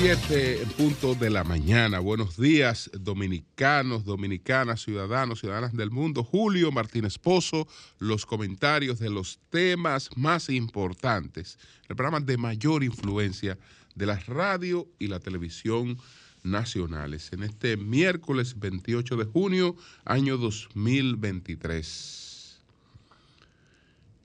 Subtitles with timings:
[0.00, 1.98] 7 en punto de la mañana.
[1.98, 6.22] Buenos días, dominicanos, dominicanas, ciudadanos, ciudadanas del mundo.
[6.22, 7.66] Julio Martínez Pozo,
[7.98, 11.58] los comentarios de los temas más importantes,
[11.88, 13.58] el programa de mayor influencia
[13.96, 15.98] de la radio y la televisión
[16.44, 17.32] nacionales.
[17.32, 19.74] En este miércoles 28 de junio,
[20.04, 22.60] año 2023.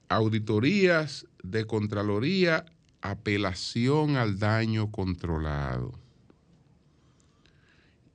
[0.08, 2.64] Auditorías de Contraloría
[3.04, 5.92] apelación al daño controlado.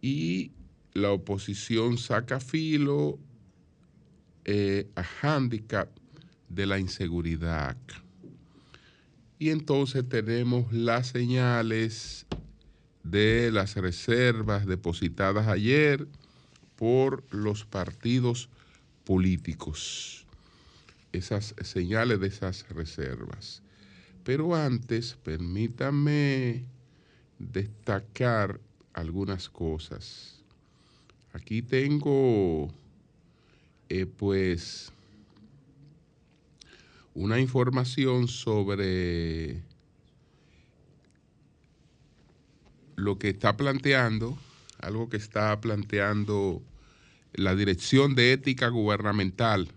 [0.01, 0.53] Y
[0.95, 3.19] la oposición saca filo
[4.47, 5.91] eh, a handicap
[6.49, 7.77] de la inseguridad.
[9.39, 12.27] Y entonces tenemos las señales
[13.05, 16.09] de las reservas depositadas ayer
[16.77, 18.49] por los partidos
[19.05, 20.27] políticos.
[21.13, 23.63] Esas señales de esas reservas.
[24.29, 26.67] Pero antes, permítame
[27.39, 28.61] destacar
[28.93, 30.45] algunas cosas.
[31.33, 32.69] Aquí tengo,
[33.89, 34.93] eh, pues,
[37.15, 39.63] una información sobre
[42.97, 44.37] lo que está planteando,
[44.79, 46.61] algo que está planteando
[47.33, 49.71] la Dirección de Ética Gubernamental,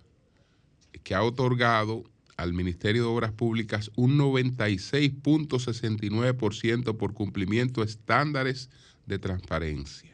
[1.03, 2.10] que ha otorgado
[2.41, 8.69] al Ministerio de Obras Públicas un 96.69% por cumplimiento de estándares
[9.05, 10.09] de transparencia.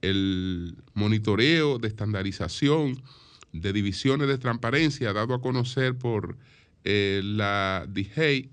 [0.00, 3.02] El monitoreo de estandarización
[3.52, 6.36] de divisiones de transparencia dado a conocer por
[6.84, 8.48] eh, la DIGEI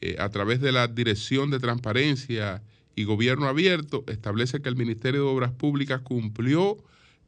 [0.00, 2.62] eh, a través de la Dirección de Transparencia
[2.96, 6.76] y Gobierno Abierto establece que el Ministerio de Obras Públicas cumplió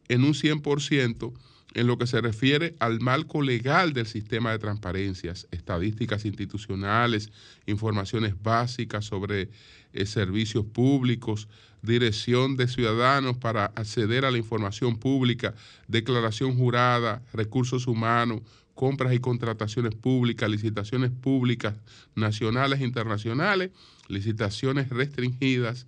[0.09, 1.33] en un 100%
[1.75, 7.31] en lo que se refiere al marco legal del sistema de transparencias, estadísticas institucionales,
[7.67, 9.51] informaciones básicas sobre
[9.93, 11.49] eh, servicios públicos,
[11.83, 15.55] dirección de ciudadanos para acceder a la información pública,
[15.87, 18.41] declaración jurada, recursos humanos,
[18.75, 21.75] compras y contrataciones públicas, licitaciones públicas
[22.15, 23.71] nacionales e internacionales,
[24.09, 25.87] licitaciones restringidas,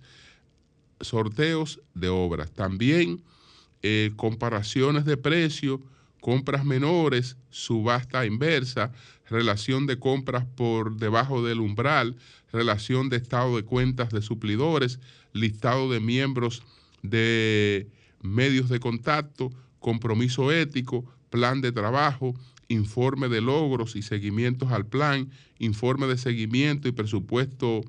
[0.99, 2.51] sorteos de obras.
[2.51, 3.23] También
[3.83, 5.79] eh, comparaciones de precios,
[6.19, 8.91] compras menores, subasta inversa,
[9.29, 12.15] relación de compras por debajo del umbral,
[12.51, 14.99] relación de estado de cuentas de suplidores,
[15.33, 16.63] listado de miembros
[17.01, 17.87] de
[18.21, 22.35] medios de contacto, compromiso ético, plan de trabajo,
[22.67, 27.81] informe de logros y seguimientos al plan, informe de seguimiento y presupuesto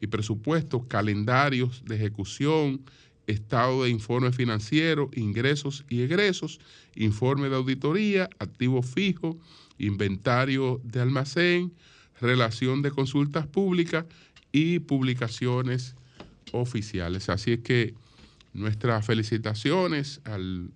[0.00, 2.82] y presupuestos, calendarios de ejecución,
[3.28, 6.60] estado de informe financiero, ingresos y egresos,
[6.96, 9.38] informe de auditoría, activo fijo,
[9.78, 11.72] inventario de almacén,
[12.20, 14.06] relación de consultas públicas
[14.50, 15.94] y publicaciones
[16.52, 17.28] oficiales.
[17.28, 17.94] Así es que
[18.54, 20.70] nuestras felicitaciones al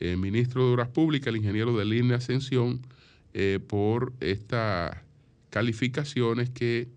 [0.00, 2.82] eh, ministro de Obras Públicas, el ingeniero de Línea Ascensión,
[3.32, 4.96] eh, por estas
[5.50, 6.88] calificaciones que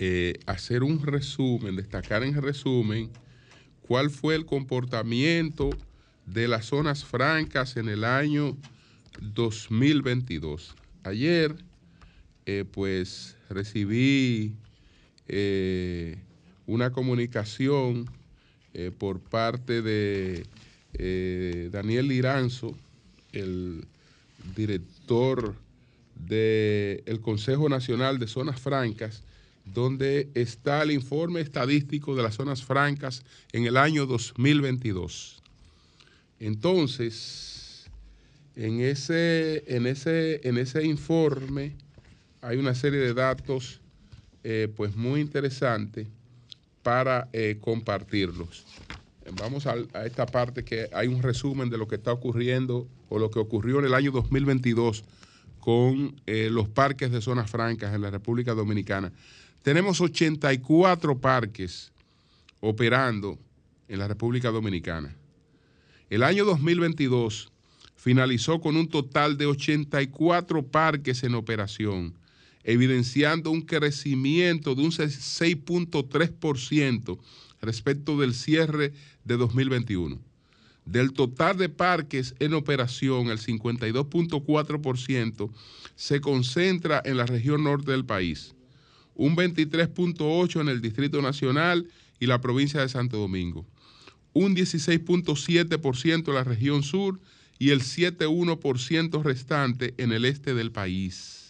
[0.00, 3.12] eh, hacer un resumen, destacar en resumen
[3.82, 5.70] cuál fue el comportamiento
[6.26, 8.56] de las zonas francas en el año
[9.20, 10.74] 2022.
[11.04, 11.54] Ayer,
[12.46, 14.56] eh, pues recibí
[15.28, 16.16] eh,
[16.66, 18.06] una comunicación
[18.74, 20.46] eh, por parte de
[20.94, 22.76] eh, Daniel Liranzo,
[23.32, 23.86] el
[24.56, 25.54] director
[26.14, 29.22] del Consejo Nacional de Zonas Francas,
[29.64, 33.22] donde está el informe estadístico de las zonas francas
[33.52, 35.42] en el año 2022.
[36.40, 37.88] Entonces,
[38.56, 41.76] en ese, en ese, en ese informe
[42.40, 43.80] hay una serie de datos
[44.44, 46.06] eh, pues muy interesantes
[46.82, 48.64] para eh, compartirlos.
[49.40, 49.74] Vamos a,
[50.04, 53.78] esta parte que hay un resumen de lo que está ocurriendo o lo que ocurrió
[53.78, 55.04] en el año 2022
[55.60, 59.12] con eh, los parques de zonas francas en la República Dominicana.
[59.62, 61.92] Tenemos 84 parques
[62.60, 63.38] operando
[63.88, 65.14] en la República Dominicana.
[66.10, 67.50] El año 2022
[67.96, 72.14] finalizó con un total de 84 parques en operación,
[72.68, 77.18] evidenciando un crecimiento de un 6.3%
[77.62, 78.92] respecto del cierre
[79.24, 80.20] de 2021.
[80.84, 85.50] Del total de parques en operación, el 52.4%
[85.96, 88.54] se concentra en la región norte del país,
[89.14, 91.88] un 23.8% en el Distrito Nacional
[92.20, 93.64] y la provincia de Santo Domingo,
[94.34, 97.18] un 16.7% en la región sur
[97.58, 101.47] y el 7.1% restante en el este del país.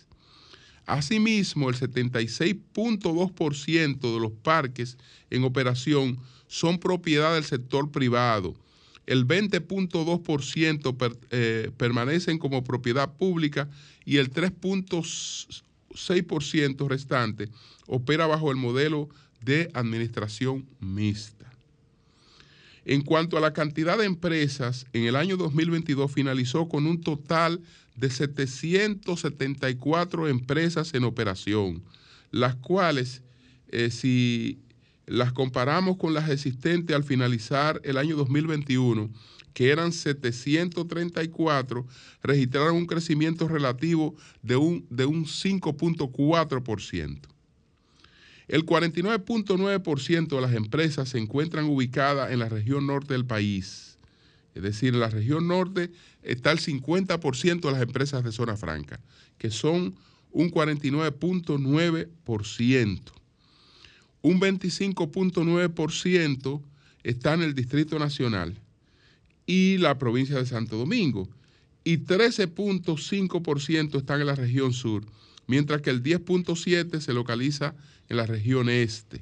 [0.89, 4.97] Asimismo, el 76.2% de los parques
[5.29, 8.55] en operación son propiedad del sector privado,
[9.05, 13.69] el 20.2% eh, permanecen como propiedad pública
[14.07, 17.51] y el 3.6% restante
[17.87, 19.11] opera bajo el modelo
[19.43, 21.48] de administración mixta.
[22.89, 27.61] En cuanto a la cantidad de empresas, en el año 2022 finalizó con un total
[27.95, 31.85] de 774 empresas en operación,
[32.31, 33.21] las cuales,
[33.69, 34.63] eh, si
[35.05, 39.11] las comparamos con las existentes al finalizar el año 2021,
[39.53, 41.87] que eran 734,
[42.23, 47.38] registraron un crecimiento relativo de un, de un 5.4%.
[48.49, 53.99] El 49.9% de las empresas se encuentran ubicadas en la región norte del país.
[54.55, 55.91] Es decir, en la región norte
[56.23, 59.01] está el 50% de las empresas de zona franca,
[59.37, 59.97] que son
[60.33, 63.01] un 49.9%.
[64.23, 66.63] Un 25.9%
[67.05, 68.59] está en el Distrito Nacional
[69.47, 71.29] y la provincia de Santo Domingo.
[71.85, 75.07] Y 13.5% están en la región sur,
[75.47, 77.77] mientras que el 10.7% se localiza en
[78.17, 79.21] la región este.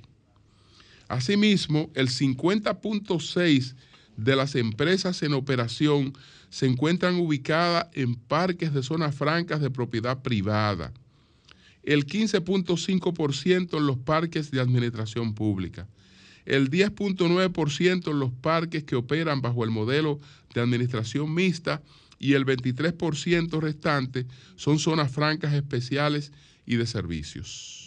[1.09, 3.75] Asimismo, el 50.6%
[4.17, 6.15] de las empresas en operación
[6.49, 10.93] se encuentran ubicadas en parques de zonas francas de propiedad privada,
[11.83, 15.87] el 15.5% en los parques de administración pública,
[16.45, 20.21] el 10.9% en los parques que operan bajo el modelo
[20.55, 21.83] de administración mixta
[22.19, 26.33] y el 23% restante son zonas francas especiales
[26.65, 27.86] y de servicios.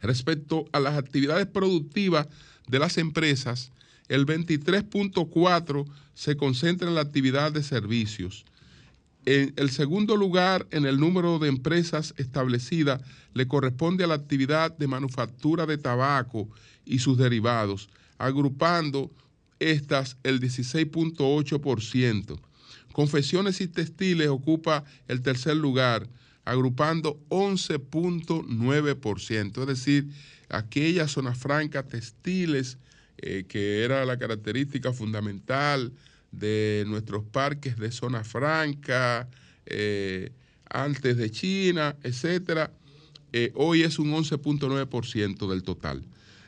[0.00, 2.28] Respecto a las actividades productivas
[2.68, 3.72] de las empresas,
[4.08, 8.44] el 23.4 se concentra en la actividad de servicios.
[9.24, 13.02] En el segundo lugar, en el número de empresas establecidas,
[13.34, 16.48] le corresponde a la actividad de manufactura de tabaco
[16.84, 17.88] y sus derivados,
[18.18, 19.10] agrupando
[19.58, 22.38] estas el 16.8%.
[22.92, 26.08] Confesiones y textiles ocupa el tercer lugar,
[26.46, 30.08] agrupando 11.9%, es decir,
[30.48, 32.78] aquellas zonas francas textiles
[33.18, 35.92] eh, que era la característica fundamental
[36.30, 39.28] de nuestros parques de zona franca,
[39.66, 40.30] eh,
[40.70, 42.70] antes de China, etcétera,
[43.32, 46.04] eh, hoy es un 11.9% del total.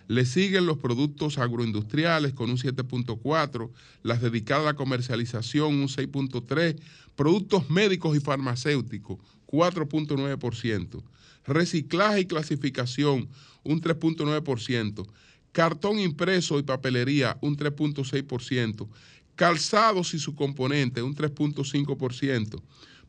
[0.06, 3.72] Le siguen los productos agroindustriales con un 7.4,
[4.04, 6.76] las dedicadas a la comercialización un 6.3,
[7.16, 11.02] productos médicos y farmacéuticos 4.9%.
[11.46, 13.28] Reciclaje y clasificación,
[13.64, 15.06] un 3.9%.
[15.52, 18.86] Cartón impreso y papelería, un 3.6%.
[19.34, 22.62] Calzados y su componente, un 3.5%.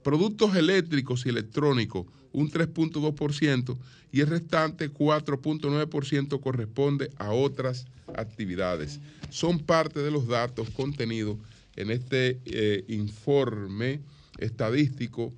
[0.04, 3.78] Productos eléctricos y electrónicos, un 3.2%.
[4.12, 9.00] Y el restante, 4.9%, corresponde a otras actividades.
[9.30, 11.38] Son parte de los datos contenidos
[11.76, 14.00] en este eh, informe
[14.38, 15.34] estadístico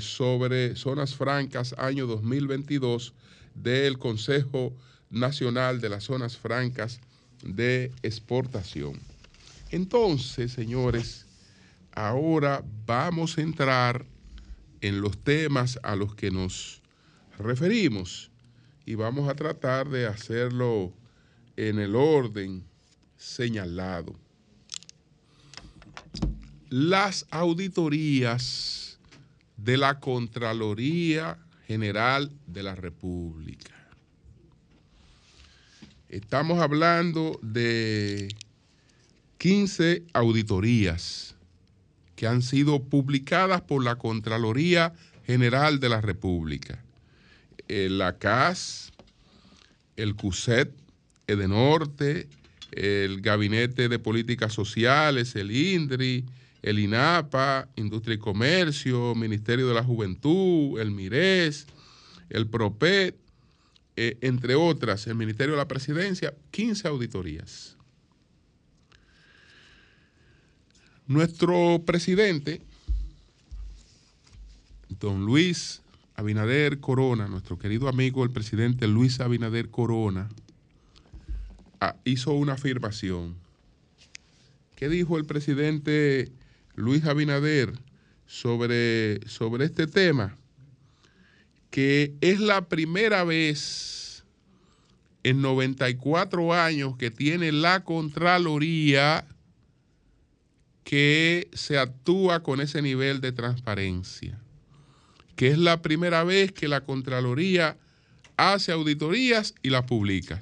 [0.00, 3.14] sobre zonas francas año 2022
[3.54, 4.74] del Consejo
[5.10, 7.00] Nacional de las Zonas Francas
[7.42, 9.00] de Exportación.
[9.70, 11.26] Entonces, señores,
[11.92, 14.04] ahora vamos a entrar
[14.80, 16.82] en los temas a los que nos
[17.38, 18.30] referimos
[18.86, 20.92] y vamos a tratar de hacerlo
[21.56, 22.64] en el orden
[23.16, 24.14] señalado.
[26.70, 28.87] Las auditorías
[29.58, 31.36] de la Contraloría
[31.66, 33.74] General de la República.
[36.08, 38.34] Estamos hablando de
[39.36, 41.34] 15 auditorías
[42.16, 44.94] que han sido publicadas por la Contraloría
[45.26, 46.82] General de la República.
[47.68, 48.92] Eh, la CAS,
[49.96, 50.72] el CUSET,
[51.26, 52.28] Edenorte,
[52.72, 56.24] el Gabinete de Políticas Sociales, el INDRI,
[56.62, 61.66] el INAPA, Industria y Comercio, Ministerio de la Juventud, el MIRES,
[62.30, 63.16] el PROPET,
[63.96, 67.76] eh, entre otras, el Ministerio de la Presidencia, 15 auditorías.
[71.06, 72.60] Nuestro presidente,
[75.00, 75.82] don Luis
[76.14, 80.28] Abinader Corona, nuestro querido amigo el presidente Luis Abinader Corona,
[81.80, 83.36] ah, hizo una afirmación.
[84.76, 86.30] ¿Qué dijo el presidente
[86.78, 87.72] Luis Abinader
[88.26, 90.36] sobre, sobre este tema?
[91.70, 94.24] Que es la primera vez
[95.24, 99.26] en 94 años que tiene la Contraloría
[100.84, 104.38] que se actúa con ese nivel de transparencia,
[105.36, 107.76] que es la primera vez que la Contraloría
[108.36, 110.40] hace auditorías y las publica.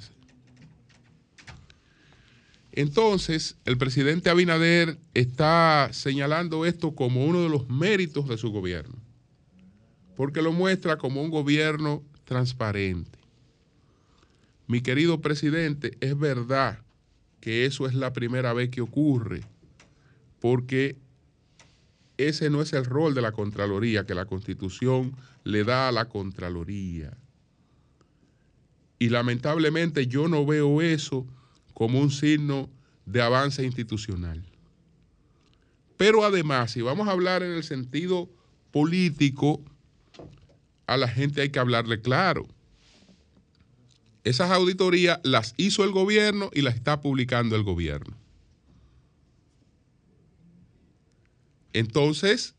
[2.77, 8.93] Entonces, el presidente Abinader está señalando esto como uno de los méritos de su gobierno,
[10.15, 13.17] porque lo muestra como un gobierno transparente.
[14.67, 16.77] Mi querido presidente, es verdad
[17.39, 19.41] que eso es la primera vez que ocurre
[20.39, 20.97] porque
[22.17, 26.05] ese no es el rol de la Contraloría que la Constitución le da a la
[26.05, 27.17] Contraloría.
[28.99, 31.25] Y lamentablemente yo no veo eso
[31.77, 32.71] como un signo
[33.05, 34.43] de avance institucional.
[35.95, 38.31] Pero además, si vamos a hablar en el sentido
[38.71, 39.63] político,
[40.87, 42.47] a la gente hay que hablarle claro.
[44.23, 48.17] Esas auditorías las hizo el gobierno y las está publicando el gobierno.
[51.73, 52.55] Entonces,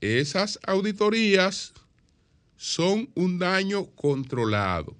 [0.00, 1.74] esas auditorías
[2.56, 4.96] son un daño controlado.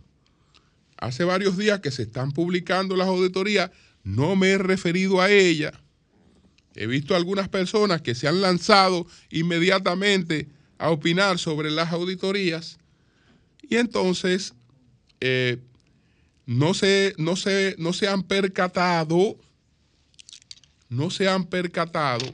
[0.96, 3.70] Hace varios días que se están publicando las auditorías,
[4.02, 5.72] no me he referido a ellas.
[6.74, 10.48] He visto algunas personas que se han lanzado inmediatamente
[10.78, 12.78] a opinar sobre las auditorías
[13.68, 14.54] y entonces
[15.20, 15.58] eh,
[16.44, 17.34] no, se, no,
[17.78, 19.38] no se han percatado,
[20.88, 22.26] no se han percatado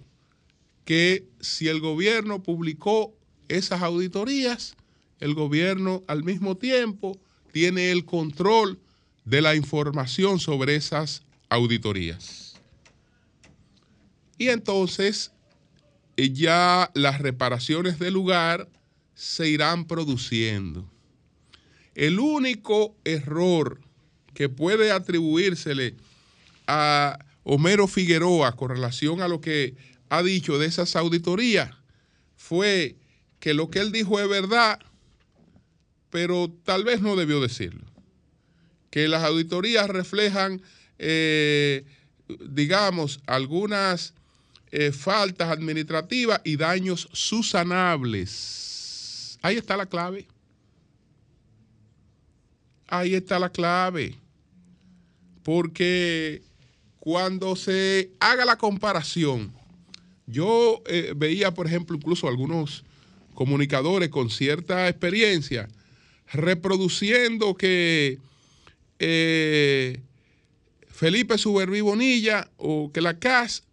[0.85, 3.15] que si el gobierno publicó
[3.49, 4.75] esas auditorías,
[5.21, 7.19] el gobierno al mismo tiempo
[7.53, 8.81] tiene el control
[9.25, 12.55] de la información sobre esas auditorías.
[14.39, 15.33] Y entonces
[16.17, 18.69] eh, ya las reparaciones del lugar
[19.15, 20.91] se irán produciendo.
[21.95, 23.81] El único error
[24.35, 25.95] que puede atribuírsele
[26.67, 29.77] a Homero Figueroa con relación a lo que
[30.09, 31.71] ha dicho de esas auditorías
[32.37, 32.97] fue
[33.41, 34.81] que lo que él dijo es verdad,
[36.13, 37.85] pero tal vez no debió decirlo.
[38.91, 40.61] Que las auditorías reflejan,
[40.99, 41.87] eh,
[42.51, 44.13] digamos, algunas
[44.71, 49.39] eh, faltas administrativas y daños susanables.
[49.41, 50.29] Ahí está la clave.
[52.89, 54.19] Ahí está la clave.
[55.43, 56.43] Porque
[57.01, 59.51] cuando se haga la comparación,
[60.27, 62.85] yo eh, veía, por ejemplo, incluso algunos
[63.33, 65.71] comunicadores con cierta experiencia
[66.33, 68.19] reproduciendo que
[68.99, 70.01] eh,
[70.89, 73.65] Felipe Suberví Bonilla o que la CAS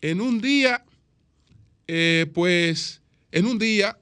[0.00, 0.84] en un día,
[1.86, 3.00] eh, pues
[3.32, 3.98] en un día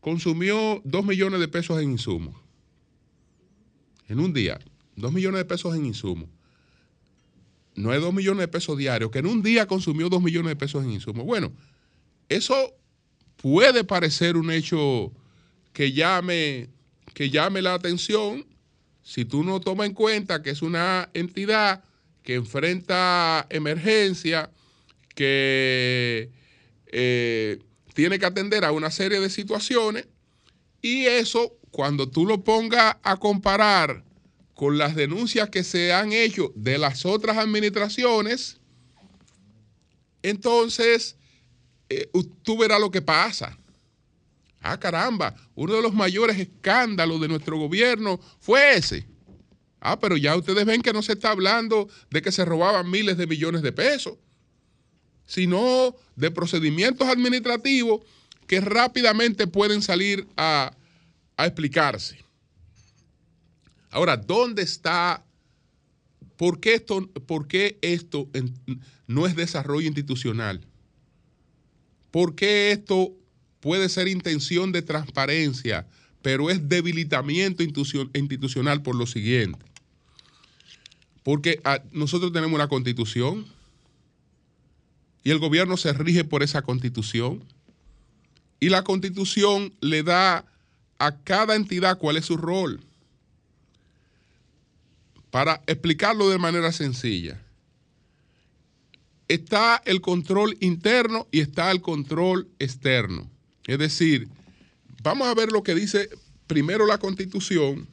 [0.00, 2.34] consumió dos millones de pesos en insumos.
[4.08, 4.60] En un día,
[4.96, 6.28] dos millones de pesos en insumos
[7.76, 10.56] no es dos millones de pesos diarios, que en un día consumió dos millones de
[10.56, 11.24] pesos en insumos.
[11.24, 11.52] Bueno,
[12.28, 12.54] eso
[13.36, 15.12] puede parecer un hecho
[15.72, 16.68] que llame,
[17.14, 18.44] que llame la atención
[19.02, 21.84] si tú no tomas en cuenta que es una entidad
[22.22, 24.50] que enfrenta emergencia,
[25.14, 26.30] que
[26.86, 27.58] eh,
[27.92, 30.08] tiene que atender a una serie de situaciones
[30.82, 34.04] y eso cuando tú lo pongas a comparar
[34.54, 38.60] con las denuncias que se han hecho de las otras administraciones,
[40.22, 41.16] entonces
[41.88, 42.08] eh,
[42.42, 43.58] tú verás lo que pasa.
[44.66, 49.06] Ah, caramba, uno de los mayores escándalos de nuestro gobierno fue ese.
[49.78, 53.18] Ah, pero ya ustedes ven que no se está hablando de que se robaban miles
[53.18, 54.14] de millones de pesos,
[55.26, 58.00] sino de procedimientos administrativos
[58.46, 60.74] que rápidamente pueden salir a,
[61.36, 62.24] explicarse.
[63.90, 65.26] Ahora, ¿dónde está?
[66.36, 68.30] ¿Por qué esto, por qué esto
[69.06, 70.66] no es desarrollo institucional?
[72.10, 73.14] ¿Por qué esto
[73.64, 75.86] puede ser intención de transparencia,
[76.20, 79.58] pero es debilitamiento institucional por lo siguiente?
[81.22, 83.46] Porque ah, nosotros tenemos una constitución
[85.22, 87.42] y el gobierno se rige por esa constitución.
[88.60, 90.44] Y la constitución le da
[90.98, 92.82] a cada entidad cuál es su rol.
[95.30, 97.40] Para explicarlo de manera sencilla,
[99.26, 103.32] está el control interno y está el control externo.
[103.66, 104.28] Es decir,
[105.02, 106.10] vamos a ver lo que dice
[106.46, 107.88] primero la constitución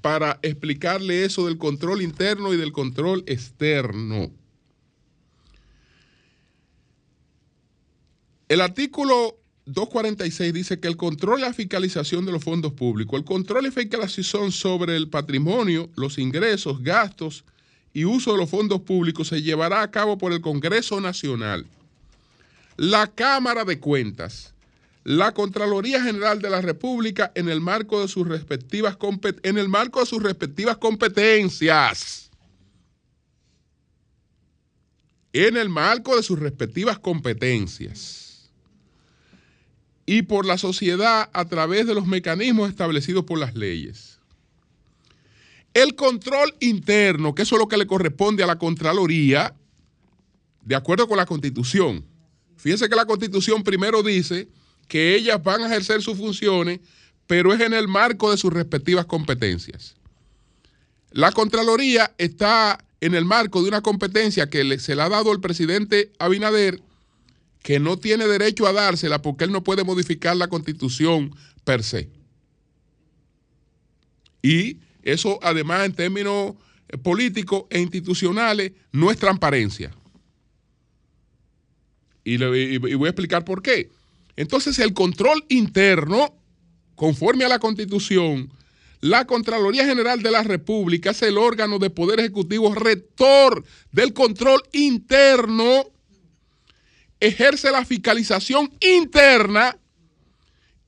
[0.00, 4.30] para explicarle eso del control interno y del control externo.
[8.48, 13.24] El artículo 246 dice que el control y la fiscalización de los fondos públicos, el
[13.24, 17.44] control y fiscalización sobre el patrimonio, los ingresos, gastos
[17.94, 21.66] y uso de los fondos públicos se llevará a cabo por el Congreso Nacional,
[22.76, 24.53] la Cámara de Cuentas,
[25.04, 28.96] la Contraloría General de la República en el marco de sus respectivas,
[29.42, 32.30] en el marco de sus respectivas competencias.
[35.34, 38.50] En el marco de sus respectivas competencias.
[40.06, 44.18] Y por la sociedad a través de los mecanismos establecidos por las leyes.
[45.74, 49.54] El control interno, que eso es lo que le corresponde a la Contraloría,
[50.62, 52.06] de acuerdo con la Constitución.
[52.56, 54.48] Fíjense que la Constitución primero dice
[54.88, 56.80] que ellas van a ejercer sus funciones,
[57.26, 59.96] pero es en el marco de sus respectivas competencias.
[61.10, 65.40] La Contraloría está en el marco de una competencia que se le ha dado el
[65.40, 66.82] presidente Abinader,
[67.62, 72.10] que no tiene derecho a dársela porque él no puede modificar la constitución per se.
[74.42, 76.54] Y eso además en términos
[77.02, 79.94] políticos e institucionales no es transparencia.
[82.24, 82.36] y
[82.78, 83.90] voy a explicar por qué.
[84.36, 86.34] Entonces el control interno,
[86.94, 88.52] conforme a la Constitución,
[89.00, 94.62] la Contraloría General de la República es el órgano de poder ejecutivo rector del control
[94.72, 95.84] interno,
[97.20, 99.76] ejerce la fiscalización interna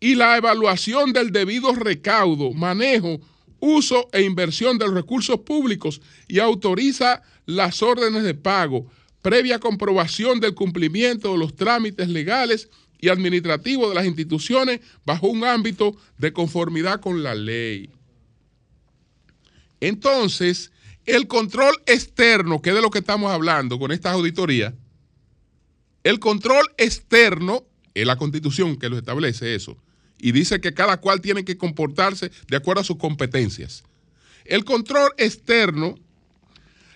[0.00, 3.20] y la evaluación del debido recaudo, manejo,
[3.61, 8.87] uso e inversión de los recursos públicos y autoriza las órdenes de pago,
[9.22, 12.68] previa comprobación del cumplimiento de los trámites legales
[13.00, 17.90] y administrativo de las instituciones bajo un ámbito de conformidad con la ley.
[19.80, 20.72] Entonces,
[21.04, 24.74] el control externo, que es de lo que estamos hablando con estas auditorías,
[26.02, 29.76] el control externo es la constitución que lo establece eso
[30.18, 33.85] y dice que cada cual tiene que comportarse de acuerdo a sus competencias.
[34.44, 35.96] El control externo,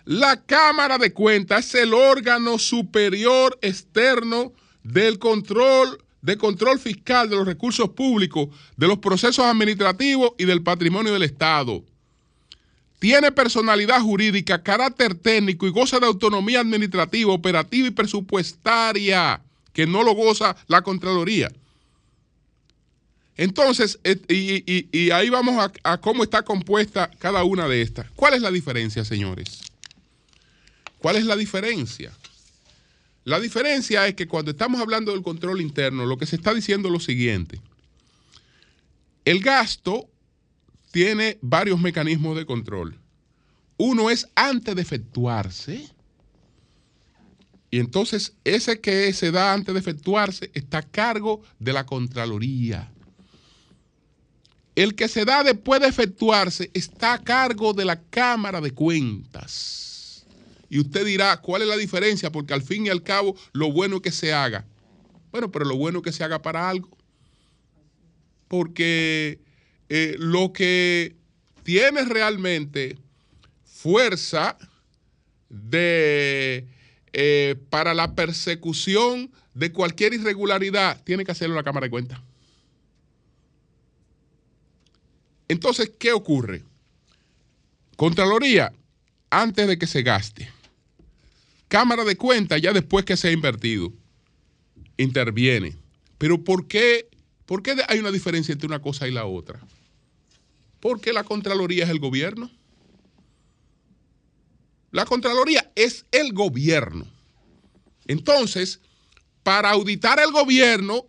[0.05, 7.37] la Cámara de Cuentas es el órgano superior externo del control, de control fiscal de
[7.37, 11.83] los recursos públicos, de los procesos administrativos y del patrimonio del Estado.
[12.99, 19.41] Tiene personalidad jurídica, carácter técnico y goza de autonomía administrativa, operativa y presupuestaria,
[19.73, 21.51] que no lo goza la Contraloría.
[23.39, 28.11] Entonces, y, ahí vamos a cómo está compuesta cada una de estas.
[28.11, 29.63] ¿Cuál es la diferencia, señores?
[30.99, 32.13] ¿Cuál es la diferencia?
[33.25, 36.89] La diferencia es que cuando estamos hablando del control interno, lo que se está diciendo
[36.89, 37.61] es lo siguiente.
[39.25, 40.09] El gasto
[40.91, 42.99] tiene varios mecanismos de control.
[43.77, 45.89] Uno es antes de efectuarse.
[47.71, 52.91] Y entonces ese que se da antes de efectuarse está a cargo de la Contraloría.
[54.75, 59.90] El que se da después de efectuarse está a cargo de la Cámara de Cuentas.
[60.71, 62.31] Y usted dirá, ¿cuál es la diferencia?
[62.31, 64.65] Porque al fin y al cabo, lo bueno es que se haga.
[65.33, 66.97] Bueno, pero lo bueno es que se haga para algo.
[68.47, 69.41] Porque
[69.89, 71.17] eh, lo que
[71.65, 72.97] tiene realmente
[73.65, 74.57] fuerza
[75.49, 76.69] de,
[77.13, 82.21] eh, para la persecución de cualquier irregularidad, tiene que hacerlo la Cámara de Cuentas.
[85.49, 86.63] Entonces, ¿qué ocurre?
[87.97, 88.73] Contraloría,
[89.31, 90.60] antes de que se gaste.
[91.71, 93.93] Cámara de Cuentas, ya después que se ha invertido,
[94.97, 95.77] interviene.
[96.19, 97.09] Pero ¿por qué,
[97.47, 99.61] ¿por qué hay una diferencia entre una cosa y la otra?
[100.81, 102.51] Porque la Contraloría es el gobierno.
[104.91, 107.07] La Contraloría es el gobierno.
[108.09, 108.81] Entonces,
[109.45, 111.05] para auditar el gobierno,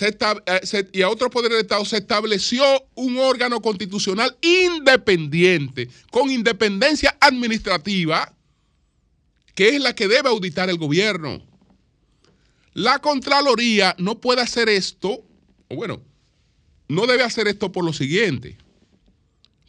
[0.00, 2.64] eh, y a otros poderes del Estado se estableció
[2.94, 8.34] un órgano constitucional independiente, con independencia administrativa,
[9.58, 11.42] que es la que debe auditar el gobierno.
[12.74, 15.24] La Contraloría no puede hacer esto,
[15.66, 16.00] o bueno,
[16.86, 18.56] no debe hacer esto por lo siguiente,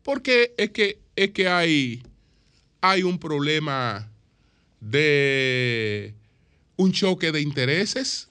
[0.03, 2.03] porque es que, es que hay,
[2.81, 4.11] hay un problema
[4.79, 6.13] de
[6.77, 8.29] un choque de intereses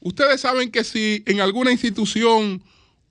[0.00, 2.62] Ustedes saben que si en alguna institución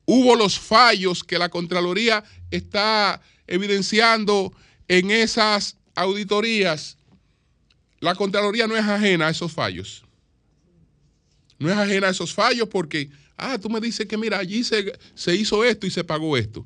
[0.05, 4.53] hubo los fallos que la Contraloría está evidenciando
[4.87, 6.97] en esas auditorías,
[7.99, 10.03] la Contraloría no es ajena a esos fallos.
[11.57, 15.35] No es ajena a esos fallos porque, ah, tú me dices que mira, allí se,
[15.35, 16.65] hizo esto y se pagó esto.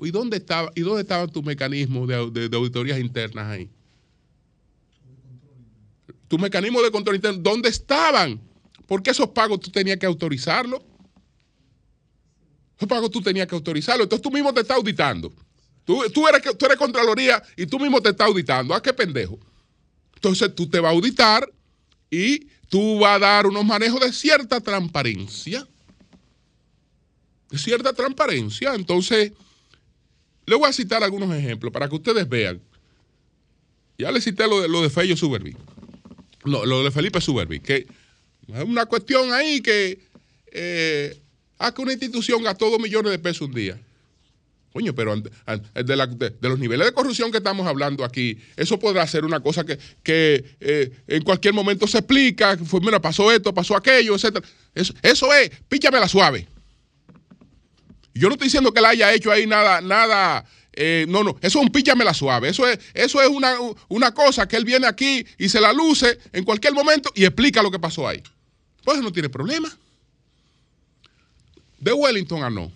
[0.00, 3.68] ¿Y dónde estaba, y dónde estaban tus mecanismos de, de auditorías internas ahí?
[6.28, 8.40] Tu mecanismo de control interno, ¿dónde estaban?
[8.86, 10.84] Porque esos pagos tú tenías que autorizarlo.
[12.76, 14.04] Esos pagos tú tenías que autorizarlo.
[14.04, 15.32] Entonces tú mismo te estás auditando.
[15.84, 18.74] Tú, eres, tú eres Contraloría y tú mismo te estás auditando.
[18.74, 19.38] ¿A qué pendejo?
[20.18, 21.48] Entonces tú te vas a auditar
[22.10, 25.64] y tú vas a dar unos manejos de cierta transparencia.
[27.50, 28.74] De cierta transparencia.
[28.74, 29.32] Entonces,
[30.44, 32.60] le voy a citar algunos ejemplos para que ustedes vean.
[33.96, 35.56] Ya le cité lo de, lo de Fello Suberbi.
[36.44, 37.86] lo de Felipe Suberbi, que
[38.48, 40.00] es una cuestión ahí que
[40.52, 41.20] eh,
[41.74, 43.80] que una institución gastó dos millones de pesos un día.
[44.72, 49.40] Coño, pero de, los niveles de corrupción que estamos hablando aquí, eso podrá ser una
[49.40, 49.78] cosa que,
[50.60, 54.44] eh, en cualquier momento se explica, fue, mira, pasó esto, pasó aquello, etc.
[54.74, 56.46] Eso, es, píchame la suave.
[58.12, 61.58] Yo no estoy diciendo que la haya hecho ahí nada, nada, eh, no, no, eso
[61.60, 62.50] es un píchame la suave.
[62.50, 63.56] Eso es, eso es una,
[63.88, 67.62] una cosa que él viene aquí y se la luce en cualquier momento y explica
[67.62, 68.22] lo que pasó ahí.
[68.84, 69.74] Pues no tiene problema.
[71.78, 72.70] De Wellington a no.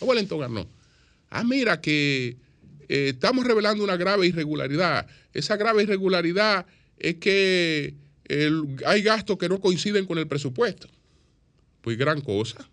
[0.00, 0.75] De Wellington a no.
[1.30, 2.36] Ah, mira que
[2.88, 5.06] eh, estamos revelando una grave irregularidad.
[5.32, 6.66] Esa grave irregularidad
[6.98, 7.94] es que
[8.84, 10.88] hay gastos que no coinciden con el presupuesto.
[11.82, 12.68] Pues gran cosa.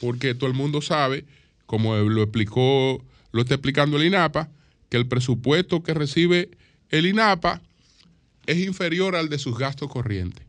[0.00, 1.24] Porque todo el mundo sabe,
[1.64, 4.50] como lo explicó, lo está explicando el INAPA,
[4.88, 6.50] que el presupuesto que recibe
[6.90, 7.62] el INAPA
[8.46, 10.45] es inferior al de sus gastos corrientes.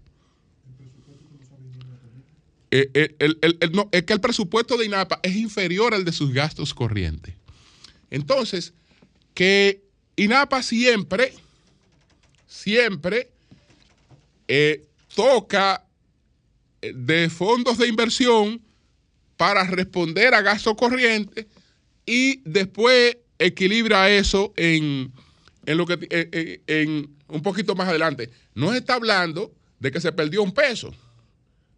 [2.79, 6.75] Eh, eh, no, es que el presupuesto de INAPA es inferior al de sus gastos
[6.75, 7.33] corrientes.
[8.11, 8.73] Entonces,
[9.33, 9.81] que
[10.15, 11.33] INAPA siempre,
[12.45, 13.31] siempre
[14.47, 14.85] eh,
[15.15, 15.83] toca
[16.81, 18.61] de fondos de inversión
[19.37, 21.47] para responder a gastos corrientes
[22.05, 25.11] y después equilibra eso en,
[25.65, 25.97] en lo que
[26.67, 28.29] en un poquito más adelante.
[28.53, 30.93] No está hablando de que se perdió un peso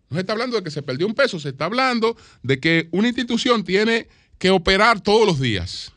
[0.10, 2.88] no se está hablando de que se perdió un peso, se está hablando de que
[2.92, 5.92] una institución tiene que operar todos los días.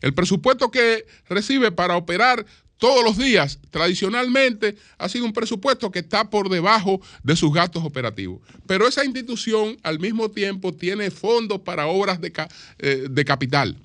[0.00, 2.46] El presupuesto que recibe para operar
[2.78, 7.84] todos los días, tradicionalmente, ha sido un presupuesto que está por debajo de sus gastos
[7.84, 8.40] operativos.
[8.68, 12.32] Pero esa institución al mismo tiempo tiene fondos para obras de,
[12.78, 13.76] eh, capital,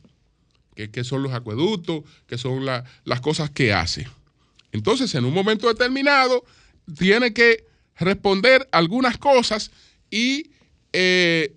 [0.76, 4.08] que, son los acueductos, que son las cosas que hace.
[4.72, 6.44] Entonces, en un momento determinado,
[6.98, 7.66] tiene que
[7.98, 9.72] responder algunas cosas
[10.10, 10.52] y
[10.92, 11.54] eh,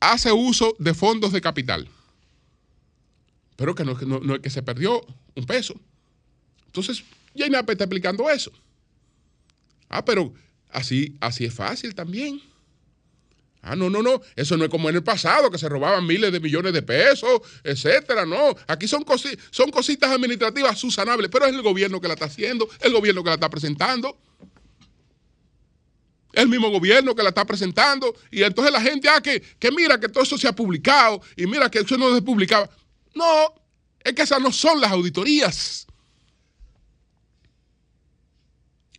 [0.00, 1.88] hace uso de fondos de capital.
[3.56, 5.04] Pero que no, es que se perdió
[5.34, 5.74] un peso.
[6.66, 7.02] Entonces,
[7.34, 8.52] ya está explicando eso.
[9.88, 10.32] Ah, pero
[10.70, 12.40] así, así es fácil también.
[13.62, 14.20] Ah, no, no, no.
[14.36, 17.40] Eso no es como en el pasado, que se robaban miles de millones de pesos,
[17.64, 18.26] etcétera.
[18.26, 18.54] No.
[18.68, 19.04] Aquí son,
[19.50, 23.30] son cositas administrativas susanables, pero es el gobierno que la está haciendo, el gobierno que
[23.30, 24.16] la está presentando
[26.36, 29.98] el mismo gobierno que la está presentando, y entonces la gente, ah, que, que mira
[29.98, 32.68] que todo eso se ha publicado, y mira que eso no se publicaba.
[33.14, 33.54] No,
[34.04, 35.86] es que esas no son las auditorías.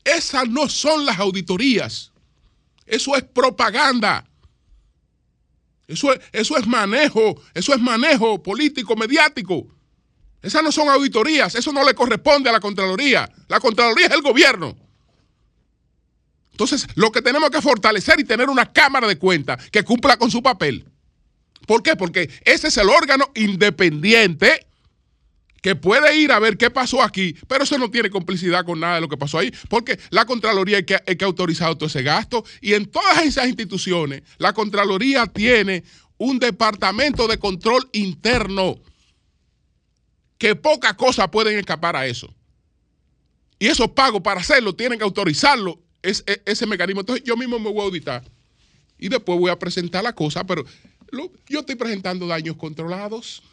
[0.04, 2.12] Esas no son las auditorías.
[2.88, 4.28] Eso es propaganda.
[5.88, 9.68] Eso es, eso es manejo, eso es manejo político, mediático.
[10.42, 13.30] Esas no son auditorías, eso no le corresponde a la Contraloría.
[13.48, 14.87] La Contraloría es el gobierno.
[16.58, 20.32] Entonces, lo que tenemos que fortalecer y tener una Cámara de Cuentas que cumpla con
[20.32, 20.90] su papel.
[21.68, 21.96] ¿Por qué?
[21.96, 24.66] Porque ese es el órgano independiente
[25.62, 28.96] que puede ir a ver qué pasó aquí, pero eso no tiene complicidad con nada
[28.96, 32.02] de lo que pasó ahí, porque la Contraloría es que, que ha autorizado todo ese
[32.02, 35.84] gasto y en todas esas instituciones la Contraloría tiene
[36.18, 38.80] un departamento de control interno
[40.40, 42.34] que poca cosa pueden escapar a eso.
[43.60, 47.02] Y esos pagos para hacerlo tienen que autorizarlo es, ese mecanismo.
[47.02, 48.24] Entonces yo mismo me voy a auditar.
[49.00, 50.66] y después voy a presentar la cosa, pero
[51.48, 53.44] yo estoy presentando daños controlados.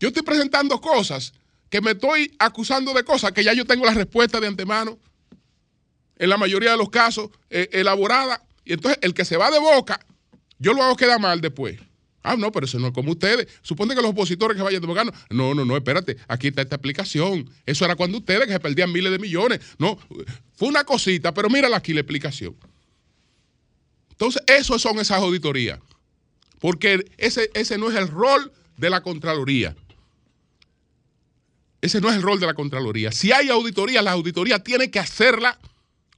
[0.00, 1.32] Yo estoy presentando cosas
[1.70, 4.98] que me estoy acusando de cosas que ya yo tengo la respuesta de antemano.
[6.16, 8.42] En la mayoría de los casos, eh, elaborada.
[8.64, 10.04] Y entonces el que se va de boca,
[10.58, 11.78] yo lo hago quedar mal después.
[12.22, 13.48] Ah, no, pero eso no es como ustedes.
[13.62, 16.76] Supone que los opositores que vayan de boca, no, no, no, espérate, aquí está esta
[16.76, 17.50] explicación.
[17.66, 19.60] Eso era cuando ustedes que se perdían miles de millones.
[19.78, 19.98] No,
[20.54, 22.56] fue una cosita, pero mírala aquí la explicación.
[24.10, 25.80] Entonces, eso son esas auditorías.
[26.60, 29.74] Porque ese, ese no es el rol de la Contraloría.
[31.80, 33.10] Ese no es el rol de la Contraloría.
[33.10, 35.58] Si hay auditoría, la auditoría tiene que hacerla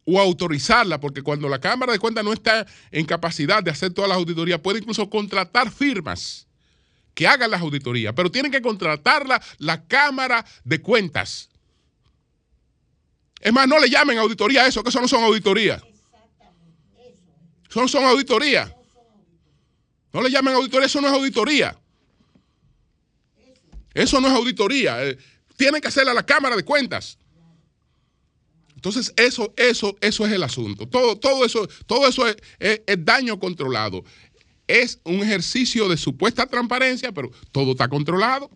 [0.06, 4.08] o autorizarla, porque cuando la Cámara de Cuentas no está en capacidad de hacer todas
[4.08, 6.46] las auditorías, puede incluso contratar firmas
[7.14, 11.48] que hagan las auditorías, pero tienen que contratarla la Cámara de Cuentas.
[13.40, 15.82] Es más, no le llamen auditoría a eso, que eso no son auditorías.
[17.68, 18.72] Eso son auditorías.
[20.12, 21.76] No le llamen auditoría, eso no es auditoría.
[23.92, 25.04] Eso no es auditoría.
[25.04, 25.18] Eh,
[25.56, 27.18] tienen que hacerla la Cámara de Cuentas.
[28.84, 30.86] Entonces, eso, eso, eso es el asunto.
[30.86, 34.04] Todo, todo eso, todo eso es, daño controlado.
[34.66, 38.50] Es un ejercicio de supuesta transparencia, pero todo está controlado.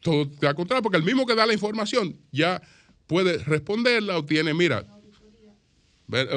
[0.00, 2.60] Todo está controlado, porque el mismo que da la información ya
[3.06, 4.84] puede responderla o tiene, mira,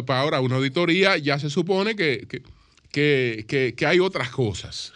[0.06, 2.28] para ahora una auditoría ya se supone que,
[2.92, 4.94] que, hay otras cosas.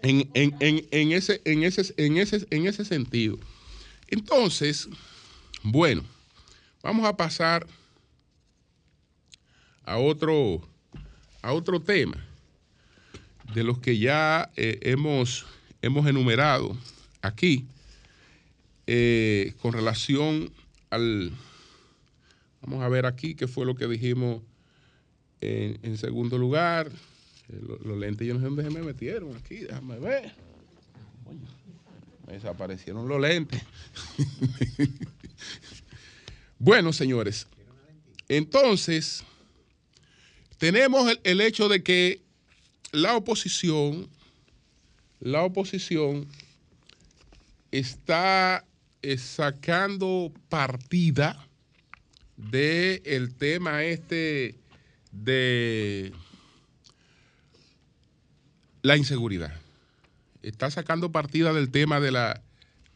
[0.00, 3.38] En, en, ese, en, ese, en, ese, en ese sentido.
[4.08, 4.88] Entonces,
[5.62, 6.02] bueno,
[6.82, 7.66] vamos a pasar
[9.84, 10.62] a otro,
[11.42, 12.16] a otro tema
[13.54, 15.46] de los que ya eh, hemos,
[15.82, 16.76] hemos enumerado
[17.20, 17.66] aquí
[18.86, 20.50] eh, con relación
[20.90, 21.32] al...
[22.62, 24.42] Vamos a ver aquí qué fue lo que dijimos
[25.40, 26.90] en, segundo lugar.
[27.48, 30.32] Eh, los, lentes yo no sé dónde se me metieron aquí, déjame ver.
[32.26, 33.62] me desaparecieron los lentes.
[36.58, 37.46] Bueno, señores,
[38.28, 39.24] entonces
[40.58, 42.20] tenemos el, hecho de que
[42.92, 44.10] la oposición,
[45.20, 46.28] la oposición
[47.70, 48.66] está
[49.00, 51.48] eh, sacando partida
[52.36, 54.54] del el tema este
[55.12, 56.12] de
[58.82, 59.58] la inseguridad.
[60.42, 62.42] Está sacando partida del tema de la,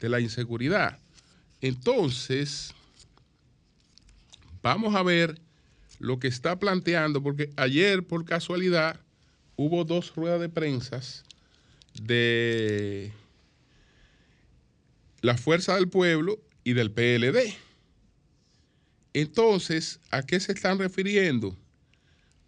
[0.00, 0.98] de la inseguridad.
[1.64, 2.74] Entonces,
[4.60, 5.40] vamos a ver
[5.98, 9.00] lo que está planteando, porque ayer por casualidad
[9.56, 11.00] hubo dos ruedas de prensa
[12.02, 13.12] de
[15.22, 17.56] la Fuerza del Pueblo y del PLD.
[19.14, 21.56] Entonces, ¿a qué se están refiriendo?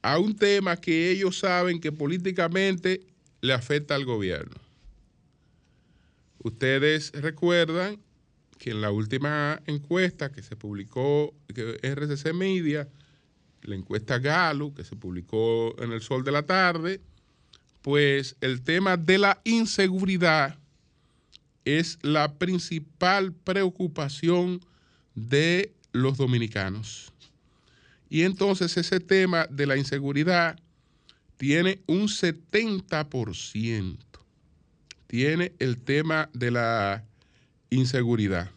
[0.02, 3.06] A un tema que ellos saben que políticamente
[3.40, 4.56] le afecta al gobierno.
[6.38, 8.04] Ustedes recuerdan
[8.58, 12.88] que en la última encuesta que se publicó que RCC Media,
[13.62, 17.00] la encuesta Galo, que se publicó en el Sol de la Tarde,
[17.82, 20.58] pues el tema de la inseguridad
[21.64, 24.60] es la principal preocupación
[25.14, 27.12] de los dominicanos.
[28.08, 30.58] Y entonces ese tema de la inseguridad
[31.36, 33.98] tiene un 70%.
[35.06, 37.04] Tiene el tema de la
[37.76, 38.50] inseguridad.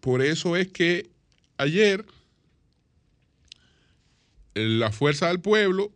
[0.00, 1.10] Por eso es que
[1.58, 2.04] ayer
[4.54, 5.92] la Fuerza del Pueblo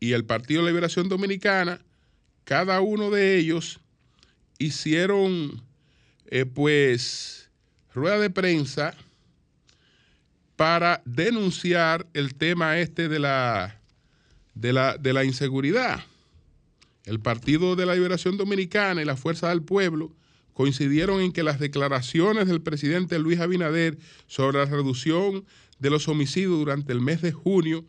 [0.00, 1.80] y el Partido de Liberación Dominicana,
[2.44, 3.80] cada uno de ellos
[4.58, 5.62] hicieron
[6.26, 7.50] eh, pues
[7.94, 8.94] rueda de prensa
[10.56, 13.80] para denunciar el tema este de la,
[14.54, 16.04] de la, de la inseguridad.
[17.04, 20.12] El Partido de la Liberación Dominicana y la Fuerza del Pueblo
[20.54, 25.44] coincidieron en que las declaraciones del presidente Luis Abinader sobre la reducción
[25.80, 27.84] de los homicidios durante el mes de junio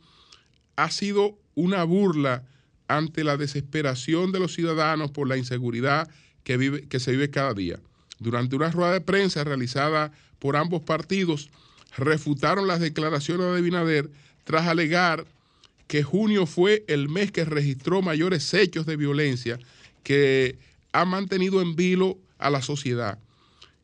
[0.76, 2.44] ha sido una burla
[2.88, 6.10] ante la desesperación de los ciudadanos por la inseguridad
[6.44, 7.80] que, vive, que se vive cada día.
[8.20, 11.50] Durante una rueda de prensa realizada por ambos partidos,
[11.98, 14.10] refutaron las declaraciones de Abinader
[14.44, 15.26] tras alegar
[15.88, 19.60] que junio fue el mes que registró mayores hechos de violencia
[20.04, 20.58] que
[20.92, 23.20] ha mantenido en vilo a la sociedad.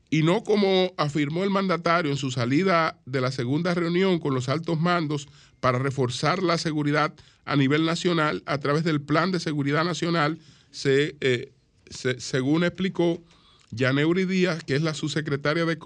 [0.10, 4.50] Y no como afirmó el mandatario en su salida de la segunda reunión con los
[4.50, 5.28] altos mandos
[5.62, 7.14] para reforzar la seguridad
[7.46, 11.54] a nivel nacional a través del Plan de Seguridad Nacional, se, eh,
[11.90, 13.24] según explicó
[13.72, 15.78] Yaneuri Díaz, que es la subsecretaria de,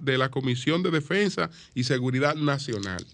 [0.00, 3.06] de la Comisión de Defensa y Seguridad Nacional.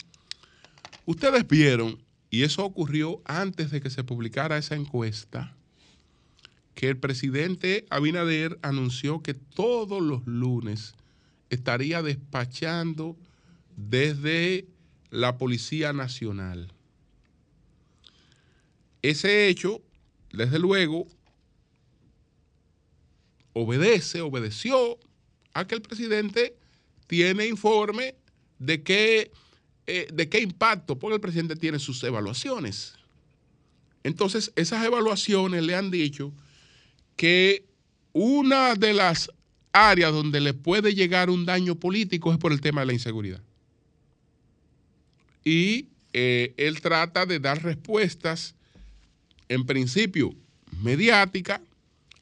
[1.05, 5.55] Ustedes vieron, y eso ocurrió antes de que se publicara esa encuesta,
[6.77, 10.95] que el presidente Abinader anunció que todos los lunes
[11.49, 13.17] estaría despachando
[13.77, 14.67] desde
[15.11, 16.71] la Policía Nacional.
[19.01, 19.81] Ese hecho,
[20.33, 21.07] desde luego,
[23.55, 24.99] obedece, obedeció
[25.55, 26.59] a que el presidente
[27.07, 28.17] tiene informe
[28.59, 29.31] de qué,
[29.87, 32.97] eh, de qué impacto, porque el presidente tiene sus evaluaciones.
[34.03, 36.35] Entonces, esas evaluaciones le han dicho
[37.17, 37.65] que
[38.13, 39.31] una de las
[39.73, 43.43] áreas donde le puede llegar un daño político es por el tema de la inseguridad.
[45.45, 48.55] Y eh, él trata de dar respuestas,
[49.49, 50.35] en principio,
[50.83, 51.61] mediáticas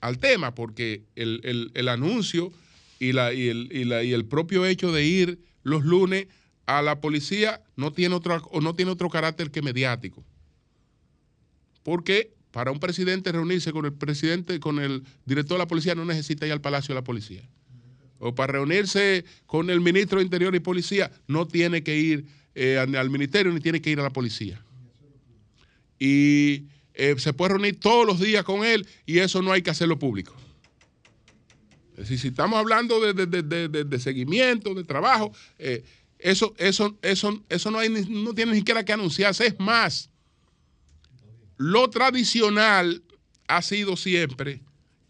[0.01, 2.53] al tema, porque el, anuncio
[2.99, 6.27] y, la, y, el, y, el, propio hecho de ir los lunes
[6.67, 10.23] a la policía no tiene, otro, no tiene otro carácter que mediático.
[11.83, 16.05] Porque para un presidente reunirse con el presidente, con el director de la policía, no
[16.05, 17.43] necesita ir al Palacio de la Policía.
[18.21, 22.79] O para reunirse con el ministro de Interior y Policía, no tiene que ir eh,
[22.79, 24.63] al ministerio ni tiene que ir a la policía.
[25.99, 29.71] Y eh, se puede reunir todos los días con él y eso no hay que
[29.71, 30.33] hacerlo público.
[31.95, 35.83] Es decir, si estamos hablando de, seguimiento, de trabajo, eh,
[36.21, 39.45] eso, eso, eso, eso no, hay, no tiene ni siquiera que anunciarse.
[39.45, 40.09] Es más,
[41.57, 43.03] lo tradicional
[43.49, 44.61] ha sido siempre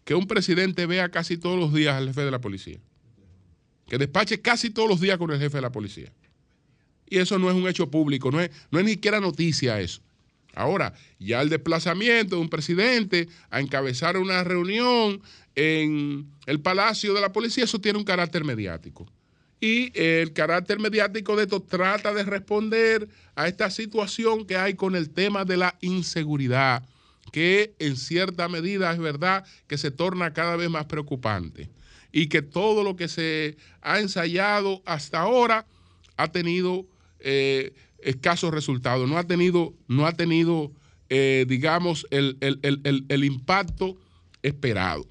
[0.03, 2.79] que un presidente vea casi todos los días al jefe de la policía.
[3.87, 6.11] Que despache casi todos los días con el jefe de la policía.
[7.07, 10.01] Y eso no es un hecho público, no es, no es ni siquiera noticia eso.
[10.53, 15.21] Ahora, ya el desplazamiento de un presidente a encabezar una reunión
[15.55, 19.05] en el Palacio de la Policía, eso tiene un carácter mediático
[19.59, 24.95] y el carácter mediático de esto trata de responder a esta situación que hay con
[24.95, 26.83] el tema de la inseguridad,
[27.31, 31.69] que en cierta medida es verdad que se torna cada vez más preocupante
[32.11, 35.65] y que todo lo que se ha ensayado hasta ahora
[36.17, 36.85] ha tenido
[37.19, 40.71] eh, escasos resultados, no ha tenido, no ha tenido
[41.09, 43.95] eh, digamos, el, el impacto
[44.41, 45.05] esperado.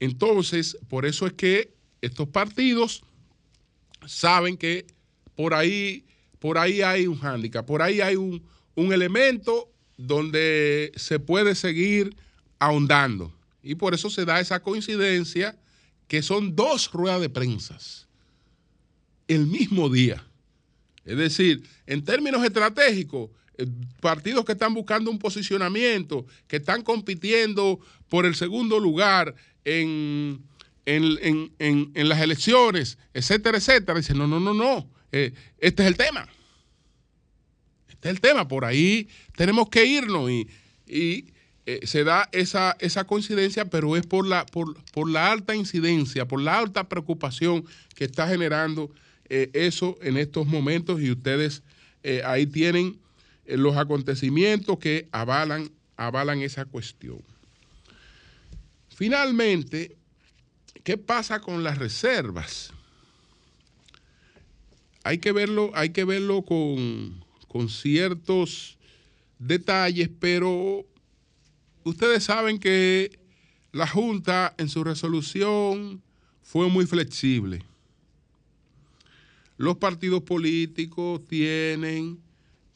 [0.00, 3.04] Entonces, por eso es que estos partidos
[4.06, 4.86] saben que
[5.36, 6.04] por ahí,
[6.38, 8.42] por ahí hay un hándicap, por ahí hay un,
[8.76, 12.16] elemento donde se puede seguir
[12.58, 13.32] ahondando.
[13.62, 15.56] Y por eso se da esa coincidencia
[16.08, 17.78] que son dos ruedas de prensa
[19.28, 20.24] el mismo día.
[21.04, 23.66] Es decir, en términos estratégicos, eh,
[24.00, 29.34] partidos que están buscando un posicionamiento, que están compitiendo por el segundo lugar
[29.64, 30.42] en,
[30.86, 33.98] en, las elecciones, etcétera, etcétera.
[33.98, 36.28] Dice, no, no, no, no, eh, este es el tema.
[37.88, 40.48] Este es el tema, por ahí tenemos que irnos y,
[41.64, 46.40] eh, se da esa, esa coincidencia, pero es por la, por, la alta incidencia, por
[46.40, 47.64] la alta preocupación
[47.94, 48.90] que está generando
[49.28, 51.62] eh, eso en estos momentos y ustedes
[52.24, 52.98] ahí tienen
[53.46, 57.22] los acontecimientos que avalan, avalan esa cuestión.
[58.88, 59.96] Finalmente,
[60.84, 62.72] ¿Qué pasa con las reservas?
[65.04, 68.78] Hay que verlo, hay que verlo con, con ciertos
[69.38, 70.84] detalles, pero
[71.84, 73.18] ustedes saben que
[73.72, 76.02] la Junta en su resolución
[76.42, 77.62] fue muy flexible.
[79.56, 82.20] Los partidos políticos tienen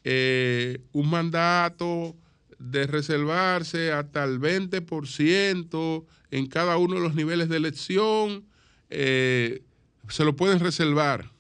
[0.05, 2.15] eh, un mandato
[2.59, 8.47] de reservarse hasta el 20% en cada uno de los niveles de elección,
[8.91, 9.63] eh,
[10.09, 11.31] se lo pueden reservar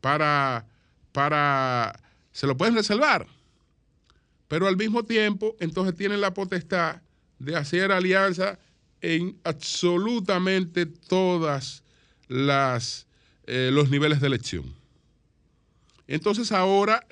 [0.00, 0.66] para,
[1.12, 1.98] para,
[2.32, 3.26] se lo pueden reservar,
[4.48, 7.02] pero al mismo tiempo entonces tienen la potestad
[7.38, 8.58] de hacer alianza
[9.00, 11.82] en absolutamente todas
[12.28, 13.06] las
[13.46, 14.74] eh, los niveles de elección.
[16.08, 17.06] Entonces ahora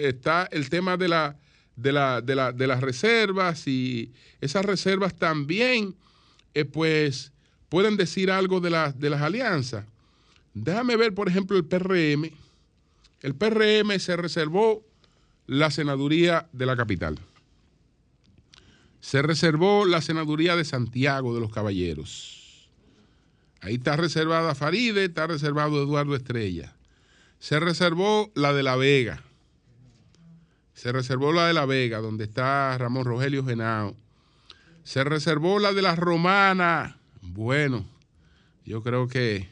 [0.00, 1.36] está el tema de la
[1.76, 5.94] de, la, de, la, de las reservas y esas reservas también,
[6.54, 7.32] eh, pues,
[7.68, 9.84] pueden decir algo de, de las alianzas.
[10.54, 12.30] Déjame ver, por ejemplo, el PRM.
[13.20, 14.84] El PRM se reservó
[15.46, 17.18] la senaduría de la capital.
[19.00, 22.68] Se reservó la senaduría de Santiago de los Caballeros.
[23.60, 26.74] Ahí está reservada Faride, está reservado Eduardo Estrella.
[27.38, 29.22] Se reservó la de La Vega.
[30.82, 33.94] Se reservó la de La Vega, donde está Ramón Rogelio Genao.
[34.82, 36.98] Se reservó la de la Romana.
[37.20, 37.84] Bueno,
[38.64, 39.48] yo creo que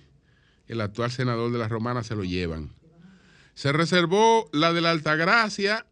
[0.66, 2.72] el actual senador de la Romana se lo llevan.
[3.55, 5.87] Se reservó la de la Altagracia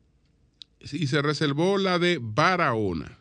[0.80, 3.16] y se reservó la de Barahona.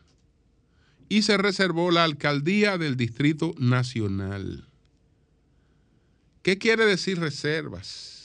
[1.08, 4.66] Y se reservó la alcaldía del Distrito Nacional.
[6.42, 8.17] ¿Qué quiere decir reservas?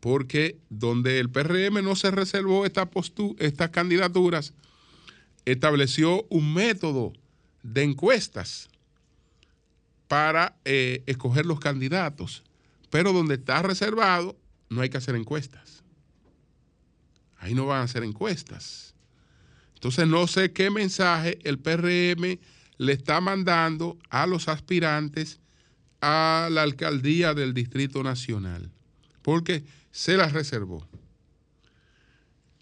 [0.00, 4.54] Porque donde el PRM no se reservó estas candidaturas,
[5.44, 7.12] estableció un método
[7.62, 8.68] de encuestas
[10.06, 12.44] para eh, escoger los candidatos.
[12.90, 14.36] Pero donde está reservado,
[14.70, 15.82] no hay que hacer encuestas.
[17.38, 18.94] Ahí no van a hacer encuestas.
[19.74, 22.38] Entonces no sé qué mensaje el PRM
[22.78, 25.40] le está mandando a los aspirantes
[26.00, 28.70] a la alcaldía del Distrito Nacional,
[29.22, 30.86] porque se las reservó.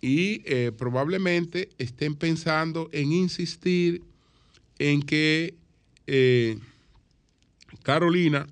[0.00, 4.02] Y eh, probablemente estén pensando en insistir
[4.78, 5.54] en que
[6.06, 6.58] eh,
[7.82, 8.46] Carolina,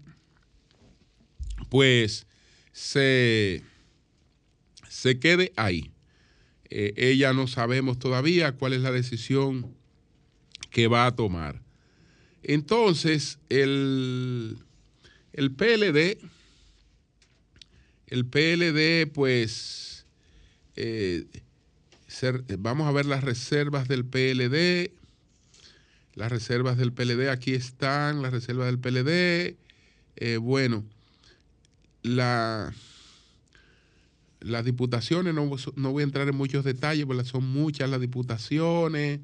[1.69, 2.27] pues,
[2.73, 3.63] se,
[4.89, 5.91] se quede ahí.
[6.71, 9.75] Eh, ella no sabemos todavía cuál es la decisión
[10.71, 11.63] que va a tomar.
[12.43, 14.59] Entonces, el,
[15.33, 16.19] el PLD,
[18.15, 20.07] el PLD, pues,
[20.77, 21.27] eh,
[22.61, 24.93] vamos a ver las reservas del PLD.
[26.15, 29.57] Las reservas del PLD, aquí están las reservas del PLD.
[30.15, 30.85] Eh, bueno,
[32.05, 32.73] la,
[34.39, 39.19] las diputaciones, no, no, voy a entrar en muchos detalles, porque son muchas las diputaciones.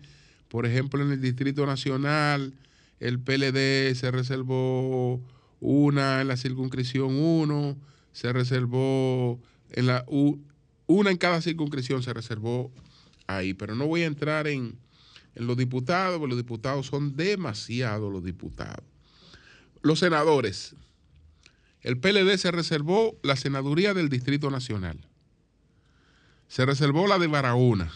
[0.49, 2.55] Por ejemplo, en el Distrito Nacional,
[2.99, 5.21] el PLD se reservó
[5.61, 7.77] una en la circunscripción 1,
[8.13, 9.41] se reservó
[9.71, 10.05] en la
[10.87, 12.73] una en cada circunscripción se reservó
[13.27, 14.77] ahí, pero no voy a entrar en,
[15.35, 18.85] en los diputados, porque los diputados son demasiados los diputados.
[19.83, 20.75] Los senadores.
[21.83, 24.99] El PLD se reservó la senaduría del Distrito Nacional.
[26.49, 27.93] Se reservó la de Barahona.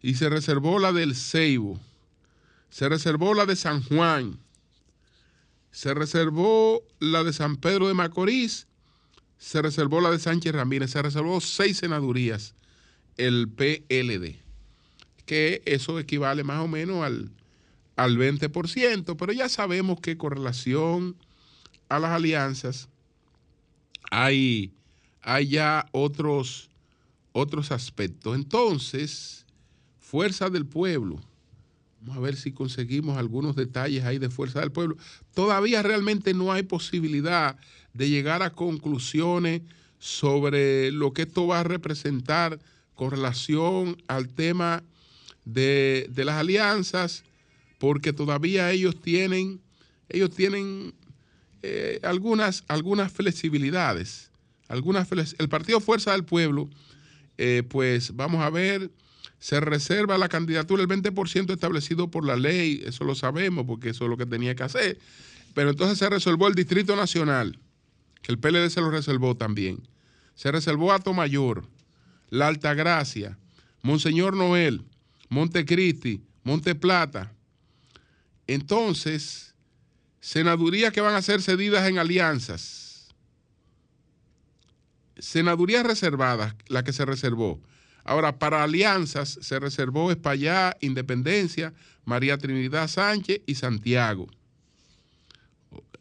[0.00, 1.80] Y se reservó la del Ceibo.
[2.70, 4.38] Se reservó la de San Juan
[5.74, 8.68] se reservó la de San Pedro de Macorís,
[9.38, 12.54] se reservó la de Sánchez Ramírez, se reservó seis senadurías
[13.16, 14.36] el PLD,
[15.26, 17.30] que eso equivale más o menos al,
[17.96, 21.16] al 20%, pero ya sabemos que con relación
[21.88, 22.88] a las alianzas
[24.10, 24.72] hay,
[25.22, 26.70] hay ya otros,
[27.32, 28.34] otros aspectos.
[28.34, 29.46] Entonces,
[29.98, 31.20] Fuerza del Pueblo
[32.04, 34.96] Vamos a ver si conseguimos algunos detalles ahí de Fuerza del Pueblo.
[35.32, 37.56] Todavía realmente no hay posibilidad
[37.94, 39.62] de llegar a conclusiones
[39.98, 42.58] sobre lo que esto va a representar
[42.94, 44.82] con relación al tema
[45.44, 47.24] de, las alianzas,
[47.78, 49.60] porque todavía ellos tienen,
[50.08, 50.92] ellos tienen
[51.62, 54.30] eh, algunas, algunas flexibilidades.
[54.68, 56.68] Algunas, el Partido Fuerza del Pueblo,
[57.38, 58.90] eh, pues vamos a ver
[59.44, 64.04] se reserva la candidatura el 20% establecido por la ley, eso lo sabemos porque eso
[64.04, 64.98] es lo que tenía que hacer.
[65.52, 67.58] Pero entonces se resolvió el Distrito Nacional,
[68.24, 69.86] que el PLD se lo reservó también.
[70.34, 71.68] Se reservó a Tomayor,
[72.30, 73.38] La Altagracia,
[73.82, 74.82] Monseñor Noel,
[75.28, 77.32] Montecristi, Monte Plata.
[78.46, 79.54] Entonces,
[80.20, 83.14] senadurías que van a ser cedidas en alianzas.
[85.18, 87.60] Senadurías reservadas, la que se reservó.
[88.04, 91.74] Ahora, para alianzas se reservó Espaillá, Independencia,
[92.06, 94.28] María Trinidad Sánchez y Santiago.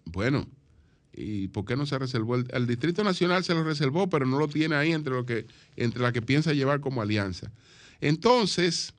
[0.05, 0.47] Bueno,
[1.14, 2.36] ¿y por qué no se reservó?
[2.36, 5.45] El, Distrito Nacional se lo reservó, pero no lo tiene ahí entre, lo que,
[5.76, 7.51] entre la que piensa llevar como alianza.
[8.01, 8.93] Entonces,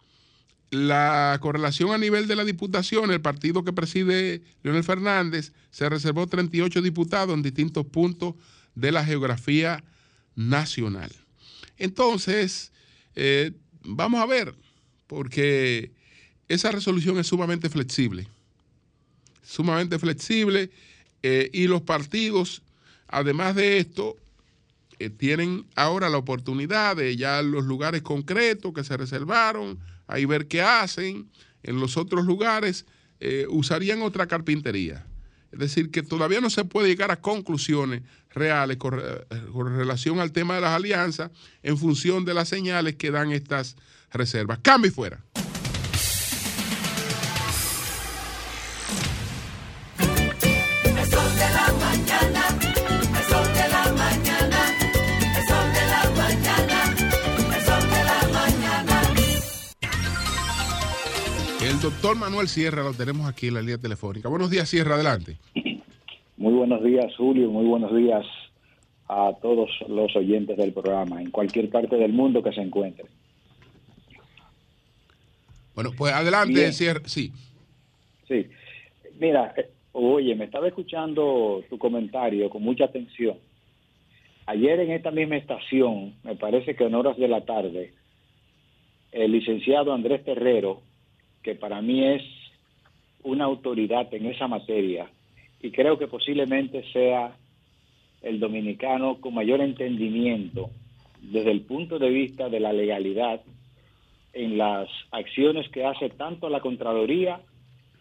[0.71, 6.27] la correlación a nivel de la diputación, el partido que preside Leonel Fernández, se reservó
[6.27, 8.35] 38 diputados en distintos puntos
[8.75, 9.85] de la geografía
[10.35, 11.13] nacional.
[11.77, 12.73] Entonces,
[13.15, 13.53] eh,
[13.83, 14.55] vamos a ver,
[15.07, 15.93] porque
[16.49, 18.29] esa resolución es sumamente flexible,
[19.43, 20.71] sumamente flexible,
[21.27, 22.63] eh, y los partidos,
[23.09, 24.17] además de esto,
[24.99, 30.49] eh, tienen ahora la oportunidad de ya los lugares concretos que se reservaron, ahí ver
[30.49, 31.31] qué hacen,
[31.63, 32.85] en los otros lugares
[33.49, 35.07] usarían otra carpintería.
[35.51, 39.01] Es decir, que todavía no se puede llegar a conclusiones reales con,
[39.77, 41.31] relación al tema de las alianzas
[41.63, 43.77] en función de las señales que dan estas
[44.13, 44.59] reservas.
[44.63, 45.25] Cambio y fuera.
[61.85, 64.31] Doctor Manuel Sierra lo tenemos aquí en la línea telefónica.
[64.31, 65.37] Buenos días, Sierra, adelante.
[66.39, 67.51] Muy buenos días, Julio.
[67.51, 68.25] Muy buenos días
[69.07, 73.07] a todos los oyentes del programa en cualquier parte del mundo que se encuentren.
[75.75, 77.31] Bueno, pues adelante, sí.
[78.27, 78.47] Sí.
[79.21, 83.37] Mira, eh, oye, me estaba escuchando tu comentario con mucha atención.
[84.47, 87.93] Ayer en esta misma estación, me parece que en horas de la tarde,
[89.13, 90.81] el licenciado Andrés Terrero,
[91.45, 92.23] que para mí es
[93.23, 95.09] una autoridad en esa materia,
[95.63, 97.37] y creo que posiblemente sea
[98.23, 100.71] el dominicano con mayor entendimiento
[101.21, 103.41] desde el punto de vista de la legalidad
[104.33, 107.41] en las acciones que hace tanto la Contraloría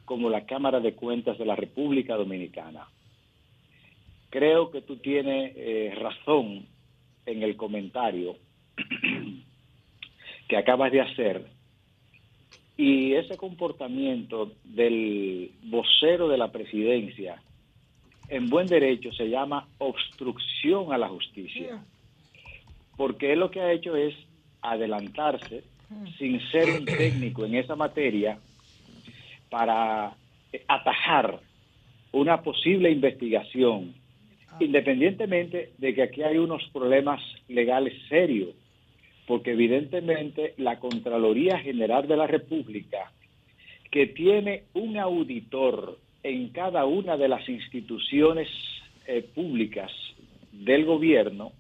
[0.06, 2.88] como la Cámara de Cuentas de la República Dominicana.
[4.30, 6.66] Creo que tú tienes eh, razón
[7.26, 8.36] en el comentario
[10.48, 11.53] que acabas de hacer
[12.76, 17.41] y ese comportamiento del vocero de la presidencia
[18.30, 21.84] en buen derecho se llama obstrucción a la justicia,
[22.97, 24.15] porque él lo que ha hecho es
[24.61, 25.63] adelantarse
[26.17, 28.39] sin ser un técnico en esa materia
[29.49, 30.15] para
[30.67, 31.39] atajar
[32.11, 33.93] una posible investigación,
[34.47, 34.57] ah.
[34.59, 38.55] independientemente de que aquí hay unos problemas legales serios,
[39.28, 43.11] porque evidentemente la Contraloría General de la República,
[43.91, 48.49] que tiene un auditor en cada una de las instituciones
[49.07, 49.91] eh, públicas
[50.51, 51.51] del gobierno,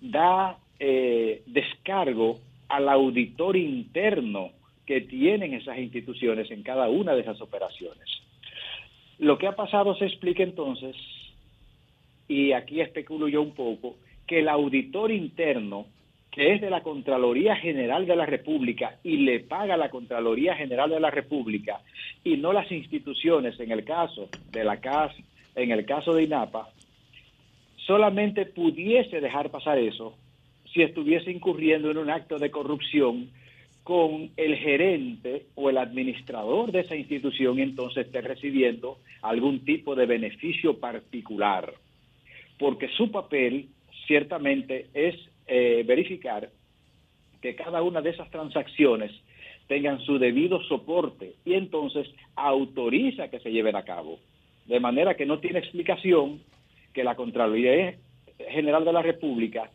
[0.00, 4.50] da eh, descargo al auditor interno
[4.86, 8.08] que tienen esas instituciones en cada una de esas operaciones.
[9.18, 10.96] Lo que ha pasado se explica entonces,
[12.26, 13.96] y aquí especulo yo un poco,
[14.26, 15.86] que el auditor interno,
[16.30, 20.88] que es de la Contraloría General de la República y le paga la Contraloría General
[20.90, 21.80] de la República
[22.22, 25.12] y no las instituciones, en el caso de la CAS,
[25.56, 26.68] en el caso de INAPA,
[27.86, 30.16] solamente pudiese dejar pasar eso
[30.72, 33.30] si estuviese incurriendo en un acto de corrupción
[33.82, 40.06] con el gerente o el administrador de esa institución, entonces esté recibiendo algún tipo de
[40.06, 41.72] beneficio particular.
[42.58, 43.68] Porque su papel
[44.06, 45.16] ciertamente es
[45.52, 46.48] eh, verificar
[47.42, 49.10] que cada una de esas transacciones
[49.66, 54.20] tengan su debido soporte y entonces autoriza que se lleven a cabo.
[54.66, 56.40] De manera que no tiene explicación
[56.92, 57.96] que la Contraloría
[58.48, 59.70] General de la República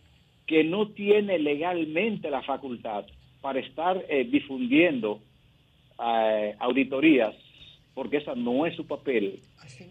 [0.46, 3.06] que no tiene legalmente la facultad
[3.42, 5.20] para estar eh, difundiendo
[6.04, 7.36] eh, auditorías,
[7.94, 9.40] porque esa no es su papel,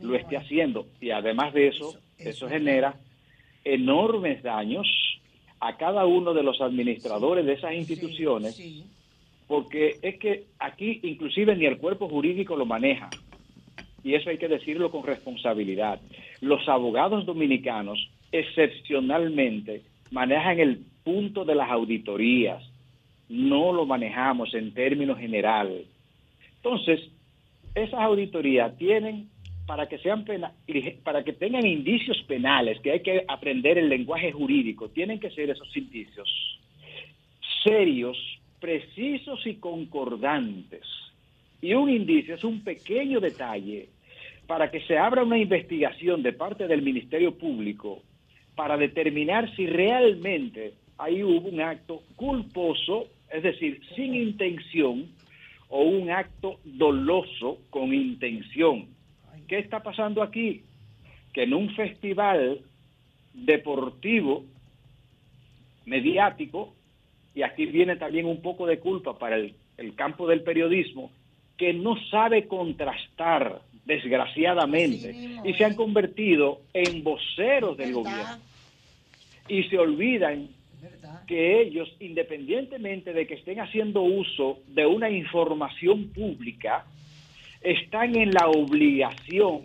[0.00, 0.86] lo esté haciendo.
[1.00, 2.96] Y además de eso, eso, genera
[3.64, 4.86] enormes daños
[5.64, 8.60] a cada uno de los administradores de esas instituciones,
[9.46, 13.08] porque es que aquí inclusive ni el cuerpo jurídico lo maneja.
[14.02, 16.02] Y eso hay que decirlo con responsabilidad.
[16.42, 22.62] Los abogados dominicanos, excepcionalmente, manejan el punto de las auditorías,
[23.30, 25.86] no lo manejamos en términos generales.
[26.56, 27.00] Entonces,
[27.74, 29.30] esas auditorías tienen
[29.66, 30.24] para que sean
[31.02, 35.50] para que tengan indicios penales, que hay que aprender el lenguaje jurídico, tienen que ser
[35.50, 36.28] esos indicios
[37.64, 38.16] serios,
[38.60, 40.82] precisos y concordantes.
[41.60, 43.88] Y un indicio es un pequeño detalle
[44.46, 48.02] para que se abra una investigación de parte del Ministerio Público
[48.54, 55.08] para determinar si realmente ahí hubo un acto culposo, es decir, sin intención,
[55.70, 58.93] o un acto doloso con intención.
[59.46, 60.62] ¿Qué está pasando aquí?
[61.32, 62.60] Que en un festival
[63.32, 64.44] deportivo,
[65.86, 66.74] mediático,
[67.34, 71.10] y aquí viene también un poco de culpa para el, el campo del periodismo,
[71.56, 75.14] que no sabe contrastar desgraciadamente,
[75.44, 78.38] y se han convertido en voceros del gobierno.
[79.48, 80.48] Y se olvidan
[81.26, 86.86] que ellos, independientemente de que estén haciendo uso de una información pública,
[87.64, 89.62] están en la obligación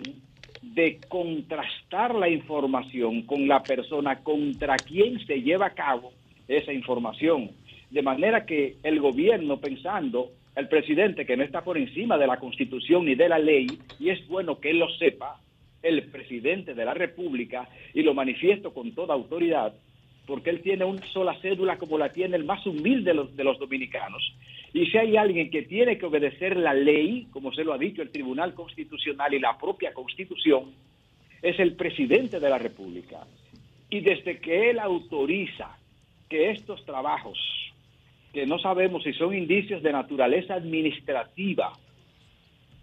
[0.62, 6.14] de contrastar la información con la persona contra quien se lleva a cabo
[6.48, 7.52] esa información.
[7.92, 12.38] De manera que el gobierno, pensando el presidente que no está por encima de la
[12.38, 13.68] constitución ni de la ley,
[14.00, 15.42] y es bueno que él lo sepa,
[15.84, 19.74] el presidente de la República, y lo manifiesto con toda autoridad,
[20.26, 23.44] porque él tiene una sola cédula como la tiene el más humilde de los, de
[23.44, 24.36] los dominicanos.
[24.74, 28.02] Y si hay alguien que tiene que obedecer la ley, como se lo ha dicho
[28.02, 30.74] el Tribunal Constitucional y la propia Constitución,
[31.42, 33.26] es el presidente de la República.
[33.90, 35.78] Y desde que él autoriza
[36.30, 37.40] que estos trabajos
[38.34, 41.74] que no sabemos si son indicios de naturaleza administrativa,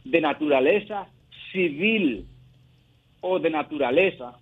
[0.04, 1.06] de naturaleza
[1.52, 2.26] civil
[3.20, 4.36] o de naturaleza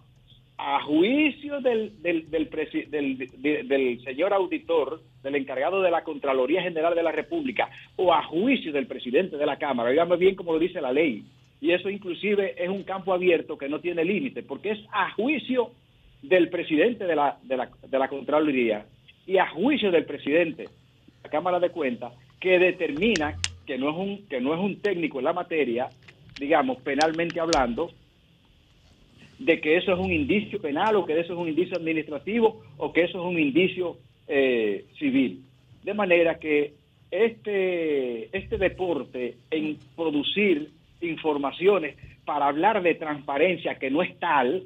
[0.57, 7.71] a juicio del, del, señor auditor, del encargado de la Contraloría General de la República,
[7.97, 11.25] o a juicio del presidente de la Cámara, digamos bien como lo dice la ley.
[11.61, 15.71] Y eso inclusive es un campo abierto que no tiene límite, porque es a juicio
[16.23, 18.87] del presidente de la, de la, de la Contraloría
[19.27, 20.69] y a juicio del presidente de
[21.25, 25.19] la Cámara de Cuentas, que determina que no es un, que no es un técnico
[25.19, 25.89] en la materia,
[26.39, 27.91] digamos, penalmente hablando,
[29.39, 32.93] de que eso es un indicio penal o que eso es un indicio administrativo o
[32.93, 33.97] que eso es un indicio
[34.29, 35.45] eh, civil.
[35.83, 36.75] De manera que
[37.11, 40.71] este, este deporte en producir
[41.01, 44.63] informaciones para hablar de transparencia que no es tal,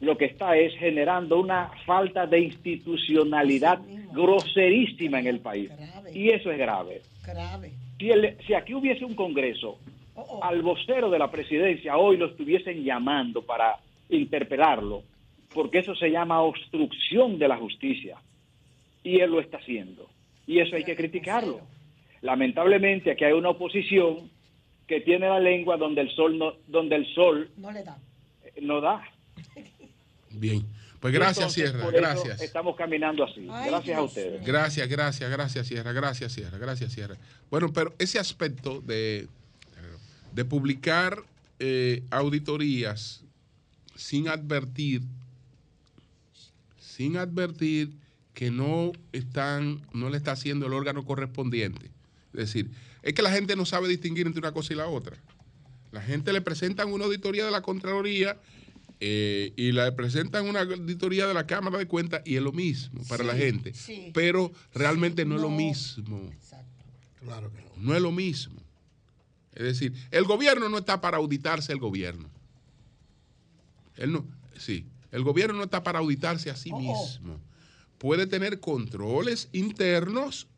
[0.00, 3.80] lo que está es generando una falta de institucionalidad
[4.12, 5.70] groserísima en el país.
[6.12, 7.00] Y eso es grave.
[7.98, 8.10] Si,
[8.46, 9.78] si aquí hubiese un Congreso
[10.14, 10.44] Oh, oh.
[10.44, 13.78] al vocero de la presidencia hoy lo estuviesen llamando para
[14.10, 15.02] interpelarlo,
[15.54, 18.18] porque eso se llama obstrucción de la justicia.
[19.02, 20.08] Y él lo está haciendo.
[20.46, 21.60] Y eso hay que criticarlo.
[22.20, 24.30] Lamentablemente aquí hay una oposición
[24.86, 27.98] que tiene la lengua donde el sol no, donde el sol no le da.
[28.44, 29.02] Eh, no da.
[30.30, 30.62] Bien.
[31.00, 31.90] Pues gracias, Sierra.
[31.90, 32.40] Gracias.
[32.40, 33.44] Estamos caminando así.
[33.44, 34.46] gracias a ustedes.
[34.46, 35.92] Gracias, gracias, gracias, Sierra.
[35.92, 36.58] Gracias, Sierra.
[36.58, 37.16] Gracias, Sierra.
[37.50, 39.26] Bueno, pero ese aspecto de
[40.32, 41.22] de publicar
[41.58, 43.22] eh, auditorías
[43.94, 45.02] sin advertir,
[46.80, 47.92] sin advertir
[48.34, 51.90] que no están, no le está haciendo el órgano correspondiente.
[52.32, 52.70] Es decir,
[53.02, 55.16] es que la gente no sabe distinguir entre una cosa y la otra.
[55.90, 58.40] La gente le presentan una auditoría de la Contraloría
[59.00, 63.02] eh, y le presentan una auditoría de la Cámara de Cuentas y es lo mismo
[63.08, 63.72] para la gente.
[64.14, 66.30] Pero realmente no, es lo mismo.
[67.20, 67.70] Claro que no.
[67.76, 68.62] No es lo mismo.
[69.54, 72.30] Es decir, el gobierno no está para auditarse el gobierno.
[73.96, 74.26] Él no,
[74.56, 76.80] sí, el gobierno no está para auditarse a sí oh, oh.
[76.80, 77.40] mismo.
[78.02, 80.48] Puede tener controles internos,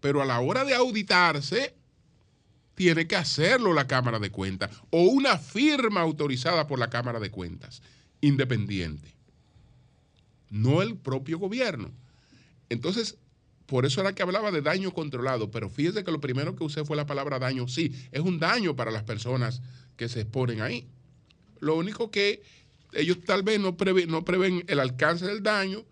[0.00, 1.74] pero a la hora de auditarse,
[2.74, 7.30] tiene que hacerlo la Cámara de Cuentas o una firma autorizada por la Cámara de
[7.30, 7.82] Cuentas,
[8.22, 9.14] independiente.
[10.48, 11.90] No el propio gobierno.
[12.70, 13.18] Entonces,
[13.66, 16.82] por eso era que hablaba de daño controlado, pero fíjese que lo primero que usé
[16.86, 17.68] fue la palabra daño.
[17.68, 19.60] Sí, es un daño para las personas
[19.98, 20.86] que se exponen ahí.
[21.60, 22.42] Lo único que
[22.94, 23.76] ellos tal vez no,
[24.08, 25.84] no prevén el alcance del daño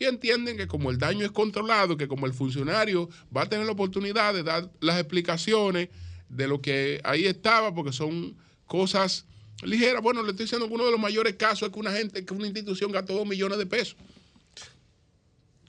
[0.00, 3.66] y entienden que como el daño es controlado, que como el funcionario va a tener
[3.66, 5.90] la oportunidad de dar las explicaciones
[6.30, 8.34] de lo que ahí estaba, porque son
[8.66, 9.26] cosas
[9.62, 10.02] ligeras.
[10.02, 12.32] Bueno, le estoy diciendo que uno de los mayores casos es que una gente, que
[12.32, 13.96] una institución gastó dos millones de pesos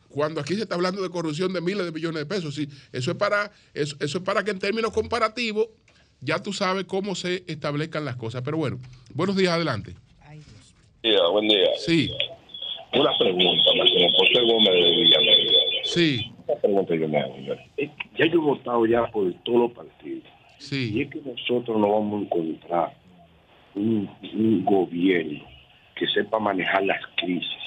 [0.08, 2.56] cuando aquí se está hablando de corrupción de miles de millones de pesos.
[2.56, 5.68] Sí, eso es para, eso, es para que en términos comparativos
[6.20, 8.42] ya tú sabes cómo se establezcan las cosas.
[8.44, 8.80] Pero bueno,
[9.14, 9.96] buenos días, adelante.
[11.32, 11.70] buen día.
[11.78, 12.12] Sí.
[12.94, 15.60] Una pregunta, como José Gómez de Villamella.
[15.84, 16.32] Sí.
[16.48, 17.36] Una pregunta yo me hago.
[18.18, 20.24] Ya yo he votado ya por todos los partidos.
[20.58, 20.92] Sí.
[20.94, 22.94] Y es que nosotros no vamos a encontrar
[23.76, 25.44] un, un gobierno
[25.96, 27.62] que sepa manejar las crisis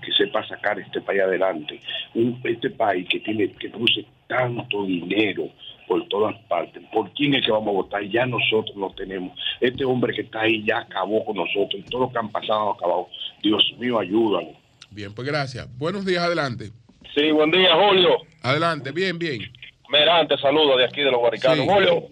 [0.00, 1.80] que sepa sacar este país adelante.
[2.14, 5.48] Un, este país que tiene que produce tanto dinero
[5.86, 6.82] por todas partes.
[6.92, 8.02] ¿Por quién es que vamos a votar?
[8.04, 9.38] Ya nosotros lo tenemos.
[9.60, 12.70] Este hombre que está ahí ya acabó con nosotros y todo lo que han pasado
[12.70, 13.08] ha acabado.
[13.42, 14.54] Dios mío, ayúdanos.
[14.90, 15.68] Bien, pues gracias.
[15.78, 16.70] Buenos días, adelante.
[17.14, 18.18] Sí, buen día, Julio.
[18.42, 19.40] Adelante, bien, bien.
[19.88, 21.66] Merante, saludo de aquí de los Barricanos.
[21.66, 22.04] Julio,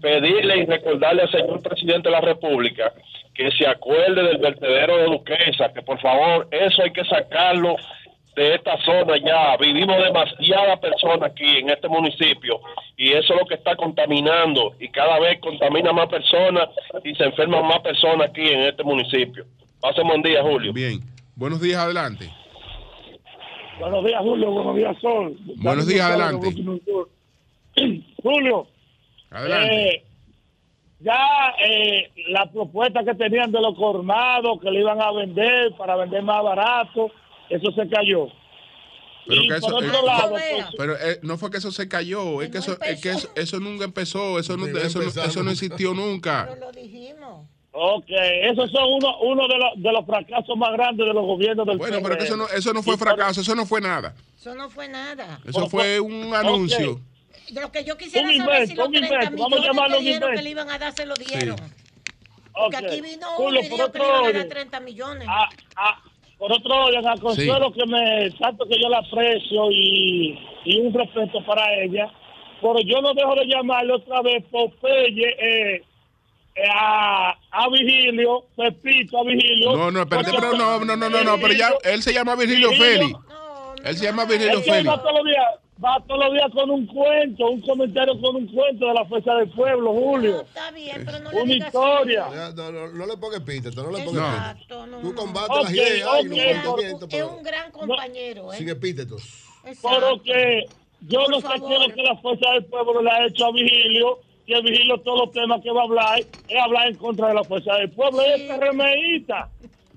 [0.00, 2.92] pedirle y recordarle al señor presidente de la República
[3.34, 7.76] que se acuerde del vertedero de Duquesa, que por favor, eso hay que sacarlo
[8.34, 9.56] de esta zona ya.
[9.58, 12.60] Vivimos demasiadas personas aquí en este municipio
[12.96, 16.68] y eso es lo que está contaminando y cada vez contamina más personas
[17.04, 19.44] y se enferman más personas aquí en este municipio.
[19.80, 20.72] Pase buen día, Julio.
[20.72, 21.15] Bien.
[21.36, 22.32] Buenos días, adelante.
[23.78, 24.50] Buenos días, Julio.
[24.50, 25.38] Buenos días, Sol.
[25.56, 26.48] Buenos días, adelante.
[28.22, 28.66] Julio.
[29.30, 29.88] Adelante.
[29.88, 30.04] Eh,
[31.00, 35.94] ya eh, la propuesta que tenían de los cornados que le iban a vender para
[35.96, 37.10] vender más barato,
[37.50, 38.28] eso se cayó.
[39.26, 39.90] Pero, que eso, eh,
[40.30, 43.60] pues, pero eh, no fue que eso se cayó, es que, eso, es que eso,
[43.60, 46.46] nunca empezó, eso no, eso, eso no existió nunca.
[46.48, 47.55] Pero lo dijimos.
[47.78, 51.66] Ok, esos son uno, uno de, los, de los fracasos más grandes de los gobiernos
[51.66, 54.14] del Bueno, pero que eso no, eso no fue fracaso, eso no fue nada.
[54.34, 55.38] Eso no fue nada.
[55.46, 56.98] Eso fue un anuncio.
[57.50, 60.78] De lo que yo quisiera saber si los 30 millones que, que le iban a
[60.78, 61.56] dar se lo dieron.
[62.54, 65.28] Porque aquí vino uno y dijo que le iban a dar 30 millones.
[65.30, 66.02] Ah, ah,
[66.38, 71.44] por otro a Consuelo, que me, tanto que yo la aprecio y, y un respeto
[71.44, 72.10] para ella,
[72.62, 75.84] pero yo no dejo de llamarle otra vez Popeye, eh,
[76.64, 79.76] a, a Vigilio, Pepito, a Vigilio.
[79.76, 82.70] No, no, espérate, pero no, no, no, no, no, pero ya él se llama Virgilio
[82.72, 83.18] Félix.
[83.84, 84.88] Él se llama Virgilio Félix.
[84.88, 85.46] Va todos los días,
[85.84, 89.34] va todos los días con un cuento, un comentario con un cuento de la fuerza
[89.34, 90.42] del pueblo, Julio.
[90.42, 92.26] está bien, pero no le Una historia.
[92.54, 94.86] No, no, no, le pongas epíteto, no le pongas epíteto.
[94.86, 97.08] No, Tú combates las ideas okay, y los pensamientos.
[97.12, 98.56] Es un gran compañero, ¿eh?
[98.56, 99.44] Sin epítetos.
[99.62, 100.64] Pero que
[101.02, 103.52] yo no sé qué es lo que la fuerza del pueblo le ha hecho a
[103.52, 107.34] Vigilio que Vigilio todos los temas que va a hablar es hablar en contra de
[107.34, 108.20] la fuerza del pueblo.
[108.22, 109.50] Es PRMista.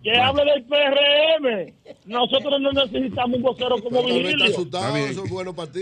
[0.03, 1.73] Que hable del PRM.
[2.05, 4.65] Nosotros no necesitamos un vocero como Vigilio.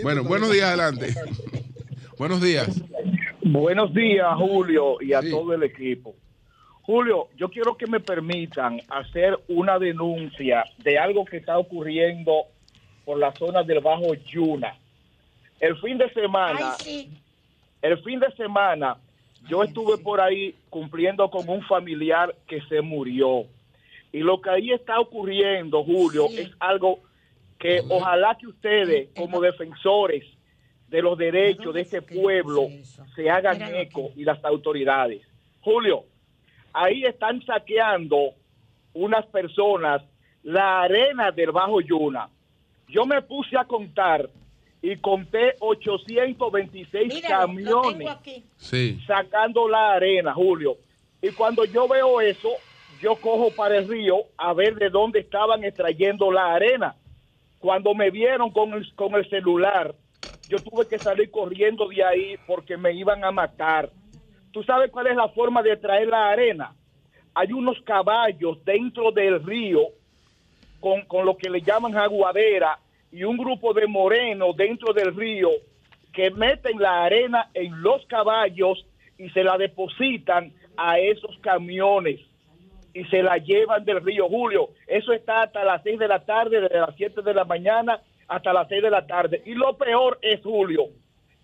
[0.03, 1.13] bueno, buenos días, adelante.
[2.17, 2.81] buenos días.
[3.43, 6.15] Buenos días, Julio, y a todo el equipo.
[6.81, 12.45] Julio, yo quiero que me permitan hacer una denuncia de algo que está ocurriendo
[13.05, 14.75] por la zona del Bajo Yuna.
[15.59, 16.75] El fin de semana,
[17.81, 18.97] el fin de semana
[19.47, 23.45] yo estuve por ahí cumpliendo con un familiar que se murió.
[24.11, 26.99] Y lo que ahí está ocurriendo, Julio, es algo
[27.59, 30.23] que ojalá que ustedes, como defensores
[30.89, 32.67] de los derechos de este pueblo,
[33.15, 35.21] se hagan eco y las autoridades.
[35.61, 36.05] Julio,
[36.73, 38.33] ahí están saqueando
[38.93, 40.01] unas personas
[40.43, 42.29] la arena del Bajo Yuna.
[42.87, 44.29] Yo me puse a contar
[44.81, 48.07] y conté 826 camiones
[49.05, 50.77] sacando la arena, Julio.
[51.21, 52.49] Y cuando yo veo eso,
[53.01, 56.95] yo cojo para el río a ver de dónde estaban extrayendo la arena.
[57.59, 59.95] Cuando me vieron con el, con el celular,
[60.47, 63.91] yo tuve que salir corriendo de ahí porque me iban a matar.
[64.51, 66.75] ¿Tú sabes cuál es la forma de traer la arena?
[67.33, 69.81] Hay unos caballos dentro del río
[70.79, 72.79] con, con lo que le llaman aguadera
[73.11, 75.49] y un grupo de morenos dentro del río
[76.13, 78.85] que meten la arena en los caballos
[79.17, 82.19] y se la depositan a esos camiones
[82.93, 84.69] y se la llevan del río Julio.
[84.87, 88.53] Eso está hasta las 6 de la tarde, desde las 7 de la mañana hasta
[88.53, 89.41] las 6 de la tarde.
[89.45, 90.87] Y lo peor es, Julio,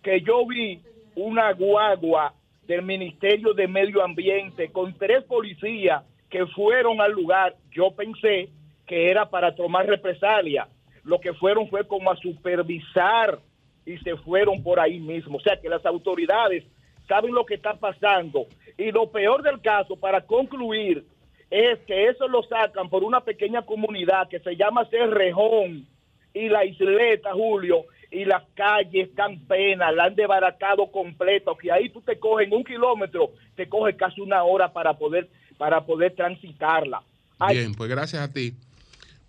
[0.02, 0.82] que yo vi
[1.16, 2.34] una guagua
[2.68, 7.56] del Ministerio de Medio Ambiente con tres policías que fueron al lugar.
[7.72, 8.50] Yo pensé
[8.88, 10.68] que era para tomar represalia
[11.04, 13.40] lo que fueron fue como a supervisar
[13.86, 15.38] y se fueron por ahí mismo.
[15.38, 16.64] O sea que las autoridades
[17.08, 18.48] saben lo que está pasando.
[18.78, 21.06] Y lo peor del caso, para concluir,
[21.50, 25.86] es que eso lo sacan por una pequeña comunidad que se llama Cerrejón
[26.34, 31.90] y la isleta, Julio, y las calles están penas, la han desbaratado completo, que ahí
[31.90, 37.04] tú te coges un kilómetro, te coges casi una hora para poder, para poder transitarla.
[37.50, 38.54] Bien, pues gracias a ti.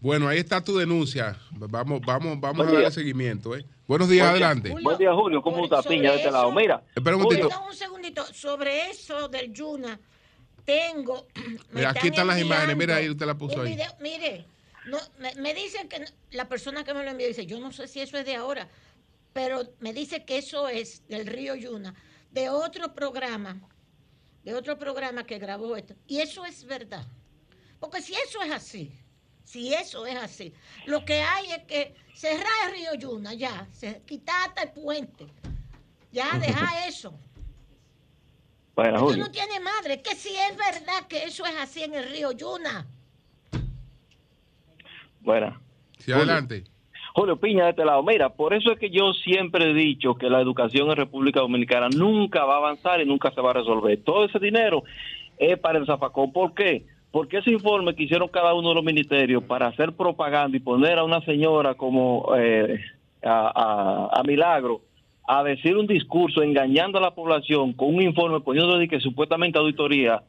[0.05, 1.35] Bueno, ahí está tu denuncia.
[1.53, 3.57] Vamos, vamos, vamos a darle seguimiento.
[3.57, 3.65] ¿eh?
[3.89, 4.69] Buenos días, adelante.
[4.69, 5.41] Buen día, Julio.
[5.41, 6.53] ¿Cómo está Piña de este lado?
[6.53, 6.83] Mira.
[6.95, 7.49] Espera un momentito.
[7.67, 8.23] un segundito.
[8.27, 9.99] Sobre eso del Yuna,
[10.67, 11.27] tengo.
[11.73, 12.77] Mira, aquí están las imágenes.
[12.77, 13.79] Mira, ahí usted la puso ahí.
[13.99, 14.45] mire,
[14.85, 14.99] no,
[15.41, 18.19] me, dicen que la persona que me lo envió dice: Yo no sé si eso
[18.19, 18.69] es de ahora,
[19.33, 21.95] pero me dice que eso es del río Yuna,
[22.31, 23.59] de otro programa,
[24.43, 25.95] de otro programa que grabó esto.
[26.07, 27.07] Y eso es verdad.
[27.81, 28.93] Porque si eso es así
[29.45, 30.53] si eso es así.
[30.87, 35.27] Lo que hay es que cerrar el río Yuna, ya, se, quitar hasta el puente.
[36.13, 37.15] Ya, deja eso.
[38.75, 39.25] Bueno, Julio.
[39.25, 42.87] no tiene madre, que si es verdad que eso es así en el río Yuna.
[45.21, 45.61] Bueno.
[45.99, 46.65] Sí, adelante.
[47.15, 48.03] Julio Piña de este lado.
[48.03, 51.89] Mira, por eso es que yo siempre he dicho que la educación en República Dominicana
[51.89, 54.03] nunca va a avanzar y nunca se va a resolver.
[54.03, 54.83] Todo ese dinero
[55.39, 56.33] es para el zafacón.
[56.33, 56.85] ¿Por qué?
[57.15, 60.99] Porque ese informe que hicieron cada uno de los ministerios para hacer propaganda y poner
[60.99, 62.81] a una señora como eh,
[63.23, 64.81] a, Milagro
[65.25, 69.61] a decir un discurso engañando a la población con un informe poniendo de que supuestamente
[69.61, 70.25] auditoría,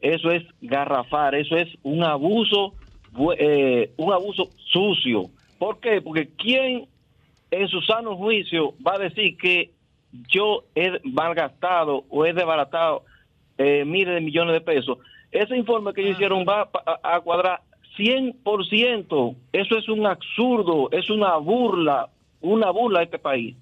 [0.00, 2.72] eso es garrafar, eso es un abuso,
[3.36, 5.24] eh, un abuso sucio.
[5.58, 6.00] ¿Por qué?
[6.00, 6.86] Porque quién
[7.50, 9.72] en su sano juicio va a decir que
[10.26, 13.02] yo he malgastado o he desbaratado
[13.58, 14.96] eh, miles de millones de pesos
[15.32, 16.70] ese informe que ellos hicieron va
[17.02, 17.62] a, cuadrar
[17.98, 19.36] 100%.
[19.52, 22.10] Eso es un absurdo, es una burla,
[22.40, 23.56] una burla a este país.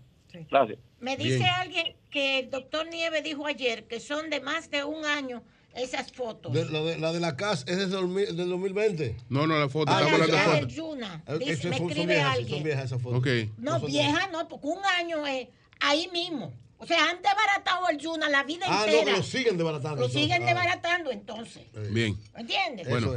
[0.51, 0.79] Gracias.
[1.01, 5.05] Me dice alguien que el doctor Nieve dijo ayer que son de más de un
[5.05, 5.43] año
[5.75, 6.53] esas fotos.
[6.55, 9.17] la, de, la casa es del, 2020.
[9.29, 9.93] No, no, la foto.
[9.93, 10.75] Ah, estamos hablando de fotos.
[10.75, 11.25] Yuna.
[11.39, 12.57] Dice, me escribe alguien.
[12.57, 13.19] Son viejas esas fotos.
[13.21, 13.51] Okay.
[13.59, 15.49] No, vieja no, porque un año es
[15.81, 16.53] ahí mismo.
[16.81, 19.03] O sea, han desbaratado el Yuna la vida ah, entera.
[19.03, 20.01] Ah, no, lo siguen desbaratando.
[20.01, 20.47] Lo siguen ah.
[20.47, 21.63] desbaratando entonces.
[21.91, 22.17] Bien.
[22.37, 22.89] ¿Entiendes?
[22.89, 23.13] Bueno,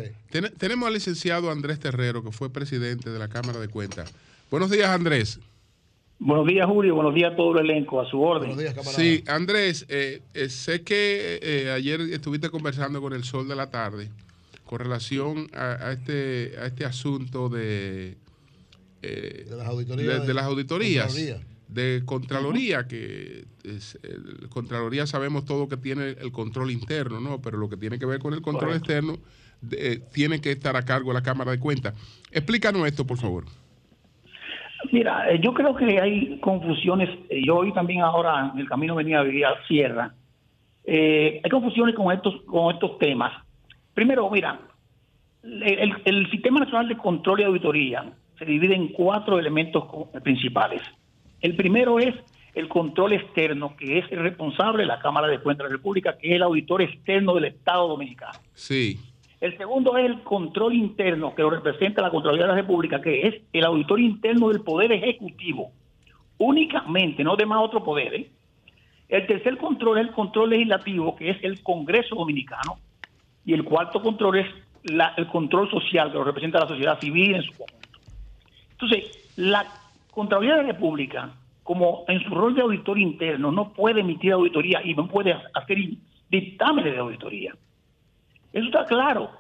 [0.58, 4.12] tenemos al licenciado Andrés Terrero, que fue presidente de la Cámara de Cuentas.
[4.50, 5.40] Buenos días, Andrés.
[6.18, 6.96] Buenos días, Julio.
[6.96, 8.58] Buenos días a todo el elenco, a su orden.
[8.84, 13.70] sí, Andrés, eh, eh, sé que eh, ayer estuviste conversando con el Sol de la
[13.70, 14.10] Tarde
[14.66, 18.16] con relación a, este, a este asunto de,
[19.02, 20.26] de las auditorías.
[20.26, 21.16] De, las auditorías
[21.72, 27.42] de Contraloría, que es, el Contraloría sabemos todo que tiene el control interno, ¿no?
[27.42, 29.18] Pero lo que tiene que ver con el control externo
[30.14, 31.94] tiene que estar a cargo de la Cámara de Cuentas.
[32.32, 33.46] Explícanos esto, por favor.
[34.92, 37.10] Mira, eh, yo creo que hay confusiones.
[37.30, 40.14] Eh, yo hoy también ahora en el camino venía a vivir a Sierra.
[40.84, 43.32] Eh, hay confusiones con estos, con estos temas.
[43.94, 44.60] Primero, mira,
[45.44, 49.84] el, el, Sistema Nacional de Control y Auditoría se divide en cuatro elementos
[50.24, 50.82] principales.
[51.42, 52.16] El primero es
[52.54, 56.18] el control externo, que es el responsable de la Cámara de Cuentas de la República,
[56.18, 58.38] que es el auditor externo del Estado Dominicano.
[58.54, 59.00] Sí.
[59.40, 63.28] El segundo es el control interno que lo representa la Contraloría de la República, que
[63.28, 65.72] es el auditor interno del Poder Ejecutivo,
[66.38, 68.14] únicamente, no de más otro poder.
[68.14, 68.30] ¿eh?
[69.10, 72.78] El tercer control es el control legislativo, que es el Congreso Dominicano,
[73.44, 74.48] y el cuarto control es
[74.84, 78.00] el control social, que lo representa la sociedad civil en su conjunto.
[78.74, 79.66] Entonces, la
[80.12, 81.34] Contraloría de la República,
[81.64, 85.78] como en su rol de auditor interno, no puede emitir auditoría y no puede hacer
[86.30, 87.56] dictámenes de auditoría.
[88.52, 89.32] Eso está claro.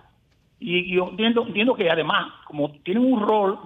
[0.59, 3.59] Y yo entiendo, entiendo que además, como tienen un rol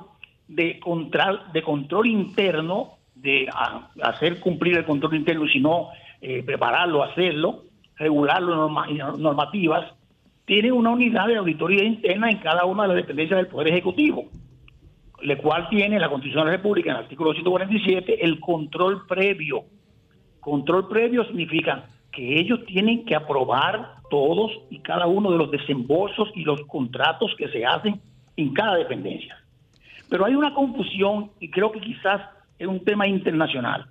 [0.47, 3.47] de control, de control interno, de
[4.01, 5.89] hacer cumplir el control interno, sino
[6.22, 7.64] eh, prepararlo, hacerlo,
[7.97, 9.93] regularlo en normativas,
[10.45, 14.26] tiene una unidad de auditoría interna en cada una de las dependencias del Poder Ejecutivo,
[15.26, 19.65] la cual tiene la Constitución de la República, en el artículo 147, el control previo.
[20.39, 26.30] Control previo significa que ellos tienen que aprobar todos y cada uno de los desembolsos
[26.36, 27.99] y los contratos que se hacen
[28.38, 29.38] en cada dependencia.
[30.09, 32.21] Pero hay una confusión y creo que quizás
[32.59, 33.88] es un tema internacional.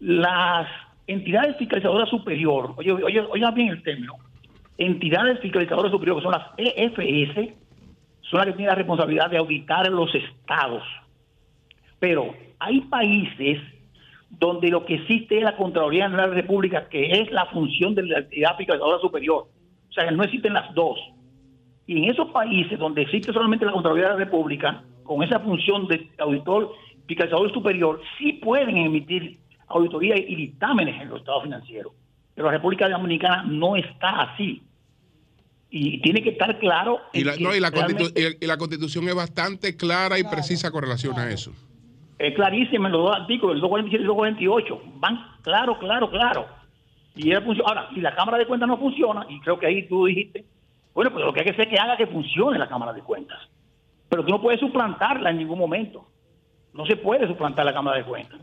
[0.00, 0.68] Las
[1.06, 4.14] entidades fiscalizadoras superior, oye, oye, oigan bien el término,
[4.78, 7.54] entidades fiscalizadoras superiores, que son las EFS,
[8.30, 10.82] son las que tienen la responsabilidad de auditar los estados.
[11.98, 13.60] Pero hay países
[14.30, 18.02] donde lo que existe es la Contraloría de la República, que es la función de
[18.02, 19.46] la entidad fiscalizadora superior.
[19.88, 20.98] O sea, no existen las dos.
[21.86, 25.88] Y en esos países donde existe solamente la Contraloría de la República, con esa función
[25.88, 26.72] de auditor
[27.06, 31.92] fiscalizador superior, sí pueden emitir auditoría y dictámenes en los estados financieros.
[32.34, 34.62] Pero la República Dominicana no está así.
[35.70, 37.00] Y tiene que estar claro.
[37.12, 37.70] Y la, no, y la,
[38.40, 41.52] y la constitución es bastante clara y precisa con relación a eso.
[42.18, 44.82] Es clarísimo en los dos artículos, el 247 y el 248.
[44.96, 46.46] Van claro, claro, claro.
[47.14, 50.44] Y Ahora, si la Cámara de Cuentas no funciona, y creo que ahí tú dijiste,
[50.94, 53.02] bueno, pues lo que hay que hacer es que haga que funcione la Cámara de
[53.02, 53.38] Cuentas.
[54.08, 56.06] Pero tú no puedes suplantarla en ningún momento.
[56.72, 58.40] No se puede suplantar la Cámara de Cuentas.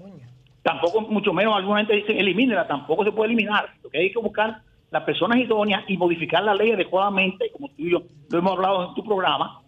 [0.62, 3.70] Tampoco, mucho menos, alguna gente dice elimínela, tampoco se puede eliminar.
[3.84, 4.62] Lo que hay que buscar
[4.92, 8.90] las personas idóneas y modificar la ley adecuadamente, como tú y yo lo hemos hablado
[8.90, 9.62] en tu programa,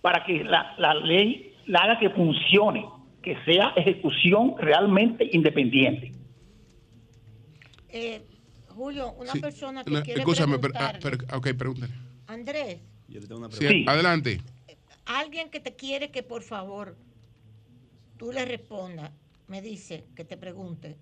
[0.00, 2.86] para que la, la ley la haga que funcione
[3.22, 6.12] que sea ejecución realmente independiente.
[7.88, 8.22] Eh,
[8.68, 10.98] Julio, una persona que quiere escúchame, ah,
[11.36, 11.92] ok, pregúntale.
[12.26, 12.80] Andrés.
[13.50, 14.40] Sí, adelante.
[15.04, 16.96] Alguien que te quiere que por favor
[18.16, 19.10] tú le respondas,
[19.46, 20.96] me dice que te pregunte,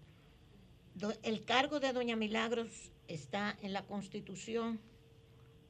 [1.23, 4.81] ¿el cargo de Doña Milagros está en la Constitución?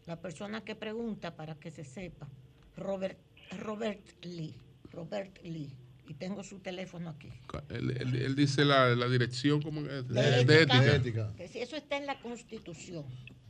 [0.07, 2.29] La persona que pregunta para que se sepa,
[2.77, 3.19] Robert,
[3.59, 4.55] Robert Lee,
[4.91, 5.71] Robert Lee
[6.11, 7.29] y tengo su teléfono aquí.
[7.69, 10.63] Él, dice la, la, dirección como de, de,
[10.97, 13.05] ética, Que si eso está en la Constitución.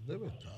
[0.06, 0.52] Debe estar.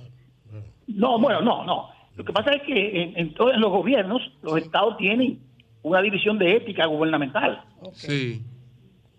[0.89, 1.91] No, bueno, no, no.
[2.17, 5.41] Lo que pasa es que en, todos los gobiernos, los estados tienen
[5.83, 7.65] una división de ética gubernamental.
[7.93, 8.43] Sí.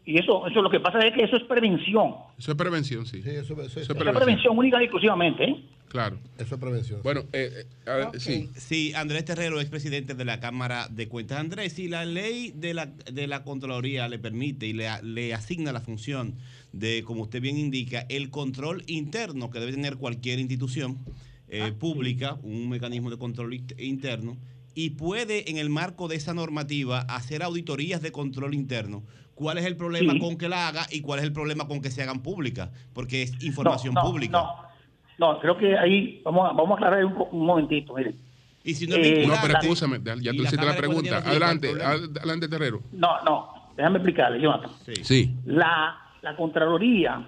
[0.06, 2.16] Y eso, eso lo que pasa es que eso es prevención.
[2.38, 3.22] Eso es prevención, sí.
[3.22, 5.46] sí eso, eso, es prevención única y exclusivamente.
[5.46, 5.64] ¿eh?
[5.88, 6.18] Claro.
[6.38, 7.02] Eso es prevención.
[7.04, 8.50] Bueno, eh, eh sí.
[8.56, 11.40] Sí, Andrés Terrero, expresidente de la Cámara de Cuentas.
[11.40, 15.72] Andrés, si la ley de la, de la Contraloría le permite y le, le asigna
[15.72, 16.36] la función
[16.74, 20.98] de, como usted bien indica, el control interno que debe tener cualquier institución
[21.48, 24.38] eh, ah, pública, un mecanismo de control interno,
[24.76, 29.04] y puede, en el marco de esa normativa, hacer auditorías de control interno.
[29.36, 31.90] ¿Cuál es el problema con que la haga y cuál es el problema con que
[31.90, 32.70] se hagan públicas?
[32.94, 34.38] Porque es información pública.
[34.38, 34.74] No.
[35.20, 38.16] No, creo que ahí vamos a, vamos a aclarar un, un momentito, mire.
[38.64, 41.18] Y si no, eh, no pero escúchame, ya tú hiciste la, pregunta.
[41.18, 42.82] Adelante, adelante, Terrero.
[42.94, 44.72] No, no, déjame explicarle, Jonathan.
[44.86, 44.94] Sí.
[45.04, 45.36] sí.
[45.46, 47.28] La, la Contraloría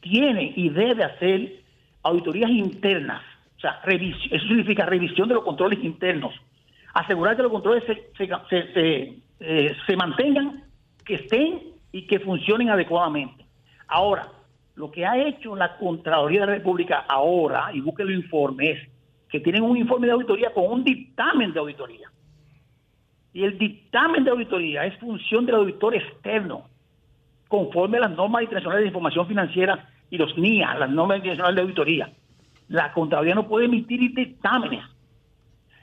[0.00, 1.62] tiene y debe hacer
[2.02, 3.22] auditorías internas.
[3.56, 6.34] O sea, revisión, eso significa revisión de los controles internos.
[6.94, 10.63] Asegurar que los controles se, se, se, se, eh, se mantengan
[11.04, 11.60] que estén
[11.92, 13.44] y que funcionen adecuadamente.
[13.88, 14.28] Ahora,
[14.74, 18.88] lo que ha hecho la Contraloría de la República ahora, y busquen el informe, es
[19.28, 22.10] que tienen un informe de auditoría con un dictamen de auditoría.
[23.32, 26.68] Y el dictamen de auditoría es función del auditor externo,
[27.48, 31.62] conforme a las normas internacionales de información financiera y los NIA, las normas internacionales de
[31.62, 32.12] auditoría.
[32.68, 34.84] La Contraloría no puede emitir dictámenes.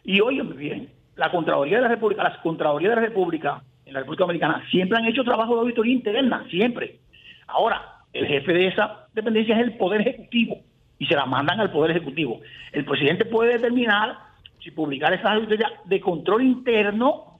[0.04, 4.00] Y óyeme bien, la Contraloría de la República, las Contralorías de la República en la
[4.00, 7.00] República Americana siempre han hecho trabajo de auditoría interna, siempre.
[7.48, 7.82] Ahora,
[8.14, 10.62] el jefe de esa dependencia es el Poder Ejecutivo
[10.98, 12.40] y se la mandan al Poder Ejecutivo.
[12.72, 14.18] El presidente puede determinar
[14.64, 17.40] si publicar esas auditorías de control interno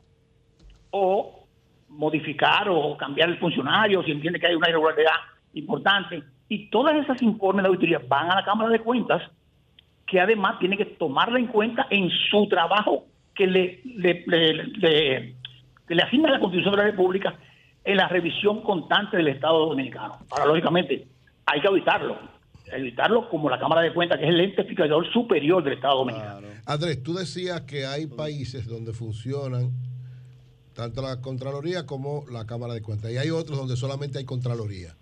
[0.90, 1.48] o
[1.88, 5.12] modificar o cambiar el funcionario si entiende que hay una irregularidad
[5.54, 6.22] importante.
[6.50, 9.22] Y todas esas informes de auditoría van a la Cámara de Cuentas,
[10.06, 15.36] que además tiene que tomarla en cuenta en su trabajo que le,
[15.96, 17.36] le asigna la Constitución de la República
[17.84, 20.20] en la revisión constante del Estado Dominicano.
[20.30, 21.08] Ahora, lógicamente,
[21.46, 22.18] hay que auditarlo.
[22.72, 26.48] Auditarlo como la Cámara de Cuentas, que es el ente fiscalizador superior del Estado Dominicano.
[26.66, 29.72] Andrés, tú decías que hay países donde funcionan
[30.74, 33.12] tanto la Contraloría como la Cámara de Cuentas.
[33.12, 34.96] Y hay otros donde solamente hay Contraloría.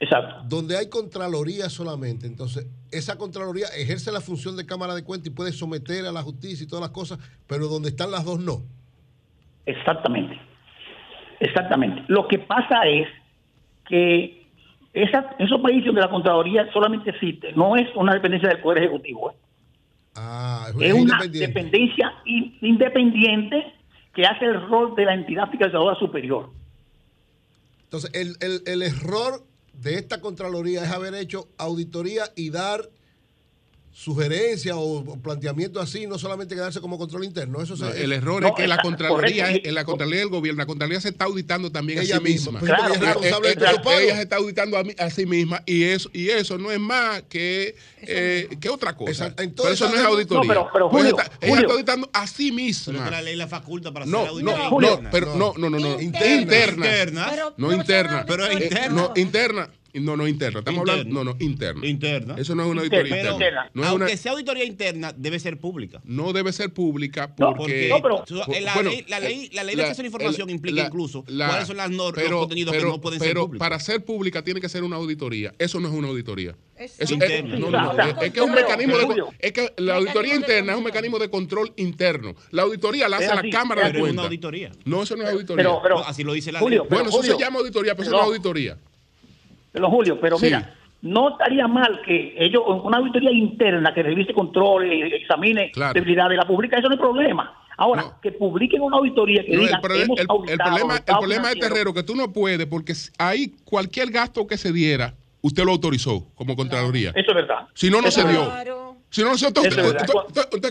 [0.00, 0.44] Exacto.
[0.48, 5.30] Donde hay Contraloría solamente, entonces esa Contraloría ejerce la función de Cámara de Cuentas y
[5.30, 8.64] puede someter a la justicia y todas las cosas, pero donde están las dos no.
[9.66, 10.38] Exactamente.
[11.40, 12.04] Exactamente.
[12.08, 13.08] Lo que pasa es
[13.88, 14.46] que
[14.92, 19.30] esa, esos países donde la Contraloría solamente existe, no es una dependencia del Poder Ejecutivo.
[19.30, 19.34] ¿eh?
[20.14, 22.12] Ah, es, una dependencia
[22.60, 23.74] independiente
[24.14, 26.50] que hace el rol de la entidad fiscalizadora superior.
[27.84, 29.42] Entonces, el, el, el error
[29.72, 32.82] de esta Contraloría es haber hecho auditoría y dar
[33.92, 37.60] sugerencia o planteamiento así, no solamente quedarse como control interno.
[37.60, 41.10] Eso el error es que la Contraloría, en la Contraloría del Gobierno, la Contraloría se
[41.10, 42.58] está auditando también a sí misma.
[42.58, 46.56] Pues, claro, eh, eh, ella se está auditando a, sí misma y eso, y eso
[46.56, 49.34] no es más que, eh, que otra cosa.
[49.38, 50.54] Entonces, eso no es auditoría.
[50.54, 52.94] No, pero, pues ella está auditando a sí misma.
[52.98, 54.70] Pero la ley la faculta para no, hacer auditoría.
[54.70, 56.00] No, no, pero no, no, no, no.
[56.00, 56.86] Interna.
[56.86, 57.32] Interna.
[57.58, 58.24] No interna.
[58.26, 58.88] Pero interna.
[58.88, 59.68] No, interna.
[59.94, 60.60] No, no interna.
[60.60, 61.12] Estamos hablando.
[61.12, 61.86] No, no, interna.
[61.86, 62.34] Interna.
[62.38, 63.70] Eso no es una auditoría interna.
[63.74, 66.00] No aunque sea auditoría interna, debe ser pública.
[66.04, 67.88] No debe ser pública porque.
[67.88, 68.24] No, pero,
[68.60, 71.76] la, ley, la, ley, la ley de acceso a la información implica incluso cuáles son
[71.76, 73.50] las normas, los contenidos que no pueden ser públicos.
[73.50, 75.54] Pero para ser pública tiene que ser una auditoría.
[75.58, 76.56] Eso no es una auditoría.
[76.76, 77.58] Es, es, interna.
[77.58, 80.84] no, no, es, que es un mecanismo de, es que la auditoría interna es un
[80.84, 82.34] mecanismo de control interno.
[82.50, 84.30] La auditoría la hace la Cámara de Cuentas.
[84.84, 85.78] No, eso no es auditoría.
[85.82, 86.78] Pero, así lo dice la ley.
[86.88, 88.78] Bueno, eso se llama auditoría, pero eso no es auditoría
[89.80, 95.12] los Julio, pero mira, no estaría mal que ellos, una auditoría interna que revise controles,
[95.12, 95.94] examine claro.
[95.94, 97.58] debilidad de la pública, eso no es problema.
[97.76, 102.02] Ahora, que publiquen una auditoría que diga el, el, problema, el problema de Terrero que
[102.02, 107.10] tú no puedes, porque ahí cualquier gasto que se diera, usted lo autorizó como Contraloría.
[107.10, 107.66] Eso es verdad.
[107.74, 108.96] Si no, no se dio.
[109.10, 109.62] Si no, no se dio.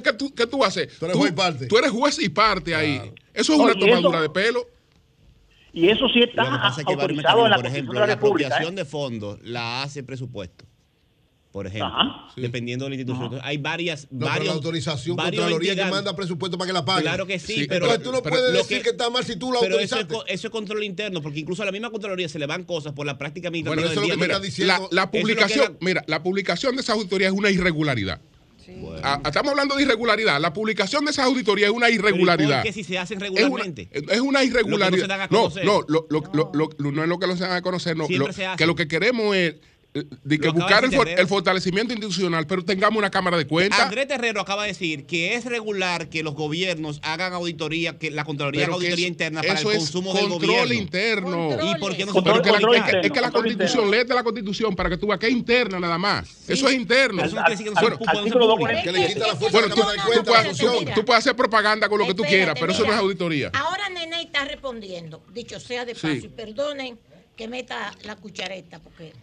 [0.03, 0.97] ¿qué, tú, ¿qué tú haces?
[0.97, 1.67] Tú eres juez y parte.
[1.67, 3.01] Tú eres juez y parte ahí.
[3.33, 4.65] Eso es una tomadura de pelo.
[5.73, 6.43] Y eso sí está
[6.85, 8.77] autorizado en la Por ejemplo, la, apropiación ¿eh?
[8.77, 10.65] de fondos la hace presupuesto.
[11.51, 11.91] Por ejemplo,
[12.37, 13.41] dependiendo de la institución.
[13.43, 14.07] hay varias.
[14.09, 17.01] No, varios, la autorización Contraloría que manda presupuesto para que la pague.
[17.01, 17.87] Claro que sí, pero.
[17.87, 20.13] Entonces tú no puedes decir que, está mal si tú lo pero autorizaste.
[20.13, 22.63] Eso es, eso es, control interno, porque incluso a la misma Contraloría se le van
[22.63, 23.85] cosas por la práctica administrativa.
[23.85, 24.89] Bueno, eso es lo que me está diciendo.
[24.91, 28.21] La, la publicación, mira, la publicación de esa auditoría es una irregularidad.
[29.03, 30.39] Ah, estamos hablando de irregularidad.
[30.39, 32.63] La publicación de esas auditorías es una irregularidad.
[32.63, 33.89] ¿Por si se hacen regularmente?
[33.91, 35.29] Es una, irregularidad.
[35.29, 37.97] No, no, lo, no es lo que lo se dan a conocer.
[37.97, 39.55] No, que lo que queremos es
[39.93, 43.79] de que buscar el, fortalecimiento institucional, pero tengamos una Cámara de Cuentas.
[43.79, 48.23] Andrés Terrero acaba de decir que es regular que los gobiernos hagan auditoría, que la
[48.23, 50.55] Contraloría haga auditoría interna para el consumo del gobierno.
[50.55, 51.49] control interno.
[51.61, 54.89] ¿Y por qué no se puede que Es que la Constitución, léete la Constitución para
[54.89, 56.29] que tú veas que es interna nada más.
[56.47, 57.23] Eso es interno.
[57.23, 57.97] Eso fuerza bueno,
[59.75, 60.57] tú, tú, puedes,
[60.95, 63.51] tú, puedes hacer propaganda con lo que tú quieras, pero eso no es auditoría.
[63.53, 66.97] Ahora Nene está respondiendo, dicho sea de paso, y perdonen
[67.35, 69.13] que meta la cuchareta, porque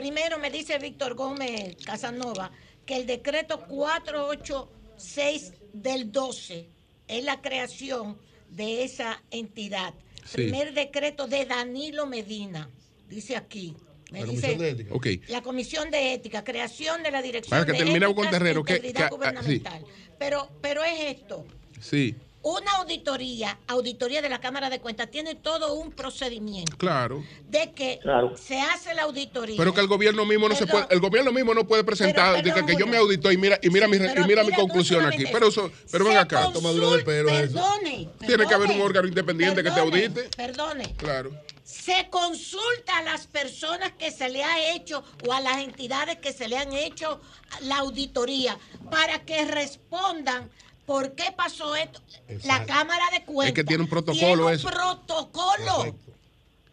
[0.00, 2.50] Primero me dice Víctor Gómez Casanova
[2.86, 6.70] que el decreto 486 del 12
[7.06, 8.16] es la creación
[8.48, 9.92] de esa entidad.
[10.32, 12.70] Primer decreto de Danilo Medina,
[13.10, 13.76] dice aquí.
[14.10, 14.94] la comisión de ética.
[15.28, 18.94] La comisión de ética, creación de la dirección Para que de terminemos con Terrero, que,
[18.96, 19.84] ah, gubernamental.
[20.18, 21.44] Pero, pero es esto.
[21.78, 22.16] Sí.
[22.42, 27.22] Una auditoría, auditoría de la Cámara de Cuentas, tiene todo un procedimiento Claro.
[27.48, 28.34] de que Claro.
[28.36, 29.56] se hace la auditoría.
[29.58, 32.54] Pero que el gobierno mismo no se puede, el gobierno mismo no puede presentar Pero,
[32.56, 34.56] de que, yo me audito y mira y mira Sí, mi y mira mi mira,
[34.56, 35.24] conclusión aquí.
[35.30, 36.44] Pero eso, pero ven acá.
[36.44, 37.52] consulta- Tomadura de pelo eso.
[37.54, 40.28] Perdone, Tiene que haber un perdone, órgano independiente que te perdone, audite.
[40.36, 40.94] Perdone.
[40.96, 41.30] Claro.
[41.62, 46.32] Se consulta a las personas que se le ha hecho o a las entidades que
[46.32, 47.20] se le han hecho
[47.62, 48.58] la auditoría
[48.90, 50.50] para que respondan
[50.90, 52.00] por qué pasó esto.
[52.42, 53.50] La Cámara de Cuentas.
[53.50, 54.68] Es que tiene un protocolo tiene un eso.
[54.68, 55.94] protocolo.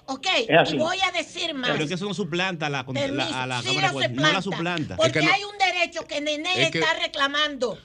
[0.08, 0.76] Ok, Es así.
[0.76, 1.70] y voy a decir más.
[1.70, 3.94] Pero es que eso no suplanta a la, Permiso, la- a la sí Cámara de
[3.94, 4.26] lo Cuentas.
[4.26, 4.96] No la suplanta.
[4.96, 7.78] Porque Es que no- hay un derecho que Nene Es que- está reclamando.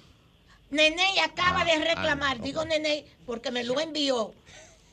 [0.70, 4.32] Nene acaba Ah, de reclamar, digo Nene porque me lo envió,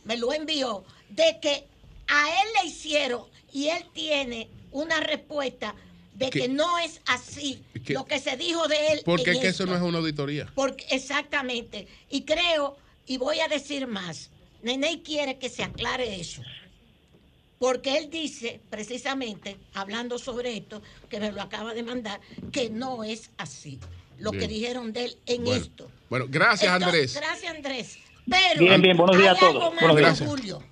[0.04, 1.66] me lo envió, de que
[2.10, 3.24] a él le hicieron
[3.54, 5.74] y él tiene una respuesta
[6.16, 9.02] de Que- que, no es así que- lo que se dijo de él.
[9.06, 10.52] Porque es que eso no es una auditoría.
[10.56, 11.88] Porque, exactamente.
[12.10, 14.30] Y creo, y voy a decir más,
[14.62, 16.42] Nene quiere que se aclare eso.
[17.60, 22.20] Porque él dice, precisamente, hablando sobre esto, que me lo acaba de mandar,
[22.52, 23.80] que no es así.
[24.18, 24.42] Lo Bien.
[24.42, 25.92] que dijeron de él en Bueno, esto.
[26.10, 27.16] bueno, gracias Esto- Andrés.
[27.16, 27.98] Gracias Andrés.
[28.30, 29.74] Pero Bien, bien, buenos días a todos.
[29.76, 30.22] Buenos días.
[30.22, 30.64] Julio.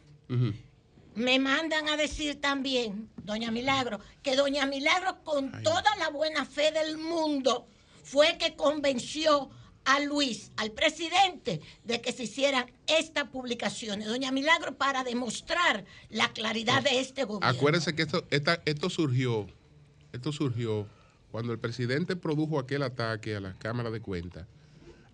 [1.16, 6.71] Me mandan a decir también, doña Milagro, que doña Milagro con toda la buena fe
[6.71, 7.67] del mundo
[8.03, 9.49] fue que convenció
[9.84, 14.07] a Luis, al presidente, de que se hicieran estas publicaciones.
[14.07, 17.47] Doña Milagro para demostrar la claridad de este gobierno.
[17.57, 19.47] Acuérdense que esto, esta- esto surgió,
[20.13, 20.88] esto surgió
[21.32, 24.47] cuando el presidente produjo aquel ataque a las cámaras de cuentas.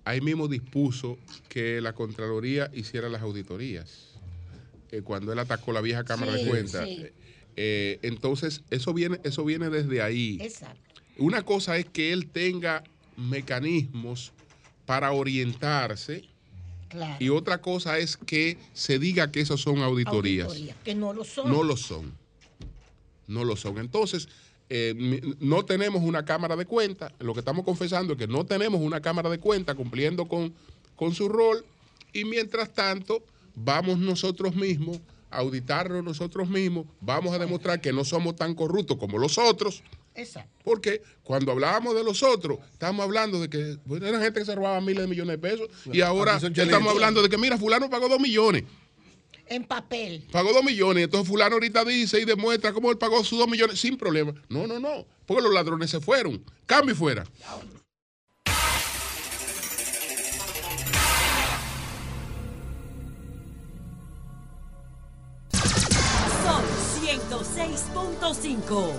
[0.06, 1.18] Ahí mismo dispuso
[1.50, 4.10] que la Contraloría hiciera las auditorías.
[4.92, 6.86] eh, cuando él atacó la vieja Cámara Sí, de Cuentas.
[6.86, 7.08] sí.
[7.56, 10.38] Eh, entonces, eso viene, eso viene desde ahí.
[10.42, 11.02] Exacto.
[11.18, 12.84] Una cosa es que él tenga
[13.18, 14.32] mecanismos
[14.86, 16.24] para orientarse
[16.90, 17.16] Claro.
[17.20, 20.48] y otra cosa es que se diga que esos son auditorías.
[20.50, 21.50] Auditoría, que no lo son.
[21.52, 22.12] No lo son.
[23.28, 23.78] No lo son.
[23.80, 24.28] Entonces,
[24.70, 27.12] eh, no tenemos una cámara de cuentas.
[27.20, 30.54] Lo que estamos confesando es que no tenemos una cámara de cuentas cumpliendo con,
[30.96, 31.66] con su rol.
[32.12, 33.24] Y mientras tanto,
[33.56, 35.00] vamos nosotros mismos
[35.38, 36.86] auditarnos nosotros mismos.
[37.02, 39.84] Vamos a demostrar que no somos tan corruptos como los otros.
[40.16, 40.52] Exacto.
[40.64, 44.56] Porque cuando hablábamos de los otros, estábamos hablando de que bueno, era gente que se
[44.56, 45.70] robaba miles de millones de pesos.
[45.92, 48.64] Y ahora estamos hablando de que, mira, fulano pagó dos millones.
[49.48, 50.26] En papel.
[50.32, 53.80] Pagó dos millones, entonces fulano ahorita dice y demuestra cómo él pagó sus dos millones
[53.80, 54.34] sin problema.
[54.50, 56.44] No, no, no, porque los ladrones se fueron.
[56.66, 57.26] Cambio y fuera.
[67.56, 68.92] 106.5.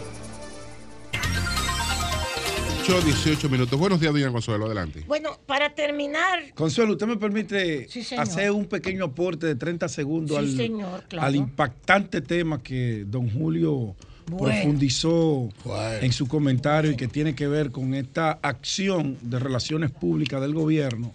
[2.84, 3.78] 8, 18 minutos.
[3.78, 5.02] Buenos días, doña Consuelo, adelante.
[5.08, 10.36] Bueno, para terminar, Consuelo, ¿usted me permite Sí, hacer un pequeño aporte de 30 segundos
[10.38, 11.26] Sí, al, señor, claro.
[11.26, 13.96] al impactante tema que don Julio
[14.30, 14.44] Bueno.
[14.46, 15.98] profundizó Bueno.
[16.02, 20.54] en su comentario y que tiene que ver con esta acción de relaciones públicas del
[20.54, 21.12] gobierno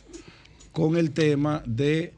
[0.74, 2.14] con el tema de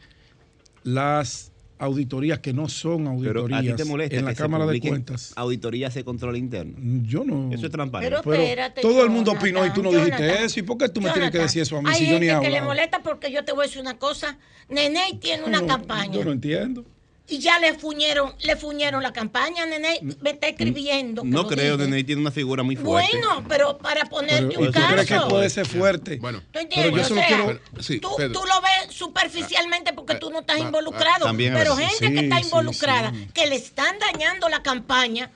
[0.84, 1.51] las
[1.82, 4.65] auditorías que no son Pero auditorías a ti te molesta en la que se Cámara
[4.67, 5.34] de Cuentas.
[5.36, 6.75] auditorías de control interno.
[7.03, 7.51] Yo no.
[7.53, 8.09] Eso es transparente.
[8.15, 10.43] Pero- Pero Espérate, todo el mundo Jonathan, opinó y tú no dijiste Jonathan.
[10.45, 10.59] eso.
[10.59, 12.29] ¿Y por qué tú me tienes que decir eso a mí Hay si yo ni
[12.29, 12.43] hablo?
[12.43, 14.38] que le molesta porque yo te voy a decir una cosa.
[14.69, 16.13] Nene tiene una No, campaña.
[16.13, 16.86] Yo no entiendo.
[17.32, 19.99] Y ya le fuñeron, le fuñeron la campaña, Nene.
[20.20, 21.22] Me está escribiendo.
[21.22, 21.90] que No creo, dije.
[21.90, 23.10] Nene tiene una figura muy fuerte.
[23.18, 25.28] Bueno, pero para Pero, ponerte ¿Tú un crees que caso.
[25.30, 26.18] puede ser fuerte?
[26.18, 26.94] Bueno, ¿Tú Pero entiendes?
[26.95, 30.40] yo O solo sea, quiero- Pero- sí, tú, tú lo ves superficialmente porque tú no
[30.41, 31.26] estás va- involucrado.
[31.26, 33.28] también es pero gente Sí, que está sí, involucrada, sí.
[33.34, 35.32] que le están dañando la campaña,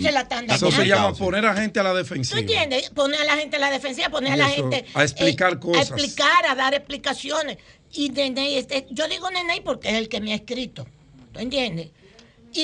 [0.00, 2.40] se la están Eso se llama poner a gente a la ¿Tú defensiva.
[2.40, 2.88] entiendes?
[2.90, 4.86] Poner a la gente en la defensiva, poner a la eso, gente.
[4.94, 5.90] a explicar eh, cosas.
[5.90, 7.58] A explicar, a dar explicaciones.
[7.92, 10.86] Y Nene, este, yo digo Nene porque es el que me ha escrito.
[11.36, 11.88] ¿Tú entiendes?
[12.52, 12.60] Y,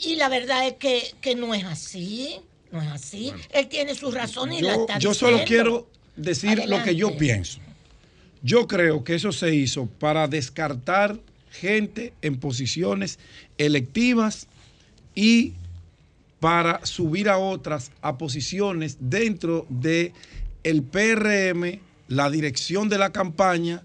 [0.00, 2.36] y- y la verdad es que, que no es así.
[2.70, 3.32] No es así.
[3.52, 5.46] Él tiene sus razones y la Yo, está yo solo diciendo.
[5.46, 7.58] quiero decir lo que yo pienso.
[8.42, 11.18] Yo creo que eso se hizo para descartar
[11.50, 13.18] gente en posiciones
[13.58, 14.48] electivas
[15.14, 15.54] y
[16.40, 20.12] para subir a otras a posiciones dentro de
[20.62, 23.82] el PRM, la dirección de la campaña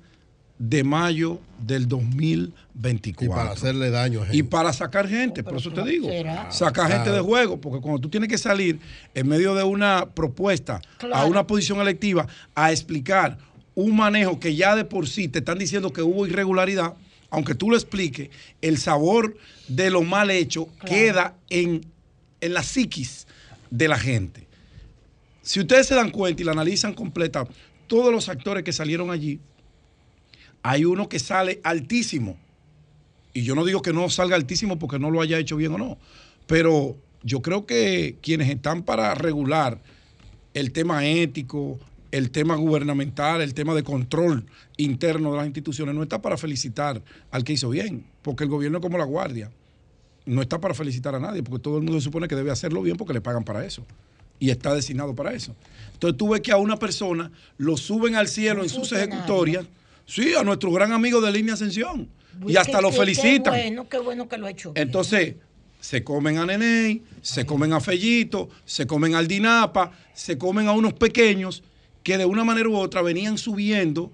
[0.58, 3.26] de mayo del 2024.
[3.26, 4.38] Y para hacerle daño a gente.
[4.38, 6.52] Y para sacar gente, por eso te digo, será.
[6.52, 8.80] sacar gente de juego, porque cuando tú tienes que salir
[9.14, 10.82] en medio de una propuesta
[11.14, 13.38] a una posición electiva a explicar
[13.76, 16.96] un manejo que ya de por sí te están diciendo que hubo irregularidad,
[17.30, 18.30] aunque tú lo expliques,
[18.62, 19.38] el sabor
[19.68, 21.86] de lo mal hecho queda en,
[22.42, 23.28] en la psiquis
[23.70, 24.48] de la gente.
[25.42, 27.48] Si ustedes se dan cuenta y la analizan completa,
[27.88, 29.40] todos los actores que salieron allí
[30.64, 32.38] hay uno que sale altísimo.
[33.34, 35.78] Y yo no digo que no salga altísimo porque no lo haya hecho bien o
[35.78, 35.98] no.
[36.48, 39.80] Pero yo creo que quienes están para regular
[40.54, 41.80] el tema ético,
[42.12, 44.46] el tema gubernamental, el tema de control
[44.78, 48.80] interno de las instituciones, no está para felicitar al que hizo bien, porque el gobierno
[48.80, 49.52] es como la guardia.
[50.26, 52.98] No está para felicitar a nadie, porque todo el mundo supone que debe hacerlo bien
[52.98, 53.86] porque le pagan para eso.
[54.40, 55.56] Y está designado para eso.
[55.94, 59.66] Entonces tú ves que a una persona lo suben al cielo en sus ejecutorias.
[60.10, 62.10] Sí, a nuestro gran amigo de Línea Ascensión.
[62.48, 63.54] Y hasta Qué- lo felicitan.
[63.54, 64.72] Qué bueno, qué bueno que lo ha hecho.
[64.76, 65.36] Entonces,
[65.80, 70.72] se comen a Neney, se comen a Fellito, se comen al Dinapa, se comen a
[70.72, 71.64] unos pequeños
[72.02, 74.12] que de una manera u otra venían subiendo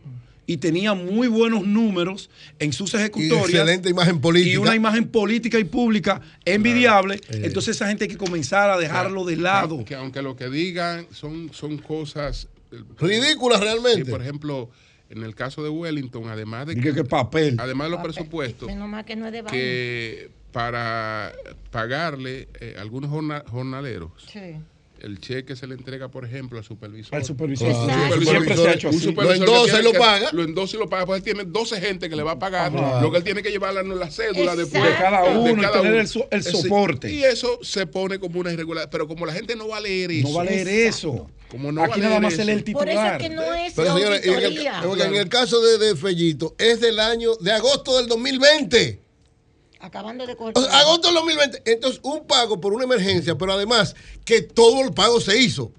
[0.48, 3.50] y tenían muy buenos números en sus ejecutorias.
[3.50, 4.54] excelente imagen política.
[4.54, 7.16] Y una imagen política y pública envidiable.
[7.16, 7.42] Eh.
[7.46, 9.84] Entonces esa gente hay que comenzar a dejarlo de lado.
[9.86, 14.06] Que aunque lo que digan son, son cosas eh, Ridículas realmente.
[14.06, 14.70] Sí, por ejemplo,
[15.10, 17.56] en el caso de Wellington, además de que- que papel.
[17.60, 18.14] además de los Papel.
[18.14, 19.52] presupuestos, Menos mal que no es de vaina.
[19.58, 21.34] que para
[21.72, 24.40] pagarle eh, algunos jorna- jornaleros, Sí.
[25.02, 27.14] el cheque se le entrega, por ejemplo, al supervisor.
[27.16, 27.68] Al supervisor.
[27.68, 27.92] Exacto.
[28.16, 29.04] supervisor- Siempre se ha hecho un así.
[29.06, 30.30] supervisor Lo endosa y lo que- paga.
[30.32, 32.76] Lo endosa y lo paga, pues él tiene 12 gente que le va a pagar.
[32.76, 33.02] Ajá.
[33.02, 34.88] Lo que él tiene que llevar la, la cédula de, Exacto.
[34.88, 36.26] De cada de uno y cada tener uno.
[36.32, 37.12] el, soporte.
[37.14, 38.90] Y eso se pone como una irregularidad.
[38.90, 40.28] Pero como la gente no va a leer eso.
[40.30, 41.30] No va a leer eso.
[41.56, 42.72] Como no Aquí a nada más se lee el eso.
[42.74, 43.18] Por eso es titular.
[43.22, 47.54] que no es Pero en el, en caso de, de Fellito, es del año de
[47.54, 49.00] agosto del 2020.
[49.80, 50.64] Acabando de O cortar.
[50.66, 51.62] sea, agosto del 2020.
[51.66, 53.96] Entonces, un pago por una emergencia, pero además
[54.26, 55.72] que todo el pago se hizo.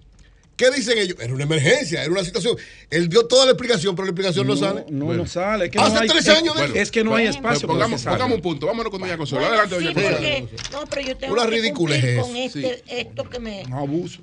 [0.57, 1.19] ¿Qué dicen ellos?
[1.21, 2.57] Era una emergencia, era una situación.
[2.89, 4.87] Él dio toda la explicación, pero la explicación no, sale.
[4.89, 5.25] No, Bueno.
[5.25, 5.67] no sale.
[5.67, 7.67] Es que Hace no hay, tres es- años de es, que no hay espacio.
[7.69, 8.17] para pongamos, que salga.
[8.19, 8.67] pongamos un punto.
[8.67, 9.45] Vámonos con Doña Consuelo.
[9.47, 10.49] Bueno, Adelante, sí, Doña Consuelo.
[10.73, 11.59] no, pero yo tengo Una que
[12.17, 13.65] es con este, esto que me...
[13.67, 14.21] Un abuso.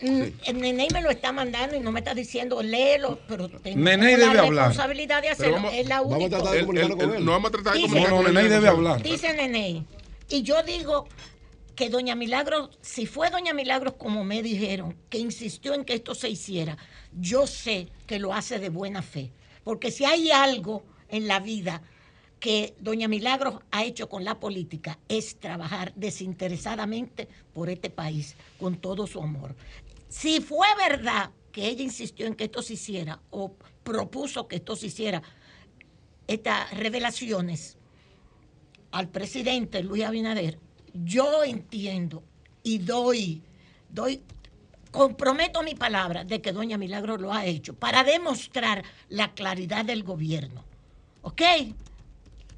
[0.00, 3.78] Mm, El Neney me lo está mandando y no me está diciendo léelo, pero tengo
[3.78, 4.68] Neney la debe hablar.
[4.68, 5.54] responsabilidad de hacerlo.
[5.54, 6.36] vamos- es la vamos a única.
[6.36, 8.48] tratar de él- con él- no vamos a tratar de Dice- comunicar No, con Doña
[8.48, 9.02] debe hablar.
[9.02, 9.86] Dice Neney.
[10.28, 11.06] Y yo digo
[11.76, 16.14] que Doña Milagros, si fue Doña Milagros como me dijeron, que insistió en que esto
[16.14, 16.76] se hiciera,
[17.12, 19.30] yo sé que lo hace de buena fe.
[19.62, 21.82] Porque si hay algo en la vida
[22.40, 28.76] que Doña Milagros ha hecho con la política es trabajar desinteresadamente por este país, con
[28.76, 29.54] todo su amor.
[30.14, 34.76] Si fue verdad que ella insistió en que esto se hiciera o propuso que esto
[34.76, 35.20] se hiciera,
[36.28, 37.76] estas revelaciones
[38.92, 40.60] al presidente Luis Abinader,
[40.92, 42.22] yo entiendo
[42.62, 43.42] y doy,
[43.88, 44.22] doy,
[44.92, 50.04] comprometo mi palabra de que doña Milagro lo ha hecho para demostrar la claridad del
[50.04, 50.64] gobierno,
[51.22, 51.42] ¿ok?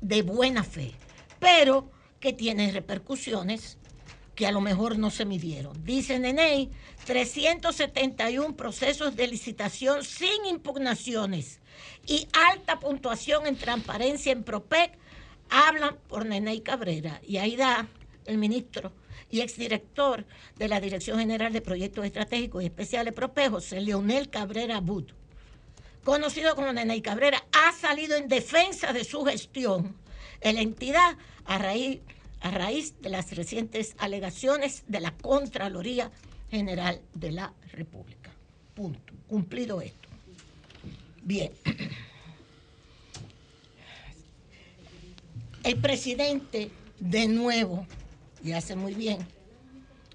[0.03, 0.93] De buena fe,
[1.41, 3.78] pero que tiene repercusiones
[4.36, 5.82] que a lo mejor no se midieron.
[5.84, 6.70] Dice Neney,
[7.06, 11.58] 371 procesos de licitación sin impugnaciones
[12.06, 14.92] y alta puntuación en transparencia en PROPEC
[15.48, 17.20] hablan por Neney Cabrera.
[17.26, 17.88] Y ahí da
[18.26, 18.92] el ministro
[19.30, 20.26] y exdirector
[20.56, 25.12] de la Dirección General de Proyectos Estratégicos y Especiales PROPEC, José Leonel Cabrera But,
[26.04, 29.96] conocido como Neney Cabrera, ha salido en defensa de su gestión
[30.42, 32.00] en la entidad a raíz,
[32.40, 36.10] a raíz de las recientes alegaciones de la Contraloría
[36.50, 38.30] General de la República.
[38.74, 39.14] Punto.
[39.26, 40.08] Cumplido esto.
[41.22, 41.52] Bien.
[45.64, 47.86] El presidente, de nuevo,
[48.44, 49.18] y hace muy bien,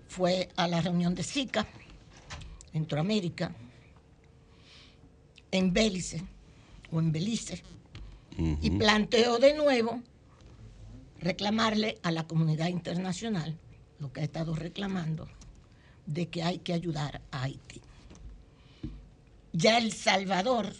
[0.07, 1.67] fue a la reunión de SICA,
[2.71, 3.53] Centroamérica,
[5.51, 6.23] en Bélice
[6.91, 7.61] o en Belice,
[8.37, 10.01] y planteó de nuevo
[11.21, 13.57] reclamarle a la comunidad internacional
[13.99, 15.29] lo que ha estado reclamando
[16.05, 17.81] de que hay que ayudar a Haití.
[19.53, 20.73] Ya El Salvador,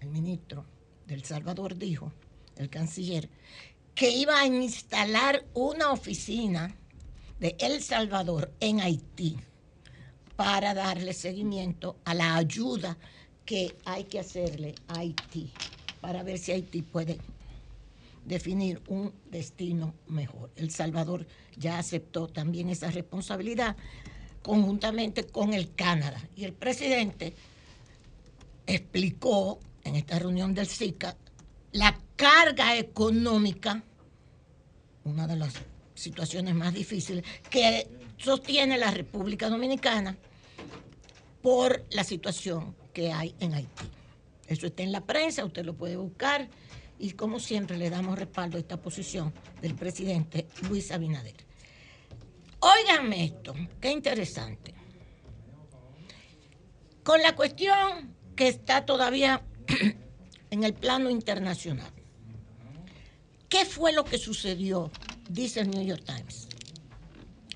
[0.00, 0.64] el ministro
[1.06, 2.12] del Salvador dijo,
[2.56, 3.28] el canciller,
[3.94, 6.74] que iba a instalar una oficina
[7.38, 9.36] de El Salvador en Haití
[10.34, 12.96] para darle seguimiento a la ayuda
[13.44, 15.52] que hay que hacerle a Haití,
[16.00, 17.18] para ver si Haití puede
[18.28, 20.50] definir un destino mejor.
[20.56, 21.26] El Salvador
[21.56, 23.76] ya aceptó también esa responsabilidad
[24.42, 26.22] conjuntamente con el Canadá.
[26.36, 27.34] Y el presidente
[28.66, 31.16] explicó en esta reunión del SICA
[31.72, 33.82] la carga económica,
[35.04, 35.54] una de las
[35.94, 37.88] situaciones más difíciles, que
[38.18, 40.16] sostiene la República Dominicana
[41.42, 43.84] por la situación que hay en Haití.
[44.46, 46.48] Eso está en la prensa, usted lo puede buscar
[46.98, 51.34] y como siempre le damos respaldo a esta posición del presidente Luis Abinader.
[52.60, 54.74] Óiganme esto, qué interesante.
[57.04, 59.42] Con la cuestión que está todavía
[60.50, 61.92] en el plano internacional.
[63.48, 64.90] ¿Qué fue lo que sucedió?
[65.28, 66.48] Dice el New York Times.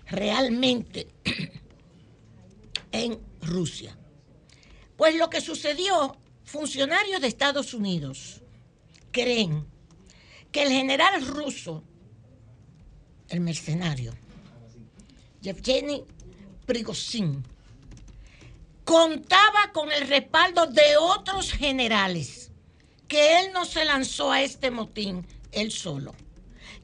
[0.06, 1.08] Realmente
[2.92, 3.96] en Rusia.
[4.96, 8.41] Pues lo que sucedió, funcionarios de Estados Unidos
[9.12, 9.66] creen
[10.50, 11.84] que el general ruso,
[13.28, 14.12] el mercenario,
[15.40, 16.04] Yevgeny
[16.66, 17.44] Prigozhin,
[18.84, 22.50] contaba con el respaldo de otros generales,
[23.06, 26.14] que él no se lanzó a este motín él solo,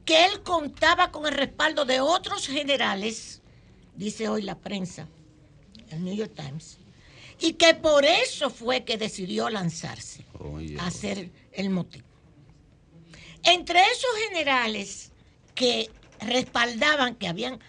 [0.05, 3.41] que él contaba con el respaldo de otros generales,
[3.95, 5.07] dice hoy la prensa,
[5.89, 6.77] el New York Times,
[7.39, 10.25] y que por eso fue que decidió lanzarse
[10.77, 12.03] a hacer el motín.
[13.43, 15.11] Entre esos generales
[15.55, 15.89] que
[16.19, 17.59] respaldaban, que habían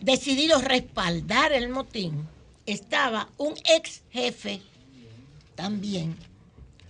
[0.00, 2.28] decidido respaldar el motín,
[2.66, 4.60] estaba un ex jefe
[5.54, 6.16] también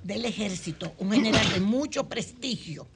[0.03, 2.87] del ejército, un general de mucho prestigio,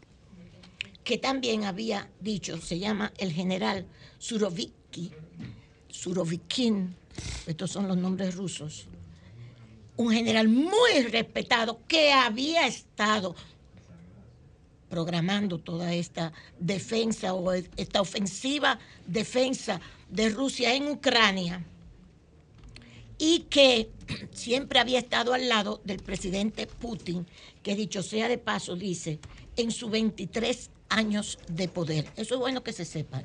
[1.05, 3.87] que también había dicho, se llama el general
[4.19, 5.13] Suroviki,
[5.89, 6.95] Surovikin,
[7.47, 8.87] estos son los nombres rusos,
[9.97, 13.35] un general muy respetado que había estado
[14.93, 21.65] programando toda esta defensa o esta ofensiva defensa de Rusia en Ucrania
[23.17, 23.89] y que
[24.33, 27.27] siempre había estado al lado del presidente Putin,
[27.63, 29.19] que dicho sea de paso, dice,
[29.57, 32.05] en sus 23 años de poder.
[32.17, 33.23] Eso es bueno que se sepa.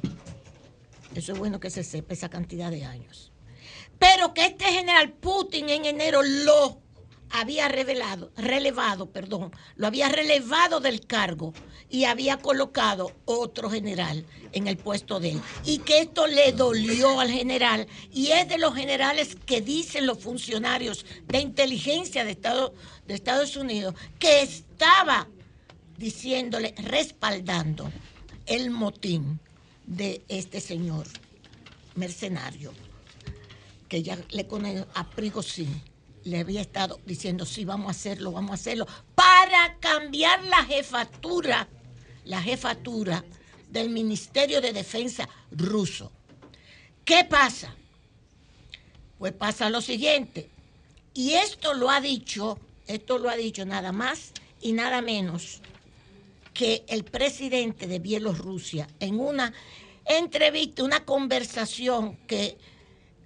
[1.15, 3.33] Eso es bueno que se sepa esa cantidad de años.
[3.99, 6.86] Pero que este general Putin en enero lo
[7.29, 11.53] había revelado, relevado, perdón, lo había relevado del cargo
[11.89, 15.41] y había colocado otro general en el puesto de él.
[15.65, 20.19] Y que esto le dolió al general y es de los generales que dicen los
[20.19, 25.27] funcionarios de inteligencia de, de Estados Unidos que estaba
[25.97, 27.91] diciéndole, respaldando
[28.45, 29.39] el motín
[29.85, 31.07] de este señor
[31.95, 32.71] mercenario
[33.89, 35.81] que ya le conoce a Prigozhin
[36.27, 38.85] le había estado diciendo, sí, vamos a hacerlo, vamos a hacerlo,
[39.15, 41.67] para cambiar la jefatura,
[42.25, 43.23] la jefatura
[43.69, 46.11] del Ministerio de Defensa ruso.
[47.05, 47.73] ¿Qué pasa?
[49.17, 50.49] Pues pasa lo siguiente,
[51.13, 55.61] y esto lo ha dicho, esto lo ha dicho nada más y nada menos
[56.53, 59.53] que el presidente de Bielorrusia en una
[60.05, 62.57] entrevista, una conversación que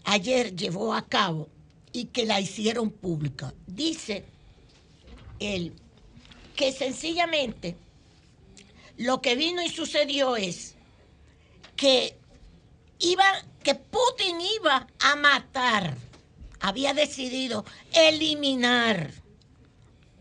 [0.04, 1.50] ayer llevó a cabo
[1.94, 3.54] y que la hicieron pública.
[3.68, 4.26] Dice
[5.40, 5.74] él
[6.56, 7.76] que sencillamente
[8.98, 10.76] lo que vino y sucedió es
[11.76, 12.18] que
[13.00, 13.26] iba,
[13.64, 15.98] que Putin iba a matar,
[16.60, 19.12] había decidido eliminar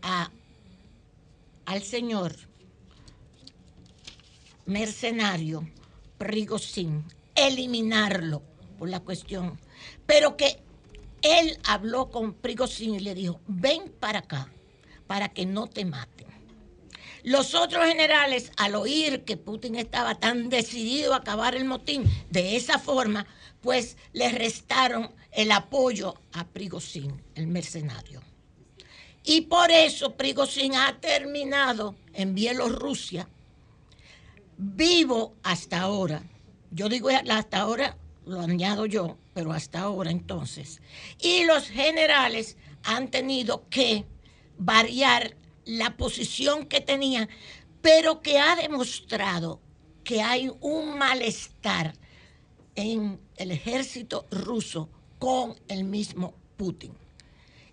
[0.01, 0.31] a,
[1.65, 2.35] al señor
[4.65, 5.69] mercenario
[6.17, 7.03] Prigozhin,
[7.35, 8.41] eliminarlo
[8.79, 9.59] por la cuestión,
[10.05, 10.63] pero que
[11.21, 14.51] él habló con Prigozhin y le dijo, ven para acá,
[15.07, 16.27] para que no te maten.
[17.23, 22.55] Los otros generales, al oír que Putin estaba tan decidido a acabar el motín de
[22.55, 23.27] esa forma,
[23.61, 28.21] pues le restaron el apoyo a Prigozhin, el mercenario.
[29.23, 33.27] Y por eso Prigozhin ha terminado en Bielorrusia,
[34.57, 36.23] vivo hasta ahora.
[36.71, 40.81] Yo digo hasta ahora lo añado yo, pero hasta ahora entonces.
[41.19, 44.05] Y los generales han tenido que
[44.57, 45.35] variar
[45.65, 47.29] la posición que tenían,
[47.81, 49.59] pero que ha demostrado
[50.03, 51.93] que hay un malestar
[52.75, 54.89] en el ejército ruso
[55.19, 56.93] con el mismo Putin.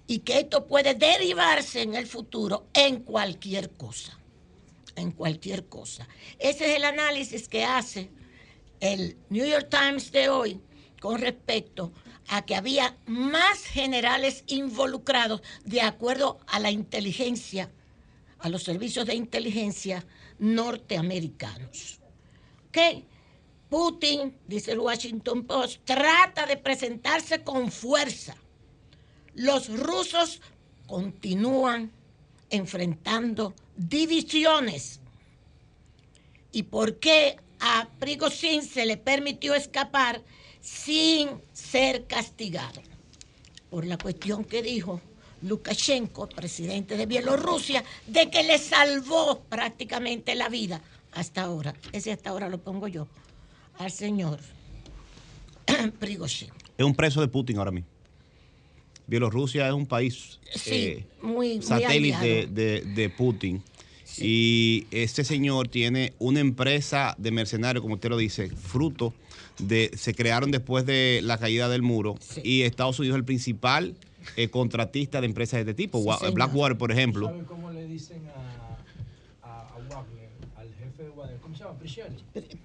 [0.07, 4.19] Y que esto puede derivarse en el futuro en cualquier cosa.
[4.97, 6.09] En cualquier cosa.
[6.39, 8.11] Ese es el análisis que hace
[8.81, 10.61] el New York Times de hoy
[11.01, 11.93] con respecto
[12.29, 17.71] a que había más generales involucrados de acuerdo a la inteligencia,
[18.41, 20.05] a los servicios de inteligencia
[20.39, 22.01] norteamericanos.
[22.69, 23.05] ¿Ok?
[23.71, 28.35] Putin, dice el Washington Post, trata de presentarse con fuerza.
[29.35, 30.41] Los rusos
[30.87, 31.93] continúan
[32.51, 35.01] enfrentando divisiones.
[36.51, 40.23] ¿Y por qué a Prigozhin se le permitió escapar
[40.61, 42.83] sin ser castigado
[43.71, 45.01] por la cuestión que dijo
[45.43, 50.81] Lukashenko, presidente de Bielorrusia, de que le salvó prácticamente la vida
[51.13, 51.75] hasta ahora.
[51.93, 53.07] Ese hasta ahora lo pongo yo
[53.79, 54.41] al señor
[55.99, 56.51] Prigozhin.
[56.77, 57.89] Es un preso de Putin ahora mismo.
[59.07, 63.63] Bielorrusia es un país Sí, eh, muy, muy satélite de, de Putin.
[64.21, 69.15] Y este señor tiene una empresa de mercenarios, como usted lo dice, fruto
[69.59, 69.91] de.
[69.97, 72.17] Se crearon después de la caída del muro.
[72.43, 73.95] Y Estados Unidos es el principal
[74.37, 76.01] eh, contratista de empresas de este tipo.
[76.19, 76.35] Señor.
[76.35, 77.27] Blackwater, por ejemplo.
[77.29, 81.39] ¿Sabe cómo le dicen a, a, a Wagner, al jefe de Wagner?
[81.41, 81.78] ¿Cómo se llama?
[81.89, 82.17] Prigozhin.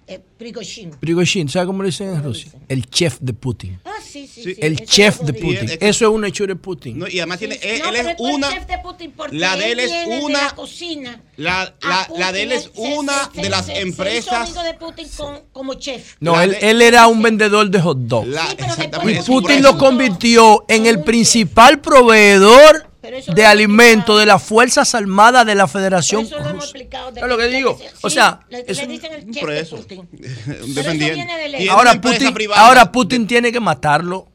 [0.06, 0.90] Eh, Prigozhin.
[1.00, 2.52] Prigozhin, ¿sabe cómo le dicen en Rusia?
[2.68, 3.78] El chef de Putin.
[3.84, 4.54] Ah, sí, sí, Sí.
[4.54, 5.32] sí, El chef de.
[5.32, 5.64] Putin.
[5.70, 6.98] Es Eso es una hechura de Putin.
[6.98, 7.58] No, y además tiene.
[7.62, 8.50] él, No, él es fue el una.
[8.50, 11.22] chef de Putin porque la de él es viene de una- la cocina.
[11.36, 14.34] La, la, Putin, la de él es una se- de las se- se hizo empresas.
[14.50, 16.16] amigo de Putin con- como chef.
[16.20, 18.26] No, él, de- él era un vendedor de hot dog.
[18.26, 23.18] La- Sí, pero exactamente, Y es un Putin lo convirtió en el principal proveedor de
[23.18, 24.18] explicado.
[24.18, 26.64] de las Fuerzas Armadas de la Federación eso lo hemos Rusa.
[26.64, 27.12] explicado.
[27.12, 27.78] de ¿Sabes lo que digo?
[28.02, 29.76] O sea, le, es un- dicen el un chef preso.
[29.76, 29.98] de Putin.
[30.00, 31.56] Un Pero eso dependiente.
[31.62, 34.28] es Ahora Putin, ahora de- Putin tiene que matarlo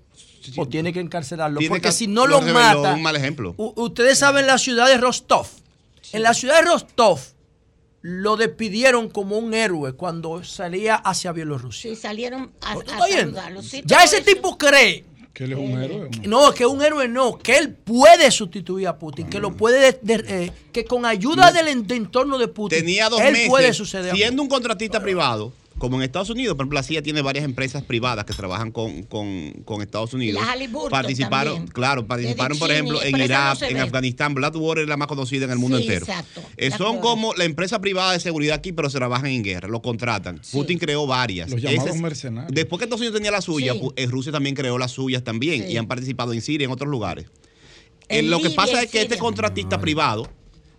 [0.57, 1.59] o tiene que encarcelarlo.
[1.59, 2.93] Tiene Porque que- si no lo lo reveló, mata.
[2.93, 3.53] un mal ejemplo.
[3.57, 5.47] Ustedes saben la ciudad de Rostov.
[6.11, 7.19] En la ciudad de Rostov
[8.01, 11.89] lo despidieron como un héroe cuando salía hacia Bielorrusia.
[11.91, 13.61] Sí, salieron a, ¿Tú a saludarlo.
[13.61, 14.25] Sí, ya ese eso.
[14.25, 15.03] tipo cree.
[15.33, 16.09] Que él es un héroe.
[16.27, 19.99] No, que un héroe no, que él puede sustituir a Putin, que lo puede, de-
[20.17, 23.47] de- eh, que con ayuda del en- de entorno de Putin, Tenía dos él meses
[23.47, 24.15] puede suceder.
[24.15, 27.83] siendo un contratista privado, como en Estados Unidos, por ejemplo, la CIA tiene varias empresas
[27.83, 30.43] privadas que trabajan con, con, con Estados Unidos.
[30.45, 31.73] La participaron, también.
[31.73, 33.79] claro, participaron, por ejemplo, en no Irak, en ve.
[33.79, 34.33] Afganistán.
[34.35, 36.05] Blackwater es la más conocida en el mundo Sí, entero.
[36.05, 36.41] exacto.
[36.57, 37.01] Eh, son Blackwater.
[37.01, 40.39] como la empresa privada de seguridad aquí, pero se trabajan en guerra, lo contratan.
[40.51, 41.49] Putin creó varias.
[41.49, 42.53] Los llamados Ese es- mercenarios.
[42.53, 43.81] Después que Estados Unidos tenía la suya, Sí.
[43.95, 45.71] eh, Rusia también creó las suyas también Sí.
[45.73, 47.25] y han participado en Siria y en otros lugares.
[48.09, 50.29] En Eh, lo que pasa es que este contratista privado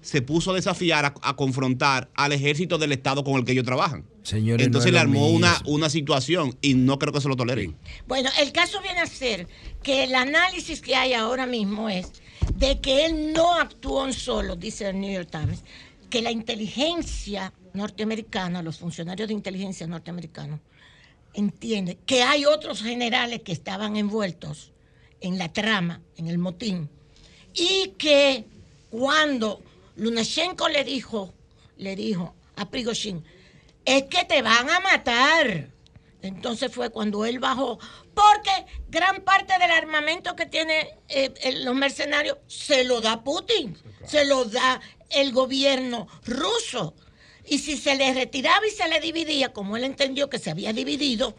[0.00, 3.64] se puso a desafiar, a, a confrontar al ejército del Estado con el que ellos
[3.64, 4.04] trabajan.
[4.22, 7.76] Señores, Entonces no le armó una, una situación y no creo que se lo toleren.
[8.06, 9.46] Bueno, el caso viene a ser
[9.82, 12.12] que el análisis que hay ahora mismo es
[12.54, 15.62] de que él no actuó en solo, dice el New York Times,
[16.08, 20.60] que la inteligencia norteamericana, los funcionarios de inteligencia norteamericanos,
[21.34, 24.72] entienden que hay otros generales que estaban envueltos
[25.20, 26.88] en la trama, en el motín,
[27.54, 28.44] y que
[28.90, 29.62] cuando
[30.00, 31.34] Lunashenko le dijo,
[31.76, 33.22] le dijo a Prigozhin,
[33.84, 35.68] es que te van a matar.
[36.22, 37.78] Entonces fue cuando él bajó,
[38.14, 38.50] porque
[38.88, 41.32] gran parte del armamento que tiene eh,
[41.62, 46.94] los mercenarios se lo da Putin, se lo da el gobierno ruso.
[47.46, 50.72] Y si se le retiraba y se le dividía, como él entendió que se había
[50.72, 51.34] dividido,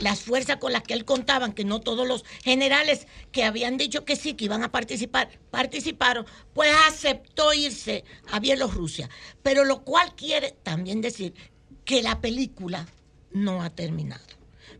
[0.00, 4.04] las fuerzas con las que él contaban, que no todos los generales que habían dicho
[4.04, 9.08] que sí, que iban a participar, participaron, pues aceptó irse a Bielorrusia.
[9.42, 11.34] Pero lo cual quiere también decir
[11.84, 12.86] que la película
[13.32, 14.24] no ha terminado.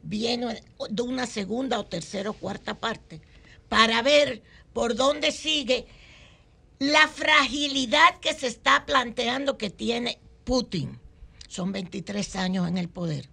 [0.02, 3.20] Viene de una segunda o tercera o cuarta parte
[3.68, 5.86] para ver por dónde sigue
[6.78, 11.01] la fragilidad que se está planteando que tiene Putin.
[11.48, 13.28] Son 23 años en el poder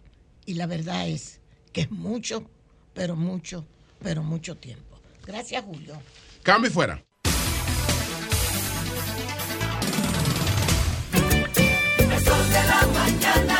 [0.46, 1.42] y la verdad es
[1.76, 2.50] que es mucho,
[2.94, 3.66] pero mucho,
[4.02, 4.98] pero mucho tiempo.
[5.28, 6.02] Gracias, Julio.
[6.42, 7.04] Cambio y fuera.
[11.98, 13.58] El sol de la mañana,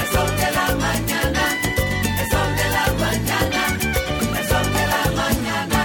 [0.00, 1.44] el sol de la mañana,
[2.18, 3.62] el sol de la mañana,
[4.40, 5.78] el sol de la mañana.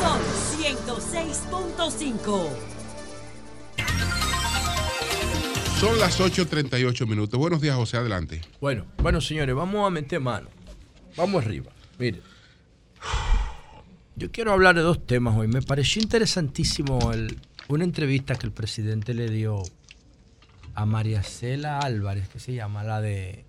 [0.00, 0.20] Son
[0.62, 2.73] 106.5.
[5.84, 7.38] Son las 8.38 minutos.
[7.38, 7.98] Buenos días, José.
[7.98, 8.40] Adelante.
[8.58, 10.48] Bueno, bueno, señores, vamos a meter mano.
[11.14, 11.70] Vamos arriba.
[11.98, 12.22] Mire.
[14.16, 15.46] Yo quiero hablar de dos temas hoy.
[15.46, 17.38] Me pareció interesantísimo el-
[17.68, 19.62] una entrevista que el presidente le dio
[20.74, 23.44] a María Cela Álvarez, que se llama la de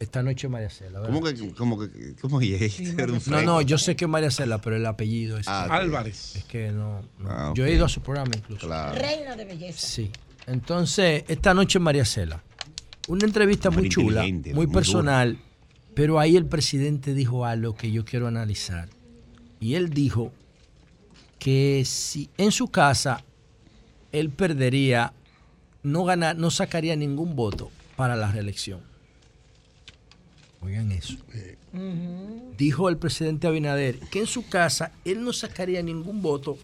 [0.00, 1.00] Esta noche María Cela.
[1.00, 1.14] ¿verdad?
[1.14, 4.30] ¿Cómo que, cómo que, cómo que Era un No, no, yo sé que es María
[4.30, 5.64] Cela, pero el apellido es Ah.
[5.70, 6.36] Álvarez.
[6.36, 7.02] Es que no.
[7.18, 7.28] no.
[7.30, 8.66] Ah, Yo he ido a su programa incluso.
[8.66, 8.98] Claro.
[9.00, 9.78] Reina de belleza.
[9.86, 10.10] Sí.
[10.46, 12.42] Entonces, esta noche María Cela.
[13.08, 15.38] Una entrevista muy chula, muy muy personal,
[15.94, 18.88] pero ahí el presidente dijo algo que yo quiero analizar.
[19.60, 20.32] Y él dijo
[21.38, 23.22] que si en su casa
[24.10, 25.12] él perdería,
[25.82, 28.80] no gana, no sacaría ningún voto para la reelección.
[30.62, 31.16] Oigan eso.
[32.56, 36.56] Dijo el presidente Abinader que en su casa él no sacaría ningún voto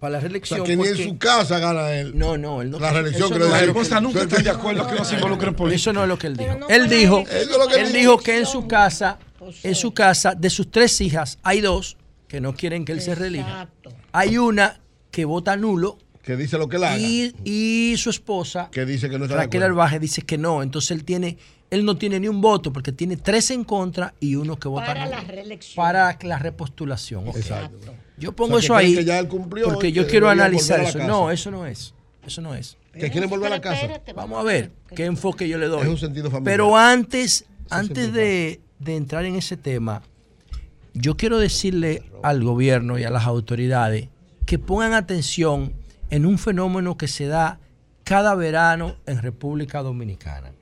[0.00, 0.58] para la O reelección.
[0.60, 2.12] sea, que ni en su casa gana él.
[2.18, 2.78] no, no, él no.
[2.80, 3.68] La reelección, eso quiero no- decir.
[3.68, 6.18] Las esposas nunca están de acuerdo que no se involucren por Eso no es lo
[6.18, 6.58] que él dijo.
[6.58, 7.24] no él dijo, la
[7.74, 7.98] que él dijo.
[7.98, 9.18] dijo que en su casa,
[9.62, 11.96] en su casa, de sus tres hijas, hay dos
[12.26, 13.48] que no quieren que él se reelija.
[13.48, 13.92] Exacto.
[14.12, 16.98] Hay una que vota nulo Que dice lo que él haga.
[16.98, 19.62] y, y su esposa, Que dice que no está de Raquel.
[19.64, 20.62] Arbaje, dice que no.
[20.62, 21.36] Entonces él tiene,
[21.70, 24.86] él no tiene ni un voto porque tiene tres en contra y uno que vota
[24.86, 25.76] Para la reelección.
[25.76, 27.28] Para la repostulación.
[27.28, 27.36] ok.
[27.36, 27.94] Exacto.
[28.20, 30.80] Yo pongo O sea, que eso ahí que ya él cumplió porque yo quiero analizar
[30.80, 30.98] eso.
[30.98, 31.94] No, eso no es.
[32.24, 32.76] Eso no es.
[32.92, 34.00] Que quieren volver a la casa.
[34.14, 35.82] Vamos a ver qué enfoque yo le doy.
[35.82, 36.52] Es un sentido familiar.
[36.52, 40.02] Pero antes, antes de, de entrar en ese tema,
[40.92, 44.08] yo quiero decirle al gobierno y a las autoridades
[44.44, 45.72] que pongan atención
[46.10, 47.58] en un fenómeno que se da
[48.04, 50.52] cada verano en República Dominicana.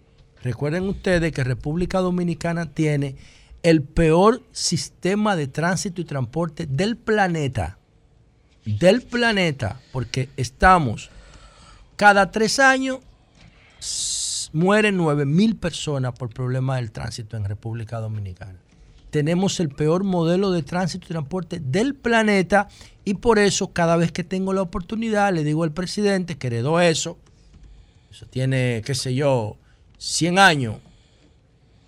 [0.42, 3.16] Recuerden ustedes que República Dominicana tiene
[3.68, 7.76] el peor sistema de tránsito y transporte del planeta.
[8.64, 11.10] Del planeta, porque estamos
[11.96, 13.00] cada tres años
[14.52, 18.58] mueren 9 mil personas por problemas del tránsito en República Dominicana.
[19.10, 22.68] Tenemos el peor modelo de tránsito y transporte del planeta
[23.04, 26.80] y por eso cada vez que tengo la oportunidad le digo al presidente que heredó
[26.80, 27.18] eso.
[28.10, 29.56] Eso tiene, qué sé yo,
[29.98, 30.76] 100 años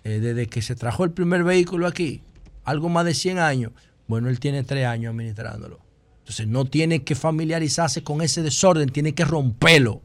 [0.03, 2.21] eh, desde que se trajo el primer vehículo aquí,
[2.63, 3.71] algo más de 100 años.
[4.07, 5.79] Bueno, él tiene 3 años administrándolo.
[6.19, 10.01] Entonces no tiene que familiarizarse con ese desorden, tiene que romperlo.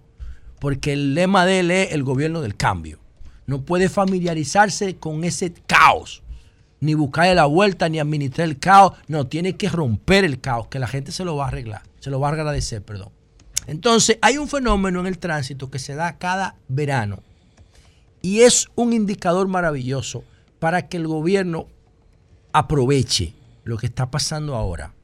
[0.61, 2.99] Porque el lema de él es el gobierno del cambio.
[3.47, 6.23] No puede familiarizarse con ese caos,
[6.81, 8.95] ni buscarle la vuelta, ni administrar el caos.
[9.07, 12.11] No, tiene que romper el caos, que la gente se lo va a arreglar, se
[12.11, 13.11] lo va a agradecer, perdón.
[13.67, 17.23] Entonces, hay un fenómeno en el tránsito que se da cada verano
[18.27, 20.25] y es un indicador maravilloso
[20.59, 21.69] para que el gobierno
[22.51, 24.95] aproveche lo que está pasando ahora.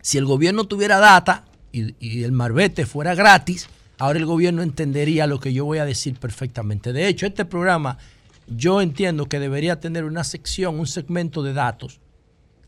[0.00, 3.68] Si el gobierno tuviera data y, y el marbete fuera gratis,
[3.98, 6.92] ahora el gobierno entendería lo que yo voy a decir perfectamente.
[6.92, 7.98] De hecho, este programa
[8.46, 11.98] yo entiendo que debería tener una sección, un segmento de datos,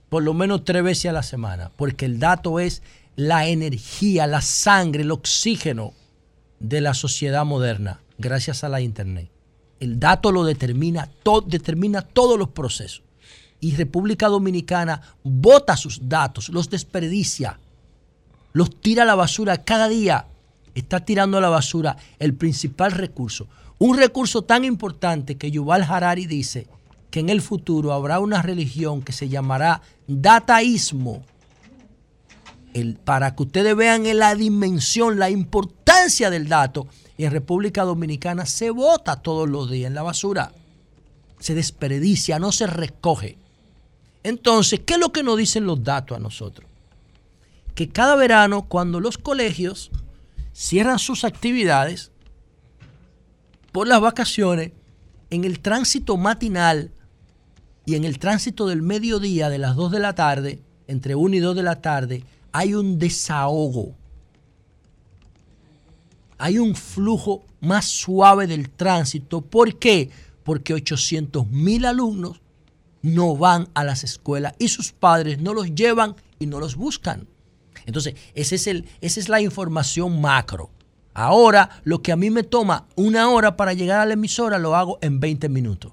[0.08, 2.82] por lo menos tres veces a la semana, porque el dato es
[3.14, 5.92] la energía, la sangre, el oxígeno
[6.58, 9.30] de la sociedad moderna, gracias a la Internet.
[9.80, 11.08] El dato lo determina,
[11.46, 13.02] determina todos los procesos.
[13.60, 17.58] Y República Dominicana bota sus datos, los desperdicia,
[18.52, 20.26] los tira a la basura cada día.
[20.74, 23.48] Está tirando a la basura el principal recurso.
[23.78, 26.66] Un recurso tan importante que Yuval Harari dice
[27.10, 31.22] que en el futuro habrá una religión que se llamará dataísmo.
[33.04, 36.86] Para que ustedes vean en la dimensión, la importancia del dato.
[37.18, 40.52] Y en República Dominicana se bota todos los días en la basura.
[41.40, 43.36] Se desperdicia, no se recoge.
[44.22, 46.66] Entonces, ¿qué es lo que nos dicen los datos a nosotros?
[47.74, 49.90] Que cada verano, cuando los colegios
[50.52, 52.12] cierran sus actividades
[53.72, 54.72] por las vacaciones,
[55.30, 56.90] en el tránsito matinal
[57.84, 61.40] y en el tránsito del mediodía de las 2 de la tarde, entre 1 y
[61.40, 63.94] 2 de la tarde, hay un desahogo.
[66.38, 69.40] Hay un flujo más suave del tránsito.
[69.40, 70.10] ¿Por qué?
[70.44, 72.40] Porque 800 mil alumnos
[73.02, 77.28] no van a las escuelas y sus padres no los llevan y no los buscan.
[77.86, 80.70] Entonces, ese es el, esa es la información macro.
[81.14, 84.76] Ahora, lo que a mí me toma una hora para llegar a la emisora, lo
[84.76, 85.92] hago en 20 minutos.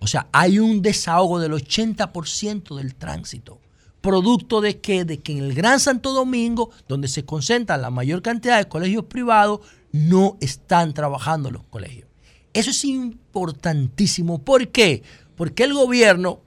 [0.00, 3.61] O sea, hay un desahogo del 80% del tránsito.
[4.02, 5.04] ¿Producto de qué?
[5.04, 9.04] De que en el Gran Santo Domingo, donde se concentran la mayor cantidad de colegios
[9.04, 9.60] privados,
[9.92, 12.08] no están trabajando los colegios.
[12.52, 14.42] Eso es importantísimo.
[14.42, 15.04] ¿Por qué?
[15.36, 16.40] Porque el gobierno,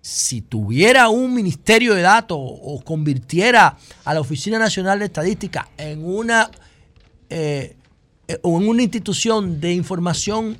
[0.00, 6.04] si tuviera un ministerio de datos o convirtiera a la Oficina Nacional de Estadística en
[6.04, 6.50] una,
[7.28, 7.76] eh,
[8.26, 10.58] eh, o en una institución de información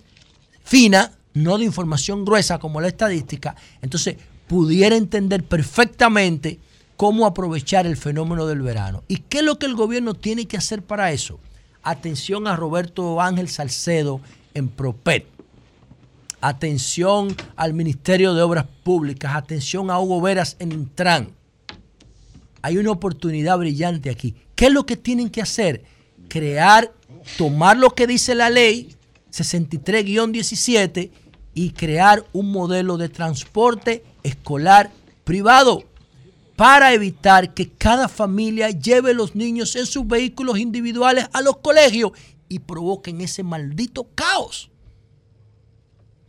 [0.62, 4.16] fina, no de información gruesa como la estadística, entonces
[4.52, 6.58] pudiera entender perfectamente
[6.98, 9.02] cómo aprovechar el fenómeno del verano.
[9.08, 11.40] ¿Y qué es lo que el gobierno tiene que hacer para eso?
[11.82, 14.20] Atención a Roberto Ángel Salcedo
[14.52, 15.26] en Propet.
[16.42, 19.34] Atención al Ministerio de Obras Públicas.
[19.34, 21.30] Atención a Hugo Veras en Intran.
[22.60, 24.34] Hay una oportunidad brillante aquí.
[24.54, 25.82] ¿Qué es lo que tienen que hacer?
[26.28, 26.92] Crear,
[27.38, 28.94] tomar lo que dice la ley
[29.32, 31.10] 63-17
[31.54, 34.90] y crear un modelo de transporte escolar
[35.24, 35.84] privado
[36.56, 42.12] para evitar que cada familia lleve los niños en sus vehículos individuales a los colegios
[42.48, 44.70] y provoquen ese maldito caos.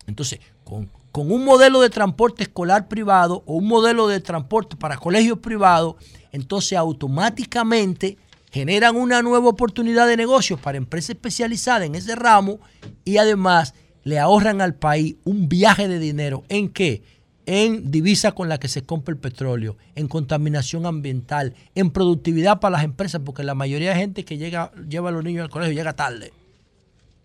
[0.07, 5.39] Entonces, con, un modelo de transporte escolar privado o un modelo de transporte para colegios
[5.39, 5.95] privados,
[6.31, 8.17] entonces automáticamente
[8.51, 12.59] generan una nueva oportunidad de negocios para empresas especializadas en ese ramo
[13.05, 16.43] y además le ahorran al país un viaje de dinero.
[16.49, 17.03] ¿En qué?
[17.45, 22.77] En divisa con la que se compra el petróleo, en contaminación ambiental, en productividad para
[22.77, 25.73] las empresas, porque la mayoría de gente que llega, lleva a los niños al colegio
[25.73, 26.31] llega tarde.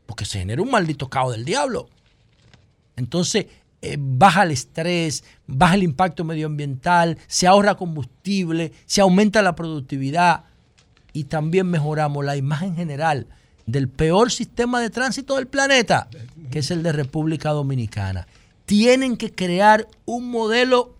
[0.06, 1.88] Porque se genera un maldito caos del diablo.
[2.96, 3.46] Entonces,
[3.80, 10.44] eh, baja el estrés, baja el impacto medioambiental, se ahorra combustible, se aumenta la productividad
[11.12, 13.28] y también mejoramos la imagen general
[13.66, 16.08] del peor sistema de tránsito del planeta,
[16.50, 18.26] que es el de República Dominicana.
[18.68, 20.94] Tienen que crear un modelo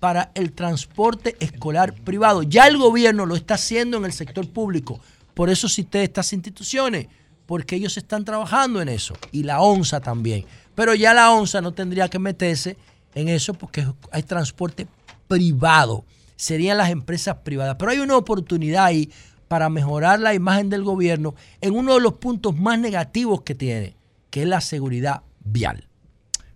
[0.00, 2.42] para el transporte escolar privado.
[2.42, 4.98] Ya el gobierno lo está haciendo en el sector público.
[5.32, 7.06] Por eso cité estas instituciones,
[7.46, 9.14] porque ellos están trabajando en eso.
[9.30, 10.46] Y la ONSA también.
[10.74, 12.76] Pero ya la ONSA no tendría que meterse
[13.14, 14.88] en eso porque hay transporte
[15.28, 16.04] privado.
[16.34, 17.76] Serían las empresas privadas.
[17.78, 19.12] Pero hay una oportunidad ahí
[19.46, 23.94] para mejorar la imagen del gobierno en uno de los puntos más negativos que tiene,
[24.28, 25.86] que es la seguridad vial.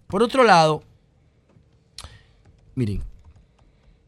[0.07, 0.83] Por otro lado,
[2.74, 3.03] miren,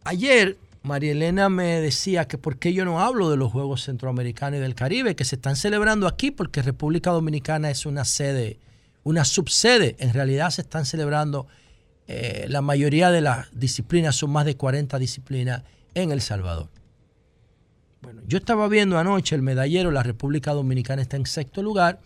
[0.04, 4.58] ayer María Elena me decía que por qué yo no hablo de los Juegos Centroamericanos
[4.58, 8.58] y del Caribe, que se están celebrando aquí porque República Dominicana es una sede,
[9.04, 9.96] una subsede.
[9.98, 11.46] En realidad se están celebrando,
[12.06, 15.62] eh, la mayoría de las disciplinas, son más de 40 disciplinas
[15.94, 16.68] en El Salvador.
[18.00, 21.98] Bueno, yo estaba viendo anoche el medallero, la República Dominicana está en sexto lugar,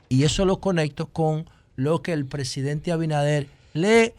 [0.09, 4.14] Y eso lo conecto con lo que el presidente Abinader le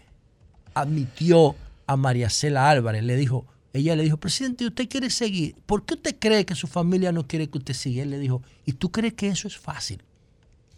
[0.74, 1.56] admitió
[1.88, 3.03] a María Cela Álvarez.
[3.03, 5.56] Le dijo, ella le dijo, presidente, ¿usted quiere seguir?
[5.66, 8.03] ¿Por qué usted cree que su familia no quiere que usted siga?
[8.03, 10.02] Él le dijo, ¿y tú crees que eso es fácil?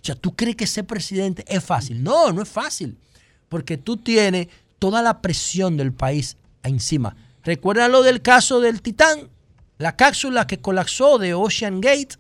[0.02, 2.02] O sea, ¿tú crees que ser presidente es fácil?
[2.02, 2.98] No, no es fácil.
[3.50, 4.48] Porque tú tienes
[4.80, 7.16] toda la presión del país encima.
[7.44, 9.30] ¿Recuerda lo del caso del Titán?
[9.78, 12.18] La cápsula que colapsó de Ocean Gate.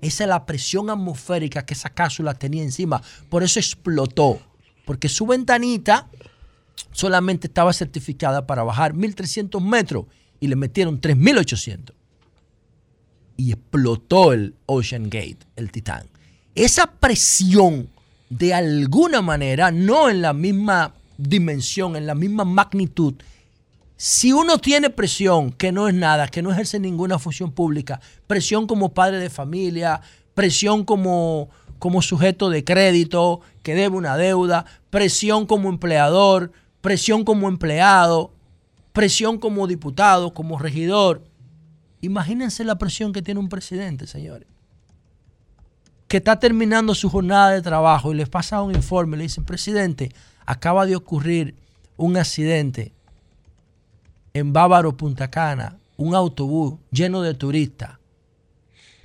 [0.00, 3.02] Esa es la presión atmosférica que esa cápsula tenía encima.
[3.28, 4.40] Por eso explotó.
[4.84, 6.08] Porque su ventanita
[6.92, 10.06] solamente estaba certificada para bajar 1.300 metros
[10.40, 11.92] y le metieron 3.800.
[13.36, 16.06] Y explotó el Ocean Gate, el Titán.
[16.54, 17.88] Esa presión,
[18.28, 23.14] de alguna manera, no en la misma dimensión, en la misma magnitud,
[24.02, 28.66] si uno tiene presión, que no es nada, que no ejerce ninguna función pública, presión
[28.66, 30.00] como padre de familia,
[30.32, 36.50] presión como, como sujeto de crédito, que debe una deuda, presión como empleador,
[36.80, 38.32] presión como empleado,
[38.94, 41.22] presión como diputado, como regidor.
[42.00, 44.48] Imagínense la presión que tiene un presidente, señores.
[46.08, 50.10] Que está terminando su jornada de trabajo y les pasa un informe, le dicen, presidente,
[50.46, 51.54] acaba de ocurrir
[51.98, 52.94] un accidente
[54.34, 57.98] en Bávaro, Punta Cana, un autobús lleno de turistas.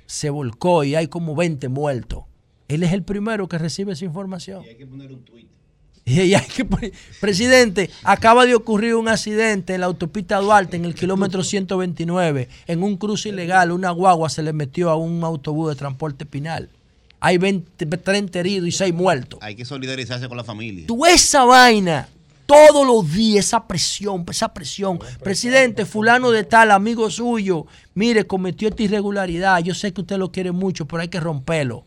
[0.06, 2.24] Se volcó y hay como 20 muertos.
[2.68, 4.64] Él es el primero que recibe esa información.
[4.64, 5.46] Y hay que poner un tuit.
[6.04, 10.84] Y hay que poner- presidente, acaba de ocurrir un accidente en la autopista Duarte, en
[10.84, 15.70] el kilómetro 129, en un cruce ilegal, una guagua se le metió a un autobús
[15.70, 16.70] de transporte pinal.
[17.18, 19.40] Hay 20, 30 heridos y 6 muertos.
[19.42, 20.86] Hay que solidarizarse con la familia.
[20.86, 22.08] Tú esa vaina,
[22.46, 24.98] todos los días, esa presión, esa presión.
[25.22, 29.58] Presidente, fulano de tal, amigo suyo, mire, cometió esta irregularidad.
[29.58, 31.84] Yo sé que usted lo quiere mucho, pero hay que romperlo.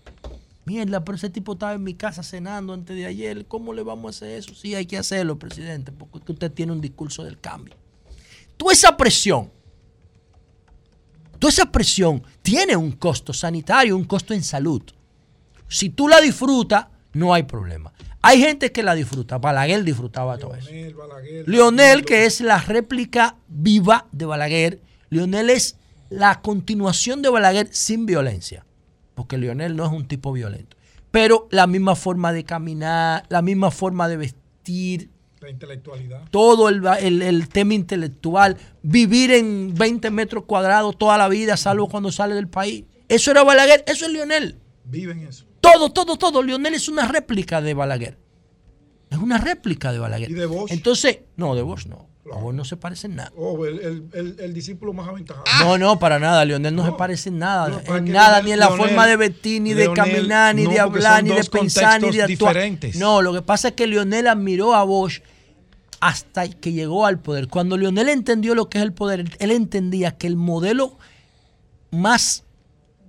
[0.65, 3.45] Mierda, pero ese tipo estaba en mi casa cenando antes de ayer.
[3.47, 4.53] ¿Cómo le vamos a hacer eso?
[4.53, 7.75] Sí, hay que hacerlo, presidente, porque usted tiene un discurso del cambio.
[8.55, 9.49] Toda esa presión,
[11.39, 14.83] toda esa presión tiene un costo sanitario, un costo en salud.
[15.67, 17.91] Si tú la disfrutas, no hay problema.
[18.21, 19.37] Hay gente que la disfruta.
[19.37, 20.69] Balaguer disfrutaba todo eso.
[21.45, 24.81] Lionel, que es la réplica viva de Balaguer.
[25.09, 25.77] Lionel es
[26.09, 28.65] la continuación de Balaguer sin violencia.
[29.15, 30.75] Porque Lionel no es un tipo violento.
[31.11, 35.09] Pero la misma forma de caminar, la misma forma de vestir,
[35.41, 36.23] La intelectualidad.
[36.29, 41.87] todo el, el- el tema intelectual, vivir en 20 metros cuadrados toda la vida, salvo
[41.89, 42.83] cuando sale del país.
[43.07, 44.57] Eso era Balaguer, eso es Lionel.
[44.85, 45.45] Viven eso.
[45.73, 46.43] Todo, todo, todo.
[46.43, 48.17] Lionel es una réplica de Balaguer.
[49.09, 50.29] Es una réplica de Balaguer.
[50.29, 50.71] ¿Y de Bosch?
[50.71, 52.07] Entonces, no, de Bosch no.
[52.31, 53.31] A Bosch no se parece en nada.
[53.35, 55.45] Oh, el, el- el- el discípulo más aventajado.
[55.65, 56.45] No, no, para nada.
[56.45, 57.69] Lionel no, se parece en nada.
[57.69, 60.65] No, en nada, Leonel- ni en la Leonel- forma de vestir, ni de caminar, ni
[60.65, 62.53] no, de hablar, ni de pensar, ni de actuar.
[62.53, 62.95] diferentes.
[62.97, 65.21] No, lo que pasa es que Lionel admiró a Bosch
[66.01, 67.47] hasta que llegó al poder.
[67.47, 70.99] Cuando Lionel entendió lo que es el poder, él entendía que el modelo
[71.89, 72.43] más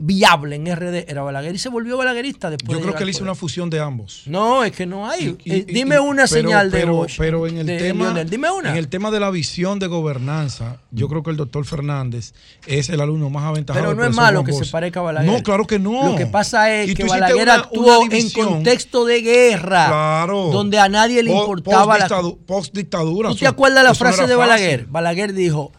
[0.02, 3.10] viable en RD era Balaguer y se volvió balaguerista después Yo de creo que él
[3.10, 4.22] hizo una fusión de ambos.
[4.24, 5.36] No, es que no hay.
[5.44, 7.16] Y- Eh, y- dime una pero- señal de pero, Bosch.
[7.18, 8.30] Pero en el de tema, Lionel.
[8.30, 8.70] Dime una.
[8.70, 12.32] en el tema de la visión de gobernanza, yo creo que el doctor Fernández
[12.66, 13.84] es el alumno más aventajado.
[13.84, 15.30] Pero no es malo que se parezca a Balaguer.
[15.30, 16.12] No, claro que no.
[16.12, 19.86] Lo que pasa es que Balaguer una- actuó una en contexto de guerra.
[19.88, 20.48] Claro.
[20.50, 22.08] Donde a nadie le Po- importaba la.
[22.08, 23.28] post-dictadu- Post-dictadura.
[23.28, 24.38] ¿Tú te acuerdas la no frase de fácil.
[24.38, 24.86] Balaguer?
[24.86, 25.72] Balaguer dijo: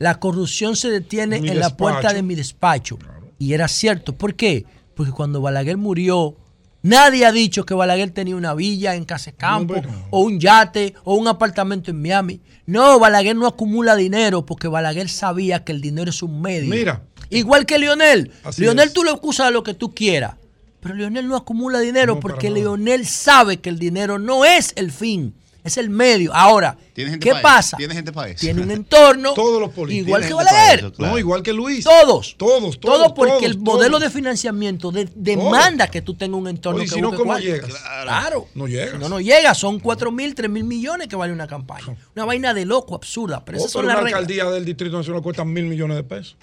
[0.00, 2.98] La corrupción se detiene Mi en la puerta de mi despacho.
[3.42, 4.14] Y era cierto.
[4.16, 4.64] ¿Por qué?
[4.94, 6.36] Porque cuando Balaguer murió,
[6.82, 10.06] nadie ha dicho que Balaguer tenía una villa en Casecampo, No, bueno.
[10.10, 12.40] o un yate, o un apartamento en Miami.
[12.66, 16.70] No, Balaguer no acumula dinero porque Balaguer sabía que el dinero es un medio.
[16.70, 17.02] Mira.
[17.30, 18.30] Igual que Lionel.
[18.44, 18.94] Así Lionel es.
[18.94, 20.34] tú lo acusas de lo que tú quieras.
[20.80, 22.50] Pero Lionel no acumula dinero No, porque.
[22.50, 26.34] Lionel sabe que el dinero no es el fin, es el medio.
[26.34, 27.76] Ahora, Tiene gente ¿qué pasa?
[27.76, 28.40] tiene gente pa' eso.
[28.40, 30.08] Tiene un entorno Todos los políticos.
[30.08, 30.78] igual que Balaguer.
[30.80, 31.12] eso, claro.
[31.12, 31.84] No, igual que Luis.
[31.84, 32.34] Todos.
[32.36, 32.98] Todos, todos.
[32.98, 34.02] Todo porque todos, el modelo todos.
[34.02, 37.70] de financiamiento de- demanda que tú tengas un entorno Oye, que si no, ¿cómo llegas?
[38.02, 38.48] Claro.
[38.54, 38.98] No llegas.
[38.98, 39.54] No, no llega.
[39.54, 41.96] Son 4 mil, 3 mil millones que vale una campaña.
[42.16, 43.44] Una vaina de loco, absurda.
[43.44, 44.20] Pero Oh, esas son pero las una reglas.
[44.22, 46.36] alcaldía del Distrito Nacional cuesta mil millones de pesos.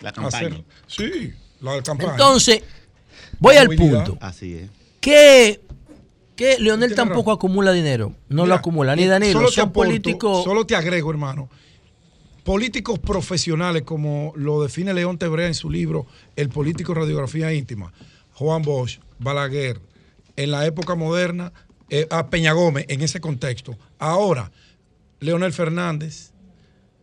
[0.00, 0.48] La campaña.
[0.48, 2.10] Hacer- Sí, la campaña.
[2.12, 2.62] Entonces,
[3.38, 4.04] voy La al movilidad.
[4.04, 4.18] punto.
[4.24, 4.70] Así es.
[5.00, 5.60] que,
[6.38, 8.14] que Leonel tampoco acumula dinero.
[8.28, 9.32] No lo acumula, ni Danilo.
[9.32, 10.44] solo te Son aporto, políticos.
[10.44, 11.50] Solo te agrego, hermano.
[12.44, 16.06] Políticos profesionales, como lo define León Tebrea en su libro
[16.36, 17.92] El político radiografía íntima,
[18.34, 19.80] Juan Bosch, Balaguer,
[20.36, 21.52] en la época moderna,
[21.90, 23.76] eh, a Peña Gómez en ese contexto.
[23.98, 24.52] Ahora,
[25.18, 26.30] Leonel Fernández,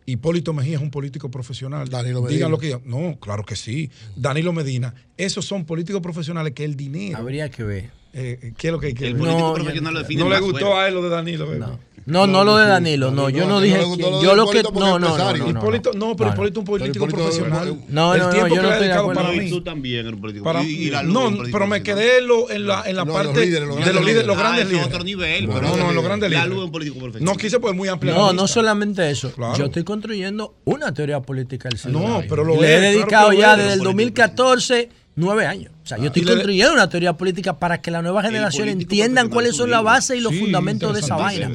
[0.06, 1.90] Hipólito Mejía es un político profesional.
[1.90, 2.36] Danilo Medina.
[2.36, 2.82] Digan lo que digan.
[2.86, 3.90] No, claro que sí.
[4.16, 4.94] Danilo Medina.
[5.18, 7.18] Esos son políticos profesionales que el dinero.
[7.18, 7.95] Habría que ver.
[8.18, 10.40] Eh, ¿Qué es lo que hay que El político No, profesional lo define No le
[10.40, 10.82] gustó fuera.
[10.82, 11.46] a él lo de Danilo.
[11.48, 11.78] ¿verdad?
[12.06, 13.10] No, no lo de Danilo.
[13.10, 13.78] No, yo no no, dije.
[13.78, 14.62] no Yo lo que.
[14.62, 15.18] No, no, no.
[15.18, 15.50] no, no.
[15.50, 17.76] Hipólito, no, pero No, Hipólito es un político profesional.
[17.88, 19.50] No, el no, no, tiempo yo que no le ha dedicado para mí.
[19.50, 20.50] tú también político.
[20.92, 23.92] La no, pero me quedé en, la, en la No, parte los líderes, los de
[23.92, 24.86] los líderes, los Ah, grandes es líderes.
[24.86, 25.46] otro nivel.
[25.48, 26.58] No, no, no, los grandes La líderes.
[26.58, 27.34] es un político profesional.
[27.34, 28.14] No quise pues muy amplia.
[28.14, 29.32] No, la no solamente eso.
[29.58, 33.52] Yo estoy construyendo una teoría política del siglo No, pero lo Le he dedicado ya
[33.52, 33.58] es.
[33.58, 35.72] desde el 2014 nueve años.
[35.82, 38.68] O sea, yo estoy Y le- construyendo una teoría política para que la nueva generación
[38.68, 41.50] entiendan cuáles es son las bases y los Sí, fundamentos de esa vaina.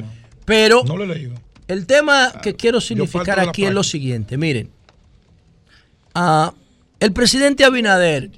[0.45, 1.33] Pero No lo he leído.
[1.67, 4.37] el tema que quiero significar aquí es lo siguiente.
[4.37, 4.69] Miren,
[6.13, 6.53] ah,
[6.99, 8.31] el presidente Abinader,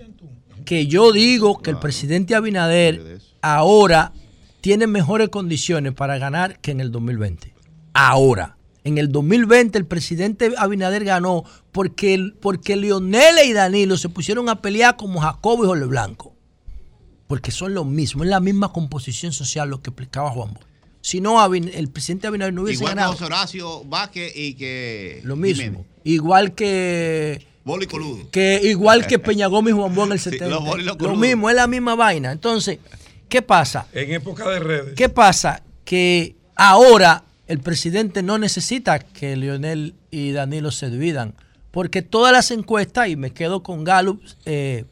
[0.66, 4.14] que yo digo que el presidente Abinader ahora
[4.62, 7.54] tiene mejores condiciones para ganar que en el 2020.
[7.94, 8.56] Ahora.
[8.86, 14.62] En el 2020 el presidente Abinader ganó porque, porque Leonel y Danilo se pusieron a
[14.62, 16.36] pelear como Jacobo y Jorge Blanco.
[17.28, 20.64] Porque son lo mismo, es la misma composición social lo que explicaba Juan Bosch.
[21.02, 23.14] Si no, Abin- el presidente Abinader no hubiese Igual que ganado.
[23.14, 25.22] José Horacio Vázquez y que.
[25.24, 25.64] Lo mismo.
[25.64, 25.86] Jiménez.
[26.06, 28.30] Igual que, Boli Coludo.
[28.32, 30.48] que igual que Peña Gómez y Juan Bosch en el Sí, 70.
[30.56, 32.32] los bolos y los lo mismo, es la misma vaina.
[32.32, 32.80] Entonces,
[33.30, 33.88] ¿qué pasa?
[33.94, 34.94] En época de redes.
[34.96, 35.64] ¿Qué pasa?
[35.86, 41.34] Que ahora el presidente no necesita que Leonel y Danilo se dividan,
[41.72, 44.86] porque todas las encuestas, y me quedo con Gallup, eh,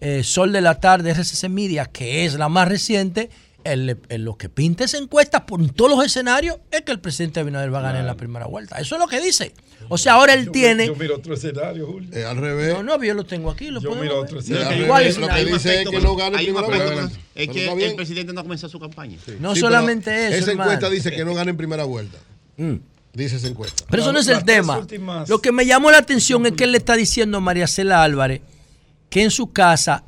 [0.00, 3.30] eh, Sol de la Tarde, RCC Media, que es la más reciente,
[3.72, 7.40] el- el- lo que pinta esa encuesta por todos los escenarios es que el presidente
[7.40, 8.76] Abinader va a ganar en la primera vuelta.
[8.78, 9.52] Eso es lo que dice.
[9.88, 10.86] O sea, ahora él Yo- tiene...
[10.86, 12.28] Yo miro otro escenario, Julio.
[12.28, 12.74] Al revés.
[12.74, 14.24] No, no, yo lo tengo aquí, lo Yo miro ver.
[14.24, 14.82] otro Es escenario.
[14.82, 15.14] al ¿Cuál revés.
[15.16, 17.10] es Lo que dice es que no gane un primera vuelta.
[17.34, 17.96] Es que el bien.
[17.96, 19.16] presidente no ha comenzado su campaña.
[19.38, 20.72] No Sí, solamente eso, Esa hermano.
[20.72, 22.18] encuesta dice que no gana en primera vuelta.
[22.56, 22.74] Mm.
[23.12, 23.84] Dice esa encuesta.
[23.88, 24.78] Pero eso no es el tema.
[24.78, 27.66] últimas- Lo que me llamó la atención es que él le está diciendo a María
[27.66, 28.40] Cela Álvarez
[29.08, 30.02] que en su casa,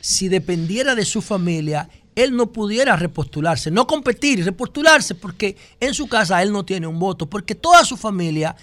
[0.00, 6.08] si dependiera de su familia, él no pudiera repostularse, no competir repostularse, porque en su
[6.08, 8.56] casa él no tiene un voto, porque toda su familia,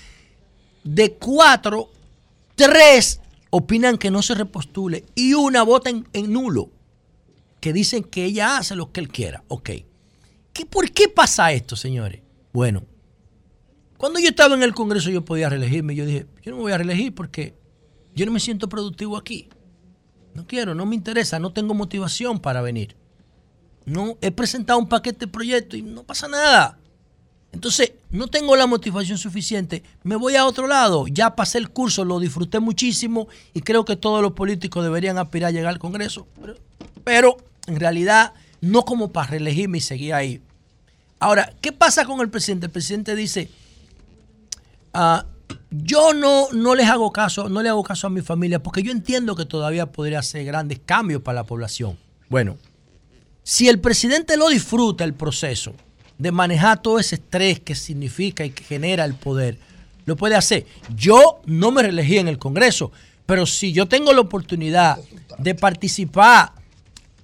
[0.83, 1.89] de cuatro,
[2.55, 3.19] tres
[3.49, 6.69] opinan que no se repostule y una vota en, en nulo,
[7.59, 9.43] que dicen que ella hace lo que él quiera.
[9.47, 9.71] Ok.
[10.53, 12.21] ¿qué, ¿por qué pasa esto, señores?
[12.53, 12.83] Bueno,
[13.97, 15.95] cuando yo estaba en el Congreso yo podía reelegirme.
[15.95, 17.55] Yo dije, yo no me voy a reelegir porque
[18.15, 19.49] yo no me siento productivo aquí.
[20.33, 22.95] No quiero, no me interesa, no tengo motivación para venir.
[23.85, 26.77] No, he presentado un paquete de proyectos y no pasa nada.
[27.51, 31.07] Entonces, no tengo la motivación suficiente, me voy a otro lado.
[31.07, 35.49] Ya pasé el curso, lo disfruté muchísimo y creo que todos los políticos deberían aspirar
[35.49, 36.27] a llegar al Congreso.
[37.03, 40.41] Pero, en realidad, no como para reelegirme y seguir ahí.
[41.19, 42.67] Ahora, ¿qué pasa con el presidente?
[42.67, 43.49] El presidente dice,
[44.93, 45.25] ah,
[45.71, 48.91] yo no, no les hago caso, no le hago caso a mi familia porque yo
[48.91, 51.97] entiendo que todavía podría hacer grandes cambios para la población.
[52.29, 52.57] Bueno,
[53.43, 55.73] si el presidente lo disfruta el proceso
[56.17, 59.57] de manejar todo ese estrés que significa y que genera el poder,
[60.05, 60.65] lo puede hacer.
[60.95, 62.91] Yo no me reelegí en el Congreso,
[63.25, 64.97] pero si yo tengo la oportunidad
[65.37, 66.51] de participar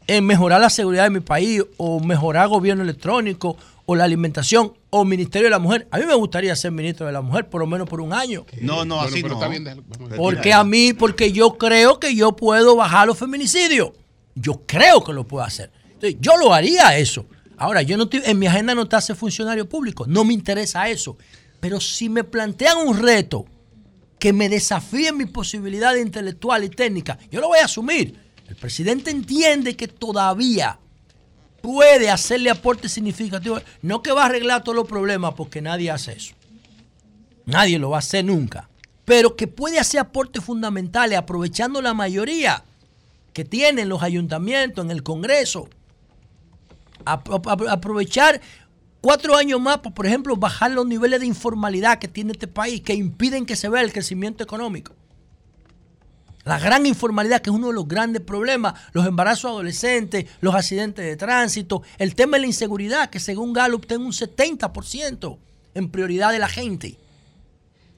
[0.07, 5.03] en mejorar la seguridad de mi país o mejorar gobierno electrónico o la alimentación o
[5.03, 7.67] Ministerio de la Mujer, a mí me gustaría ser ministro de la Mujer por lo
[7.67, 8.45] menos por un año.
[8.61, 9.33] No, no, Bueno, así no.
[9.33, 9.83] está bien.
[10.15, 13.91] Porque a mí, porque yo creo que yo puedo bajar los feminicidios.
[14.35, 15.71] Yo creo que lo puedo hacer.
[16.19, 17.26] Yo lo haría eso.
[17.57, 20.05] Ahora, yo no en mi agenda no está ser funcionario público.
[20.07, 21.17] No me interesa eso.
[21.59, 23.45] Pero si me plantean un reto
[24.19, 28.19] que me desafíe mi posibilidad intelectual y técnica, yo lo voy a asumir.
[28.47, 30.80] El presidente entiende que todavía
[31.61, 33.63] puede hacerle aportes significativos.
[33.81, 36.35] No que va a arreglar todos los problemas, porque nadie hace eso.
[37.45, 38.69] Nadie lo va a hacer nunca.
[39.03, 42.63] Pero que puede hacer aportes fundamentales aprovechando la mayoría
[43.34, 45.69] que tienen los ayuntamientos en el Congreso.
[47.06, 48.41] Apro- apro- aprovechar
[49.02, 52.94] cuatro años más por ejemplo, bajar los niveles de informalidad que tiene este país, que
[52.94, 54.95] impiden que se vea el crecimiento económico.
[56.44, 61.03] La gran informalidad, que es uno de los grandes problemas, los embarazos adolescentes, los accidentes
[61.03, 65.40] de tránsito, el tema de la inseguridad, que según Gallup tiene un 70%
[65.73, 66.99] en prioridad de la gente.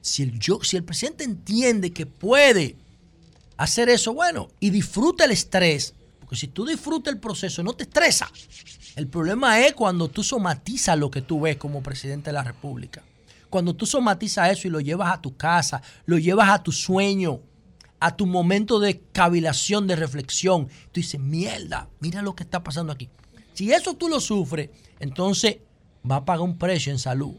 [0.00, 2.76] Si el, yo, si el presidente entiende que puede
[3.58, 7.82] hacer eso, bueno, y disfruta el estrés, porque si tú disfrutas el proceso, no te
[7.84, 8.30] estresa.
[8.98, 13.04] El problema es cuando tú somatizas lo que tú ves como presidente de la República.
[13.48, 17.38] Cuando tú somatizas eso y lo llevas a tu casa, lo llevas a tu sueño,
[18.00, 22.92] a tu momento de cavilación, de reflexión, tú dices, mierda, mira lo que está pasando
[22.92, 23.08] aquí.
[23.54, 25.58] Si eso tú lo sufres, entonces
[26.10, 27.36] va a pagar un precio en salud.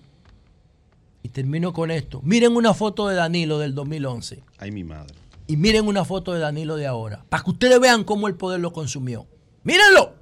[1.23, 2.22] Y termino con esto.
[2.23, 5.14] Miren una foto de Danilo del 2011 Ay, mi madre.
[5.45, 8.61] y miren una foto de Danilo de ahora, para que ustedes vean cómo el poder
[8.61, 9.27] lo consumió.
[9.64, 10.19] Mírenlo.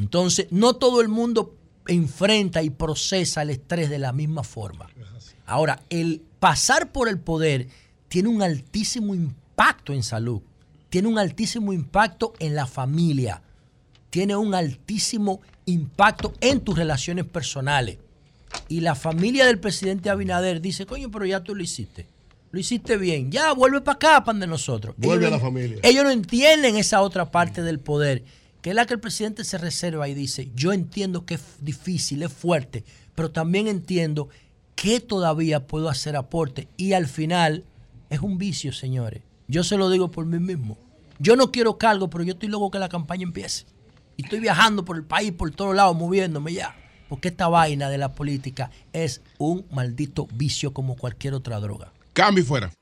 [0.00, 1.54] Entonces, no todo el mundo
[1.86, 4.88] enfrenta y procesa el estrés de la misma forma.
[5.44, 7.68] Ahora, el pasar por el poder
[8.08, 10.40] tiene un altísimo impacto en salud,
[10.88, 13.42] tiene un altísimo impacto en la familia,
[14.08, 17.98] tiene un altísimo impacto en tus relaciones personales.
[18.68, 22.06] Y la familia del presidente Abinader dice, coño, pero ya tú lo hiciste.
[22.52, 23.30] Lo hiciste bien.
[23.30, 24.94] Ya, vuelve para acá, pan de nosotros.
[24.96, 25.78] Vuelve Ellos a la familia.
[25.82, 28.24] Ellos no entienden esa otra parte del poder,
[28.62, 32.22] que es la que el presidente se reserva y dice, yo entiendo que es difícil,
[32.22, 32.84] es fuerte,
[33.14, 34.28] pero también entiendo
[34.74, 36.68] que todavía puedo hacer aporte.
[36.76, 37.64] Y al final
[38.08, 39.22] es un vicio, señores.
[39.48, 40.78] Yo se lo digo por mí mismo.
[41.18, 43.66] Yo no quiero cargo, pero yo estoy loco que la campaña empiece.
[44.16, 46.76] Y estoy viajando por el país, por todos lados, moviéndome ya.
[47.08, 51.92] Porque esta vaina de la política es un maldito vicio como cualquier otra droga.
[52.12, 52.72] Cambio fuera.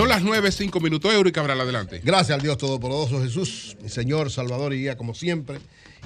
[0.00, 1.12] Son las 9, 5 minutos.
[1.12, 2.00] Euro y Cabral, adelante.
[2.02, 5.58] Gracias al Dios Todopoderoso Jesús, mi Señor, Salvador y guía, como siempre.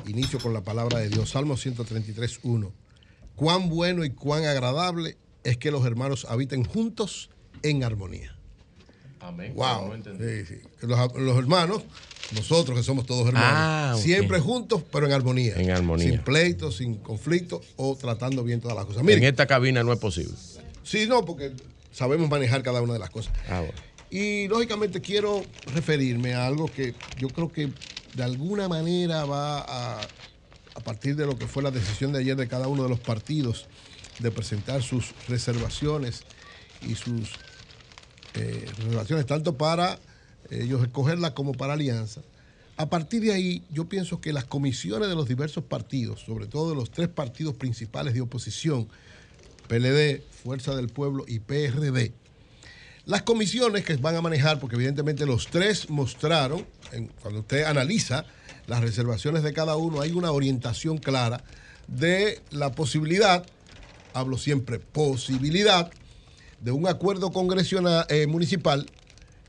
[0.09, 2.73] Inicio con la palabra de Dios, Salmo 133, 1.
[3.37, 7.31] Cuán bueno y cuán agradable es que los hermanos habiten juntos
[7.63, 8.37] en armonía.
[9.21, 9.55] Amén.
[9.55, 9.95] Wow.
[10.03, 10.57] Sí, sí.
[10.81, 11.85] Los, los hermanos,
[12.35, 15.55] nosotros que somos todos hermanos, Ah, siempre juntos, pero en armonía.
[15.55, 16.11] En armonía.
[16.11, 19.07] Sin pleitos, sin conflictos o tratando bien todas las cosas.
[19.07, 20.35] En esta cabina no es posible.
[20.83, 21.53] sí, no, porque
[21.95, 23.33] sabemos manejar cada una de las cosas.
[23.49, 23.75] Ah, bueno.
[24.11, 25.43] Y lógicamente quiero
[25.75, 27.73] referirme a algo que yo creo que
[28.15, 32.37] de alguna manera va a, a partir de lo que fue la decisión de ayer
[32.37, 33.67] de cada uno de los partidos
[34.19, 36.23] de presentar sus reservaciones
[36.87, 37.31] y sus
[38.35, 39.99] eh, reservaciones tanto para
[40.51, 42.21] ellos escogerla como para alianza.
[42.77, 46.71] A partir de ahí, yo pienso que las comisiones de los diversos partidos, sobre todo
[46.71, 48.89] de los tres partidos principales de oposición,
[49.69, 52.13] PLD, Fuerza del Pueblo y PRD,
[53.07, 56.67] las comisiones que van a manejar, porque evidentemente los tres mostraron,
[57.21, 58.25] cuando usted analiza
[58.67, 61.45] las reservaciones de cada uno, hay una orientación clara
[61.87, 63.45] de la posibilidad,
[64.15, 65.91] hablo siempre posibilidad,
[66.61, 68.87] de un acuerdo congresional eh, municipal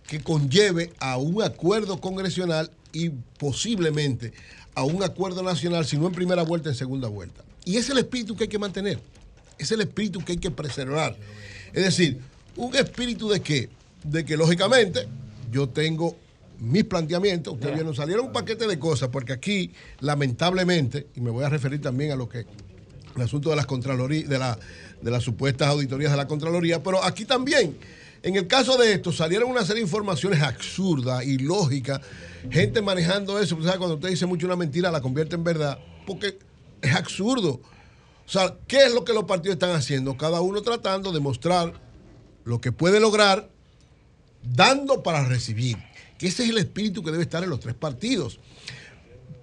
[0.05, 4.33] que conlleve a un acuerdo congresional y posiblemente
[4.75, 7.43] a un acuerdo nacional, si no en primera vuelta, en segunda vuelta.
[7.63, 8.99] Y es el espíritu que hay que mantener,
[9.57, 11.15] es el espíritu que hay que preservar.
[11.73, 12.19] Es decir,
[12.55, 13.69] un espíritu de qué?
[14.03, 15.07] De que lógicamente
[15.51, 16.15] yo tengo
[16.59, 21.43] mis planteamientos, ustedes vieron, salieron un paquete de cosas, porque aquí, lamentablemente, y me voy
[21.43, 22.45] a referir también a lo que
[23.15, 24.57] el asunto de las contralorías, de, la,
[25.01, 27.77] de las supuestas auditorías de la Contraloría, pero aquí también,
[28.23, 32.01] en el caso de esto, salieron una serie de informaciones absurdas, ilógicas,
[32.49, 33.77] gente manejando eso, ¿sabes?
[33.77, 36.37] cuando usted dice mucho una mentira, la convierte en verdad, porque
[36.81, 37.61] es absurdo.
[38.25, 40.17] O sea, ¿qué es lo que los partidos están haciendo?
[40.17, 41.73] Cada uno tratando de mostrar
[42.43, 43.49] lo que puede lograr,
[44.43, 45.77] dando para recibir.
[46.17, 48.39] Que ese es el espíritu que debe estar en los tres partidos,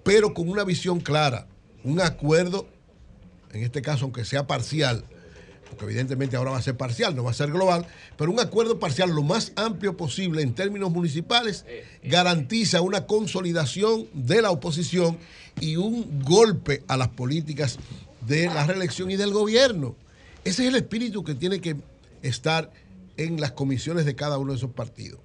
[0.03, 1.47] pero con una visión clara,
[1.83, 2.67] un acuerdo
[3.53, 5.05] en este caso, aunque sea parcial,
[5.69, 7.85] porque evidentemente ahora va a ser parcial, no va a ser global,
[8.17, 11.65] pero un acuerdo parcial lo más amplio posible en términos municipales
[12.03, 15.17] garantiza una consolidación de la oposición
[15.59, 17.77] y un golpe a las políticas
[18.25, 19.95] de la reelección y del gobierno.
[20.43, 21.75] Ese es el espíritu que tiene que
[22.21, 22.71] estar
[23.17, 25.19] en las comisiones de cada uno de esos partidos.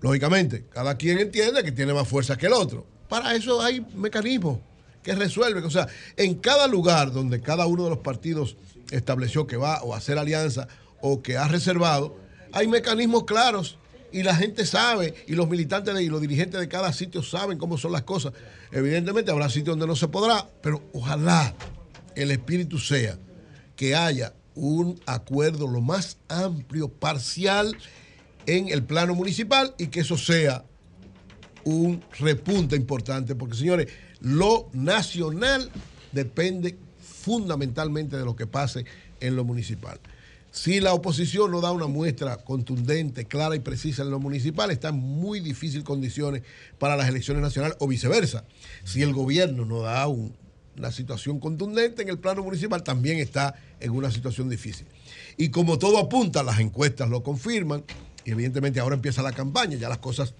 [0.00, 2.86] Lógicamente, cada quien entiende que tiene más fuerza que el otro.
[3.08, 4.58] Para eso hay mecanismos
[5.02, 5.64] que resuelven.
[5.64, 8.56] O sea, en cada lugar donde cada uno de los partidos
[8.90, 10.68] estableció que va o a hacer alianza
[11.00, 12.16] o que ha reservado,
[12.52, 13.78] hay mecanismos claros
[14.12, 17.78] y la gente sabe y los militantes y los dirigentes de cada sitio saben cómo
[17.78, 18.32] son las cosas.
[18.72, 21.54] Evidentemente habrá sitios donde no se podrá, pero ojalá
[22.14, 23.18] el espíritu sea
[23.76, 27.76] que haya un acuerdo lo más amplio, parcial
[28.46, 30.64] en el plano municipal y que eso sea
[31.64, 33.88] un repunte importante, porque señores,
[34.20, 35.70] lo nacional
[36.12, 38.84] depende fundamentalmente de lo que pase
[39.20, 40.00] en lo municipal.
[40.52, 44.88] Si la oposición no da una muestra contundente, clara y precisa en lo municipal, está
[44.88, 46.42] en muy difícil condiciones
[46.78, 48.44] para las elecciones nacionales o viceversa.
[48.84, 50.34] Si el gobierno no da un-
[50.76, 54.86] una situación contundente en el plano municipal, también está en una situación difícil.
[55.36, 57.84] Y como todo apunta, las encuestas lo confirman,
[58.24, 60.34] y evidentemente ahora empieza la campaña, ya las cosas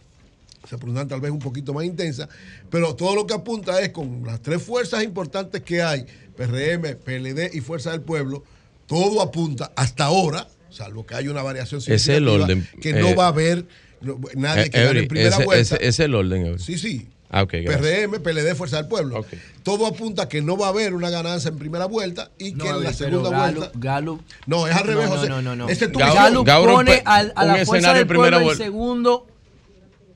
[0.68, 2.28] se pondrán tal vez un poquito más intensas,
[2.68, 6.04] pero todo lo que apunta es con las tres fuerzas importantes que hay,
[6.36, 8.44] PRM, PLD y Fuerza del Pueblo,
[8.90, 12.68] todo apunta hasta ahora, salvo que haya una variación es el significativa, orden.
[12.82, 13.64] que eh, no va a haber
[14.00, 15.76] no- nadie eh, que gane Eury, en primera ese, vuelta.
[15.76, 16.58] es el orden, Eury.
[16.62, 17.08] Sí, sí.
[17.32, 17.80] Ah, ok, gracias.
[18.08, 19.24] PRM, PLD, Fuerza del Pueblo.
[19.62, 22.64] Todo apunta a que no va a haber una ganancia en primera vuelta y No,
[22.64, 23.78] que en la segunda Gallup- vuelta.
[23.78, 25.28] Gallup- No, es al revés, no, José.
[25.28, 25.68] No, no, no.
[25.68, 26.64] Ese es tu Gallup, visión.
[26.66, 28.64] pone al- a la fuerza del pueblo en vuelta.
[28.64, 29.28] segundo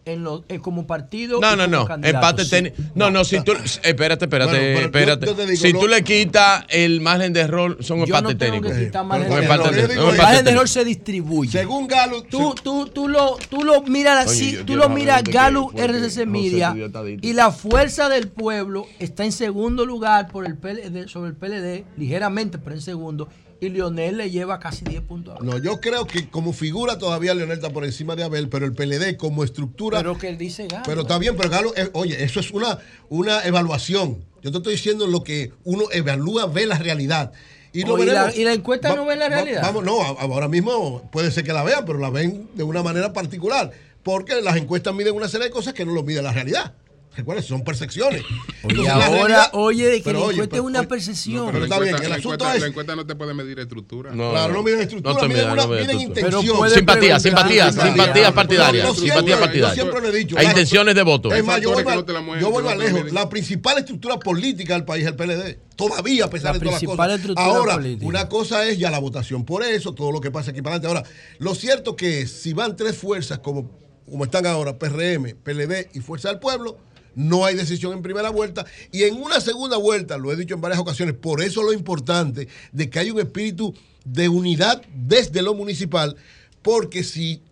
[0.06, 1.40] en lo- eh, como partido.
[1.40, 1.86] No, no, no.
[2.02, 2.50] Empate sí.
[2.50, 2.76] técnico.
[2.94, 3.52] No, no, si tú.
[3.82, 5.26] Espérate, espérate, Bueno, pero yo- espérate.
[5.26, 8.34] yo te digo, si tú le quitas el margen de error, son Yo no que
[8.34, 9.70] quitar margen de empate error.
[9.70, 10.66] técnico, El empate margen de error técnico.
[10.66, 11.50] se distribuye.
[11.58, 16.26] Según Galo, tú, tú, tú lo, tú lo miras así, tú lo miras Galo RCC
[16.26, 16.74] Media
[17.22, 21.84] y la fuerza del pueblo está en segundo lugar por el PLD, sobre el PLD,
[21.96, 23.28] ligeramente, pero en segundo,
[23.66, 25.40] y Lionel le lleva casi 10 puntos.
[25.42, 28.72] No, yo creo que como figura todavía Leonel está por encima de Abel, pero el
[28.72, 29.98] PLD como estructura.
[29.98, 30.84] Pero que él dice Galo.
[30.86, 32.78] Pero está bien, pero Galo, eh, oye, eso es una,
[33.08, 34.24] una evaluación.
[34.42, 37.32] Yo te estoy diciendo lo que uno evalúa, ve la realidad.
[37.72, 39.62] Y, lo Oh, ¿y la- y la encuesta no ve la va- realidad?
[39.62, 43.12] Vamos, no, ahora mismo puede ser que la vean, pero la ven de una manera
[43.12, 43.72] particular.
[44.04, 46.74] Porque las encuestas miden una serie de cosas que no lo mide la realidad.
[47.16, 48.22] Recuerda, son percepciones.
[48.62, 51.46] Entonces, la ahora, realidad- oye, de que pero la oye, encuesta pero- es una percepción.
[51.46, 53.58] pero Pero está bien, el la asunto encuesta- es- La encuesta no te puede medir
[53.60, 54.10] estructura.
[54.14, 56.70] No, Claro, no miden estructura, te miden miden, una- no miden intención.
[56.70, 58.32] Simpatía, simpatía, Simpatía.
[58.32, 58.94] partidaria.
[58.94, 59.74] Simpatía partidaria.
[59.74, 60.36] siempre lo he dicho.
[60.38, 61.32] Hay intenciones de voto.
[61.32, 63.12] Es más, yo no no te la lejos.
[63.12, 65.58] La principal estructura política del país es el PLD.
[65.76, 67.20] Todavía, a pesar La de todas las principal cosas.
[67.20, 68.06] estructura Ahora, política.
[68.06, 70.98] una cosa es ya la votación por eso, todo lo que pasa aquí para adelante.
[70.98, 71.08] Ahora,
[71.38, 73.70] lo cierto que es, si van tres fuerzas como,
[74.08, 76.76] como están ahora, PRM, PLD y Fuerza del Pueblo,
[77.14, 78.64] no hay decisión en primera vuelta.
[78.92, 82.48] Y en una segunda vuelta, lo he dicho en varias ocasiones, por eso lo importante
[82.72, 83.74] de que hay un espíritu
[84.04, 86.16] de unidad desde lo municipal,
[86.62, 87.42] porque si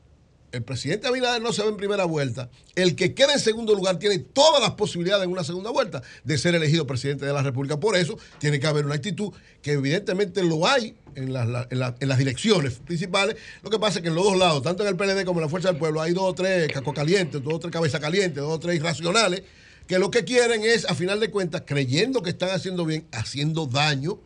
[0.53, 3.99] el presidente Abinader no se va en primera vuelta, el que queda en segundo lugar
[3.99, 7.81] tiene todas las posibilidades en una segunda vuelta de ser elegido presidente de la República.
[7.81, 12.75] Por eso tiene que haber una actitud que evidentemente lo hay en las, la- direcciones
[12.75, 13.37] principales.
[13.63, 15.45] Lo que pasa es que en los dos lados, tanto en el PLD como en
[15.47, 18.43] la Fuerza del Pueblo, hay dos o tres caco calientes, dos o tres cabeza calientes,
[18.43, 19.43] dos o tres irracionales,
[19.87, 23.67] que lo que quieren es, a final de cuentas, creyendo que están haciendo bien, haciendo
[23.67, 24.21] daño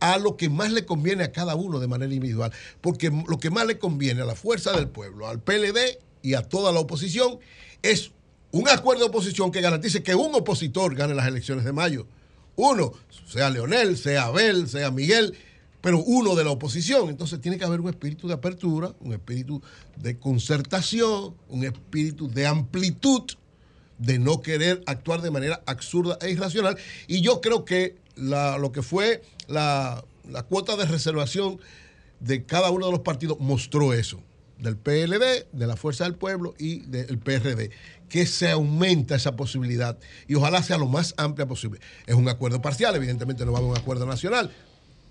[0.00, 2.52] a lo que más le conviene a cada uno de manera individual.
[2.80, 6.42] Porque lo que más le conviene a la fuerza del pueblo, al PLD y a
[6.42, 7.38] toda la oposición
[7.82, 8.12] es
[8.50, 12.06] un acuerdo de oposición que garantice que un opositor gane las elecciones de mayo.
[12.56, 12.92] Uno,
[13.28, 15.34] sea Leonel, sea Abel, sea Miguel,
[15.80, 17.08] pero uno de la oposición.
[17.08, 19.62] Entonces tiene que haber un espíritu de apertura, un espíritu
[19.96, 23.22] de concertación, un espíritu de amplitud,
[23.98, 26.76] de no querer actuar de manera absurda e irracional.
[27.06, 31.60] Y yo creo que lo que fue la, la cuota de reservación
[32.20, 34.22] de cada uno de los partidos mostró eso,
[34.58, 37.70] del PLD, de la Fuerza del Pueblo y del PRD,
[38.08, 39.98] que se aumenta esa posibilidad
[40.28, 41.80] y ojalá sea lo más amplia posible.
[42.06, 44.52] Es un acuerdo parcial, evidentemente no va a haber un acuerdo nacional.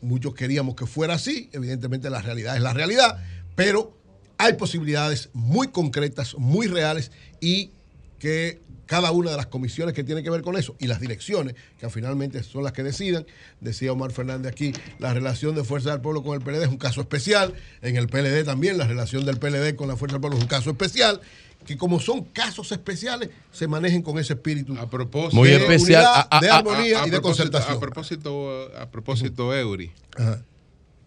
[0.01, 3.21] Muchos queríamos que fuera así, evidentemente la realidad es la realidad,
[3.55, 3.97] pero
[4.37, 7.11] hay posibilidades muy concretas, muy reales
[7.41, 7.71] y
[8.19, 11.53] que cada una de las comisiones que tienen que ver con eso y las direcciones,
[11.79, 13.23] que finalmente son las que decidan,
[13.61, 16.77] decía Omar Fernández aquí, la relación de Fuerza del Pueblo con el PLD es un
[16.79, 17.53] caso especial,
[17.83, 20.49] en el PLD también la relación del PLD con la Fuerza del Pueblo es un
[20.49, 21.21] caso especial,
[21.67, 26.01] que como son casos especiales, se manejen con ese espíritu a propósito Muy de especial.
[26.01, 27.21] unidad, A- a- de a- armonía a y de propósito-
[27.51, 27.77] concertación.
[27.77, 29.91] A propósito, a propósito Eury.
[30.17, 30.41] Ajá.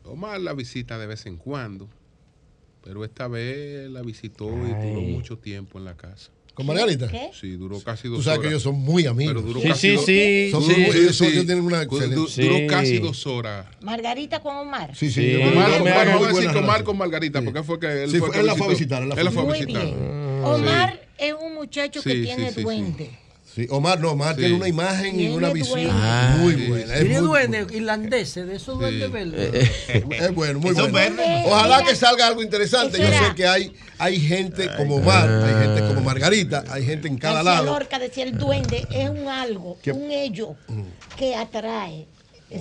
[0.05, 1.89] Omar la visita de vez en cuando,
[2.85, 6.31] pero esta vez la visitó y duró mucho tiempo en la casa.
[6.55, 7.09] ¿Con Margarita?
[7.09, 7.31] ¿Qué?
[7.39, 8.43] Sí, duró casi dos Tú sabes horas.
[8.43, 9.33] que ellos son muy amigos.
[9.35, 10.73] Pero duró Sí, casi sí, dos- sí, Son sí.
[10.73, 11.25] muy- ellos, Sí.
[11.25, 12.15] ellos tienen una excelente...
[12.15, 12.43] du- Sí.
[12.43, 13.67] Duró casi dos horas.
[13.81, 14.95] Margarita con Omar.
[14.95, 15.35] Sí, sí.
[15.37, 18.27] Omar, Omar, vamos a decir que Omar con Margarita, porque fue que él Sí, fue
[18.29, 19.87] fue- que él la fue a visitar, él la fue a visitar.
[20.45, 22.63] Omar es un muchacho que tiene sí, sí, sí.
[22.63, 23.11] duende.
[23.55, 24.41] Sí, Omar, no, Omar Sí.
[24.41, 26.39] tiene una imagen y una visión duende.
[26.39, 26.95] muy buena.
[26.95, 29.71] Es Tiene muy- duendes irlandeses, de esos duendes verdes.
[29.89, 30.91] Es bueno, muy bueno.
[30.93, 31.45] verdes.
[31.47, 32.97] Ojalá Mira, que salga algo interesante.
[32.99, 37.19] Yo sé que hay, hay gente como Omar, hay gente como Margarita, hay gente en
[37.19, 37.67] cada lado.
[37.67, 40.57] Lorca decía el duende es un algo, un ello
[41.19, 42.07] que atrae.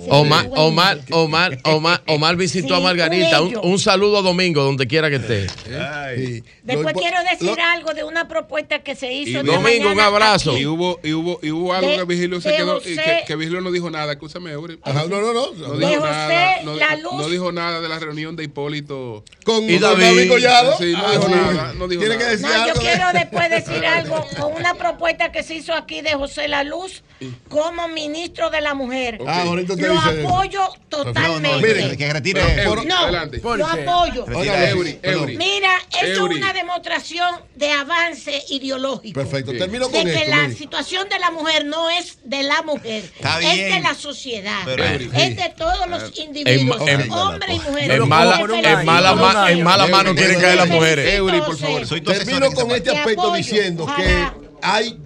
[0.08, 0.48] Omar.
[0.54, 3.42] Omar, Omar, Omar, Omar visitó Sí, a Margarita.
[3.42, 5.48] un Un, saludo a Domingo, donde quiera que esté.
[5.48, 6.42] Sí.
[6.62, 9.42] Después Lo- quiero decir lo- algo de una propuesta que se hizo.
[9.42, 10.52] Domingo, un abrazo.
[10.52, 10.60] aquí.
[10.60, 13.36] Y hubo, y hubo, y hubo algo De- que Vigilio se quedó y que, que
[13.36, 14.12] Vigilio no dijo nada.
[14.12, 14.60] Escúchame, no,
[15.08, 15.52] no, no.
[15.52, 16.62] No De dijo José nada.
[16.64, 17.12] No, La Luz.
[17.14, 19.24] no dijo nada de la reunión de Hipólito.
[19.44, 20.04] Con, Y con David.
[20.04, 20.78] David Collado.
[20.78, 21.32] Sí, no Ah, dijo sí.
[21.32, 22.26] nada, no dijo Tiene nada.
[22.26, 22.80] que decir No, yo algo.
[22.80, 27.02] quiero después decir algo con una propuesta que se hizo aquí de José La Luz
[27.48, 29.18] como ministro de la mujer.
[29.26, 30.28] Ah, ahorita te Lo dice eso.
[30.28, 31.48] apoyo No, totalmente.
[31.48, 32.62] no, Miren, que retire.
[32.62, 33.38] Eury, No, adelante.
[33.38, 34.24] ¿Por lo apoyo.
[34.34, 34.98] Oiga, Eury.
[35.02, 35.36] Eury.
[35.36, 36.36] Mira, eso Eury.
[36.36, 39.18] es una demostración de avance ideológico.
[39.20, 39.62] Perfecto, Bien.
[39.64, 40.30] termino De con que esto.
[40.30, 40.56] la miren.
[40.56, 43.72] situación de la mujer no es de la mujer, Está es bien.
[43.74, 47.90] de la sociedad, Pero- es de todos los individuos, hombres y mujeres.
[48.00, 51.14] En mala, ¿cómo por en Por en mano quieren caer las mujeres.
[51.14, 51.86] Eury, por favor.
[51.86, 53.36] Termino con este Te aspecto apoyo.
[53.36, 54.26] diciendo que
[54.62, 54.98] hay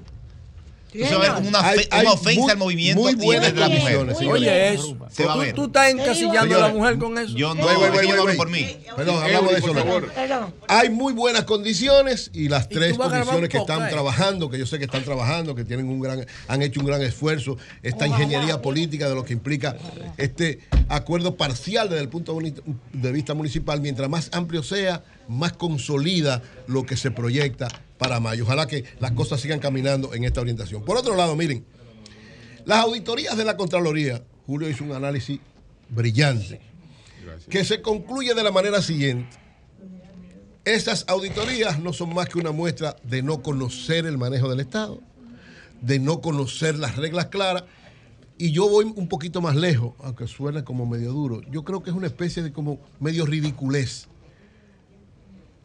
[1.05, 3.13] Eso va a ver como una, Hay- fe- hay una ofensa muy- al movimiento muy
[3.13, 3.97] y buenas de la bien, mujer.
[4.05, 4.33] muy Sí, bien.
[4.33, 4.97] Oye, eso.
[5.11, 5.55] Se va a Tú, ver.
[5.55, 7.35] tú estás encasillando a la mujer con eso.
[7.37, 8.37] Yo no, yo hablo güey.
[8.37, 8.77] por mí.
[8.97, 9.67] Perdón, hablamos de eso.
[9.73, 10.13] por favor.
[10.69, 13.93] Hay muy buenas condiciones y las tres comisiones que están podcast.
[13.93, 17.03] trabajando, que yo sé que están trabajando, que tienen un gran, han hecho un gran
[17.03, 19.77] esfuerzo, esta ingeniería política de lo que implica
[20.17, 22.39] este acuerdo parcial desde el punto
[22.93, 28.45] de vista municipal, mientras más amplio sea, más consolida lo que se proyecta para mayo.
[28.45, 30.85] Ojalá que las cosas sigan caminando en esta orientación.
[30.85, 31.65] Por otro lado, miren,
[32.65, 35.41] las auditorías de la Contraloría, Julio hizo un análisis
[35.89, 36.61] brillante,
[37.49, 39.37] que se concluye de la manera siguiente.
[40.65, 45.01] Esas auditorías no son más que una muestra de no conocer el manejo del Estado,
[45.81, 47.65] de no conocer las reglas claras.
[48.37, 51.41] Y yo voy un poquito más lejos, aunque suena como medio duro.
[51.51, 54.09] Yo creo que es una especie de como medio ridiculez.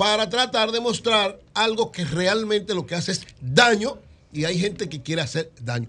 [0.01, 3.99] Para tratar de mostrar algo que realmente lo que hace es daño
[4.33, 5.87] y hay gente que quiere hacer daño.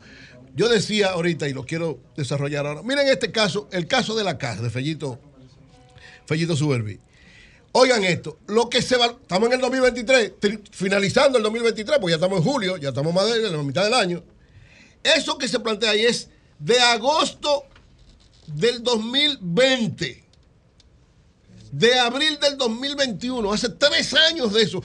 [0.55, 2.83] Yo decía ahorita y lo quiero desarrollar ahora.
[2.83, 5.19] Miren este caso, el caso de la casa de Fellito,
[6.27, 7.01] Fellito Suberbi.
[7.73, 12.11] Oigan esto, lo que se va, estamos en el 2023, tri- finalizando el 2023, porque
[12.11, 14.23] ya estamos en julio, ya estamos más de la mitad del año.
[15.03, 16.29] Eso que se plantea ahí es
[16.59, 17.65] de agosto
[18.47, 20.22] del 2020,
[21.73, 24.85] de abril del 2021, hace tres años de eso,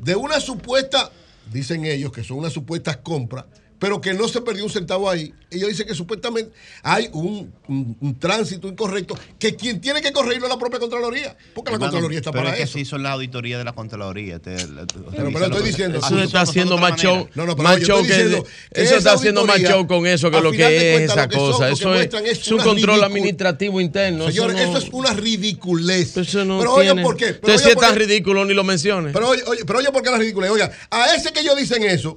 [0.00, 1.12] de una supuesta,
[1.52, 3.44] dicen ellos que son unas supuestas compras,
[3.82, 5.34] pero que no se perdió un centavo ahí.
[5.50, 6.52] Ellos dicen que supuestamente
[6.84, 11.36] hay un, un- un tránsito incorrecto, que quien tiene que corregirlo es la propia Contraloría,
[11.52, 12.72] porque la Contraloría está pero para es que eso.
[12.74, 14.38] se hizo la auditoría de la Contraloría.
[14.38, 17.28] Te- la- te- pero revísalo estoy diciendo- Eso Eso está haciendo más show.
[17.34, 20.52] No, no, pero más show que eso está haciendo más show con eso que lo
[20.52, 21.70] que es esa son, cosa.
[21.70, 24.26] Eso es, una control administrativo interno.
[24.30, 26.16] Señores, eso, no, eso es una ridiculez.
[26.16, 27.34] eso no pero tiene- por qué.
[27.34, 29.12] Pero es tan ridículo, ni lo menciones.
[29.12, 30.50] Pero oye, oye, pero oye, ¿por qué la ridiculez?
[30.52, 32.16] Oiga, a ese que ellos dicen eso,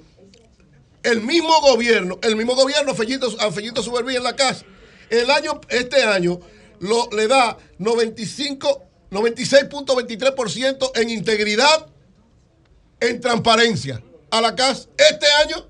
[1.05, 4.65] el mismo gobierno, el mismo gobierno, Fellito, a Fellito Suberví en la casa,
[5.09, 6.39] el año, este año,
[6.79, 11.87] lo, le da 95, 96.23% en integridad,
[12.99, 14.01] en transparencia
[14.31, 14.87] a la casa.
[14.97, 15.67] Este año,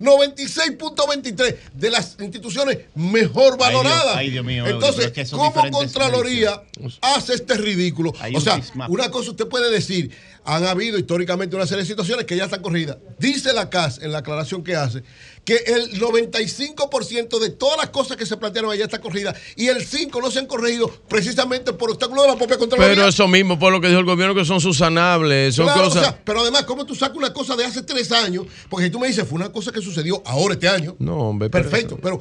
[0.00, 4.16] 96.23 de las instituciones mejor Ay, Dios- valoradas.
[4.16, 6.62] ay, Dios mío, Entonces, es que ¿cómo Contraloría
[7.00, 8.12] hace este ridículo?
[8.34, 10.10] O sea, una cosa usted puede decir,
[10.44, 12.98] han habido históricamente una serie de situaciones que ya están corridas.
[13.18, 15.02] Dice la CAS en la aclaración que hace
[15.44, 19.86] que el 95% de todas las cosas que se plantearon allá está corrida y el
[19.86, 22.94] 5% no se han corregido precisamente por obstáculo de la propia Contraloría.
[22.94, 26.02] Pero eso mismo, por lo que dijo el gobierno, que son susanables, son Claro, cosas...
[26.02, 28.46] o sea, pero además, ¿cómo tú sacas una cosa de hace tres años?
[28.68, 30.96] Porque si tú me dices, fue una cosa que sucedió ahora este año.
[30.98, 32.20] no, hombre, pero Perfecto, pero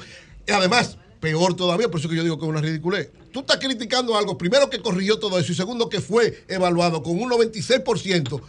[0.50, 3.10] además, peor todavía, por eso que yo digo que es una ridiculez.
[3.32, 7.18] Tú estás criticando algo, primero que corrigió todo eso y segundo que fue evaluado con
[7.18, 8.42] un 96%,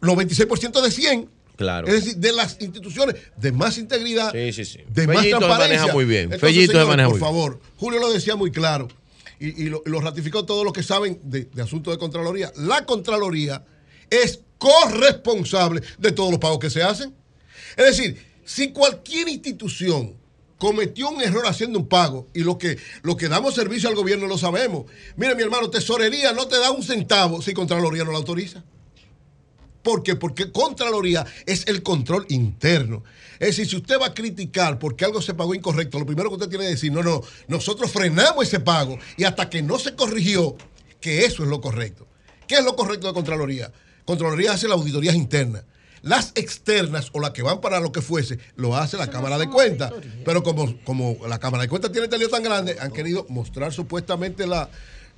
[0.00, 1.30] 96% de 100.
[1.56, 1.86] Claro.
[1.86, 4.78] Es decir, de las instituciones de más integridad, Sí, sí, sí.
[4.88, 5.78] de más Fellito se transparencia.
[5.80, 6.22] maneja muy bien.
[6.24, 7.34] Entonces, Fellito se señores, maneja por muy bien.
[7.34, 8.88] favor, Julio lo decía muy claro
[9.38, 12.50] y, y lo, y lo ratificó todos los que saben de, de asuntos de Contraloría.
[12.56, 13.62] La Contraloría
[14.08, 17.14] es corresponsable de todos los pagos que se hacen.
[17.76, 20.14] Es decir, si cualquier institución
[20.58, 24.26] cometió un error haciendo un pago y lo que, lo que damos servicio al gobierno
[24.26, 24.86] lo sabemos.
[25.16, 28.64] Mire, mi hermano, tesorería no te da un centavo si Contraloría no la autoriza.
[29.82, 30.16] ¿Por qué?
[30.16, 33.04] Porque Contraloría es el control interno.
[33.38, 36.36] Es decir, si usted va a criticar porque algo se pagó incorrecto, lo primero que
[36.36, 39.94] usted tiene que decir, no, no, nosotros frenamos ese pago y hasta que no se
[39.94, 40.56] corrigió,
[41.00, 42.08] que eso es lo correcto.
[42.48, 43.72] ¿Qué es lo correcto de Contraloría?
[44.04, 45.64] Contraloría hace las auditorías internas.
[46.06, 49.48] Las externas o las que van para lo que fuese, lo hace la Cámara de
[49.50, 49.92] Cuentas.
[50.24, 54.46] Pero como, como la Cámara de Cuentas tiene lío tan grande, han querido mostrar supuestamente
[54.46, 54.68] la,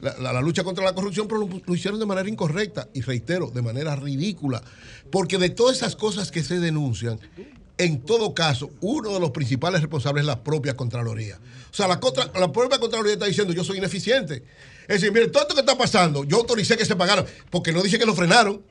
[0.01, 3.03] la, la- la lucha contra la corrupción, pero lo, lo hicieron de manera incorrecta y
[3.03, 4.63] reitero, de manera ridícula.
[5.11, 7.21] Porque de todas esas cosas que se denuncian,
[7.77, 11.39] en todo caso, uno de los principales responsables es la propia Contraloría.
[11.71, 14.43] O sea, la, contra- la propia Contraloría está diciendo, yo soy ineficiente.
[14.89, 17.83] Es decir, mire, todo esto que está pasando, yo autoricé que se pagaran, porque no
[17.83, 18.63] dice que lo frenaron.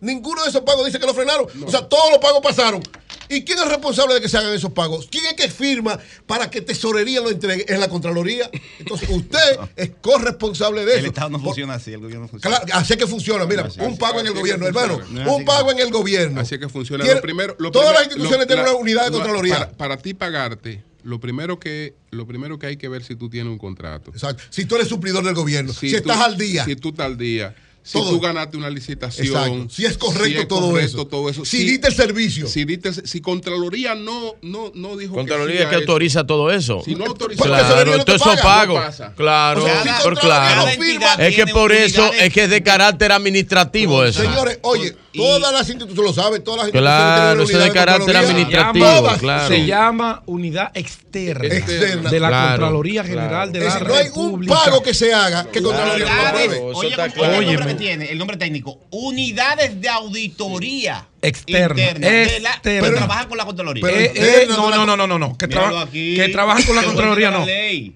[0.00, 1.46] Ninguno de esos pagos dice que lo frenaron.
[1.64, 2.82] O sea, todos los pagos pasaron.
[3.28, 5.08] ¿Y quién es responsable de que se hagan esos pagos?
[5.10, 7.64] ¿Quién es que firma para que Tesorería lo entregue?
[7.66, 8.48] Es la Contraloría.
[8.78, 11.00] Entonces, usted es corresponsable de eso.
[11.00, 13.44] El Estado no funciona así, el gobierno no funciona Claro, así es que funciona.
[13.46, 15.00] Mira, un pago en el gobierno, hermano.
[15.10, 16.40] No Un pago en el gobierno.
[16.40, 17.04] Así es que funciona.
[17.04, 19.54] Lo primero, lo todas las instituciones lo- tienen la- una unidad de no, Contraloría.
[19.58, 23.28] Para, para ti pagarte, lo primero que lo primero que hay que ver si tú
[23.28, 24.12] tienes un contrato.
[24.12, 24.44] Exacto.
[24.50, 26.64] Si tú eres suplidor del gobierno, si, tú- estás al día.
[26.64, 27.54] Si tú estás al día.
[27.86, 28.10] Si Todo.
[28.10, 29.28] tú ganaste una licitación.
[29.28, 29.66] Exacto.
[29.70, 31.06] Si es correcto todo correcto eso.
[31.06, 31.44] todo eso.
[31.44, 32.48] Si diste el servicio.
[32.48, 35.80] Si, diste, si Contraloría no, no, no dijo Contraloría sí es que eso.
[35.82, 36.82] autoriza todo eso.
[36.84, 38.80] Si no autoriza claro, no todo eso paga, pago.
[38.80, 39.14] no.
[39.14, 41.22] Claro, O sea, si por Contraloría claro.
[41.22, 44.20] Es que por eso es que es de carácter administrativo eso.
[44.20, 48.16] Señores, oye, todas las instituciones lo saben, todas las Claro, instituciones eso es de carácter
[48.16, 49.18] administrativo, Todas.
[49.18, 49.48] claro.
[49.48, 52.10] Se llama unidad externa, Externa.
[52.10, 53.18] de la Claro, Contraloría claro.
[53.20, 54.54] General de Es la decir, no hay un República.
[54.54, 58.18] pago que se haga que Contraloría no oye, ¿cómo- oye, el nombre que tiene, el
[58.18, 62.08] nombre técnico, unidades de auditoría Externa, interna,
[62.40, 63.82] la- que trabajan con la Contraloría.
[63.82, 66.76] Pero Eh, eh, no no, la- no, no, no, no, que, traba- que trabajan con
[66.76, 67.44] la Que Contraloría, no.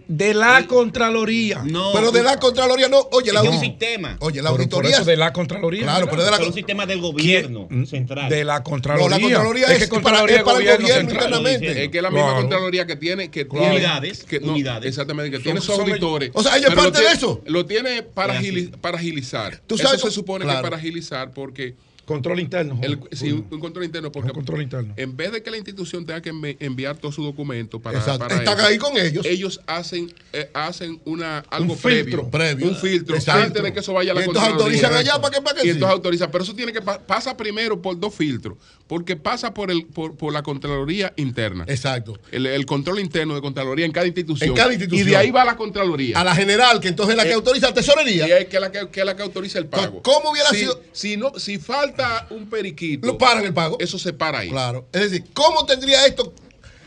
[0.08, 1.62] De la Contraloría.
[1.64, 2.98] No, Pero de la Contraloría no.
[3.12, 3.60] Oye, la es un auditoría.
[3.60, 4.16] sistema.
[4.20, 4.96] Oye, la Pero por auditoría.
[4.96, 5.82] eso de la Contraloría.
[5.82, 8.28] Claro, pero de la Son un sistema del gobierno central.
[8.28, 9.08] De la Contraloría.
[9.08, 11.84] No, la Contraloría que es para- Contraloría es para el gobierno internamente.
[11.84, 12.40] Es que es la misma Claro.
[12.40, 13.60] Contraloría que tiene, que Claro.
[13.64, 14.88] tiene Unidades, que no, unidades.
[14.88, 16.30] exactamente, que Son- tiene sus auditores.
[16.34, 17.42] O sea, ella es pero parte de eso.
[17.46, 19.60] Lo tiene para, agilizar.
[19.68, 21.74] Eso se supone que es para agilizar porque
[22.10, 22.78] Control interno.
[22.82, 24.94] el, sí, un, control interno, porque control interno.
[24.96, 28.34] en vez de que la institución tenga que envi- enviar todos sus documentos para, para
[28.36, 29.24] Están ahí con ellos.
[29.24, 33.92] ellos hacen eh, hacen una algo Un filtro previo, un filtro antes de que eso
[33.92, 35.70] vaya a la Y entonces autorizan allá para que- para que y sí.
[35.70, 38.56] entonces autorizan pero eso tiene que pa- pasa primero por dos filtros
[38.88, 42.18] porque pasa por el por, por la Contraloría interna Exacto.
[42.32, 45.06] el, el control interno de Contraloría en cada institución En cada institución.
[45.06, 47.34] y de ahí va la Contraloría A la general, que entonces es la que Eh,
[47.34, 48.26] autoriza la tesorería.
[48.26, 50.56] y es que la que, que es la que autoriza el pago ¿Cómo hubiera si,
[50.60, 50.82] sido?
[50.92, 51.99] si no si falta
[52.30, 53.76] un periquito Lo paran el pago.
[53.80, 54.88] eso se para ahí Claro.
[54.92, 56.32] Es decir, ¿cómo tendría esto?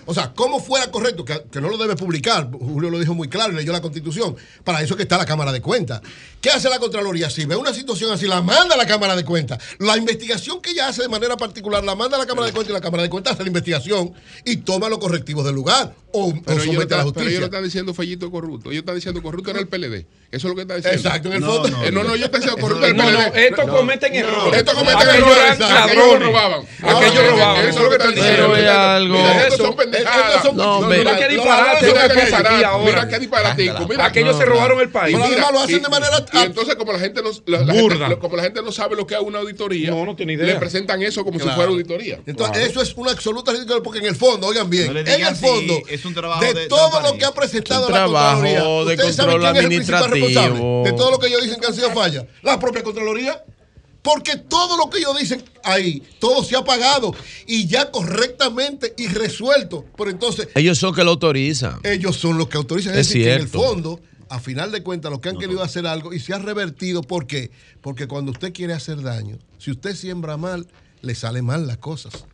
[0.06, 1.24] O sea, ¿cómo fuera correcto?
[1.24, 2.50] Que, que no lo debe publicar.
[2.52, 4.36] Julio lo dijo muy claro y leyó la constitución.
[4.66, 6.02] Para eso que está la Cámara de Cuentas.
[6.42, 7.30] ¿Qué hace la Contraloría?
[7.30, 9.60] Si ve una situación así, la manda a la Cámara de Cuentas.
[9.80, 12.72] La investigación que ella hace de manera particular, la manda a la Cámara de Cuentas
[12.72, 14.14] y la Cámara de Cuentas hace la investigación
[14.44, 15.96] y toma los correctivos del lugar.
[16.16, 17.40] O, o pero ellos, no somete a la están, pero ellos justicia.
[17.40, 18.70] no están diciendo fellito corrupto.
[18.70, 20.06] Ellos están diciendo corrupto era el PLD.
[20.32, 21.00] Eso es lo que está diciendo.
[21.00, 21.70] Exacto, en el No, fondo.
[21.70, 23.48] no, Eh, no, no, yo te decía corrupto era el No, no, PLD.
[23.48, 24.60] estos cometen errores.
[24.60, 25.62] Estos cometen errores.
[25.62, 26.62] Aquellos robaban.
[26.82, 27.66] Aquellos robaban.
[27.66, 28.56] Eso es lo que están Pero diciendo.
[28.58, 30.28] es algo- estos son pendejadas.
[30.36, 31.86] estos son- No, no, mira, Mira qué disparate.
[32.86, 33.88] Mira qué disparatico.
[34.00, 35.16] Aquellos se robaron el país.
[35.16, 37.30] Pero además lo hacen de manera- Y entonces, como la gente no,
[38.64, 40.46] no sabe lo que es una auditoría, No, no tiene idea.
[40.46, 42.20] le presentan eso como si fuera auditoría.
[42.26, 45.36] Entonces, eso es una absoluta ridícula porque en el fondo, oigan bien, No en el
[45.36, 48.64] fondo, es un trabajo de, de todo lo que ha presentado Un la trabajo Contraloría,
[48.64, 50.26] de ¿ustedes saben control quién es el principal administrativo.
[50.28, 52.26] responsable de todo lo que ellos dicen que han sido fallas?
[52.42, 53.44] La propia Contraloría.
[54.02, 57.16] Porque todo lo que ellos dicen ahí, todo se ha pagado
[57.48, 59.86] y ya correctamente y resuelto.
[59.98, 61.80] Pero entonces, Ellos son que lo autorizan.
[61.84, 62.92] ellos son los que autorizan.
[62.98, 63.66] Es decir, que en el cierto.
[63.66, 67.02] fondo, a final de cuentas, los que han querido hacer algo y se ha revertido.
[67.02, 67.52] ¿Por qué?
[67.82, 70.68] Porque cuando usted quiere hacer daño, si usted siembra mal,
[71.02, 72.26] le sale mal las cosas.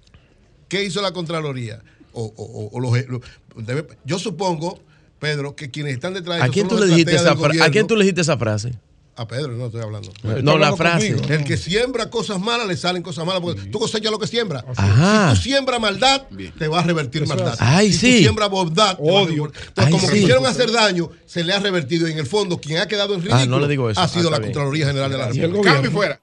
[0.69, 1.83] ¿Qué hizo la Contraloría?
[2.13, 3.21] O, o- o- o los- lo-
[3.65, 4.79] debe- yo supongo,
[5.19, 7.95] Pedro, que quienes están detrás de ¿A quién, tú le dijiste esa ¿A quién tú
[7.95, 8.73] le dijiste esa frase?
[9.15, 10.13] A Pedro, no estoy hablando.
[10.43, 11.13] No, la frase.
[11.27, 14.63] El que siembra cosas malas le salen cosas malas porque tú cosechas lo que siembras.
[14.77, 15.31] Ajá.
[15.31, 16.21] Si tú siembras maldad,
[16.57, 17.55] te va a revertir Eso maldad.
[17.59, 18.11] Ay, si sí.
[18.13, 20.13] tú siembras bondad, revertir- Entonces, Ay, como sí.
[20.13, 22.07] quisieron hacer daño, se le ha revertido.
[22.07, 23.99] Y en el fondo, quien ha quedado en Ah, ridículo no le digo eso.
[23.99, 24.53] ha Ah, sido está la bien.
[24.53, 25.73] Contraloría General de la República.
[25.73, 26.21] Cambio y fuera.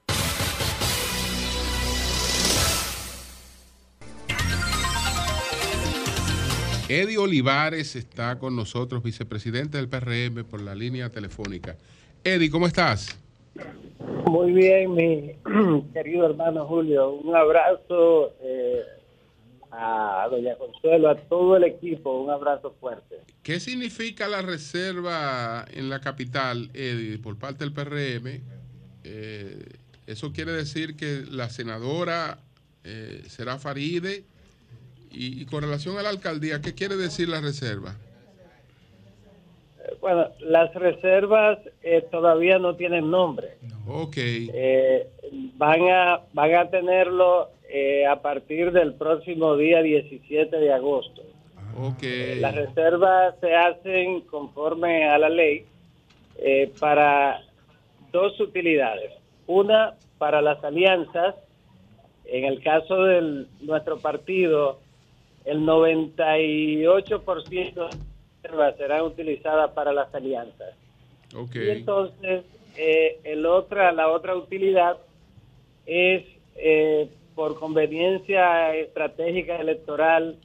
[6.89, 11.75] Eddie Olivares está con nosotros, vicepresidente del PRM por la línea telefónica.
[12.23, 13.19] Eddie, ¿cómo estás?
[14.25, 15.35] Muy bien, mi
[15.93, 17.11] querido hermano Julio.
[17.11, 18.83] Un abrazo eh,
[19.69, 22.21] a doña Consuelo, a todo el equipo.
[22.21, 23.17] Un abrazo fuerte.
[23.43, 28.41] ¿Qué significa la reserva en la capital, Eddie, por parte del PRM?
[29.03, 29.65] Eh,
[30.05, 32.39] eso quiere decir que la senadora
[32.85, 34.23] eh, será Faride.
[35.17, 37.95] Y, y con relación a la alcaldía, ¿qué quiere decir la reserva?
[39.79, 43.57] Eh, Bueno, las reservas eh, todavía no tienen nombre.
[43.87, 44.15] Ok.
[44.17, 45.07] Eh,
[45.55, 51.23] van, a, van a tenerlo eh, a partir del próximo día 17 de agosto.
[51.79, 52.03] Ok.
[52.39, 55.65] Las reservas se hacen conforme a la ley
[56.37, 57.41] eh, para
[58.11, 59.11] dos utilidades.
[59.47, 61.35] Una, para las alianzas.
[62.25, 64.79] En el caso de nuestro partido,
[65.47, 67.97] el 98% de las
[68.43, 70.75] reservas serán utilizadas para las alianzas.
[71.35, 71.55] Ok.
[71.55, 72.43] Y entonces,
[72.77, 74.97] eh, el otra, la otra utilidad
[75.85, 76.23] es
[76.55, 80.37] eh, por conveniencia estratégica electoral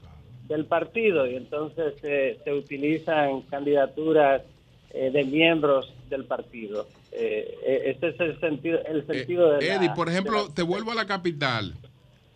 [0.48, 4.42] del partido y entonces eh, se utilizan candidaturas
[4.90, 6.86] eh, de miembros del partido.
[7.12, 10.62] Eh, eh, ese es el sentido, el sentido de la- Eddie, por ejemplo, la- te
[10.62, 11.72] vuelvo a la capital.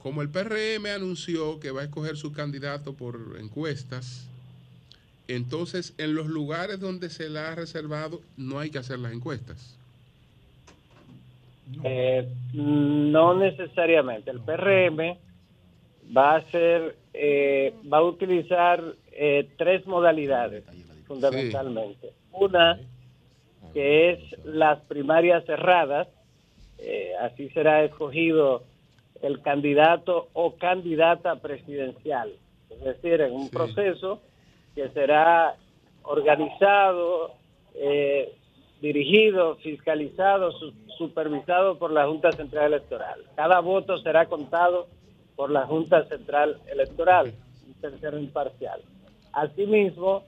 [0.03, 4.29] Como el PRM anunció que va a escoger su candidato por encuestas,
[5.29, 9.77] entonces en los lugares donde se la ha reservado no hay que hacer las encuestas.
[11.83, 14.31] Eh, no necesariamente.
[14.31, 15.19] El PRM
[16.17, 18.83] va a hacer, eh, va a utilizar
[19.13, 20.65] eh, tres modalidades
[21.07, 22.11] fundamentalmente.
[22.33, 22.79] Una
[23.73, 26.09] que es las primarias cerradas,
[26.79, 28.65] eh, así será escogido
[29.23, 32.33] el candidato o candidata presidencial,
[32.71, 34.21] es decir, en un proceso
[34.75, 35.55] que será
[36.03, 37.33] organizado,
[37.75, 38.33] eh,
[38.81, 43.21] dirigido, fiscalizado, su- supervisado por la Junta Central Electoral.
[43.35, 44.87] Cada voto será contado
[45.35, 47.33] por la Junta Central Electoral,
[47.67, 48.81] un tercero imparcial.
[49.33, 50.23] Asimismo,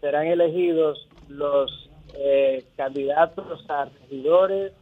[0.00, 4.72] serán elegidos los eh, candidatos a regidores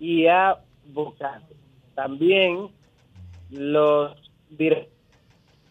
[0.00, 0.56] y a
[0.86, 1.56] votantes.
[1.94, 2.68] También
[3.50, 4.12] los
[4.50, 4.88] dire-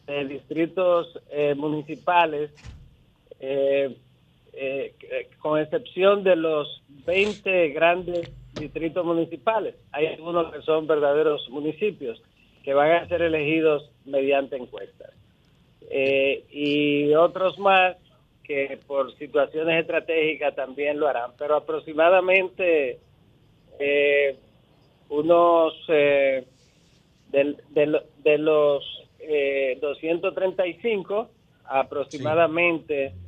[0.07, 2.51] eh, distritos eh, municipales
[3.39, 3.97] eh,
[5.39, 9.75] con excepción de los 20 grandes distritos municipales.
[9.91, 12.21] Hay algunos que son verdaderos municipios
[12.63, 15.11] que van a ser elegidos mediante encuestas.
[16.51, 17.97] Y otros más
[18.43, 22.99] que por situaciones estratégicas también lo harán, pero aproximadamente
[25.09, 26.45] unos eh,
[27.31, 28.83] de, lo- de los
[29.19, 31.29] eh, 235
[31.65, 33.23] aproximadamente elegido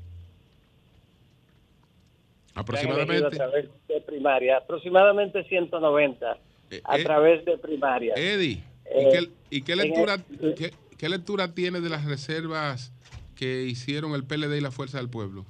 [2.56, 3.26] Aproximadamente.
[3.26, 6.38] a través de primaria, aproximadamente 190
[6.84, 8.14] a eh, través de primaria.
[8.16, 12.94] Eddie, ¿y Eh, qué, y qué lectura, el- qué, qué lectura tiene de las reservas
[13.36, 15.46] que hicieron el PLD y la Fuerza del Pueblo?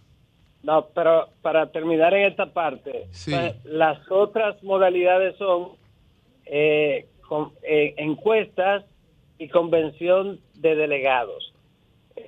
[0.64, 3.32] No, pero para terminar en esta parte, Sí.
[3.66, 5.74] las otras modalidades son
[6.46, 8.86] eh, con- eh, encuestas
[9.38, 11.54] y convención de delegados.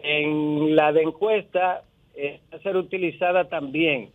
[0.04, 1.84] En la de encuesta
[2.16, 4.10] eh, va a ser utilizada también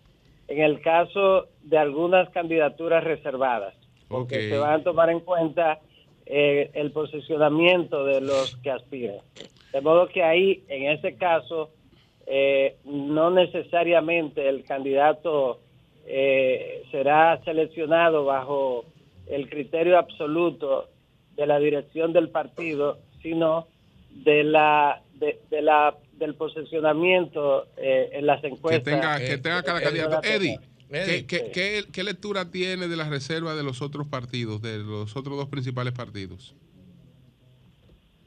[0.49, 3.75] en el caso de algunas candidaturas reservadas,
[4.09, 5.79] porque se van a tomar en cuenta
[6.27, 9.17] eh, el posicionamiento de los que aspiran.
[9.73, 11.71] De modo que ahí, en ese caso,
[12.27, 15.61] eh, no necesariamente el candidato
[16.07, 18.85] eh, será seleccionado bajo
[19.27, 20.89] el criterio absoluto
[21.37, 23.67] de la dirección del partido, sino
[24.11, 28.85] de la de, de la del posicionamiento eh, en las Que encuestas.
[28.85, 30.21] tenga, que tenga cada Eh, candidato.
[30.29, 30.59] eh, Eddie,
[30.91, 35.17] ¿Qué, qué- qué- qué lectura tiene de la reserva de los otros partidos, de los
[35.17, 36.55] otros dos principales partidos?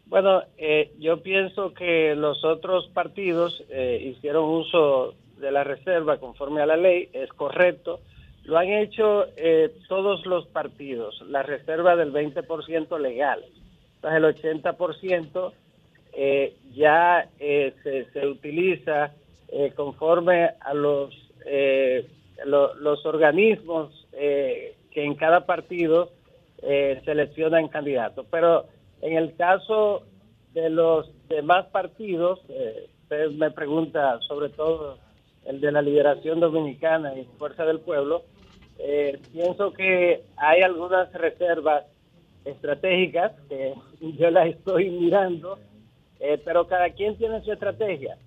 [0.07, 6.61] Bueno, eh, yo pienso que los otros partidos eh, hicieron uso de la reserva conforme
[6.61, 7.99] a la ley, es correcto.
[8.45, 13.43] Lo han hecho eh, todos los partidos, la reserva del 20% legal.
[13.95, 15.51] Entonces el 80%
[16.13, 19.11] eh, ya eh, se, se utiliza
[19.49, 21.13] eh, conforme a los,
[21.45, 22.07] eh,
[22.45, 26.11] lo- los organismos eh, que en cada partido
[27.03, 28.25] seleccionan candidatos.
[28.31, 28.65] Pero
[29.01, 30.01] en el caso
[30.53, 32.39] de los demás partidos,
[33.03, 34.97] usted me pregunta sobre todo
[35.45, 38.23] el de la Liberación Dominicana y Fuerza del Pueblo,
[38.79, 41.85] eh, pienso que hay algunas reservas
[42.43, 43.73] estratégicas que
[44.17, 45.57] yo las estoy mirando,
[46.19, 48.17] eh, pero cada quien tiene su estrategia.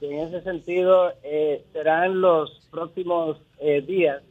[0.00, 4.22] Y en ese sentido, eh, serán los próximos eh, días,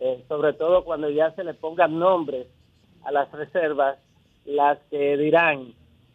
[0.00, 2.46] eh, sobre todo cuando ya se le pongan nombres
[3.04, 3.98] a las reservas,
[4.44, 5.72] las que dirán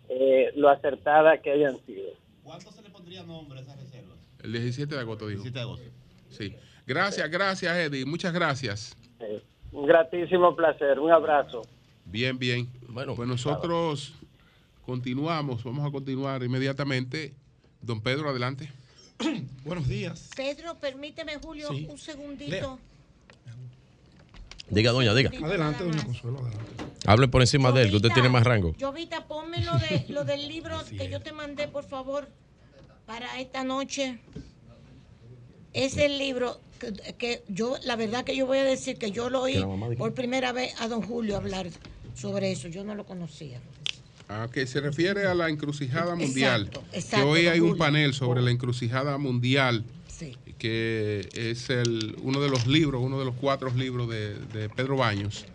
[0.10, 2.12] eh, lo acertada que hayan sido.
[2.44, 4.14] ¿Cuánto se le pondría nombre a esa reserva?
[4.44, 5.42] El 17 de agosto, dijo.
[5.42, 5.90] 17 de agosto.
[6.30, 6.56] Sí.
[6.86, 8.06] Gracias, gracias, Eddie.
[8.06, 8.96] Muchas gracias.
[9.20, 9.42] Eh,
[9.72, 11.62] un gratísimo placer, un abrazo.
[12.06, 12.70] Bien, bien.
[12.90, 14.14] Bueno, pues nosotros
[14.86, 17.34] continuamos, vamos a continuar inmediatamente.
[17.82, 18.70] Don Pedro, adelante.
[19.64, 20.30] Buenos días.
[20.36, 21.88] Pedro, permíteme, Julio, Sí.
[21.90, 22.80] un segundito.
[24.70, 25.30] Diga, doña, diga.
[25.46, 26.84] Adelante, doña Consuelo, adelante.
[27.06, 28.74] Hable por encima de él, que usted tiene más rango.
[28.80, 32.28] Jovita, ponme lo, de, lo del libro que yo te mandé, por favor,
[33.06, 34.20] para esta noche.
[35.74, 39.30] Es el libro que, que yo, la verdad que yo voy a decir que yo
[39.30, 39.64] lo oí
[39.98, 41.68] por primera vez a don Julio hablar
[42.16, 42.68] sobre eso.
[42.68, 43.60] Yo no lo conocía.
[44.30, 46.70] A que se refiere a la encrucijada mundial.
[46.94, 47.78] exacto, que hoy hay un Julio.
[47.80, 50.38] panel sobre la encrucijada mundial, Sí.
[50.60, 54.96] que es el, uno de los libros, uno de los cuatro libros de, de Pedro
[54.98, 55.46] Baños.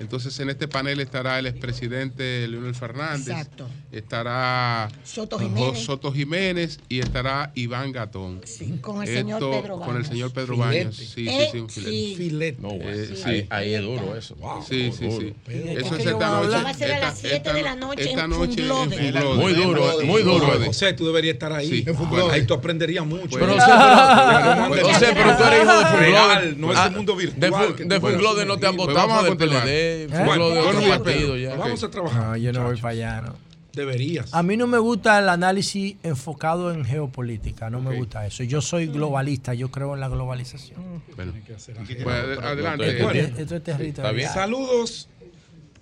[0.00, 3.66] Entonces en este panel estará el expresidente Leonel Fernández, Exacto.
[3.90, 5.78] estará Soto Jiménez.
[5.84, 8.40] Soto Jiménez y estará Iván Gatón.
[8.80, 10.06] con el señor Pedro Con el Baños.
[10.08, 10.78] señor Pedro Filete.
[10.84, 10.96] Baños.
[10.96, 11.90] Sí, sí, Eh, sí, un filete.
[11.92, 12.14] sí.
[12.16, 12.62] Filete.
[12.62, 13.16] No, bueno, Eh, sí.
[13.16, 13.22] sí.
[13.28, 14.36] ahí, ahí es duro eso.
[14.68, 15.34] Sí, sí, sí.
[15.44, 15.70] Pedro.
[15.80, 16.48] Eso Es es esta noche.
[16.64, 19.36] Va a ser a las esta- siete de la esta- noche Esta en noche en.
[19.36, 20.46] Muy duro, muy duro.
[20.66, 21.68] José, tú deberías estar ahí.
[21.68, 21.84] Sí.
[22.30, 23.36] Ahí tú aprenderías mucho.
[23.38, 26.54] Pero, José, pero, Pues, José, pero tú eres hijo de Funglode.
[26.56, 27.76] No Ah, ese mundo virtual.
[27.88, 29.66] De Funglode no te han votado vamos a por del continuar.
[29.88, 30.06] ¿Eh?
[30.06, 31.56] De otro partido ya.
[31.56, 32.22] Vamos a trabajar.
[32.28, 33.48] No, yo no voy para allá, no.
[33.72, 34.34] Deberías.
[34.34, 38.42] A mí no me gusta el análisis enfocado en geopolítica, no me gusta eso.
[38.42, 41.02] Yo soy globalista, yo creo en la globalización.
[41.14, 43.02] Bueno, hacer pues, adelante.
[43.02, 44.32] Bueno, Esto es territorial.
[44.32, 45.08] Saludos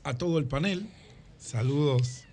[0.05, 0.87] a todo el panel.
[1.39, 2.25] Saludos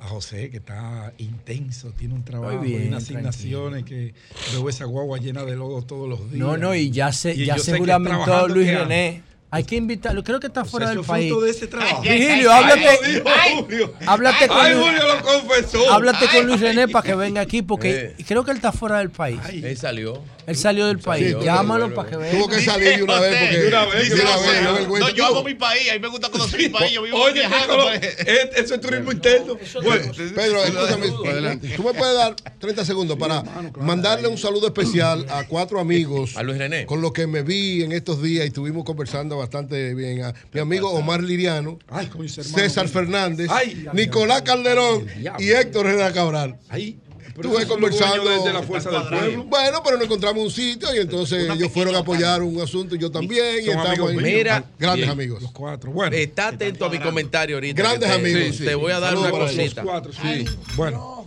[0.00, 4.14] a José, que está intenso, tiene un trabajo bien, y unas asignaciones que
[4.52, 6.38] veo esa guagua llena de lodo todos los días.
[6.38, 9.22] No, no, y ya se, Y ya yo se sé que juramentó trabajando Luis René.
[9.52, 11.32] Hay que invitarlo, creo que está fuera del es país.
[11.42, 12.02] de ese trabajo.
[12.02, 13.94] Virgilio, Ay, háblate, lo dijo Julio.
[14.06, 15.92] háblate con Ay, Luis- Julio lo confesó.
[15.92, 18.24] háblate Ay, con Luis René para que venga aquí, porque Eh.
[18.28, 19.40] creo que él está fuera del país.
[19.52, 20.22] Él salió.
[20.50, 21.36] Él salió del país.
[21.42, 22.30] Llámalo para que venga.
[22.32, 23.66] Tuvo que salir de una vez porque.
[23.68, 25.08] Una vez, una vez, no vergüenza.
[25.08, 27.34] No, yo amo mi país, a mí me gusta conocer mi país, yo vivo Oye,
[27.34, 27.92] viajando.
[27.92, 29.56] Eh, eso es turismo interno.
[29.82, 31.68] Bueno, Pedro, escúchame, Adelante.
[31.76, 33.42] tú me puedes dar 30 segundos para
[33.80, 36.86] mandarle un saludo especial a cuatro amigos A Luis René.
[36.86, 40.24] con los que me vi en estos días y estuvimos conversando bastante bien.
[40.24, 41.78] A mi amigo Omar Liriano.
[42.26, 43.48] César Fernández,
[43.92, 45.06] Nicolás Calderón
[45.38, 46.58] y Héctor Herrera Cabral.
[46.68, 46.98] Ahí.
[47.34, 49.44] Pero Estuve conversando dueños de, de la fuerza del pueblo.
[49.44, 52.98] Bueno, pero no encontramos un sitio y entonces ellos fueron a apoyar un asunto y
[52.98, 53.56] yo también.
[53.64, 54.16] Y estamos amigos ahí.
[54.16, 54.28] míos.
[54.30, 55.10] Mira, grandes bien.
[55.10, 55.42] amigos.
[55.42, 55.92] Los cuatro.
[55.92, 57.80] Bueno, Está atento a mi comentario ahorita.
[57.82, 58.74] Grandes te, amigos, Te sí.
[58.74, 59.82] voy a dar Saludos una cosita.
[59.82, 60.44] los cuatro, sí.
[60.76, 61.26] Bueno,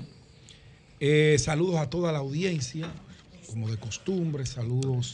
[1.00, 2.92] eh, saludos a toda la audiencia,
[3.48, 5.14] como de costumbre, saludos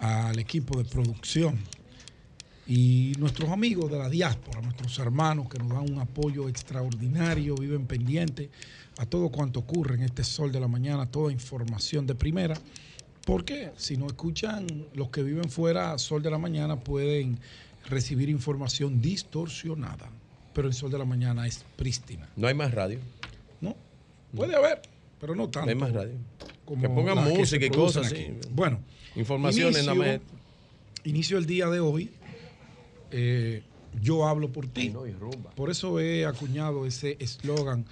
[0.00, 1.58] al equipo de producción
[2.66, 7.86] y nuestros amigos de la diáspora, nuestros hermanos que nos dan un apoyo extraordinario, viven
[7.86, 8.48] pendientes
[9.00, 12.54] a todo cuanto ocurre en este sol de la mañana, toda información de primera.
[13.24, 17.38] Porque si no escuchan los que viven fuera, Sol de la Mañana pueden
[17.88, 20.08] recibir información distorsionada.
[20.54, 22.28] Pero el Sol de la Mañana es prístina.
[22.36, 22.98] No hay más radio.
[23.60, 23.76] ¿no?
[24.34, 24.80] Puede haber,
[25.20, 25.66] pero no tanto.
[25.66, 26.14] No hay más radio.
[26.64, 28.24] como Que pongan música y cosas aquí.
[28.38, 28.48] así.
[28.52, 28.80] Bueno,
[29.16, 30.20] Informaciones inicio, nada más.
[31.04, 32.10] inicio el día de hoy.
[33.10, 33.62] eh,
[34.00, 34.92] yo hablo por ti.
[35.56, 37.84] Por eso he acuñado ese eslogan,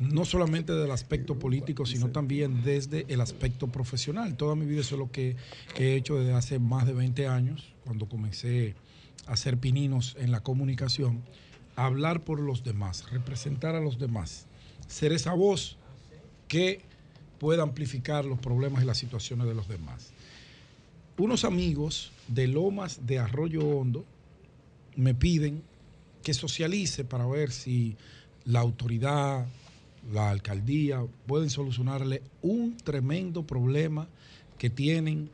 [0.00, 4.34] no solamente del aspecto político, sino también desde el aspecto profesional.
[4.34, 5.36] Toda mi vida eso es lo que
[5.76, 8.74] he hecho desde hace más de 20 años, cuando comencé
[9.26, 11.22] a hacer pininos en la comunicación,
[11.76, 14.46] hablar por los demás, representar a los demás,
[14.88, 15.76] ser esa voz
[16.48, 16.80] que
[17.38, 20.12] pueda amplificar los problemas y las situaciones de los demás.
[21.18, 24.06] unos amigos de Lomas de Arroyo Hondo
[24.96, 25.62] me piden
[26.22, 27.96] que socialice para ver si
[28.46, 29.46] la autoridad,
[30.12, 34.08] la alcaldía pueden solucionarle un tremendo problema
[34.58, 35.30] que tienen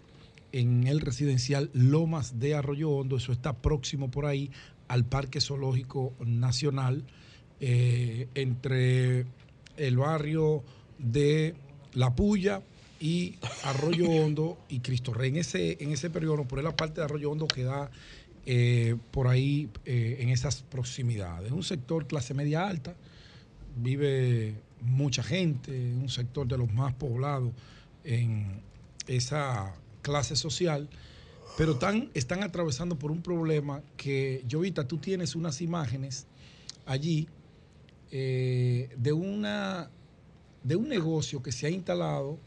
[0.52, 3.16] en el residencial Lomas de Arroyo Hondo.
[3.16, 4.50] Eso está próximo por ahí
[4.88, 7.04] al Parque Zoológico Nacional,
[7.60, 9.26] eh, entre
[9.76, 10.62] el barrio
[10.98, 11.54] de
[11.94, 12.62] La Puya
[13.00, 15.30] y Arroyo Hondo y Cristo Rey.
[15.30, 17.90] En ese, en ese periodo, por la parte de Arroyo Hondo que da
[18.46, 21.46] eh, por ahí eh, en esas proximidades.
[21.48, 22.94] Es un sector clase media alta,
[23.76, 27.52] vive mucha gente, un sector de los más poblados
[28.04, 28.60] en
[29.06, 30.88] esa clase social,
[31.56, 36.26] pero están, están atravesando por un problema que, Jovita, tú tienes unas imágenes
[36.84, 37.28] allí
[38.10, 39.90] eh, de, una,
[40.62, 42.38] de un negocio que se ha instalado,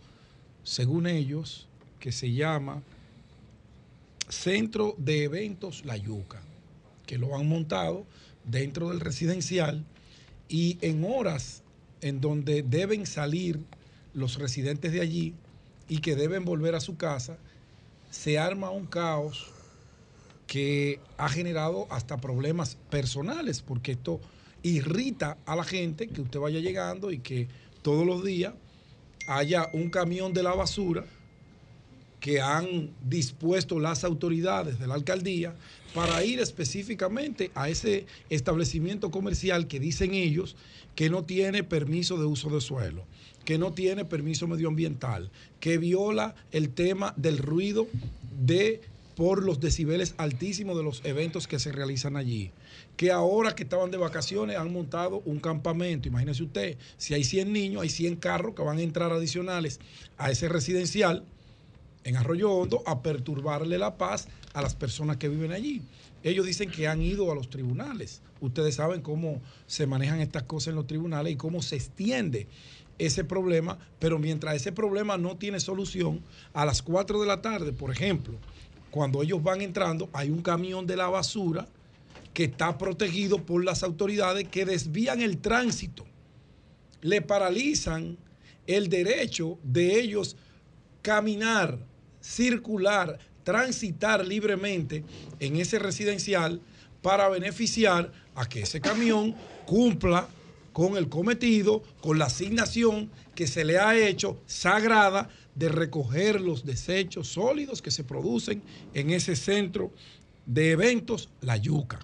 [0.64, 1.68] según ellos,
[2.00, 2.82] que se llama
[4.30, 6.42] Centro de Eventos La Yuca,
[7.06, 8.06] que lo han montado
[8.46, 9.84] dentro del residencial
[10.50, 11.62] y en horas
[12.02, 13.60] en donde deben salir
[14.14, 15.36] los residentes de allí
[15.88, 17.38] y que deben volver a su casa,
[18.10, 19.52] se arma un caos
[20.48, 24.20] que ha generado hasta problemas personales, porque esto
[24.64, 27.48] irrita a la gente que usted vaya llegando y que
[27.84, 28.54] todos los días
[29.28, 31.06] haya un camión de la basura
[32.20, 35.56] que han dispuesto las autoridades de la alcaldía
[35.94, 40.56] para ir específicamente a ese establecimiento comercial que dicen ellos
[40.96, 43.06] que no tiene permiso de uso de suelo,
[43.46, 47.88] que no tiene permiso medioambiental, que viola el tema del ruido
[48.46, 48.82] de
[49.16, 52.52] por los decibeles altísimos de los eventos que se realizan allí.
[52.96, 56.08] Que ahora que estaban de vacaciones han montado un campamento.
[56.08, 59.82] Imagínese usted, si hay 100 niños, hay 100 carros que van a entrar adicionales
[60.18, 61.26] a ese residencial
[62.04, 65.82] en Arroyo Hondo a perturbarle la paz a las personas que viven allí.
[66.24, 68.22] Ellos dicen que han ido a los tribunales.
[68.42, 72.48] Ustedes saben cómo se manejan estas cosas en los tribunales y cómo se extiende
[72.98, 76.22] ese problema, pero mientras ese problema no tiene solución,
[76.54, 78.38] a las 4 de la tarde, por ejemplo,
[78.92, 81.68] cuando ellos van entrando, hay un camión de la basura
[82.34, 86.06] que está protegido por las autoridades que desvían el tránsito,
[87.02, 88.18] le paralizan
[88.68, 90.36] el derecho de ellos
[91.02, 91.80] caminar,
[92.22, 95.04] circular, transitar libremente
[95.40, 96.62] en ese residencial
[97.02, 99.36] para beneficiar a que ese camión
[99.66, 100.28] cumpla
[100.74, 106.66] con el cometido, con la asignación que se le ha hecho sagrada de recoger los
[106.66, 108.62] desechos sólidos que se producen
[108.94, 109.92] en ese centro
[110.46, 112.00] de eventos, La Yuca.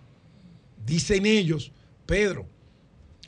[0.85, 1.71] Dicen ellos,
[2.05, 2.47] Pedro,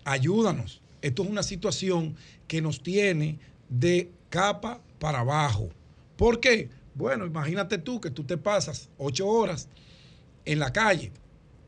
[0.04, 0.82] ayúdanos.
[1.02, 2.16] Esto es una situación
[2.48, 3.40] que nos tiene
[3.70, 5.70] de capa para abajo.
[6.18, 6.70] ¿Por qué?
[6.96, 9.70] Bueno, imagínate tú que tú te pasas ocho horas
[10.46, 11.12] en la calle,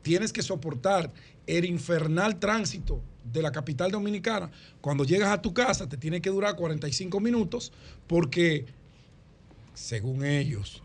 [0.02, 1.12] tienes que soportar
[1.46, 4.50] el infernal tránsito de la capital dominicana.
[4.80, 7.72] Cuando llegas a tu casa te tiene que durar 45 minutos
[8.06, 8.66] porque,
[9.74, 10.82] según ellos,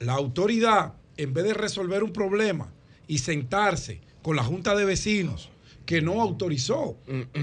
[0.00, 2.72] la autoridad, en vez de resolver un problema
[3.06, 5.50] y sentarse con la junta de vecinos,
[5.88, 6.98] que no autorizó,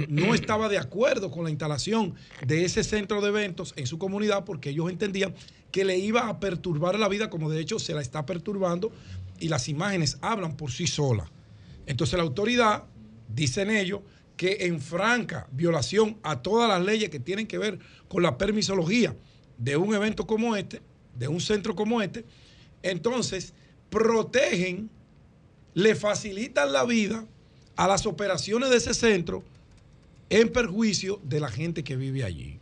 [0.07, 2.13] no estaba de acuerdo con la instalación
[2.45, 5.33] de ese centro de eventos en su comunidad porque ellos entendían
[5.71, 8.91] que le iba a perturbar la vida, como de hecho se la está perturbando,
[9.39, 11.27] y las imágenes hablan por sí solas.
[11.87, 12.83] Entonces la autoridad,
[13.33, 14.01] dicen ellos,
[14.37, 19.15] que en franca violación a todas las leyes que tienen que ver con la permisología
[19.57, 20.83] de un evento como este,
[21.15, 22.25] de un centro como este,
[22.83, 23.55] entonces
[23.89, 24.91] protegen,
[25.73, 27.25] le facilitan la vida
[27.75, 29.43] a las operaciones de ese centro
[30.29, 32.59] en perjuicio de la gente que vive allí.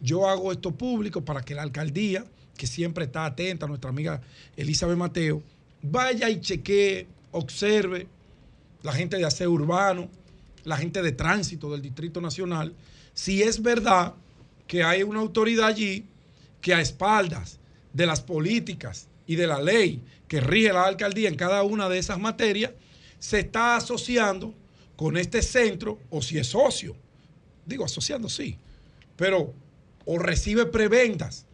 [0.00, 2.24] Yo hago esto público para que la alcaldía,
[2.56, 4.20] que siempre está atenta, nuestra amiga
[4.56, 5.42] Elizabeth Mateo,
[5.82, 8.06] vaya y chequee, observe
[8.82, 10.08] la gente de aseo urbano,
[10.64, 12.74] la gente de tránsito del Distrito Nacional,
[13.14, 14.14] si es verdad
[14.66, 16.04] que hay una autoridad allí
[16.60, 17.58] que a espaldas
[17.92, 21.98] de las políticas y de la ley que rige la alcaldía en cada una de
[21.98, 22.72] esas materias,
[23.18, 24.54] se está asociando
[24.96, 26.96] con este centro o si es socio.
[27.64, 28.58] Digo, asociando sí,
[29.16, 29.52] pero
[30.04, 31.46] o recibe prebendas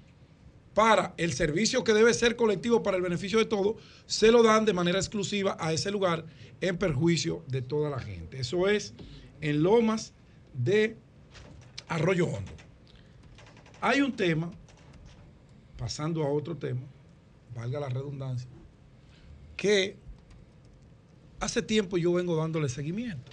[0.75, 3.77] para el servicio que debe ser colectivo para el beneficio de todos,
[4.07, 6.25] se lo dan de manera exclusiva a ese lugar
[6.61, 8.41] en perjuicio de toda la gente.
[8.41, 8.95] Eso es
[9.41, 10.15] en Lomas
[10.55, 10.97] de
[11.89, 12.53] Arroyo Hondo.
[13.81, 14.51] Hay un tema,
[15.77, 16.83] pasando a otro tema,
[17.55, 18.49] valga la redundancia,
[19.57, 19.97] que
[21.43, 23.33] hace tiempo yo vengo dándole seguimiento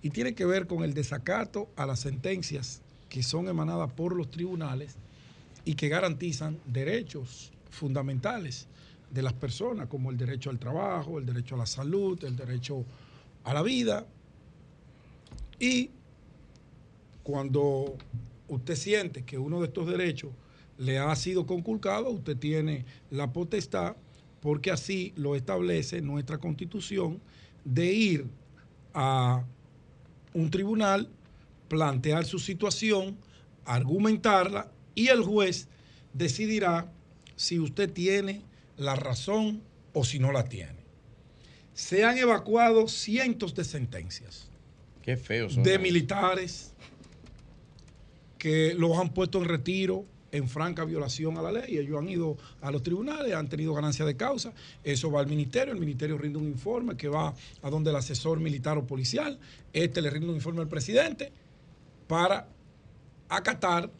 [0.00, 4.30] y tiene que ver con el desacato a las sentencias que son emanadas por los
[4.30, 4.94] tribunales
[5.64, 8.68] y que garantizan derechos fundamentales
[9.10, 12.84] de las personas, como el derecho al trabajo, el derecho a la salud, el derecho
[13.42, 14.06] a la vida.
[15.58, 15.90] Y
[17.24, 17.96] cuando
[18.46, 20.30] usted siente que uno de estos derechos
[20.78, 23.96] le ha sido conculcado, usted tiene la potestad,
[24.40, 27.20] porque así lo establece nuestra constitución,
[27.64, 28.26] de ir
[28.94, 29.44] a
[30.34, 31.08] un tribunal,
[31.68, 33.16] plantear su situación,
[33.64, 35.68] argumentarla y el juez
[36.12, 36.90] decidirá
[37.36, 38.42] si usted tiene
[38.76, 39.62] la razón
[39.92, 40.82] o si no la tiene.
[41.74, 44.48] Se han evacuado cientos de sentencias
[45.02, 45.62] Qué feo son.
[45.62, 46.72] de militares
[48.38, 51.76] que los han puesto en retiro en franca violación a la ley.
[51.76, 54.52] Ellos han ido a los tribunales, han tenido ganancia de causa.
[54.82, 58.40] Eso va al ministerio, el ministerio rinde un informe que va a donde el asesor
[58.40, 59.38] militar o policial.
[59.72, 61.32] Este le rinde un informe al presidente
[62.08, 62.48] para
[63.28, 63.90] acatar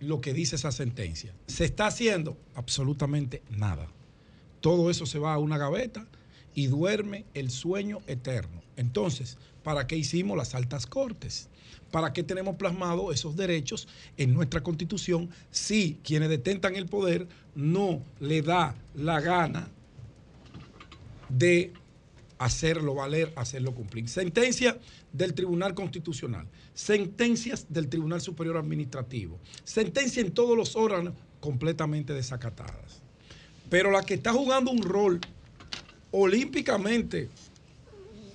[0.00, 1.34] lo que dice esa sentencia.
[1.46, 2.36] ¿Se está haciendo?
[2.54, 3.88] Absolutamente nada.
[4.60, 6.06] Todo eso se va a una gaveta
[6.54, 8.62] y duerme el sueño eterno.
[8.76, 11.48] Entonces, ¿para qué hicimos las altas cortes?
[11.94, 18.02] ¿Para qué tenemos plasmado esos derechos en nuestra constitución si quienes detentan el poder no
[18.18, 19.68] le da la gana
[21.28, 21.72] de
[22.38, 24.08] hacerlo valer, hacerlo cumplir?
[24.08, 24.76] Sentencia
[25.12, 33.02] del Tribunal Constitucional, sentencias del Tribunal Superior Administrativo, sentencia en todos los órganos completamente desacatadas.
[33.70, 35.20] Pero la que está jugando un rol
[36.10, 37.28] olímpicamente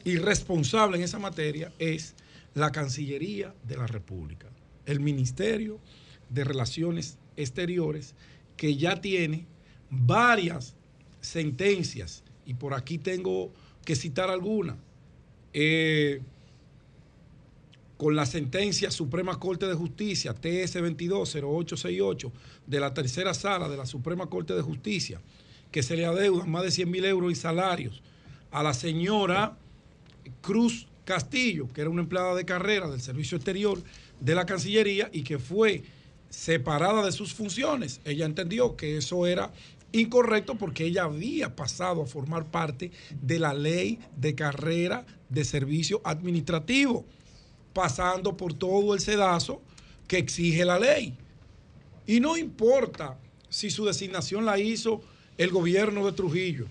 [0.05, 2.15] irresponsable en esa materia es
[2.53, 4.47] la Cancillería de la República,
[4.85, 5.79] el Ministerio
[6.29, 8.15] de Relaciones Exteriores,
[8.57, 9.45] que ya tiene
[9.89, 10.75] varias
[11.21, 13.51] sentencias, y por aquí tengo
[13.85, 14.77] que citar alguna,
[15.53, 16.21] eh,
[17.97, 22.31] con la sentencia Suprema Corte de Justicia, TS 220868,
[22.65, 25.21] de la tercera sala de la Suprema Corte de Justicia,
[25.71, 28.01] que se le adeudan más de 100 mil euros en salarios
[28.51, 29.57] a la señora
[30.41, 33.81] Cruz Castillo, que era una empleada de carrera del Servicio Exterior
[34.19, 35.81] de la Cancillería y que fue
[36.29, 37.99] separada de sus funciones.
[38.05, 39.51] Ella entendió que eso era
[39.91, 42.91] incorrecto porque ella había pasado a formar parte
[43.23, 47.03] de la ley de carrera de servicio administrativo,
[47.73, 49.63] pasando por todo el sedazo
[50.07, 51.17] que exige la ley.
[52.05, 53.17] Y no importa
[53.49, 55.01] si su designación la hizo
[55.39, 56.67] el gobierno de Trujillo,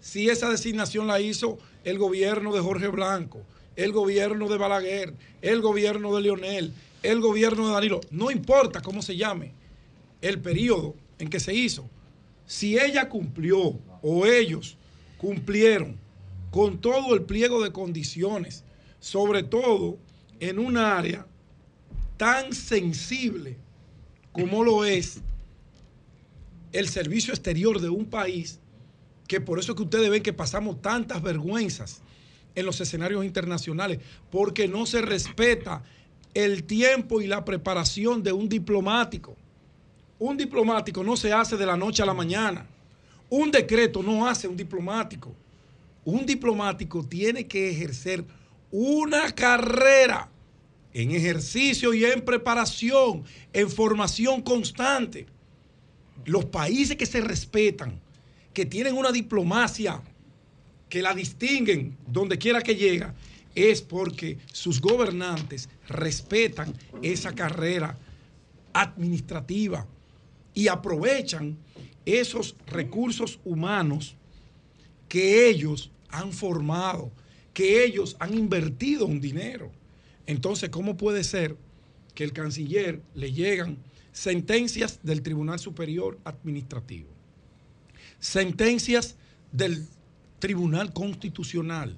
[0.00, 3.42] si esa designación la hizo el gobierno de Jorge Blanco,
[3.82, 9.00] el gobierno de Balaguer, el gobierno de Leonel, el gobierno de Danilo, no importa cómo
[9.00, 9.52] se llame
[10.20, 11.88] el periodo en que se hizo,
[12.46, 14.76] si ella cumplió o ellos
[15.16, 15.96] cumplieron
[16.50, 18.64] con todo el pliego de condiciones,
[18.98, 19.96] sobre todo
[20.40, 21.26] en un área
[22.18, 23.56] tan sensible
[24.32, 25.20] como lo es
[26.72, 28.58] el servicio exterior de un país,
[29.26, 32.02] que por eso es que ustedes ven que pasamos tantas vergüenzas
[32.54, 33.98] en los escenarios internacionales,
[34.30, 35.82] porque no se respeta
[36.34, 39.36] el tiempo y la preparación de un diplomático.
[40.18, 42.66] Un diplomático no se hace de la noche a la mañana.
[43.28, 45.34] Un decreto no hace un diplomático.
[46.04, 48.24] Un diplomático tiene que ejercer
[48.70, 50.28] una carrera
[50.92, 55.26] en ejercicio y en preparación, en formación constante.
[56.24, 58.00] Los países que se respetan,
[58.52, 60.02] que tienen una diplomacia
[60.90, 63.14] que la distinguen donde quiera que llega,
[63.54, 67.96] es porque sus gobernantes respetan esa carrera
[68.72, 69.86] administrativa
[70.52, 71.56] y aprovechan
[72.04, 74.16] esos recursos humanos
[75.08, 77.10] que ellos han formado,
[77.54, 79.70] que ellos han invertido un dinero.
[80.26, 81.56] Entonces, ¿cómo puede ser
[82.14, 83.78] que el canciller le llegan
[84.12, 87.08] sentencias del Tribunal Superior Administrativo,
[88.18, 89.16] sentencias
[89.52, 89.86] del
[90.40, 91.96] Tribunal Constitucional,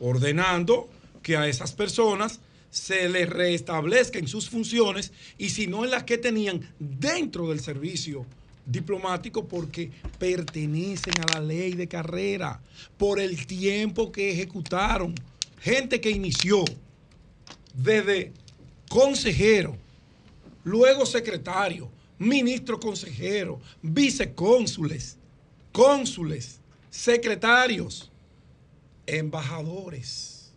[0.00, 0.88] ordenando
[1.22, 2.40] que a esas personas
[2.70, 8.26] se les restablezcan sus funciones y si no en las que tenían dentro del servicio
[8.66, 12.60] diplomático porque pertenecen a la ley de carrera
[12.96, 15.14] por el tiempo que ejecutaron.
[15.60, 16.64] Gente que inició
[17.74, 18.32] desde
[18.88, 19.76] consejero,
[20.62, 25.16] luego secretario, ministro consejero, vicecónsules,
[25.72, 26.60] cónsules,
[26.94, 28.08] secretarios,
[29.04, 30.52] embajadores.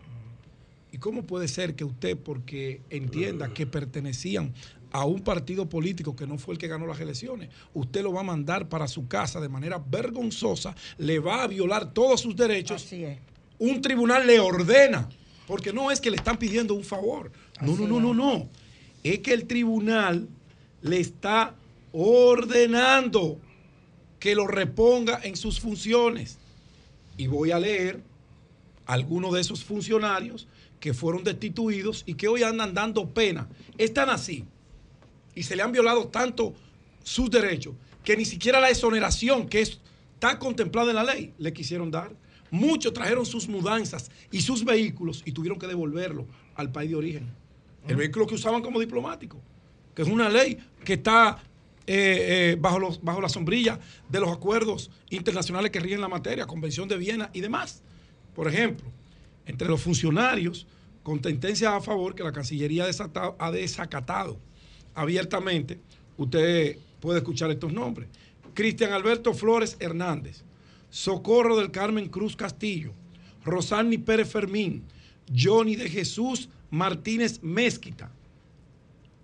[0.91, 4.53] ¿Y cómo puede ser que usted, porque entienda que pertenecían
[4.91, 8.21] a un partido político que no fue el que ganó las elecciones, usted lo va
[8.21, 12.87] a mandar para su casa de manera vergonzosa, le va a violar todos sus derechos?
[13.57, 15.09] Un tribunal le ordena,
[15.47, 17.31] porque no es que le están pidiendo un favor.
[17.61, 18.47] No, no, no, no, no.
[19.03, 20.27] Es que el tribunal
[20.83, 21.55] le está
[21.91, 23.39] ordenando
[24.27, 26.37] que lo reponga en sus funciones.
[27.15, 28.01] Y voy a leer
[28.85, 30.49] algunos de esos funcionarios
[30.81, 33.47] que fueron destituidos y que hoy andan dando pena.
[33.77, 34.43] Están así
[35.33, 36.53] y se le han violado tanto
[37.05, 37.73] sus derechos
[38.03, 39.79] que ni siquiera la exoneración que es-
[40.15, 42.11] está contemplada en la ley le quisieron dar.
[42.51, 46.25] Muchos trajeron sus mudanzas y sus vehículos y tuvieron que devolverlo
[46.55, 47.29] al país de origen.
[47.87, 49.39] El vehículo que usaban como diplomático,
[49.95, 51.41] que es una ley que está
[51.89, 56.45] eh, eh, bajo, los, bajo la sombrilla de los acuerdos internacionales que rigen la materia,
[56.45, 57.81] Convención de Viena y demás.
[58.35, 58.91] Por ejemplo,
[59.45, 60.67] entre los funcionarios
[61.01, 62.85] con sentencias a favor que la Cancillería
[63.39, 64.37] ha desacatado
[64.93, 65.79] abiertamente,
[66.17, 68.09] usted puede escuchar estos nombres.
[68.53, 70.43] Cristian Alberto Flores Hernández,
[70.89, 72.91] Socorro del Carmen Cruz Castillo,
[73.45, 74.83] Rosani Pérez Fermín,
[75.33, 78.11] Johnny de Jesús Martínez Mezquita.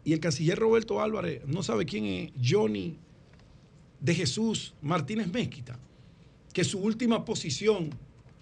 [0.05, 2.97] Y el canciller Roberto Álvarez no sabe quién es Johnny
[3.99, 5.79] de Jesús Martínez Mezquita,
[6.51, 7.89] que su última posición,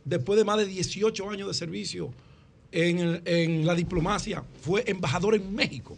[0.03, 2.11] después de más de 18 años de servicio
[2.71, 5.97] en, en la diplomacia, fue embajador en México.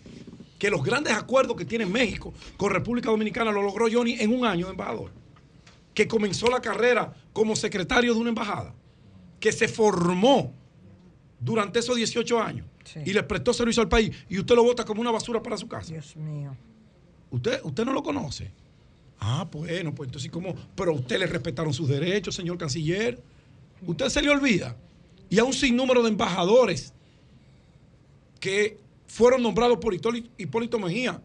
[0.60, 4.46] Que los grandes acuerdos que tiene México con República Dominicana lo logró Johnny en un
[4.46, 5.12] año de embajador.
[5.94, 8.74] Que comenzó la carrera como secretario de una embajada.
[9.40, 10.54] Que se formó
[11.40, 12.66] durante esos 18 años
[13.06, 15.68] y le prestó servicio al país y usted lo vota como una basura para su
[15.68, 15.92] casa.
[15.94, 16.56] Dios mío.
[17.32, 18.52] ¿Usted, usted no lo conoce?
[19.20, 20.54] Ah, bueno, pues entonces, ¿cómo?
[20.76, 23.22] Pero a usted le respetaron sus derechos, señor canciller.
[23.88, 24.76] Usted se le olvida.
[25.30, 26.94] Y a un sinnúmero de embajadores
[28.40, 31.22] que fueron nombrados por Hipólito- Hipólito Mejía,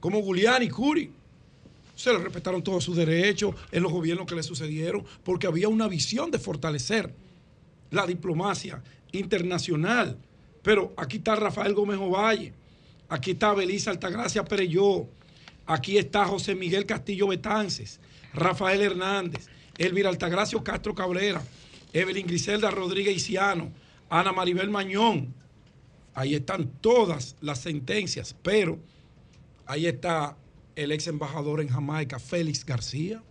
[0.00, 1.10] como Giuliani y Curi.
[1.96, 5.88] Se le respetaron todos sus derechos en los gobiernos que le sucedieron, porque había una
[5.88, 7.12] visión de fortalecer
[7.90, 10.16] la diplomacia internacional.
[10.62, 12.52] Pero aquí está Rafael Gómez Ovalle,
[13.08, 15.08] aquí está Belisa Altagracia Pereyó,
[15.66, 18.00] aquí está José Miguel Castillo Betances,
[18.34, 19.46] Rafael Hernández,
[19.78, 21.42] Elvira Altagracio Castro Cabrera,
[21.92, 23.72] Evelyn Griselda Rodríguez Isiano,
[24.10, 25.34] Ana Maribel Mañón.
[26.14, 28.78] Ahí están todas las sentencias, pero
[29.66, 30.36] ahí está
[30.76, 33.22] el ex embajador en Jamaica, Félix García.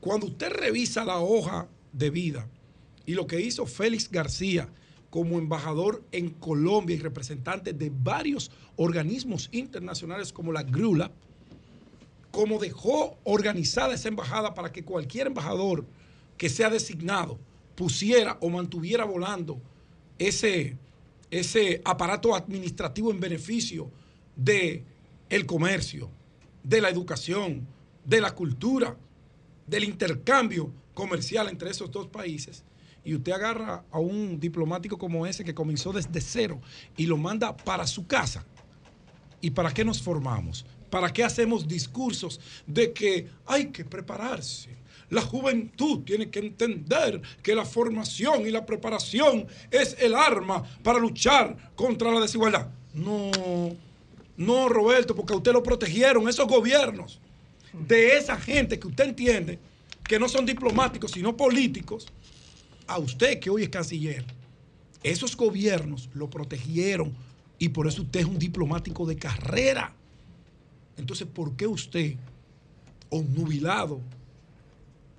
[0.00, 2.48] Cuando usted revisa la hoja de vida
[3.04, 4.68] y lo que hizo Félix García
[5.12, 11.12] como embajador en Colombia y representante de varios organismos internacionales como la GRULA,
[12.30, 15.84] como dejó organizada esa embajada para que cualquier embajador
[16.38, 17.38] que sea designado
[17.74, 19.60] pusiera o mantuviera volando
[20.18, 20.78] ese,
[21.30, 23.90] ese aparato administrativo en beneficio
[24.34, 24.82] de
[25.28, 26.08] el comercio,
[26.62, 27.66] de la educación,
[28.06, 28.96] de la cultura,
[29.66, 32.64] del intercambio comercial entre esos dos países,
[33.04, 36.60] y usted agarra a un diplomático como ese que comenzó desde cero
[36.96, 38.44] y lo manda para su casa.
[39.40, 40.64] ¿Y para qué nos formamos?
[40.88, 44.70] ¿Para qué hacemos discursos de que hay que prepararse?
[45.10, 50.98] La juventud tiene que entender que la formación y la preparación es el arma para
[50.98, 52.68] luchar contra la desigualdad.
[52.94, 53.30] No,
[54.36, 57.20] no, Roberto, porque a usted lo protegieron esos gobiernos
[57.72, 59.58] de esa gente que usted entiende
[60.04, 62.06] que no son diplomáticos, sino políticos.
[62.86, 64.24] A usted que hoy es canciller,
[65.02, 67.12] esos gobiernos lo protegieron
[67.58, 69.94] y por eso usted es un diplomático de carrera.
[70.96, 72.16] Entonces, ¿por qué usted,
[73.08, 74.00] obnubilado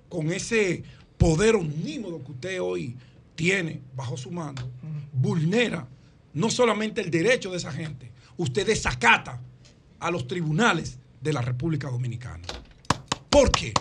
[0.08, 0.84] con ese
[1.18, 2.96] poder omnímodo que usted hoy
[3.34, 4.68] tiene bajo su mando,
[5.12, 5.86] vulnera
[6.32, 9.40] no solamente el derecho de esa gente, usted desacata
[9.98, 12.44] a los tribunales de la República Dominicana?
[13.30, 13.72] ¿Por qué?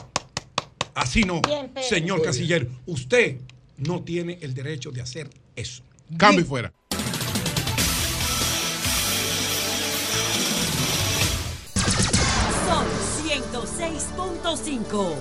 [0.95, 3.39] Así no, Bien, señor canciller, usted
[3.77, 5.83] no tiene el derecho de hacer eso.
[6.17, 6.73] Cambio y fuera.
[12.67, 12.85] Sol
[13.25, 15.15] 106.5.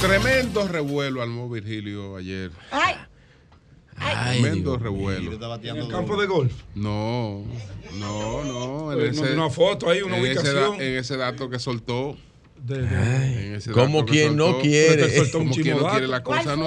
[0.00, 2.50] Tremendo revuelo al Virgilio ayer.
[2.70, 2.96] Ay,
[4.40, 5.32] Tremendo revuelo.
[5.62, 6.52] En el campo de golf.
[6.74, 7.44] No,
[7.94, 8.92] no, no.
[8.92, 10.74] en Pues, no, una foto ahí, una en ese ubicación.
[10.80, 12.16] en ese dato que soltó.
[12.64, 15.30] De- como quien no quiere.
[15.30, 16.66] Como quien no quiere la ¿Cuál cosa, no.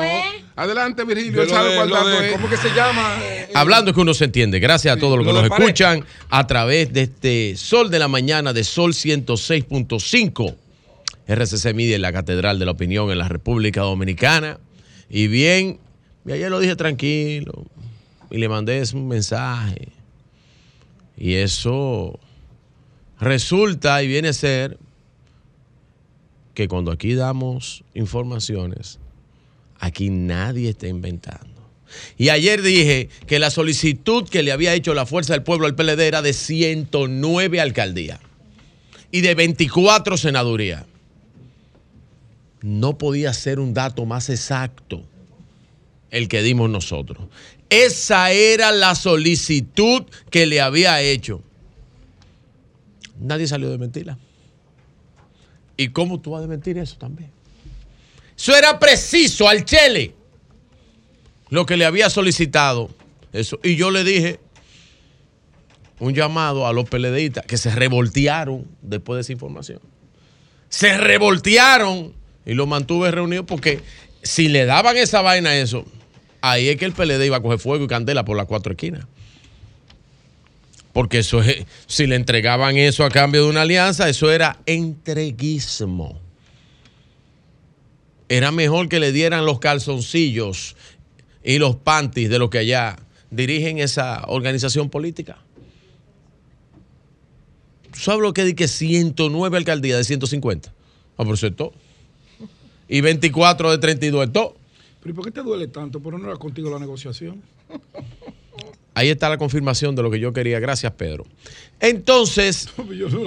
[0.55, 1.41] Adelante, Virgilio.
[1.41, 2.33] Él sabe cuál dato es.
[2.33, 3.17] ¿Cómo que se llama?
[3.23, 4.59] Eh, Hablando que uno se entiende.
[4.59, 8.07] Gracias a todos los que lo nos escuchan a través de este Sol de la
[8.07, 10.55] Mañana de Sol 106.5.
[11.27, 14.59] RCC Media en la Catedral de la Opinión en la República Dominicana.
[15.09, 15.79] Y bien,
[16.27, 17.65] y ayer lo dije tranquilo.
[18.29, 19.87] Y le mandé un mensaje.
[21.17, 22.19] Y eso
[23.19, 24.77] resulta y viene a ser
[26.57, 28.97] que cuando aquí damos informaciones,
[29.79, 31.61] aquí nadie está inventando.
[32.17, 35.75] Y ayer dije que la solicitud que le había hecho la Fuerza del Pueblo al
[35.75, 38.19] PLD era de 109 alcaldías
[39.11, 40.85] y de 24 senadurías.
[42.63, 45.03] No podía ser un dato más exacto
[46.09, 47.27] el que dimos nosotros.
[47.69, 51.43] Esa era la solicitud que le había hecho.
[53.19, 54.17] Nadie salió de mentirla.
[55.77, 57.31] ¿Y cómo tú vas a mentir eso también?
[58.35, 60.13] Eso era preciso al Chele.
[61.49, 62.89] Lo que le había solicitado.
[63.31, 63.59] Eso.
[63.63, 64.39] Y yo le dije
[65.99, 69.79] un llamado a los PLDistas que se revoltearon después de esa información.
[70.69, 72.13] Se revoltearon
[72.45, 73.81] y lo mantuve reunido porque
[74.21, 75.85] si le daban esa vaina a eso,
[76.41, 79.05] ahí es que el PLD iba a coger fuego y candela por las cuatro esquinas.
[80.97, 86.19] Porque eso es, si le entregaban eso a cambio de una alianza, eso era entreguismo.
[88.29, 90.75] Era mejor que le dieran los calzoncillos
[91.43, 92.95] y los panties de los que allá
[93.29, 95.37] dirigen esa organización política.
[97.91, 100.73] ¿Tú sabes lo que di que 109 alcaldías de 150?
[101.15, 101.73] Ah, por eso es todo.
[102.87, 104.55] Y 24 de 32 es todo.
[105.01, 105.99] ¿Pero y por qué te duele tanto?
[105.99, 107.43] ¿Por no era contigo la negociación?
[108.97, 110.59] Ahí está la confirmación de lo que yo quería.
[110.59, 111.27] Gracias, Pedro.
[111.79, 112.67] Entonces,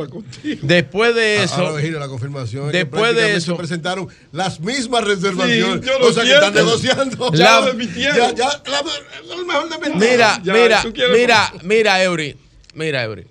[0.63, 2.73] después de eso, Ahora, Virgilio, la confirmación.
[2.73, 5.85] después de eso, se presentaron las mismas reservaciones.
[5.87, 7.33] Sí, o sea, que están negociando.
[7.33, 8.17] Ya lo desmintieron.
[8.17, 10.11] Ya, ya, la- lo mejor de mentir.
[10.11, 10.83] Mira, Ya, mira,
[11.13, 12.37] mira, mira, Eury.
[12.75, 13.25] Mira, Eury.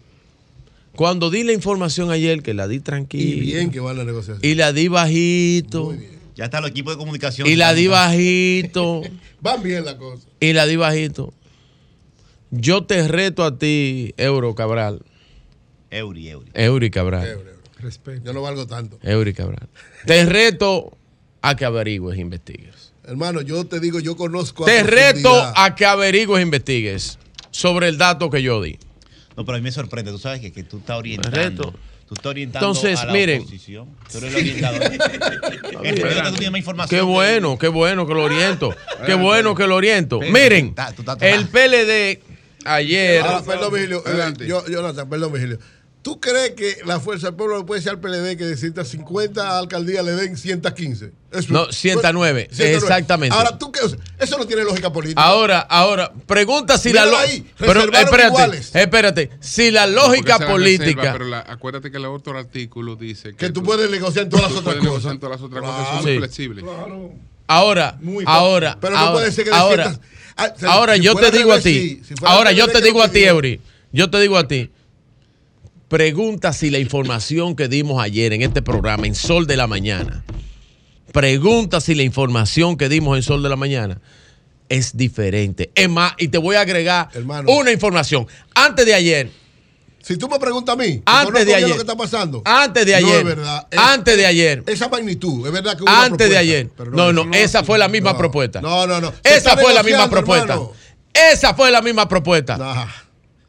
[0.96, 3.42] Cuando di la información ayer, que la di Y tranquila.
[3.44, 4.40] bien que va la negociación.
[4.42, 5.94] Y la di bajito.
[6.38, 7.46] Ya está el equipo de comunicación.
[7.50, 9.02] Y la di bajito.
[9.42, 10.26] Van bien las cosas.
[10.40, 11.34] y la di bajito.
[12.52, 15.02] Yo te reto a ti, Euro Cabral.
[15.92, 16.52] Euri, Euri.
[16.54, 17.28] Eury Cabral.
[17.28, 18.22] Ebre.
[18.24, 19.00] Yo no valgo tanto.
[19.04, 19.70] Eury Cabral.
[20.06, 20.98] Te reto
[21.42, 22.94] a que averigües e investigues.
[23.06, 27.18] Hermano, yo te digo, yo conozco a Te reto a que averigües e investigues
[27.52, 28.78] sobre el dato que yo di.
[29.36, 30.12] No, pero a mí me sorprende.
[30.12, 31.36] Tú sabes que, que tú estás orientando.
[31.36, 31.74] Reto.
[32.08, 33.42] Tú estás orientando Entonces, a la miren.
[33.42, 33.88] oposición.
[34.12, 34.84] Tú eres el orientador.
[35.84, 37.00] el problema es que tú tienes más información.
[37.00, 38.76] Qué bueno, qué bueno que lo oriento.
[39.06, 40.20] Qué bueno que lo oriento.
[40.20, 40.76] Miren,
[41.22, 41.48] el.
[41.48, 42.29] PLD
[42.66, 43.22] ayer.
[43.22, 44.04] Ahora, perdón, Vigilio.
[44.06, 45.60] eh, yo, Jonathan, perdón, Vigilio.
[46.02, 49.60] ¿Tú crees que la Fuerza del Pueblo le puede decir al PLD que de 150
[49.60, 51.12] alcaldías le den 115?
[51.34, 52.76] Eso- No, 109, 109.
[52.78, 53.36] exactamente.
[53.36, 53.82] Ahora, ¿tú qué?
[53.82, 55.22] O sea, eso no tiene lógica política.
[55.22, 58.72] Ahora, ahora, pregunta si Míralo la ahí, Pero espérate, iguales.
[58.74, 59.30] espérate.
[59.42, 60.86] Si la lógica la política.
[61.02, 64.30] reserva, pero la- acuérdate que el otro artículo dice que, que tú puedes negociar en
[64.30, 65.12] todas las tú otras cosas.
[65.12, 65.78] en todas las otras Claro.
[65.78, 66.18] cosas, son Sí.
[66.18, 66.64] flexibles.
[67.50, 70.00] Ahora, Muy ahora, Pero no ahora, puede ser que ahora,
[70.38, 72.00] Ah, o sea, ahora si yo te digo a ti.
[72.08, 73.24] Si ahora yo te digo a ti.
[73.24, 73.60] Eury.
[73.92, 74.70] Yo te digo a ti.
[75.90, 80.24] Pregunta si la información que dimos ayer en este programa, en Sol de la Mañana,
[81.12, 84.00] pregunta si la información que dimos en Sol de la Mañana
[84.70, 85.72] es diferente.
[85.74, 87.52] Es más, y te voy a agregar Hermano.
[87.52, 88.28] una información.
[88.54, 89.32] Antes de ayer,
[90.02, 91.70] Si tú me preguntas a mí, Antes de ayer.
[91.70, 92.42] lo que está pasando.
[92.46, 93.68] antes de No ayer, es verdad.
[93.70, 96.70] Es- antes de ayer, Esa magnitud, es verdad que hubo una antes de ayer.
[96.76, 98.62] pero No, no, esa fue la misma propuesta.
[98.62, 99.14] No, no, no.
[99.24, 100.54] Esa fue la misma propuesta.
[100.54, 100.72] hermano.
[101.14, 102.58] Esa fue la misma propuesta.
[102.58, 102.86] Nah.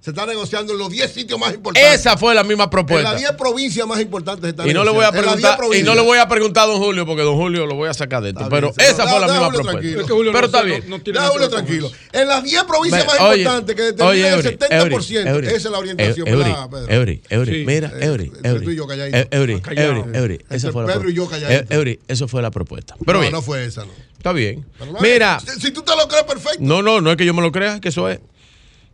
[0.01, 1.95] Se está negociando en los 10 sitios más importantes.
[2.01, 3.13] Esa fue la misma En propuesta.
[3.13, 5.19] las 10 provincias más importantes se está Y no le voy a negociando.
[5.21, 7.37] En las 10 preguntar, y no le voy a preguntar a don Julio, porque don
[7.37, 8.41] Julio lo voy a sacar de esto.
[8.41, 9.73] Está Pero bien, esa no, fue la misma Julio propuesta.
[9.73, 10.01] tranquilo.
[10.01, 10.85] Es que Julio Pero no está bien.
[10.89, 11.91] no- no tiene Julio tranquilo.
[12.13, 15.29] En las 10 provincias más oye, importantes que oye, determinan el Eury, 70%.
[15.29, 16.55] Eury, esa es la orientación, Eury.
[16.89, 17.65] Eury, Eury, Sí.
[17.67, 18.65] mira, Eury, Eury.
[18.65, 19.19] tú y yo calladito.
[19.37, 19.93] Eury, Callado.
[20.07, 21.47] Eury, Eury, esa fue la Pedro y yo propuesta.
[21.47, 21.75] calladito.
[21.75, 22.97] Eh, Eury, eso fue la propuesta.
[23.05, 23.93] Pero no, bien, no fue esa, no.
[24.17, 24.65] está bien.
[25.03, 26.57] Mira, si tú te lo crees, perfecto.
[26.61, 28.19] no, no, no es que yo me lo crea, que eso es.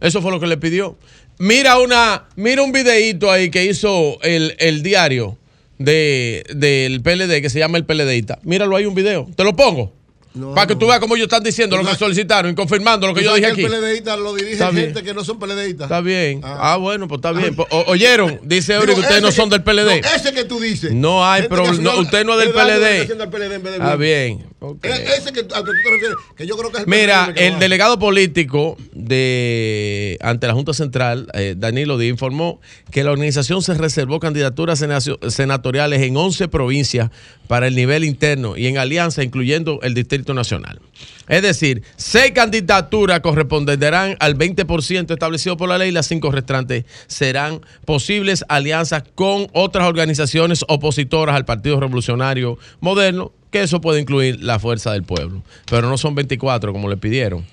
[0.01, 0.97] Eso fue lo que le pidió.
[1.39, 5.37] Mira una, mira un videíto ahí que hizo el, el diario
[5.79, 8.39] de, del PLD, que se llama El PLDista.
[8.43, 9.29] Míralo ahí un video.
[9.37, 9.93] Te lo pongo.
[10.37, 13.15] No, para que tú veas cómo ellos están diciendo lo que solicitaron y confirmando lo
[13.15, 13.65] que yo dije aquí.
[13.65, 14.87] El PLDista lo dirige Está bien.
[14.87, 15.87] gente que no son PLDistas.
[15.87, 16.41] Está bien.
[16.45, 16.73] Ah.
[16.73, 17.55] Ah, bueno, pues está bien.
[17.57, 20.03] Pues, o- oyeron, dice Eury que ustedes no son del PLD.
[20.03, 20.93] No, ese que tú dices.
[20.93, 21.79] No hay que problema.
[21.83, 22.81] No, usted no es del da PLD.
[22.81, 24.47] de Está bien.
[24.61, 24.85] ok.
[24.85, 27.33] E- Ese que, al que tú te refieres, que yo creo que es el Mira,
[27.35, 27.59] que el va.
[27.59, 33.75] delegado político de ante la Junta Central, eh, Danilo Díaz, informó que la organización se
[33.75, 34.85] reservó candidaturas
[35.29, 37.11] senatoriales en 11 provincias
[37.49, 40.81] para el nivel interno y en alianza, incluyendo el Distrito Nacional.
[41.29, 47.61] Es decir, seis candidaturas corresponderán al 20% establecido por la ley, las cinco restantes serán
[47.85, 54.59] posibles alianzas con otras organizaciones opositoras al Partido Revolucionario Moderno, que eso puede incluir la
[54.59, 57.47] Fuerza del Pueblo, pero no son 24 como le pidieron.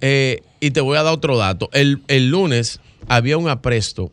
[0.00, 1.68] Eh, y te voy a dar otro dato.
[1.72, 4.10] El, el lunes había un apresto.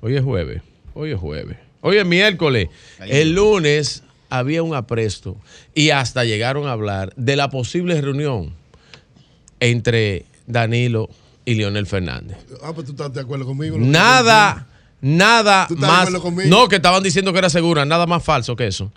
[0.00, 0.62] Hoy es jueves.
[0.94, 1.56] Hoy es jueves.
[1.80, 2.68] Hoy es miércoles.
[3.00, 5.36] El lunes había un apresto
[5.74, 8.52] y hasta llegaron a hablar de la posible reunión
[9.60, 11.08] entre Danilo
[11.44, 12.36] y Leonel Fernández.
[12.62, 13.76] Ah, pues tú estás de acuerdo conmigo.
[13.78, 14.66] Nada,
[15.00, 16.20] nada ¿Tú estás más.
[16.20, 16.48] conmigo?
[16.50, 18.92] No, que estaban diciendo que era segura, nada más falso que eso.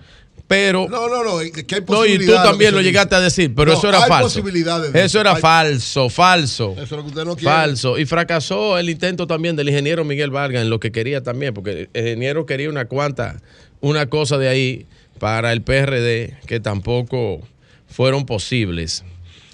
[0.47, 0.87] Pero.
[0.89, 3.77] No, no, no, que hay No, y tú también lo llegaste a decir, pero No,
[3.77, 4.25] eso era hay falso.
[4.41, 6.73] posibilidades de Eso era Hay- falso, falso.
[6.73, 7.53] Eso es lo que usted no quiere.
[7.55, 7.97] Falso.
[7.97, 11.89] Y fracasó el intento también del ingeniero Miguel Vargas en lo que quería también, porque
[11.93, 13.39] el ingeniero quería una cuanta,
[13.79, 14.85] una cosa de ahí
[15.21, 17.41] para el PRD que tampoco
[17.87, 19.05] fueron posibles.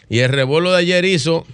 [0.08, 1.46] Y el revuelo de ayer hizo,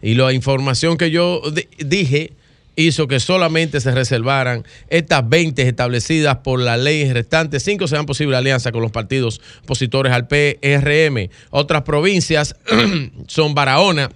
[0.00, 2.32] y la información que yo di- dije,
[2.76, 7.62] hizo que solamente se reservaran estas 20 establecidas por la ley restantes.
[7.62, 11.28] Cinco sean posible alianza con los partidos opositores al PRM.
[11.50, 12.56] Otras provincias
[13.26, 14.08] son Barahona,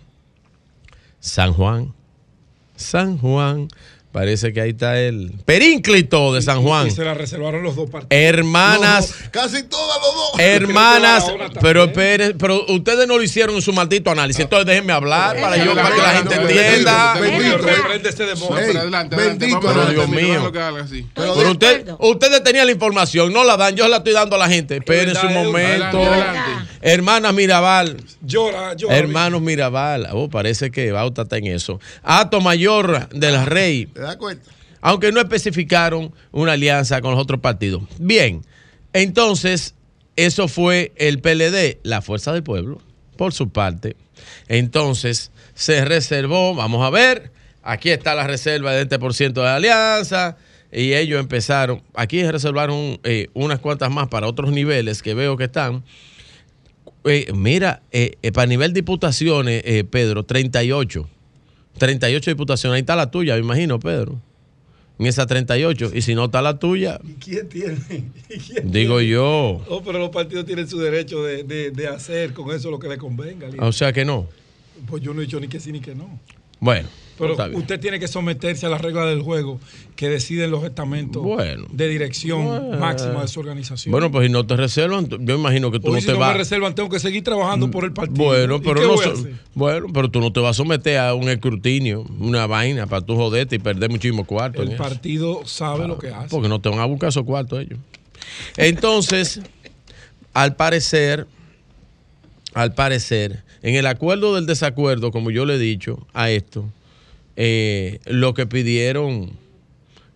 [1.21, 1.93] San Juan,
[2.75, 3.69] San Juan.
[4.12, 6.86] Parece que ahí está el perínclito de San Juan.
[6.86, 8.08] Y se la reservaron los dos partidos.
[8.10, 10.32] Hermanas, Casi todas los dos.
[10.39, 11.32] hermanas,
[11.62, 14.42] pero esperen, pero ustedes no lo hicieron en su maldito análisis.
[14.42, 17.15] Entonces déjenme hablar para yo para que la gente entienda.
[17.18, 17.39] Pero
[19.16, 20.52] bendito Pero adelante, Dios mío.
[21.15, 24.49] Pero usted, ustedes tenían la información, no la dan, yo la estoy dando a la
[24.49, 24.76] gente.
[24.76, 26.00] Esperen su momento.
[26.83, 28.97] Hermanas Mirabal, Llora, llora.
[28.97, 30.09] hermanos Mirabal.
[30.12, 31.81] Oh, parece que Bauta está en eso.
[32.02, 33.86] Ato Mayor del Rey.
[33.86, 34.51] ¿Te das cuenta?
[34.83, 37.85] aunque no especificaron una alianza con los otros partidos.
[37.99, 38.43] Bien,
[38.93, 39.75] entonces,
[40.17, 42.83] eso fue el PLD, la Fuerza del Pueblo,
[43.17, 43.97] por su parte.
[44.49, 47.31] Entonces, se reservó, vamos a ver,
[47.62, 50.36] aquí está la reserva de 20% de la alianza,
[50.73, 55.44] y ellos empezaron, aquí reservaron eh, unas cuantas más para otros niveles que veo que
[55.44, 55.85] están.
[57.05, 61.09] Eh, mira, eh, eh, para nivel diputaciones, eh, Pedro, 38.
[61.79, 64.21] 38 diputaciones, ahí está la tuya, me imagino, Pedro.
[64.99, 65.91] En esa 38.
[65.95, 67.77] Y si no está la tuya, ¿Y quién tiene?
[68.29, 69.13] ¿Y quién digo tiene?
[69.13, 69.65] yo.
[69.69, 72.89] Oh, pero los partidos tienen su derecho de, de- de hacer con eso lo que
[72.89, 73.47] les convenga.
[73.49, 73.65] líder.
[73.65, 74.29] O sea que no.
[74.87, 76.21] Pues yo no he dicho ni que sí ni que no.
[76.61, 76.89] Bueno,
[77.23, 79.60] Pero usted tiene que someterse a las reglas del juego
[79.97, 81.67] que deciden los estamentos Bueno.
[81.70, 82.78] de dirección Bueno.
[82.78, 83.92] máxima de su organización.
[83.92, 86.18] Bueno, pues si no te reservan, yo imagino que tú Hoy no si te no
[86.18, 86.36] me vas.
[86.36, 88.25] reservan, tengo que seguir trabajando por el partido.
[88.25, 89.15] Bueno, ¿Y pero no so-
[89.55, 93.15] bueno, pero tú no te vas a someter a un escrutinio, una vaina para tú
[93.17, 94.62] joderte y perder muchísimo cuarto.
[94.62, 94.83] en El eso.
[94.83, 96.28] partido sabe lo que hace.
[96.28, 97.78] Porque no te van a buscar esos cuartos ellos.
[98.57, 99.41] Entonces,
[100.34, 101.26] al parecer,
[102.55, 106.65] al parecer, en el acuerdo del desacuerdo, como yo le he dicho a esto,
[107.36, 109.33] eh, lo que pidieron,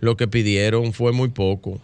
[0.01, 1.81] lo que pidieron fue muy poco.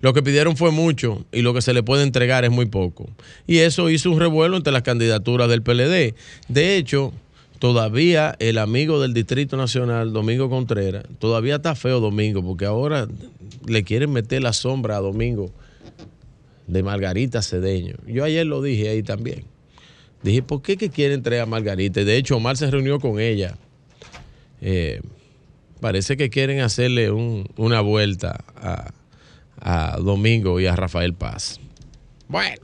[0.00, 3.08] Lo que pidieron fue mucho y lo que se le puede entregar es muy poco.
[3.46, 6.14] Y eso hizo un revuelo entre las candidaturas del PLD.
[6.48, 7.12] De hecho,
[7.58, 13.08] todavía el amigo del Distrito Nacional, Domingo Contreras, todavía está feo Domingo, porque ahora
[13.66, 15.50] le quieren meter la sombra a Domingo
[16.66, 17.96] de Margarita Cedeño.
[18.06, 19.44] Yo ayer lo dije ahí también.
[20.22, 22.00] Dije, ¿por qué que quieren traer a Margarita?
[22.00, 23.56] Y De hecho, Omar se reunió con ella.
[24.60, 25.00] Eh,
[25.80, 28.92] parece que quieren hacerle un- una vuelta a,
[29.60, 31.58] a Domingo y a Rafael Paz.
[32.28, 32.56] Bueno,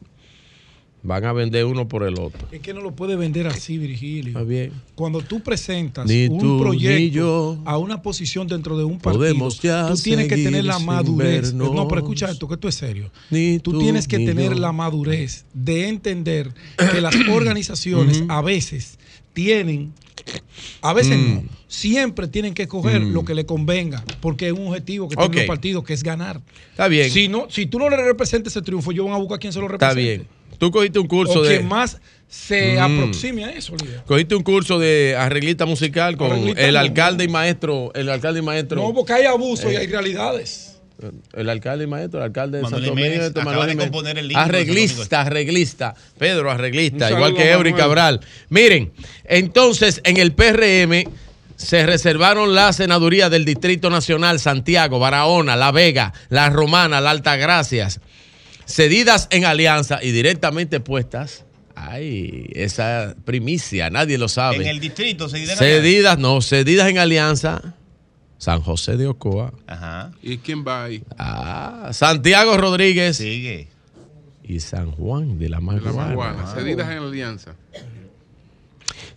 [1.03, 2.47] van a vender uno por el otro.
[2.53, 4.29] Es que no lo puede vender así, Virgilio.
[4.29, 4.73] Está bien.
[4.95, 9.19] Cuando tú presentas Ni un tú proyecto yo a una posición dentro de un partido,
[9.21, 11.53] podemos ya tú tienes que tener la madurez.
[11.53, 11.75] vernos.
[11.75, 13.11] No, pero escucha esto, que esto es serio.
[13.31, 14.59] Ni Tú tú tienes que ni tener yo.
[14.59, 16.53] la madurez de entender
[16.93, 18.99] que las organizaciones a veces
[19.33, 19.93] tienen,
[20.83, 21.49] a veces no, Mm.
[21.69, 23.13] siempre tienen que escoger Mm.
[23.13, 25.21] lo que le convenga, porque es un objetivo que Ok.
[25.31, 26.41] tienen los partidos, que es ganar.
[26.71, 27.11] Está bien.
[27.11, 29.53] Si, no, si tú no le representas ese triunfo, yo van a buscar a quien
[29.53, 30.17] se lo Está represente.
[30.25, 30.37] bien.
[30.59, 31.57] Tú cogiste un curso o de.
[31.57, 32.79] quien más se Mm.
[32.79, 33.75] aproxime a eso.
[34.07, 36.81] Cogiste un curso de arreglista musical con Arreglista el no.
[36.81, 37.93] alcalde y maestro.
[37.95, 38.81] El alcalde y maestro.
[38.83, 40.66] No, porque hay abuso y Eh, hay realidades.
[41.35, 43.23] El alcalde y maestro, el alcalde de Manuel Santo Domingo.
[43.25, 45.95] este acaba Manuel de componer el Arreglista, arreglista.
[46.19, 47.75] Pedro, arreglista, igual que Eury.
[47.75, 48.21] Cabral.
[48.49, 48.93] Miren,
[49.25, 51.05] entonces en el PRM
[51.57, 58.01] se reservaron la senaduría del Distrito Nacional, Santiago, Barahona, La Vega, La Romana, La Altagracias,
[58.67, 61.45] cedidas en alianza y directamente puestas.
[61.75, 64.57] Ay, esa primicia, nadie lo sabe.
[64.57, 67.75] En el distrito dirá- Cedidas, no, cedidas en alianza.
[68.39, 69.53] San José de Ocoa.
[69.67, 70.13] Ajá.
[70.23, 71.03] ¿Y quién va ahí?
[71.19, 73.17] Ah, Santiago Rodríguez.
[73.17, 73.69] Sigue.
[74.45, 76.09] Y San Juan de la La Maguana.
[76.09, 77.55] Maguana, cedidas en la alianza.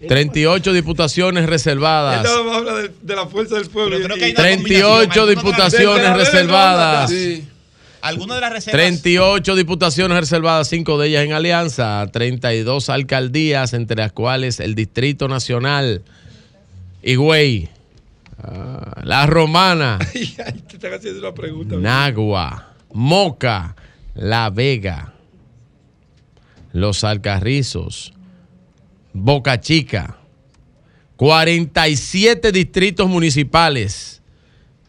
[0.08, 2.24] 38 diputaciones reservadas.
[2.24, 3.98] De, de la fuerza del pueblo.
[4.02, 7.10] Creo que hay una 38 combinación, diputaciones de reservadas.
[7.10, 7.48] Sí.
[8.02, 8.80] Algunas de las reservas.
[8.80, 15.28] 38 diputaciones reservadas, 5 de ellas en alianza, 32 alcaldías, entre las cuales el Distrito
[15.28, 16.02] Nacional,
[17.04, 17.68] Higüey,
[18.44, 21.76] ah, La Romana, Ay, ay, te están haciendo una pregunta.
[21.78, 23.76] Nagua, Moca,
[24.16, 25.14] La Vega,
[26.72, 28.14] Los Alcarrizos,
[29.14, 30.18] Boca Chica,
[31.18, 34.22] 47 distritos municipales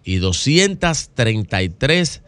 [0.05, 2.23] y 233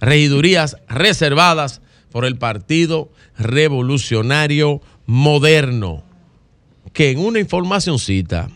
[0.00, 6.04] regidurías reservadas por el Partido Revolucionario Moderno.
[6.92, 8.48] Que en una informacioncita,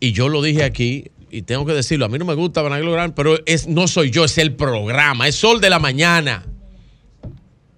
[0.00, 3.14] y yo lo dije aquí, y tengo que decirlo, a mí no me gusta vanagloriar,
[3.14, 6.44] pero es, no soy yo, es el programa, es Sol de la Mañana.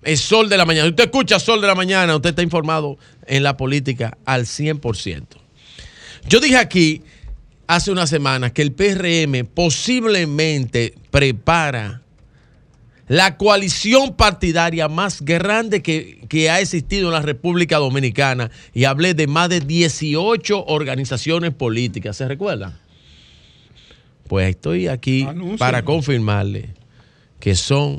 [0.03, 0.89] Es Sol de la Mañana.
[0.89, 5.27] Usted escucha Sol de la Mañana, usted está informado en la política al 100%.
[6.29, 7.03] Yo dije aquí
[7.67, 12.02] hace unas semanas que el PRM posiblemente prepara
[13.13, 19.13] la coalición partidaria más grande que, que ha existido en la República Dominicana y hablé
[19.13, 22.17] de más de 18 organizaciones políticas.
[22.17, 22.79] ¿Se recuerdan?
[24.29, 26.71] Pues estoy aquí para confirmarle
[27.39, 27.99] que son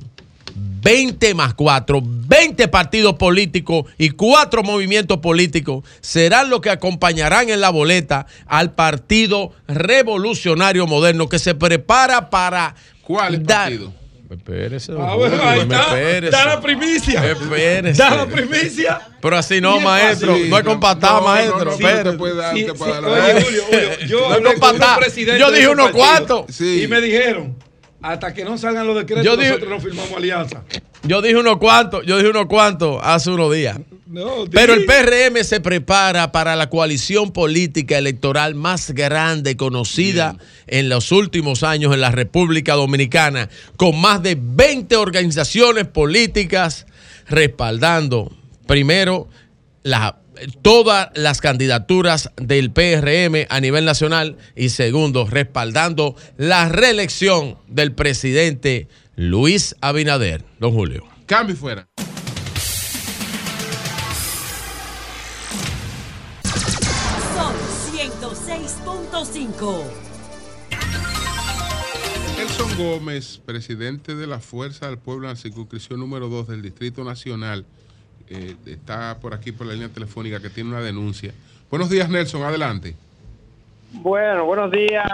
[0.55, 7.61] 20 más 4, 20 partidos políticos y 4 movimientos políticos serán los que acompañarán en
[7.61, 14.02] la boleta al Partido Revolucionario Moderno que se prepara para ¿Cuál dar- partido?
[14.29, 15.95] Espérese, Ah, bueno, ahí está.
[16.31, 17.31] Da la primicia.
[17.31, 18.01] Espérese.
[18.01, 18.99] Da la primicia.
[19.21, 20.35] Pero así no, maestro.
[20.37, 21.65] no es con patada, No, no, maestro.
[21.65, 21.71] no,
[22.11, 23.01] te puede dar- Sí, te puede sí.
[23.01, 26.61] dar la- Oye, Julio, Julio, yo No hablé con Yo dije unos cuantos.
[26.61, 27.55] Y me dijeron,
[28.01, 30.63] hasta que no salgan los decretos, Yo dije- nosotros no firmamos alianza.
[31.05, 33.77] Yo dije unos cuantos, yo dije unos cuantos hace unos días.
[34.07, 40.87] No, Pero el PRM se prepara para la coalición política electoral más grande conocida en
[40.87, 46.85] los últimos años en la República Dominicana, con más de 20 organizaciones políticas
[47.27, 48.31] respaldando,
[48.67, 49.27] primero,
[49.81, 50.19] la-
[50.61, 58.87] todas las candidaturas del PRM a nivel nacional y segundo, respaldando la reelección del presidente
[59.15, 60.43] Luis Abinader.
[60.59, 61.03] Don Julio.
[61.27, 61.87] Cambio y fuera.
[67.35, 67.53] Sol
[67.91, 69.83] 106.5.
[72.37, 77.03] Nelson Gómez, presidente de la Fuerza del Pueblo en la circunscripción número 2 del Distrito
[77.03, 77.65] Nacional,
[78.29, 81.33] eh, está por aquí por la línea telefónica que tiene una denuncia.
[81.69, 82.95] Buenos días, Nelson, adelante.
[83.91, 85.05] Bueno, buenos días,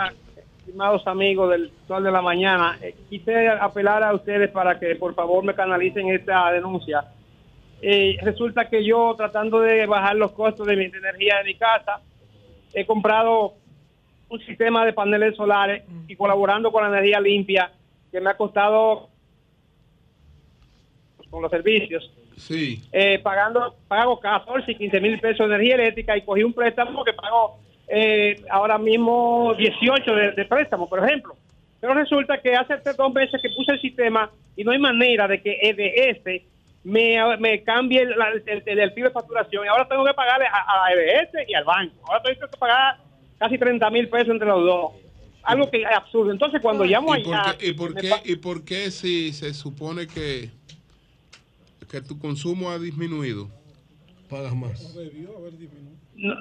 [0.69, 2.77] estimados amigos del Sol de la Mañana.
[2.81, 7.05] Eh, quise apelar a ustedes para que por favor me canalicen esta denuncia.
[7.81, 11.55] Eh, resulta que yo, tratando de bajar los costos de, mi, de energía de mi
[11.55, 12.01] casa,
[12.73, 13.55] he comprado
[14.29, 17.71] un sistema de paneles solares y colaborando con la energía limpia,
[18.11, 19.09] que me ha costado
[21.31, 22.11] con los servicios.
[22.37, 22.81] Sí.
[22.93, 27.03] eh, pagando, pago 14 y 15 mil pesos de energía eléctrica y cogí un préstamo
[27.03, 31.35] que pago eh, ahora mismo 18 de, de préstamo, por ejemplo.
[31.81, 35.41] Pero resulta que hace dos meses que puse el sistema y no hay manera de
[35.41, 36.43] que EBS
[36.83, 39.65] me, me cambie el, la- el, el- el PIB de facturación.
[39.65, 41.95] Y ahora tengo que pagarle a, a EBS y al banco.
[42.07, 42.97] Ahora tengo que pagar
[43.37, 44.91] casi 30 mil pesos entre los dos.
[45.43, 46.31] Algo que es absurdo.
[46.31, 47.57] Entonces, cuando llamo ¿Y por allá...
[47.57, 50.49] qué, y por qué- y por qué si se supone que,
[51.89, 53.49] que tu consumo ha disminuido?
[54.29, 54.95] Pagas más.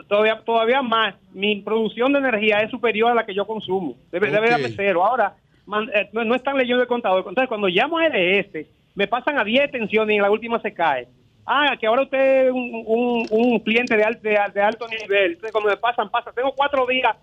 [0.09, 1.15] Todavía todavía más.
[1.33, 3.95] Mi producción de energía es superior a la que yo consumo.
[4.11, 4.61] Debe, debe Ok.
[4.61, 5.05] de cero.
[5.05, 5.35] Ahora
[5.67, 7.25] man- eh, no, no están leyendo el contador.
[7.29, 10.73] Entonces cuando llamo a LS me pasan a 10 tensiones y en la última se
[10.75, 11.07] cae.
[11.47, 15.33] Ah que ahora usted es un, un, un cliente de, al- de, de alto nivel.
[15.33, 16.33] Entonces cuando me pasan pasa.
[16.33, 17.17] Tengo cuatro días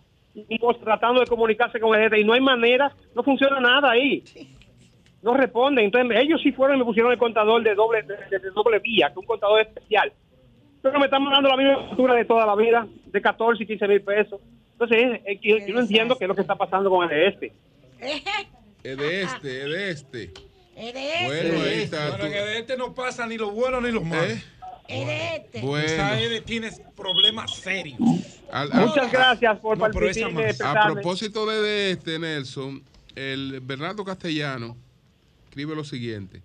[0.60, 4.24] pues, tratando de comunicarse con el y no hay manera no funciona nada ahí.
[5.22, 8.40] No responden entonces ellos sí fueron y me pusieron el contador de doble de, de-
[8.40, 10.12] de doble vía que es un contador especial
[10.90, 13.88] pero me están mandando la misma factura de toda la vida, de 14 y 15
[13.88, 14.40] mil pesos.
[14.74, 17.52] Entonces, eh, yo, yo no entiendo qué es lo que está pasando con el este.
[18.84, 20.24] Es de este, es de este.
[20.76, 21.70] Es de Bueno, este.
[21.70, 22.10] ahí está.
[22.10, 24.22] Bueno, tú- que de este no pasa ni lo bueno ni lo malo.
[24.88, 25.62] Es de este.
[25.62, 25.88] Bueno.
[25.88, 27.98] Esa EDE tiene problemas serios.
[28.52, 30.62] Al- Muchas gracias por No, más.
[30.62, 32.84] A propósito de, de este, Nelson,
[33.16, 34.78] el Bernardo Castellano
[35.48, 36.44] escribe lo siguiente.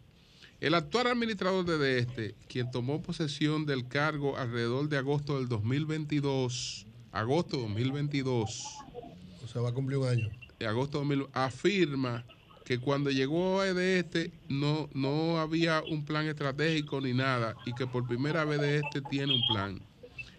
[0.60, 6.86] El actual administrador de este, quien tomó posesión del cargo alrededor de agosto del 2022,
[7.12, 8.66] agosto 2022,
[9.42, 10.30] O sea, va a cumplir un año.
[10.58, 12.26] de agosto 2000, afirma
[12.66, 17.86] que cuando llegó a este no, no había un plan estratégico ni nada y que
[17.86, 19.80] por primera vez de este tiene un plan.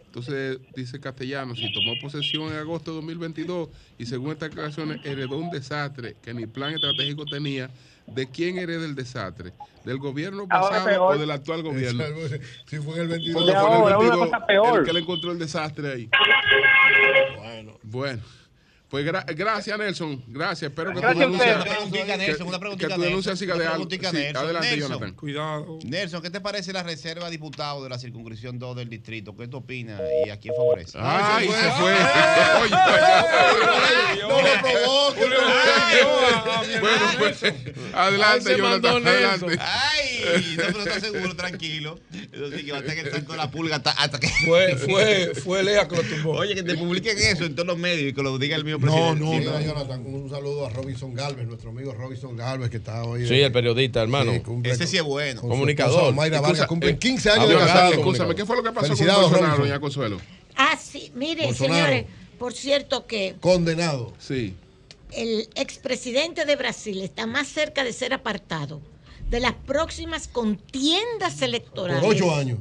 [0.05, 5.37] Entonces dice Castellano, si tomó posesión en agosto de 2022 y según estas declaraciones heredó
[5.37, 7.71] un desastre que ni plan estratégico tenía,
[8.13, 9.53] ¿de quién hereda el desastre?
[9.85, 12.03] ¿Del gobierno pasado o del actual gobierno?
[12.67, 13.45] Si fue en el 22.
[13.47, 14.79] De ahora, una cosa peor.
[14.79, 16.09] El que le encontró el desastre ahí.
[17.83, 18.21] Bueno.
[18.91, 20.21] Pues gra- gracias, Nelson.
[20.27, 20.69] Gracias.
[20.69, 21.65] Espero que Gracias tu a denuncia, ustedes.
[21.65, 23.87] Una preguntita, Nelson, una que, preguntita, que tu denuncia Nelson, siga de algo.
[23.89, 24.43] Sí, Nelson.
[24.43, 24.89] adelante, Nelson.
[24.91, 25.13] Jonathan.
[25.15, 25.79] Cuidado.
[25.85, 29.33] Nelson, ¿qué te parece la reserva de diputados de la circunscripción 2 del distrito?
[29.37, 30.97] ¿Qué tú opinas y a quién favorece?
[31.01, 31.93] Ay, se fue.
[32.61, 32.75] Oye,
[34.27, 35.29] No lo provoques.
[36.81, 37.43] Bueno, pues,
[37.93, 39.07] adelante, Jonathan.
[39.07, 39.57] Adelante.
[39.61, 40.10] Ay,
[40.57, 41.99] no, pero está seguro, tranquilo.
[42.31, 44.27] Eso sí que va a estar en el saco de la pulga hasta, hasta que.
[44.45, 46.31] Fue, fue, fue Lea que lo tumbó.
[46.31, 48.77] Oye, que te publiquen eso en todos los medios y que lo diga el mío
[48.79, 49.19] No, presidente.
[49.25, 53.03] no, Sí, mira, Jonathan, un saludo a Robinson Galvez, nuestro amigo Robinson Galvez, que está
[53.03, 53.27] hoy.
[53.27, 54.31] Sí, el periodista, hermano.
[54.63, 55.41] Ese sí es bueno.
[55.41, 55.95] Comunicador.
[55.99, 57.93] esposa Mayra Vargas, cumplen eh, 15 años de casado.
[57.93, 59.59] Escúchame, ¿qué fue lo que pasó con Bolsonaro, Robinson.
[59.59, 60.17] doña Consuelo?
[60.55, 61.75] Ah, sí, miren, Bolsonaro.
[61.85, 62.05] señores,
[62.37, 64.13] por cierto que Condenado.
[64.19, 64.55] Sí.
[65.11, 68.81] el expresidente de Brasil está más cerca de ser apartado
[69.31, 72.03] de las próximas contiendas Por electorales.
[72.05, 72.59] ocho años.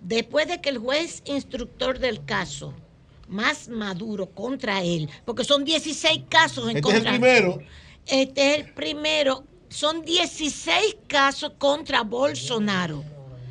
[0.00, 2.72] Después de que el juez instructor del caso,
[3.28, 7.10] más maduro contra él, porque son 16 casos en Este es el contra.
[7.12, 7.58] primero.
[8.06, 9.44] Este es el primero.
[9.68, 13.04] Son 16 casos contra Bolsonaro.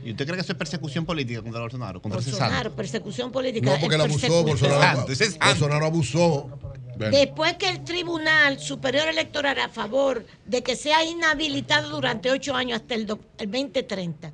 [0.03, 2.01] ¿Y usted cree que eso es persecución política contra Bolsonaro?
[2.01, 2.75] Contra Bolsonaro, santo?
[2.75, 3.71] persecución política.
[3.71, 4.43] No, porque él abusó.
[4.43, 5.45] Bolsonaro, santo, ese es santo.
[5.47, 6.49] Bolsonaro abusó.
[6.97, 12.81] Después que el Tribunal Superior Electoral a favor de que sea inhabilitado durante ocho años
[12.81, 14.31] hasta el, do- el 2030,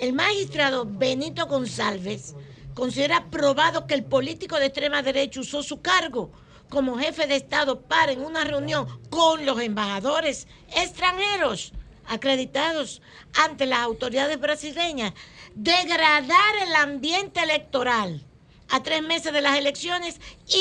[0.00, 2.34] el magistrado Benito González
[2.74, 6.30] considera probado que el político de extrema derecha usó su cargo
[6.70, 11.72] como jefe de Estado para en una reunión con los embajadores extranjeros
[12.08, 13.02] acreditados
[13.34, 15.12] ante las autoridades brasileñas,
[15.54, 18.24] degradar el ambiente electoral
[18.68, 20.20] a tres meses de las elecciones,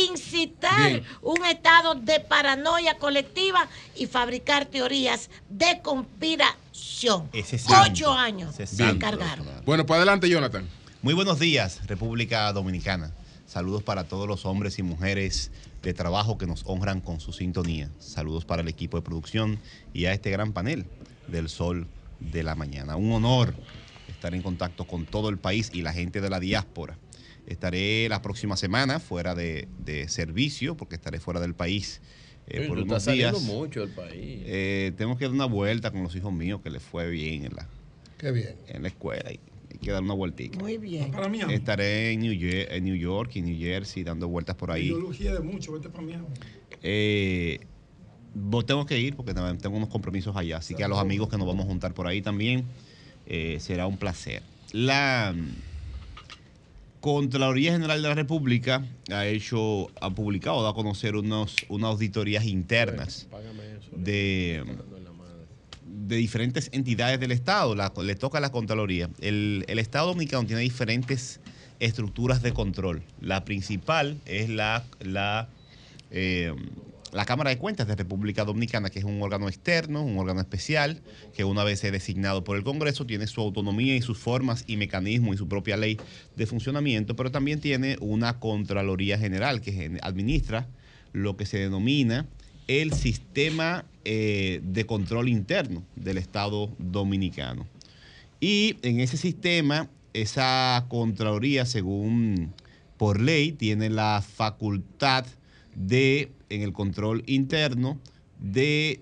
[0.10, 1.04] incitar Bien.
[1.22, 7.30] un estado de paranoia colectiva y fabricar teorías de conspiración.
[7.34, 7.92] Ese es santo.
[7.92, 9.48] Ocho años se encargaron.
[9.66, 10.68] Bueno, pues adelante, Jonathan.
[11.02, 13.12] Muy buenos días, República Dominicana.
[13.46, 15.52] Saludos para todos los hombres y mujeres
[15.82, 17.90] de trabajo que nos honran con su sintonía.
[18.00, 19.60] Saludos para el equipo de producción
[19.94, 20.86] y a este gran panel
[21.28, 21.88] del Sol
[22.20, 22.96] de la Mañana.
[22.96, 23.54] Un honor
[24.10, 26.98] estar en contacto con todo el país y la gente de la diáspora.
[27.48, 32.02] Estaré la próxima semana fuera de, de servicio porque estaré fuera del país
[32.48, 33.52] eh, por tú unos estás saliendo días.
[33.54, 34.42] mucho del país.
[34.46, 37.54] Eh, tengo que dar una vuelta con los hijos míos que les fue bien en
[37.56, 37.68] la,
[38.18, 38.56] Qué bien.
[38.68, 39.40] en la escuela y
[39.72, 40.58] hay que dar una vueltica.
[40.60, 41.12] Muy bien.
[41.12, 44.72] Para mí, Estaré en New, Ye- en New York y New Jersey dando vueltas por
[44.72, 44.86] ahí.
[44.88, 46.14] ideología de mucho, vete para mí.
[46.82, 47.60] Eh,
[48.36, 50.58] vos tengo que ir porque también tengo unos compromisos allá.
[50.58, 52.66] Así que a los amigos que nos vamos a juntar por ahí también
[53.26, 54.44] eh, será un placer.
[54.72, 55.48] La mm,
[57.02, 62.46] Contraloría General de la República ha hecho, ha publicado, dado a conocer unos, unas auditorías
[62.46, 63.28] internas
[64.04, 64.64] de,
[65.86, 67.76] de diferentes entidades del Estado.
[67.76, 69.10] La- le toca a la Contraloría.
[69.22, 71.40] El, el Estado Dominicano tiene diferentes
[71.80, 73.04] estructuras de control.
[73.22, 75.50] La principal es la, la,
[76.10, 76.56] eh,
[77.16, 81.02] la Cámara de Cuentas de República Dominicana, que es un órgano externo, un órgano especial,
[81.34, 84.76] que una vez es designado por el Congreso, tiene su autonomía y sus formas y
[84.76, 85.98] mecanismos y su propia ley
[86.36, 90.68] de funcionamiento, pero también tiene una Contraloría General que administra
[91.14, 92.28] lo que se denomina
[92.68, 97.66] el sistema eh, de control interno del Estado dominicano.
[98.42, 102.52] Y en ese sistema, esa Contraloría, según
[102.98, 105.26] por ley, tiene la facultad
[105.76, 108.00] de, en el control interno,
[108.40, 109.02] de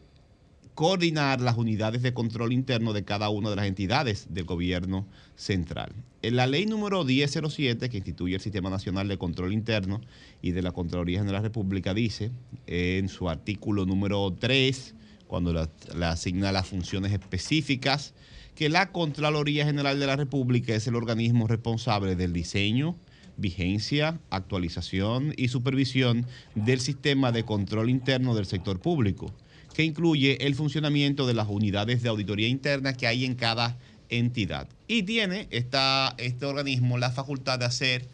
[0.76, 5.94] coordinar las unidades de control interno de cada una de las entidades del gobierno central.
[6.24, 10.02] En la ley número 1007, que instituye el Sistema Nacional de Control Interno
[10.42, 12.32] y de la Contraloría General de la República, dice
[12.66, 14.96] en su artículo número 3,
[15.28, 18.14] cuando la- le asigna las funciones específicas,
[18.56, 22.96] que la Contraloría General de la República es el organismo responsable del diseño,
[23.38, 29.34] vigencia, actualización y supervisión del sistema de control interno del sector público,
[29.74, 33.78] que incluye el funcionamiento de las unidades de auditoría interna que hay en cada
[34.10, 34.68] entidad.
[34.88, 38.08] Y tiene este organismo la facultad de hacer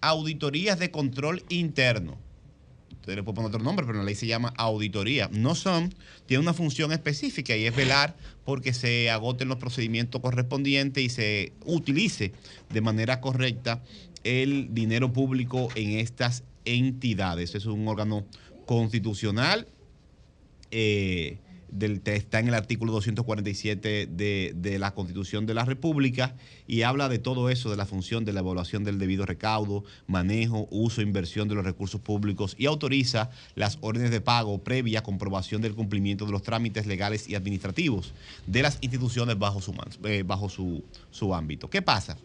[0.00, 2.18] auditorías de control interno.
[2.92, 5.28] Usted le puede poner otro nombre, pero en la ley se llama auditoría.
[5.30, 5.94] No son,
[6.24, 11.52] tiene una función específica y es velar porque se agoten los procedimientos correspondientes y se
[11.66, 12.32] utilice
[12.70, 13.82] de manera correcta
[14.24, 17.54] el dinero público en estas entidades.
[17.54, 18.24] Es un órgano
[18.66, 19.68] constitucional
[20.70, 21.38] eh,
[21.74, 26.36] del, está en el artículo 247 de, de la Constitución de la República
[26.66, 30.68] y habla de todo eso, de la función de la evaluación del debido recaudo, manejo,
[30.70, 35.74] uso, inversión de los recursos públicos y autoriza las órdenes de pago previa comprobación del
[35.74, 38.14] cumplimiento de los trámites legales y administrativos
[38.46, 41.68] de las instituciones bajo su, eh, bajo su, su ámbito.
[41.68, 42.16] ¿Qué pasa?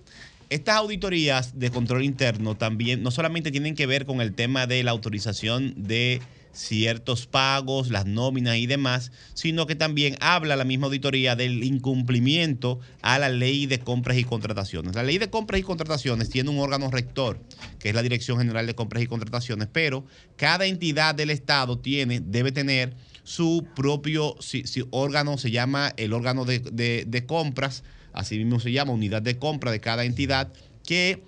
[0.50, 4.82] Estas auditorías de control interno también no solamente tienen que ver con el tema de
[4.84, 6.22] la autorización de
[6.54, 12.80] ciertos pagos, las nóminas y demás, sino que también habla la misma auditoría del incumplimiento
[13.04, 14.96] a la ley de compras y contrataciones.
[14.96, 17.40] La ley de compras y contrataciones tiene un órgano rector,
[17.78, 20.04] que es la Dirección General de Compras y Contrataciones, pero
[20.36, 26.46] cada entidad del Estado tiene, debe tener su propio si- órgano, se llama el órgano
[26.46, 30.52] de compras, así mismo se llama, unidad de compra de cada entidad,
[30.86, 31.24] que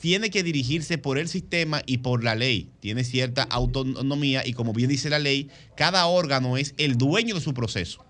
[0.00, 2.70] tiene que dirigirse por el sistema y por la ley.
[2.80, 7.40] Tiene cierta autonomía y como bien dice la ley, cada órgano es el dueño de
[7.40, 8.04] su proceso.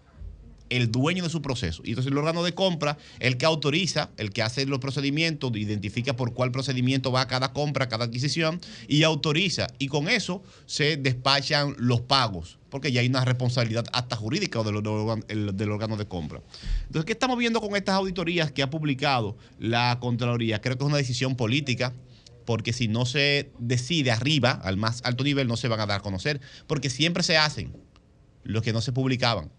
[0.71, 1.83] El dueño de su proceso.
[1.85, 6.15] Y entonces el órgano de compra, el que autoriza, el que hace los procedimientos, identifica
[6.17, 9.69] por cuál procedimiento va cada compra, cada adquisición y autoriza.
[9.79, 14.83] Y con eso se despachan los pagos, porque ya hay una responsabilidad hasta jurídica del,
[15.57, 16.41] del órgano de compra.
[16.87, 20.61] Entonces, ¿qué estamos viendo con estas auditorías que ha publicado la Contraloría?
[20.61, 21.95] Creo que es una decisión política,
[22.45, 26.01] porque si no se decide arriba, al más alto nivel, no se van a dar
[26.01, 27.77] a conocer, porque siempre se hacen
[28.43, 29.51] los que no se publicaban.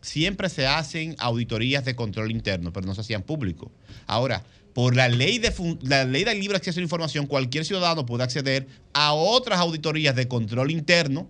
[0.00, 3.72] Siempre se hacen auditorías de control interno, pero no se hacían público.
[4.06, 4.44] Ahora,
[4.74, 5.52] por la ley, de
[5.82, 10.14] la ley del libre acceso a la información, cualquier ciudadano puede acceder a otras auditorías
[10.14, 11.28] de control interno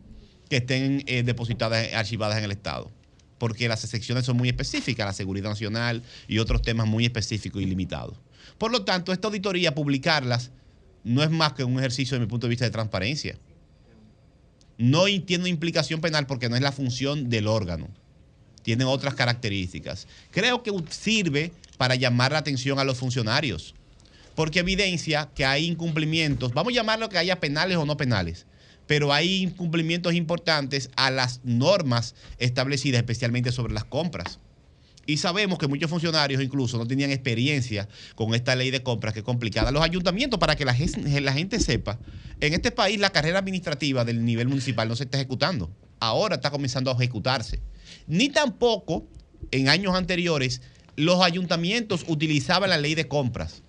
[0.50, 2.90] que estén eh, depositadas, archivadas en el Estado.
[3.38, 7.66] Porque las excepciones son muy específicas, la seguridad nacional y otros temas muy específicos y
[7.66, 8.18] limitados.
[8.58, 10.50] Por lo tanto, esta auditoría, publicarlas,
[11.04, 13.38] no es más que un ejercicio, de mi punto de vista, de transparencia.
[14.76, 17.88] No tiene implicación penal porque no es la función del órgano.
[18.68, 20.06] Tiene otras características.
[20.30, 23.74] Creo que sirve para llamar la atención a los funcionarios.
[24.34, 28.44] Porque evidencia que hay incumplimientos, vamos a llamarlo que haya penales o no penales,
[28.86, 34.38] pero hay incumplimientos importantes a las normas establecidas, especialmente sobre las compras.
[35.06, 39.20] Y sabemos que muchos funcionarios incluso no tenían experiencia con esta ley de compras que
[39.20, 39.70] es complicada.
[39.70, 41.98] Los ayuntamientos, para que la gente, la gente sepa,
[42.38, 45.70] en este país la carrera administrativa del nivel municipal no se está ejecutando.
[46.00, 47.60] Ahora está comenzando a ejecutarse.
[48.06, 49.06] Ni tampoco
[49.50, 50.60] en años anteriores
[50.96, 53.62] los ayuntamientos utilizaban la ley de compras.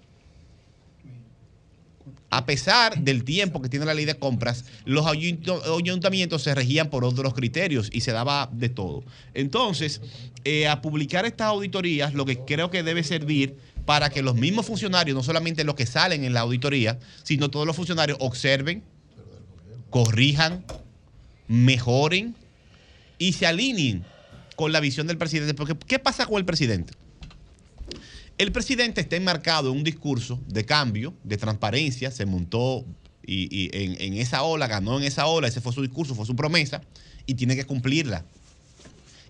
[2.31, 7.03] A pesar del tiempo que tiene la ley de compras, los ayuntamientos se regían por
[7.03, 9.03] otros criterios y se daba de todo.
[9.33, 10.01] Entonces,
[10.43, 14.67] eh, a publicar estas auditorías, lo que creo que debe servir para que los mismos
[14.67, 18.83] funcionarios, no solamente los que salen en la auditoría, sino todos los funcionarios observen,
[19.89, 20.63] corrijan,
[21.49, 22.35] mejoren
[23.17, 24.05] y se alineen
[24.55, 25.53] con la visión del presidente.
[25.55, 26.93] Porque, ¿qué pasa con el presidente?
[28.37, 32.85] El presidente está enmarcado en un discurso de cambio, de transparencia, se montó
[33.25, 36.25] y, y en, en esa ola, ganó en esa ola, ese fue su discurso, fue
[36.25, 36.81] su promesa,
[37.25, 38.23] y tiene que cumplirla.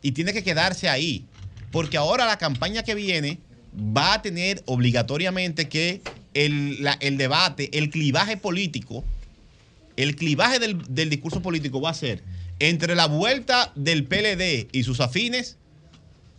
[0.04, 1.26] Y tiene que quedarse ahí,
[1.72, 3.40] porque ahora la campaña que viene
[3.76, 6.02] va a tener obligatoriamente que
[6.34, 9.04] el, la- el debate, el clivaje político,
[10.04, 12.24] el clivaje del, del discurso político va a ser
[12.60, 15.58] entre la vuelta del PLD y sus afines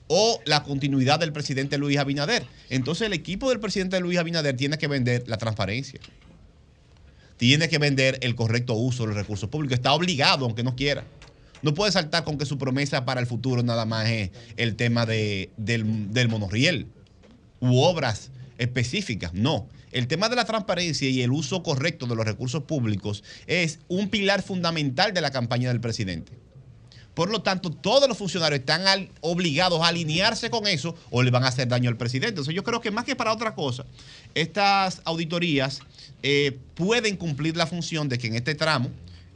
[0.08, 2.44] o la continuidad del presidente Luis Abinader.
[2.68, 6.00] Entonces el equipo del presidente Luis Abinader tiene que vender la transparencia.
[7.36, 9.74] Tiene que vender el correcto uso de los recursos públicos.
[9.76, 11.04] Está obligado, aunque no quiera.
[11.62, 15.06] No puede saltar con que su promesa para el futuro nada más es el tema
[15.06, 16.86] de- del, del monorriel
[17.60, 19.32] u obras específicas.
[19.32, 19.68] No.
[19.92, 24.08] El tema de la transparencia y el uso correcto de los recursos públicos es un
[24.08, 26.32] pilar fundamental de la campaña del presidente.
[27.14, 28.82] Por lo tanto, todos los funcionarios están
[29.20, 32.28] obligados a alinearse con eso o le van a hacer daño al presidente.
[32.28, 33.84] Entonces, yo creo que más que para otra cosa,
[34.34, 35.80] estas auditorías
[36.22, 38.90] eh, pueden cumplir la función de que en este tramo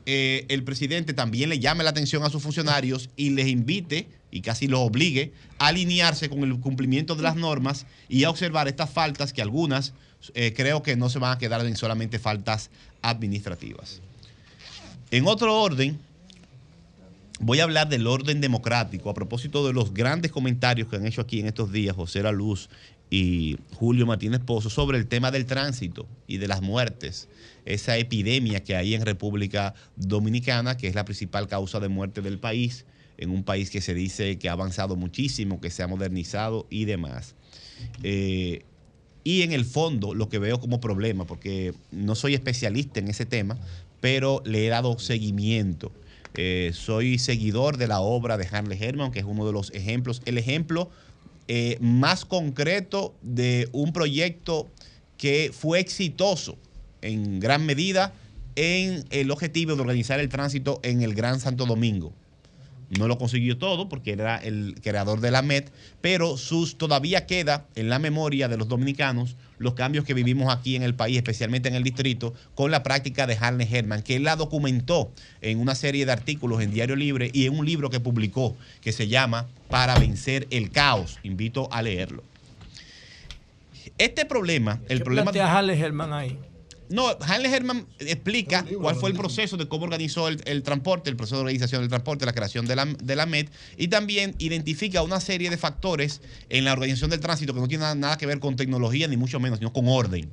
[0.07, 4.43] eh, el presidente también le llame la atención a sus funcionarios y les invite y
[4.43, 8.91] casi los obligue a alinearse con el cumplimiento de las normas y a observar estas
[8.91, 9.95] faltas que algunas
[10.35, 12.71] eh, creo que no se van a quedar en solamente faltas
[13.03, 14.01] administrativas.
[15.11, 15.99] En otro orden,
[17.41, 21.21] voy a hablar del orden democrático a propósito de los grandes comentarios que han hecho
[21.21, 22.69] aquí en estos días José La Luz
[23.11, 27.29] y Julio Martínez Pozo sobre el tema del tránsito y de las muertes,
[27.65, 32.39] esa epidemia que hay en República Dominicana, que es la principal causa de muerte del
[32.39, 32.85] país,
[33.17, 36.87] en un país que se dice que ha avanzado muchísimo, que se ha modernizado y
[36.87, 37.35] demás.
[38.03, 38.65] Eh,
[39.25, 43.25] y en el fondo lo que veo como problema, porque no soy especialista en ese
[43.25, 43.59] tema,
[44.01, 45.91] pero le he dado seguimiento.
[46.37, 50.21] Eh, soy seguidor de la obra de Harley Herman, que es uno de los ejemplos,
[50.27, 50.91] el ejemplo
[51.49, 54.69] eh, más concreto de un proyecto
[55.17, 56.59] que fue exitoso
[57.03, 58.13] en gran medida
[58.57, 62.13] en el objetivo de organizar el tránsito en el Gran Santo Domingo.
[62.99, 65.65] No lo consiguió todo porque era el creador de la MED,
[66.01, 70.77] pero sus, todavía queda en la memoria de los dominicanos los cambios que vivimos aquí
[70.77, 74.25] en el país, especialmente en el distrito, con la práctica de Harley Herman, que él
[74.25, 78.01] la documentó en una serie de artículos en Diario Libre y en un libro que
[78.01, 81.19] publicó que se llama Para vencer el caos.
[81.23, 82.23] Invito a leerlo.
[83.99, 86.39] Este problema, el ¿Qué problema plantea Harley Herman ahí?
[86.95, 91.17] No, Hanley Herman explica cuál fue el proceso de cómo organizó el, el transporte, el
[91.17, 95.03] proceso de organización del transporte, la creación de la, de la MED, y también identifica
[95.03, 98.39] una serie de factores en la organización del tránsito que no tienen nada que ver
[98.39, 100.31] con tecnología, ni mucho menos, sino con orden.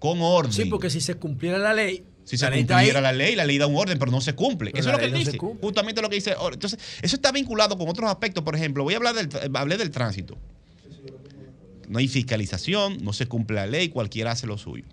[0.00, 0.52] Con orden.
[0.52, 2.04] Sí, porque si se cumpliera la ley.
[2.24, 3.02] Si se la cumpliera ahí.
[3.02, 4.72] la ley, la ley da un orden, pero no se cumple.
[4.72, 5.38] Pero eso es lo que él no dice.
[5.38, 6.34] Justamente lo que dice.
[6.52, 8.42] Entonces, eso está vinculado con otros aspectos.
[8.42, 10.38] Por ejemplo, voy a hablar del, hablé del tránsito.
[11.88, 14.84] No hay fiscalización, no se cumple la ley, cualquiera hace lo suyo.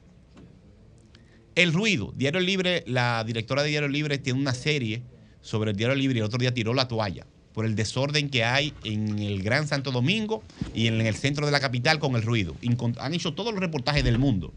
[1.59, 2.13] El ruido.
[2.15, 5.01] Diario Libre, la directora de Diario Libre tiene una serie
[5.41, 8.45] sobre el Diario Libre y el otro día tiró la toalla por el desorden que
[8.45, 10.41] hay en el Gran Santo Domingo
[10.73, 12.55] y en el centro de la capital con el ruido.
[12.99, 14.53] Han hecho todos los reportajes del mundo.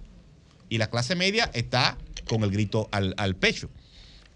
[0.69, 1.99] Y la clase media está
[2.29, 3.69] con el grito al, al pecho.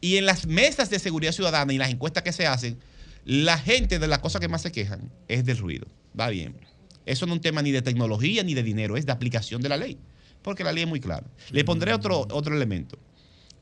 [0.00, 2.80] Y en las mesas de seguridad ciudadana y las encuestas que se hacen,
[3.24, 5.86] la gente de las cosas que más se quejan es del ruido.
[6.18, 6.56] Va bien.
[7.04, 9.68] Eso no es un tema ni de tecnología ni de dinero, es de aplicación de
[9.68, 9.98] la ley.
[10.46, 11.26] Porque la ley es muy clara.
[11.50, 12.96] Le pondré otro, otro elemento.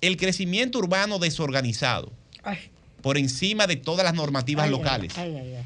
[0.03, 2.59] El crecimiento urbano desorganizado, Ay.
[3.01, 5.17] por encima de todas las normativas Ay, locales.
[5.17, 5.65] ay, ay, ay.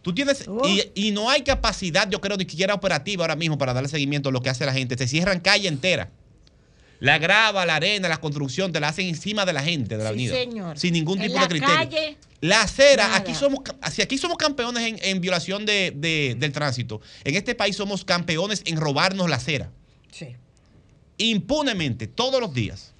[0.00, 3.72] Tú tienes, y, y no hay capacidad, yo creo, ni siquiera operativa ahora mismo para
[3.74, 4.96] darle seguimiento a lo que hace la gente.
[4.96, 6.10] Se cierran calle entera.
[7.00, 10.10] La grava, la arena, la construcción, te la hacen encima de la gente de la
[10.10, 10.34] Sí, avenida.
[10.36, 10.78] señor.
[10.78, 11.74] Sin ningún En tipo la de criterio.
[11.74, 13.16] calle, La acera, nada.
[13.16, 17.54] aquí somos, si aquí somos campeones en, en violación de- de- del tránsito, en este
[17.54, 19.70] país somos campeones en robarnos la acera.
[20.12, 20.36] Sí.
[21.16, 22.92] Impunemente, todos los días.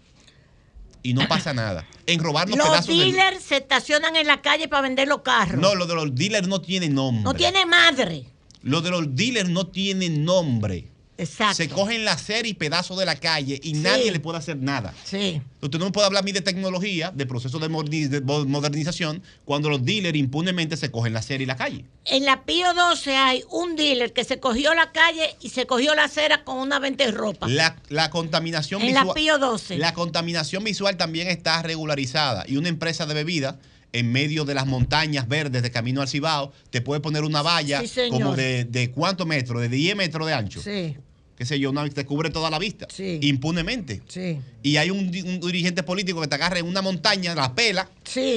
[1.03, 1.87] Y no pasa nada.
[2.07, 3.05] En robarnos Los pedazos de...
[3.05, 5.61] dealers se estacionan en la calle para vender los carros.
[5.61, 7.23] No, lo de los dealers no tiene nombre.
[7.25, 8.25] No tiene madre.
[8.63, 10.89] Lo de los dealers no tiene nombre.
[11.17, 11.55] Exacto.
[11.55, 14.93] Se cogen la acera y pedazos de la calle y nadie le puede hacer nada.
[15.05, 15.41] Sí.
[15.61, 18.45] Usted no me puede hablar a mí de tecnología, de proceso de moderni- de mo-
[18.45, 21.85] modernización, cuando los dealers impunemente se cogen la acera y la calle.
[22.07, 25.95] En la Pío 12 hay un dealer que se cogió la calle y se cogió
[25.95, 27.47] la acera con una venta de ropa.
[27.49, 29.15] La, la contaminación En la visual.
[29.15, 29.79] Pío 12.
[29.79, 32.45] La contaminación visual también está regularizada.
[32.49, 33.59] Y una empresa de bebida
[33.95, 37.81] en medio de las montañas verdes de camino al Cibao te puede poner una valla
[37.87, 40.61] Sí, como de, de cuántos metros, de 10 metros de ancho.
[40.61, 40.97] Sí.
[41.39, 42.87] Qué sé yo, una, te cubre toda la vista.
[43.23, 44.03] Impunemente.
[44.09, 44.39] Sí.
[44.63, 47.89] Y hay un, di- un dirigente político que te agarra en una montaña, la pela,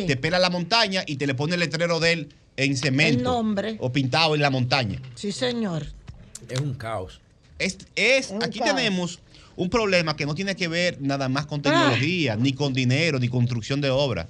[0.08, 3.18] te pela la montaña y te le pone el letrero de él en cemento.
[3.18, 3.78] El nombre.
[3.80, 5.00] O pintado en la montaña.
[5.16, 5.88] Sí, señor.
[6.50, 7.20] Es un caos.
[7.60, 8.76] Es, es- un aquí caos.
[8.76, 9.20] tenemos
[9.56, 13.28] un problema que no tiene que ver nada más con tecnología, ni con dinero, ni
[13.28, 14.28] construcción de obras.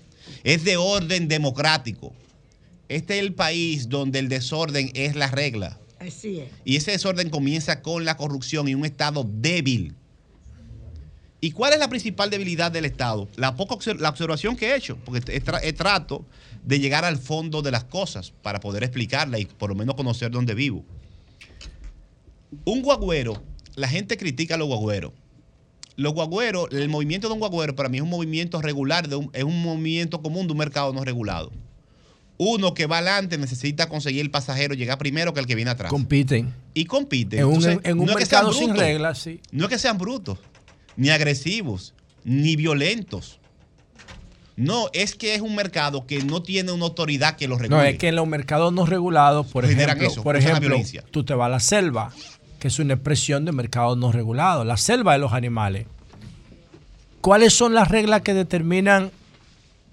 [0.48, 2.14] Es de orden democrático.
[2.88, 5.78] Este es el país donde el desorden es la regla.
[6.00, 6.50] Así es.
[6.64, 9.94] Y ese desorden comienza con la corrupción y un Estado débil.
[11.42, 13.28] ¿Y cuál es la principal debilidad del Estado?
[13.36, 16.26] La poca la observación que he hecho, porque he, tra- trato
[16.64, 20.32] de llegar al fondo de las cosas para poder explicarla y por lo menos conocer
[20.32, 20.86] dónde vivo.
[22.64, 23.44] Un guagüero,
[23.76, 25.12] la gente critica a los guagüeros.
[25.98, 29.30] Los guagüeros, el movimiento de un guagüero para mí es un movimiento regular, de un-
[29.34, 31.52] es un movimiento común de un mercado no regulado.
[32.38, 35.90] Uno que va adelante necesita conseguir el pasajero llegar primero que el que viene atrás.
[35.90, 36.54] Compiten.
[36.76, 37.40] y compiten.
[37.40, 39.42] En un, Entonces, en un no es que sean mercado sin reglas, sí.
[39.52, 40.38] No es que sean brutos,
[40.96, 43.40] ni agresivos, ni violentos.
[44.56, 47.78] No, es que es un mercado que no tiene una autoridad que los regule.
[47.80, 50.76] No, es que en los mercados no regulados, por Generan ejemplo, eso, por ejemplo
[51.12, 52.12] tú te vas a la selva,
[52.68, 55.88] que es una expresión de mercado no regulado, la selva de los animales.
[57.22, 59.12] ¿Cuáles son las reglas que determinan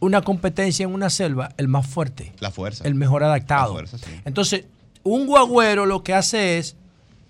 [0.01, 1.51] una competencia en una selva?
[1.57, 2.83] El más fuerte, La fuerza.
[2.85, 3.69] el mejor adaptado.
[3.81, 4.11] La fuerza, sí.
[4.25, 4.65] Entonces,
[5.05, 6.75] un guagüero lo que hace es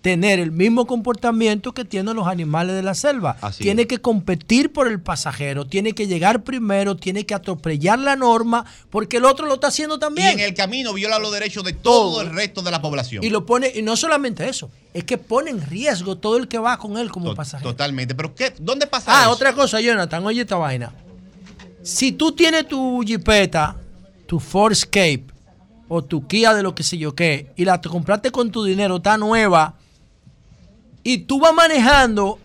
[0.04, 3.38] tener el mismo comportamiento que tienen los animales de la selva.
[3.40, 3.88] Así tiene es.
[3.88, 9.16] que competir por el pasajero, tiene que llegar primero, tiene que atropellar la norma, porque
[9.16, 10.28] el otro lo está haciendo Y también.
[10.32, 13.24] en el camino viola los derechos de todo el resto de la población.
[13.24, 16.58] Y lo pone, y no solamente eso, es que pone en riesgo todo el que
[16.58, 17.70] va con él como To- pasajero.
[17.70, 18.14] Totalmente.
[18.14, 18.52] Pero ¿qué?
[18.60, 19.30] ¿dónde pasa Ah, eso?
[19.30, 20.92] otra cosa, Jonathan, oye esta vaina.
[21.82, 23.74] Si tú tienes tu Jeepeta,
[24.26, 25.24] tu Ford Escape
[25.88, 28.64] o tu Kia de lo que sé yo qué, y la te compraste con tu
[28.64, 29.76] dinero, está nueva,
[31.04, 32.40] y tú vas manejando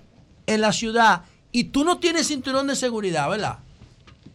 [0.45, 3.59] en la ciudad y tú no tienes cinturón de seguridad, ¿verdad?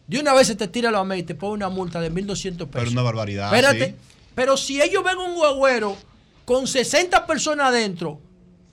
[0.08, 2.68] De una vez se te tira la y te pone una multa de 1.200 pesos.
[2.72, 3.46] Pero una barbaridad.
[3.46, 3.90] Espérate.
[3.90, 3.94] sí.
[4.34, 5.96] Pero si ellos ven un guagüero
[6.44, 8.20] con 60 personas adentro,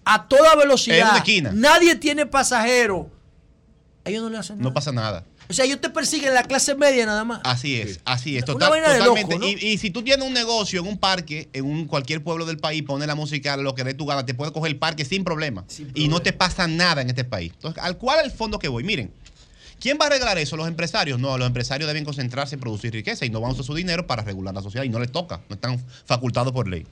[0.03, 1.23] a toda velocidad,
[1.53, 3.09] nadie tiene pasajero,
[4.03, 4.69] ellos no le hacen nada.
[4.69, 5.23] No pasa nada.
[5.51, 7.41] O sea, ellos te persiguen la clase media nada más.
[7.43, 8.45] Así es, así es.
[8.45, 9.05] Total- totalmente.
[9.31, 9.47] loco, ¿no?
[9.47, 12.57] y, y si tú tienes un negocio en un parque, en un cualquier pueblo del
[12.57, 15.23] país, pones la música, lo que dé tu gana, te puede coger el parque sin
[15.23, 15.65] problema.
[15.93, 17.51] y no te pasa nada en este país.
[17.53, 18.83] Entonces, ¿al cuál es el fondo que voy?
[18.83, 19.11] Miren,
[19.79, 20.55] ¿quién va a arreglar eso?
[20.57, 21.19] ¿Los empresarios?
[21.19, 24.07] No, los empresarios deben concentrarse en producir riqueza y no van a usar su dinero
[24.07, 26.85] para regular la sociedad y no les toca, no están facultados por ley.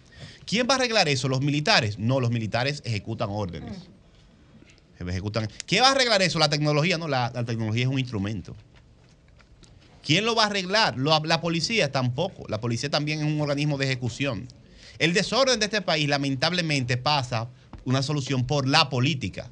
[0.45, 1.27] ¿Quién va a arreglar eso?
[1.29, 1.97] ¿Los militares?
[1.99, 3.75] No, los militares ejecutan órdenes.
[5.07, 5.47] Ejecutan.
[5.65, 6.39] ¿Quién va a arreglar eso?
[6.39, 8.55] La tecnología, no, la, la tecnología es un instrumento.
[10.03, 10.97] ¿Quién lo va a arreglar?
[10.97, 12.45] Lo- la policía tampoco.
[12.49, 14.47] La policía también es un organismo de ejecución.
[14.97, 17.47] El desorden de este país lamentablemente pasa
[17.85, 19.49] una solución por la política.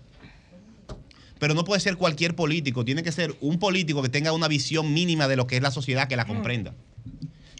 [1.39, 4.91] Pero no puede ser cualquier político, tiene que ser un político que tenga una visión
[4.93, 6.73] mínima de lo que es la sociedad, que la comprenda.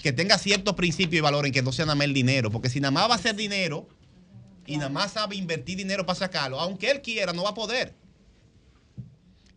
[0.01, 2.79] Que tenga ciertos principios y valores, que no sea nada más el dinero, porque si
[2.79, 3.87] nada más va a ser dinero
[4.67, 7.95] y nada más sabe invertir dinero para sacarlo, aunque él quiera, no va a poder.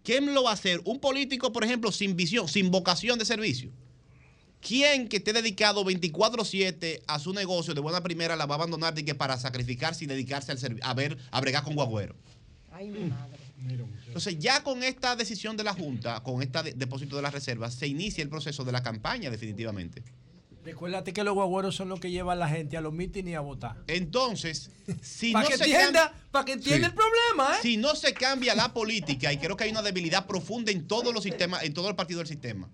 [0.03, 0.81] ¿Quién lo va a hacer?
[0.85, 3.71] Un político, por ejemplo, sin visión, sin vocación de servicio.
[4.61, 8.95] ¿Quién que esté dedicado 24-7 a su negocio de buena primera la va a abandonar
[8.95, 12.15] de que para sacrificarse y dedicarse al a ver, a bregar con guagüero?
[12.71, 13.39] Ay, mi madre.
[14.07, 17.87] Entonces, ya con esta decisión de la Junta, con este depósito de las reservas, se
[17.87, 20.03] inicia el proceso de la campaña definitivamente.
[20.65, 23.35] Recuérdate que los guagüeros son los que llevan a la gente a los mítines y
[23.35, 23.83] a votar.
[23.87, 26.93] Entonces, si Para no que se entienda, para que entienda Sí.
[26.93, 27.59] el problema, ¿eh?
[27.63, 31.15] Si no se cambia la política, y creo que hay una debilidad profunda en todos
[31.15, 32.71] los sistemas, en todo el partido del sistema,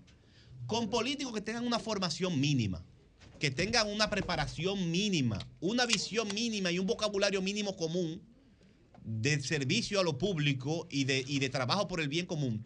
[0.65, 2.83] con políticos que tengan una formación mínima,
[3.39, 8.21] que tengan una preparación mínima, una visión mínima y un vocabulario mínimo común
[9.03, 12.65] de servicio a lo público y de, y de trabajo por el bien común,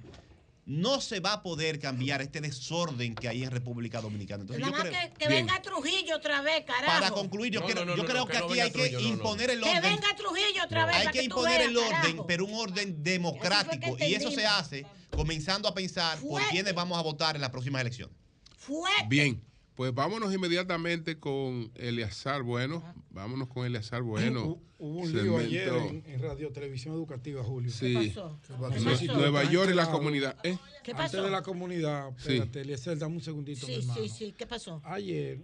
[0.66, 4.42] no se va a poder cambiar este desorden que hay en República Dominicana.
[4.42, 6.86] Entonces, Nada yo más creo, que, que venga Trujillo otra vez, carajo.
[7.00, 9.82] para concluir, yo creo, yo creo que aquí hay que imponer el Que orden.
[9.82, 10.96] venga Trujillo otra vez.
[10.98, 12.28] Hay que imponer veas, el orden, carajo.
[12.28, 13.96] pero un orden democrático.
[13.96, 17.50] que Y eso se hace comenzando a pensar por quiénes vamos a votar en las
[17.50, 18.16] próximas elecciones.
[18.56, 19.06] Fuerte.
[19.10, 19.44] Bien,
[19.82, 22.84] pues vámonos inmediatamente con Eleazar Bueno.
[23.10, 24.60] Vámonos con Eleazar Bueno.
[24.78, 27.72] Hubo un lío ayer en, en Radio Televisión Educativa, Julio.
[27.72, 27.88] Sí.
[27.88, 28.40] ¿Qué pasó?
[28.46, 29.14] ¿Qué ¿Qué pasó?
[29.18, 30.38] Nueva York y la comunidad.
[30.44, 30.56] ¿Eh?
[30.84, 31.24] ¿Qué Antes pasó?
[31.24, 32.34] de la comunidad, Sí.
[32.34, 34.02] espérate, Eliezer, dame un segundito, mi Sí, hermano.
[34.04, 34.36] sí, sí.
[34.38, 34.82] ¿Qué pasó?
[34.86, 35.40] Ayer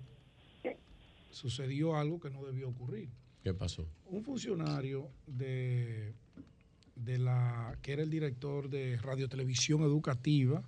[1.32, 3.10] sucedió algo que no debió ocurrir.
[3.44, 3.88] ¿Qué pasó?
[4.06, 6.14] Un funcionario de,
[6.96, 10.64] de la que era el director de Radio Televisión Educativa,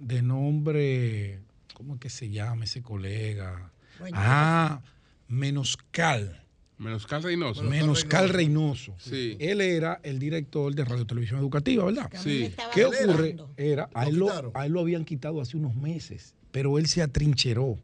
[0.00, 1.40] de nombre,
[1.76, 3.70] ¿cómo es que se llama ese colega?
[3.98, 4.80] Bueno, ah,
[5.28, 6.42] Menoscal.
[6.78, 7.62] Menoscal Reynoso.
[7.64, 8.94] Menoscal Reynoso.
[8.98, 9.36] Sí.
[9.38, 12.10] Él era el director de Radio Televisión Educativa, ¿verdad?
[12.14, 12.50] Sí.
[12.72, 13.36] ¿Qué ocurre?
[13.58, 17.02] Era, a él, lo, a él lo habían quitado hace unos meses, pero él se
[17.02, 17.78] atrincheró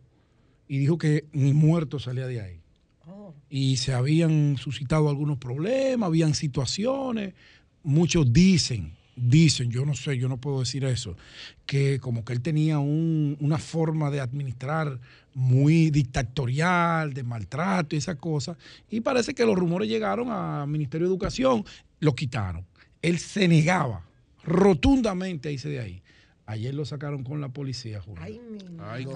[0.69, 2.61] y dijo que ni muerto salía de ahí.
[3.51, 7.35] Y se habían suscitado algunos problemas, habían situaciones.
[7.83, 11.17] Muchos dicen, dicen, yo no sé, yo no puedo decir eso,
[11.67, 14.99] que como que él tenía un- una forma de administrar
[15.35, 18.57] muy dictatorial, de maltrato y esas cosas.
[18.91, 21.65] Y parece que los rumores llegaron al Ministerio de Educación,
[22.01, 22.65] lo quitaron.
[23.03, 24.05] Él se negaba
[24.45, 26.03] rotundamente a irse de ahí.
[26.45, 28.21] Ayer lo sacaron con la policía, Julio.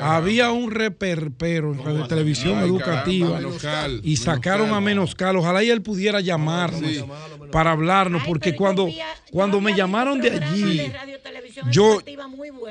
[0.01, 5.37] Había un reperpero en Radio Televisión Ay, Educativa caramba, Menoscal, y sacaron a Menoscal.
[5.37, 7.05] Ojalá y él pudiera llamarnos
[7.51, 8.89] para hablarnos, porque cuando,
[9.33, 10.93] cuando me llamaron de allí,
[11.73, 11.99] yo,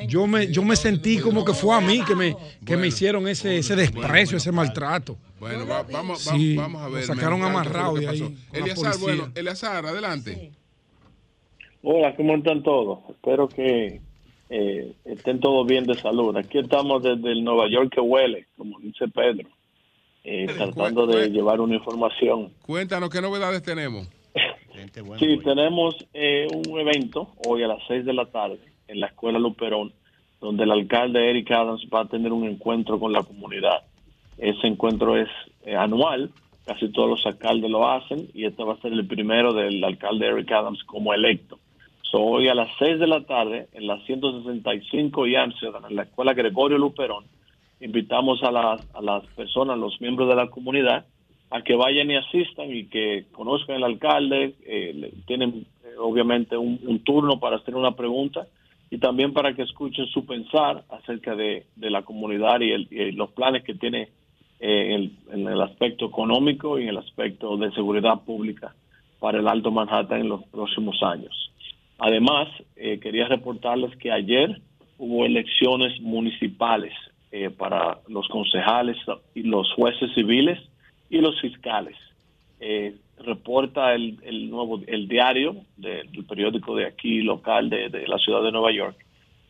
[0.08, 2.36] yo, me, yo me sentí como que fue a mí que me,
[2.66, 5.18] que me hicieron ese, ese desprecio, ese maltrato.
[5.38, 7.06] Bueno, va- vamos, Sí, vamos, a ver.
[7.08, 8.92] lo sacaron amarrado ¿qué fue de ahí policía.
[9.02, 10.52] bueno, Eleazar, adelante.
[11.84, 13.00] Hola, ¿cómo están todos?
[13.10, 14.02] Espero que
[14.50, 16.36] eh, estén todos bien de salud.
[16.38, 19.50] Aquí estamos desde el Nueva York que huele, como dice Pedro,
[20.24, 22.52] eh, tratando de llevar una información.
[22.66, 24.08] Cuéntanos qué novedades tenemos.
[25.20, 29.40] Sí, tenemos eh, un evento hoy a las 6 de la tarde en la Escuela
[29.40, 29.94] Luperón,
[30.42, 33.84] donde el alcalde Eric Adams va a tener un encuentro con la comunidad.
[34.38, 35.30] Ese encuentro es
[35.66, 36.32] eh, anual,
[36.66, 40.28] casi todos los alcaldes lo hacen, y este va a ser el primero del alcalde
[40.28, 41.58] Eric Adams como electo.
[42.12, 46.04] So, hoy a las 6 de la tarde, en la 165 y Amsterdam, en la
[46.04, 47.26] Escuela Gregorio Luperón,
[47.82, 51.06] invitamos a las, a las personas, los miembros de la comunidad,
[51.50, 54.56] a que vayan y asistan y que conozcan al alcalde.
[54.66, 58.48] eh, tienen eh, obviamente un, turno para hacer una pregunta
[58.92, 63.74] y también para que escuchen su pensar acerca de, la comunidad y, los planes que
[63.74, 64.10] tiene
[64.60, 68.76] eh, en el aspecto económico y en el aspecto de seguridad pública
[69.20, 71.52] para el Alto Manhattan en los próximos años.
[72.00, 74.60] Además, eh, quería reportarles que ayer
[74.98, 76.94] hubo elecciones municipales
[77.32, 78.98] eh, para los concejales
[79.34, 80.60] y los jueces civiles
[81.10, 81.96] y los fiscales.
[82.60, 84.18] Eh, reporta el,
[84.50, 88.98] nuevo el diario de- del periódico de aquí local de, la ciudad de Nueva York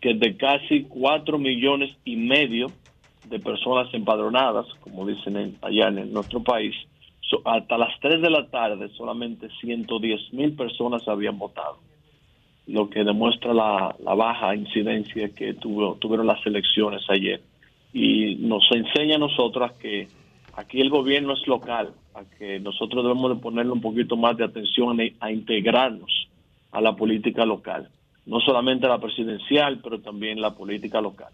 [0.02, 2.68] que de casi 4 millones y medio
[3.24, 6.76] de personas empadronadas, como dicen en- allá en nuestro país,
[7.22, 11.78] so- hasta las 3 de la tarde solamente 110 mil personas habían votado,
[12.68, 17.42] lo que demuestra la, la baja incidencia que tuvo, tuvieron las elecciones ayer.
[17.94, 20.08] Y nos enseña a nosotros que
[20.56, 24.46] aquí el gobierno es local, a que nosotros debemos de ponerle un poquito más de
[24.46, 26.28] atención a- a integrarnos
[26.72, 27.90] a la política local,
[28.26, 31.30] no solamente a la presidencial, pero también la política local.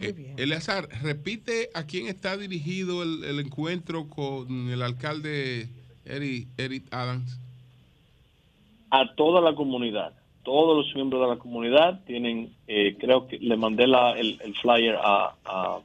[0.00, 5.68] Eh, Eleazar, repite a quién está dirigido el, el encuentro con el alcalde
[6.04, 7.38] Eric, Eric Adams.
[8.92, 10.12] A toda la comunidad.
[10.42, 14.54] Todos los miembros de la comunidad tienen, eh, creo que le mandé la- el, el
[14.56, 15.78] flyer a, a,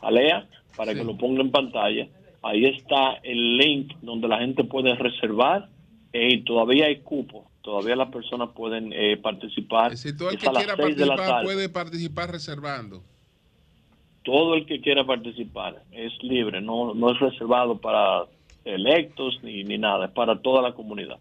[0.00, 0.46] a Lea
[0.76, 2.06] para que lo ponga en pantalla.
[2.42, 5.68] Ahí está el link donde la gente puede reservar
[6.12, 7.44] eh, y todavía hay cupo.
[7.60, 9.94] Todavía las personas pueden eh, participar.
[9.96, 13.02] Si todo el Es que quiera participar puede participar reservando.
[14.24, 18.24] Todo el que quiera participar es libre, no, no es reservado para
[18.64, 21.18] electos ni, ni nada, es para toda la comunidad.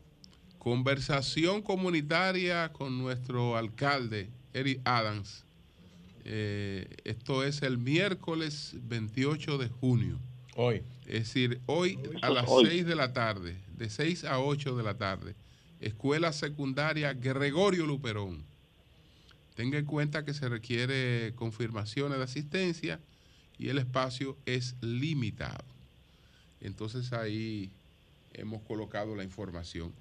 [0.59, 5.45] Conversación comunitaria con nuestro alcalde, Eric Adams.
[6.25, 10.19] Eh, esto es el miércoles 28 de junio.
[10.55, 10.83] Hoy.
[11.05, 12.65] Es decir, hoy a las Hoy.
[12.65, 15.35] 6 de la tarde, de 6 a 8 de la tarde,
[15.79, 18.43] Escuela Secundaria Gregorio Luperón.
[19.55, 22.99] Tenga en cuenta que se requiere confirmaciones de asistencia
[23.57, 25.65] y el espacio es limitado.
[26.59, 27.71] Entonces ahí
[28.33, 29.93] hemos colocado la información.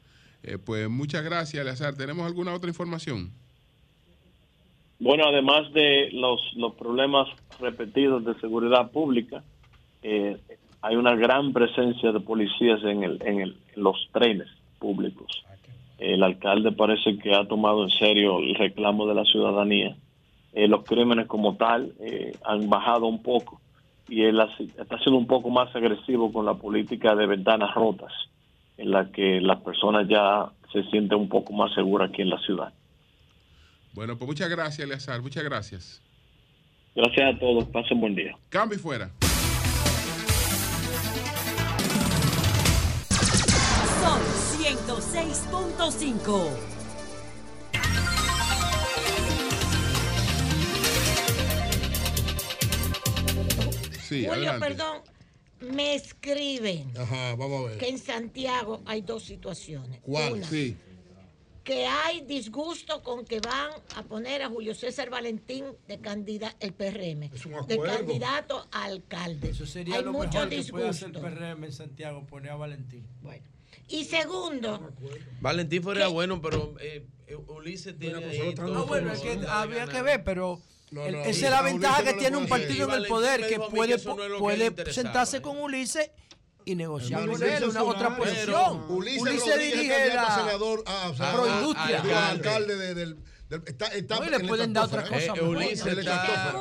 [0.47, 1.94] Eh, pues muchas gracias, Eleazar.
[1.97, 3.33] ¿Tenemos alguna otra información?
[4.99, 7.28] Bueno, además de los, los problemas
[7.60, 9.42] repetidos de seguridad pública,
[10.02, 10.39] eh,
[10.81, 15.44] hay una gran presencia de policías en, el, en, el, en los trenes públicos.
[15.99, 19.97] El alcalde parece que ha tomado en serio el reclamo de la ciudadanía.
[20.52, 21.92] Eh, los crímenes como tal
[22.44, 23.60] han bajado un poco
[24.08, 28.12] y él así- está siendo un poco más agresivo con la política de ventanas rotas,
[28.76, 32.38] en la que las personas ya se sienten un poco más seguras aquí en la
[32.40, 32.72] ciudad.
[33.94, 35.22] Bueno, pues muchas gracias, Eleazar.
[35.22, 36.02] Muchas gracias.
[36.94, 38.34] Gracias a todos, pasen buen día.
[38.48, 39.10] Cambio y fuera.
[44.00, 44.20] Sol
[44.62, 46.76] 106.5.
[54.06, 54.68] Sí, Julio, adelante.
[54.68, 54.98] perdón,
[55.60, 57.78] me escriben Ajá, vamos a ver.
[57.78, 60.01] que en Santiago hay dos situaciones.
[60.02, 60.35] ¿Cuál?
[60.35, 60.76] Una, Sí.
[61.65, 66.73] que hay disgusto con que van a poner a Julio César Valentín de candidato, el
[66.73, 67.28] PRM,
[67.67, 67.97] de acuerdo.
[67.97, 69.51] candidato a alcalde.
[69.51, 71.36] Eso sería hay lo mucho mejor que puede hacer el disgusto.
[71.36, 73.05] PRM en Santiago, poner a Valentín.
[73.23, 73.43] Bueno.
[73.89, 74.93] Y segundo,
[75.41, 78.67] Valentín fuera bueno, pero eh, eh, Ulises tiene ahí todo.
[78.73, 81.62] No, bueno, es que había que ver, pero No, el- no, esa es la a
[81.62, 85.58] ventaja Ulises que tiene un partido en el poder que puede, que puede sentarse con
[85.58, 86.10] Ulises
[86.65, 88.84] y negociar con Ulises él una otra posición.
[88.90, 92.28] Ulises Ulises dirige candidato a la senador, ah, o sea, proindustria.
[92.28, 93.16] alcalde de- del,
[93.48, 95.40] del- está, está No, y le en la pueden dar otra cosa Eh.
[95.42, 96.55] Ulises la está,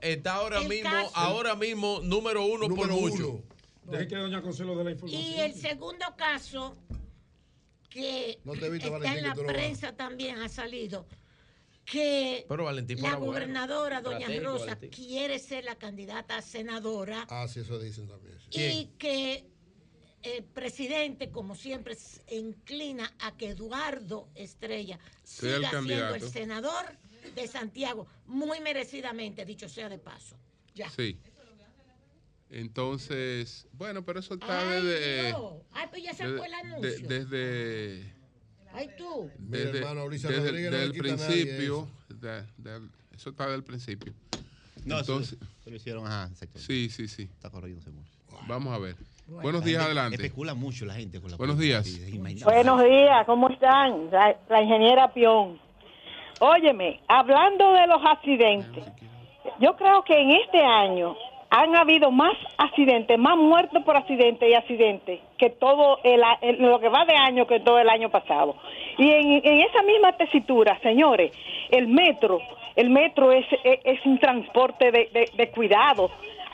[0.00, 3.28] está ahora el mismo, caso- ahora mismo número uno por Número mucho.
[3.30, 3.42] uno.
[3.84, 5.22] Deje que doña Consuelo dé la información.
[5.22, 6.76] y el segundo caso
[7.90, 11.06] que No te evite, está Valentín, en la prensa también ha salido
[11.84, 13.26] que Pero Valentín la bueno.
[13.26, 14.90] gobernadora doña Estratégico, Rosa Valentín.
[14.90, 18.36] quiere ser la candidata a senadora Ah, sí, eso dicen también.
[18.50, 18.60] sí.
[18.60, 19.44] y que
[20.22, 26.22] el presidente, como siempre, se inclina a que Eduardo Estrella Sea el siga siendo el
[26.30, 26.84] senador
[27.34, 30.36] de Santiago, muy merecidamente, dicho sea de paso.
[30.74, 30.88] Ya.
[30.90, 31.18] Sí.
[32.50, 35.34] Entonces, bueno, pero eso está Ay, desde.
[35.72, 37.08] Ay, pues ya sacó el de- anuncio.
[37.08, 38.14] desde,
[38.74, 39.30] Ay, tú.
[39.38, 44.12] Desde, desde- a nadie principio, de- del- eso está del principio.
[44.84, 47.22] No, Entonces, eso, eso lo hicieron, ajá, sí, sí, sí.
[47.22, 48.04] Está corrido seguro.
[48.48, 48.96] Vamos a ver.
[49.26, 49.42] Bueno.
[49.42, 50.16] Buenos días, adelante.
[50.16, 51.86] Especula mucho la gente con la Buenos días.
[52.44, 54.10] Buenos días, ¿cómo están?
[54.10, 55.60] La, la ingeniera Pion.
[56.40, 58.84] Óyeme, hablando de los accidentes,
[59.60, 61.14] yo creo que en este año
[61.54, 66.80] han habido más accidentes, más muertos por accidentes y accidentes que todo el, el- lo
[66.80, 68.56] que va de año que todo el año pasado.
[68.96, 71.30] Y en, en esa misma tesitura, señores,
[71.70, 72.38] el metro,
[72.74, 76.10] el metro es, es, es un transporte de, de- de cuidado.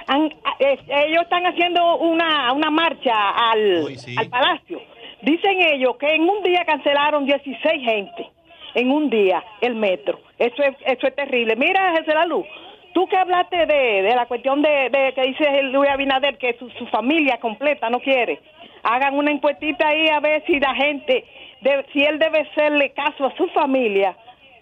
[0.09, 3.12] Han- ellos están haciendo una, una marcha
[3.52, 3.85] al,
[4.18, 4.81] al palacio.
[5.23, 8.31] Dicen ellos que en un día cancelaron 16 gente,
[8.75, 10.18] en un día, el metro.
[10.41, 11.55] Eso es, eso es terrible.
[11.55, 12.47] Mira, José La Luz,
[12.94, 16.57] tú que hablaste de, de la cuestión de, de que dice el Luis Abinader que
[16.58, 18.41] su, su familia completa no quiere,
[18.83, 21.25] hagan una encuestita ahí a ver si la gente,
[21.60, 24.17] de- si él debe hacerle caso a su familia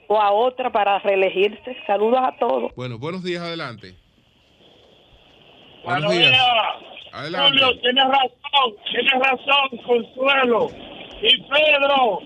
[0.08, 1.76] o a otra para reelegirse.
[1.86, 2.74] Saludos a todos.
[2.76, 3.94] Bueno, buenos días, adelante.
[5.84, 6.30] Buenos Buenos días.
[6.30, 7.12] días.
[7.12, 7.48] Adelante.
[7.62, 10.68] Julio, tienes razón, tienes razón, Consuelo.
[11.22, 12.20] Y Pedro,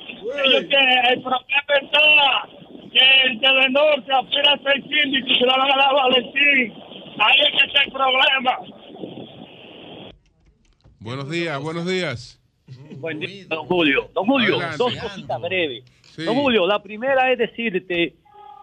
[0.44, 2.48] ellos tienen- el problema está
[2.92, 5.92] que el Telenor se aspira a ser síndico y se lo van a dar a
[5.92, 6.74] Valentín.
[7.18, 8.58] Ahí es que está el problema.
[10.98, 12.36] Buenos días, buenos días.
[12.98, 14.10] Buen día, don Julio.
[14.14, 14.76] Don Julio, Adelante.
[14.78, 15.84] dos cositas breves.
[16.02, 16.24] Sí.
[16.24, 18.14] Don Julio, la primera es decirte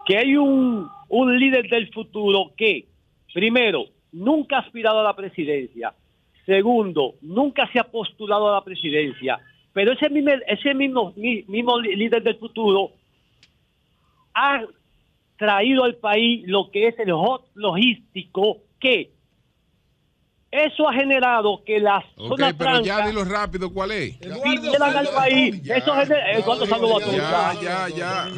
[0.06, 2.86] que hay un, un líder del futuro que,
[3.34, 5.92] primero, nunca ha aspirado a la presidencia.
[6.46, 9.38] Segundo, nunca se ha postulado a la presidencia.
[9.72, 12.92] Pero ese mismo, ese mismo, mi- mismo líder del futuro
[14.40, 14.62] ha
[15.36, 19.12] traído al país lo que es el hot logístico que
[20.50, 24.18] eso ha generado que las Ok, zonas pero ya francas dilo rápido, ¿cuál es?
[24.18, 25.60] vinieran al país.
[25.68, 27.02] Eso es de, Eduardo Salvador.
[27.14, 28.28] Ya, ya, ya.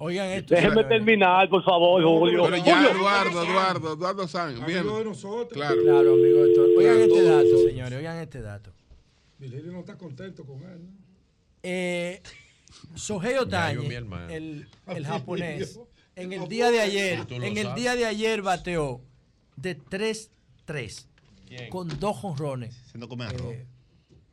[0.00, 0.54] Oigan esto.
[0.56, 2.42] Déjenme terminar, por favor, Julio.
[2.42, 2.90] Pero ya, Julio.
[2.90, 4.66] Eduardo, Eduardo, Eduardo Sánchez.
[4.66, 4.82] Bien.
[4.82, 5.82] Claro.
[5.82, 6.44] Claro, amigo.
[6.44, 7.98] esto- Oigan este dato, señores.
[7.98, 8.70] Oigan este dato.
[9.38, 10.80] Virgilio no está contento con él.
[10.82, 10.88] ¿no?
[11.62, 12.20] Eh,
[12.94, 14.28] Sohei hermano.
[14.30, 15.78] el, el japonés,
[16.16, 19.00] en el día de ayer, en el día de ayer bateó
[19.56, 21.06] de 3-3
[21.46, 21.70] ¿Quién?
[21.70, 22.74] con dos jonrones.
[22.90, 23.54] Se no come arroz.
[23.54, 23.66] Eh,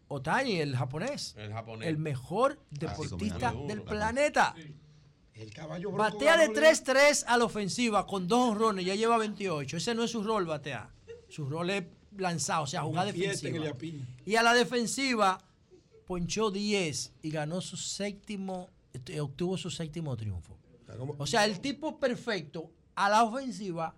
[0.07, 1.87] Otani, el japonés, El japonés.
[1.87, 4.55] el mejor Ah, sí, deportista come del planeta.
[5.35, 9.77] El caballo Batea de ganó, 3-3 a la ofensiva con dos honrones, ya lleva 28.
[9.77, 10.89] Ese no es su rol, batear.
[11.29, 11.83] Su rol es
[12.17, 13.71] lanzar, o sea, jugar defensiva.
[14.25, 15.37] Y a la defensiva
[16.13, 20.57] ponchó 10 y ganó su séptimo, este, obtuvo su séptimo triunfo.
[20.97, 23.95] como- O sea, el tipo perfecto a la ofensiva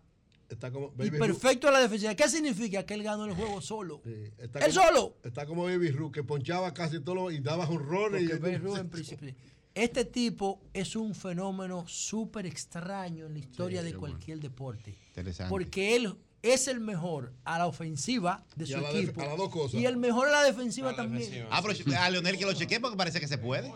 [0.49, 2.14] Está como y Baby perfecto a la defensiva.
[2.14, 2.85] ¿Qué significa?
[2.85, 4.01] Que él ganó el juego solo.
[4.38, 5.17] Está Él como- solo.
[5.23, 8.23] Está como Baby Ruth, que ponchaba casi todo lo- y daba honrones.
[8.23, 9.33] Y, Ruth en principio-
[9.73, 14.98] Este tipo es un fenómeno súper extraño en la historia de cualquier deporte.
[15.07, 15.49] Interesante.
[15.49, 16.14] Porque él
[16.44, 19.22] es el mejor a la ofensiva de Y su a la def- equipo.
[19.22, 19.80] a las dos cosas.
[19.80, 21.48] Y el mejor a la defensiva también.
[21.52, 23.72] Ah, pero a Leonel que lo chequee porque parece que se puede.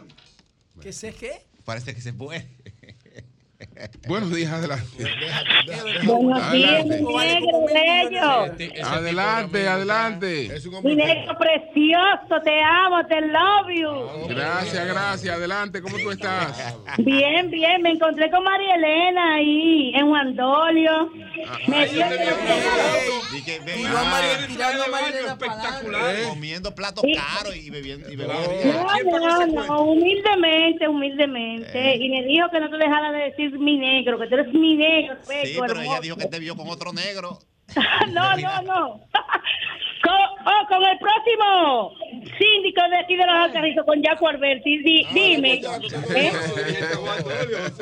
[0.81, 1.45] ¿Qué sé qué?
[1.63, 2.47] Parece que se puede.
[4.07, 4.85] Buenos días, adelante.
[6.05, 7.01] Buenos días, Adelante.
[7.01, 8.85] mi negro bello.
[8.85, 10.51] Adelante, adelante.
[10.83, 14.27] Mi negro precioso, te amo, te love you.
[14.29, 15.35] Gracias, gracias.
[15.35, 16.75] Adelante, ¿cómo tú estás?
[16.99, 21.09] Bien, bien, me encontré con María Elena ahí en Juandolio.
[21.67, 22.09] Me dio Ah,
[24.47, 26.23] tirando a María Elena para adelante.
[26.29, 28.07] Comiendo platos caros y bebiendo.
[28.09, 31.95] No, no, no, humildemente, humildemente.
[31.97, 34.75] Y me dijo que no te dejara de decir mi negro, que tú eres mi
[34.75, 35.15] negro.
[35.23, 36.01] Sí, pero ella hermoso.
[36.01, 37.39] dijo que te vio con otro negro.
[38.13, 39.01] no, no, no.
[40.03, 40.13] Con,
[40.45, 41.91] oh, con el próximo
[42.37, 45.53] síndico de aquí de los Alcarrizos, con Jaco Alberti, di- dime.
[45.53, 45.61] ¿eh?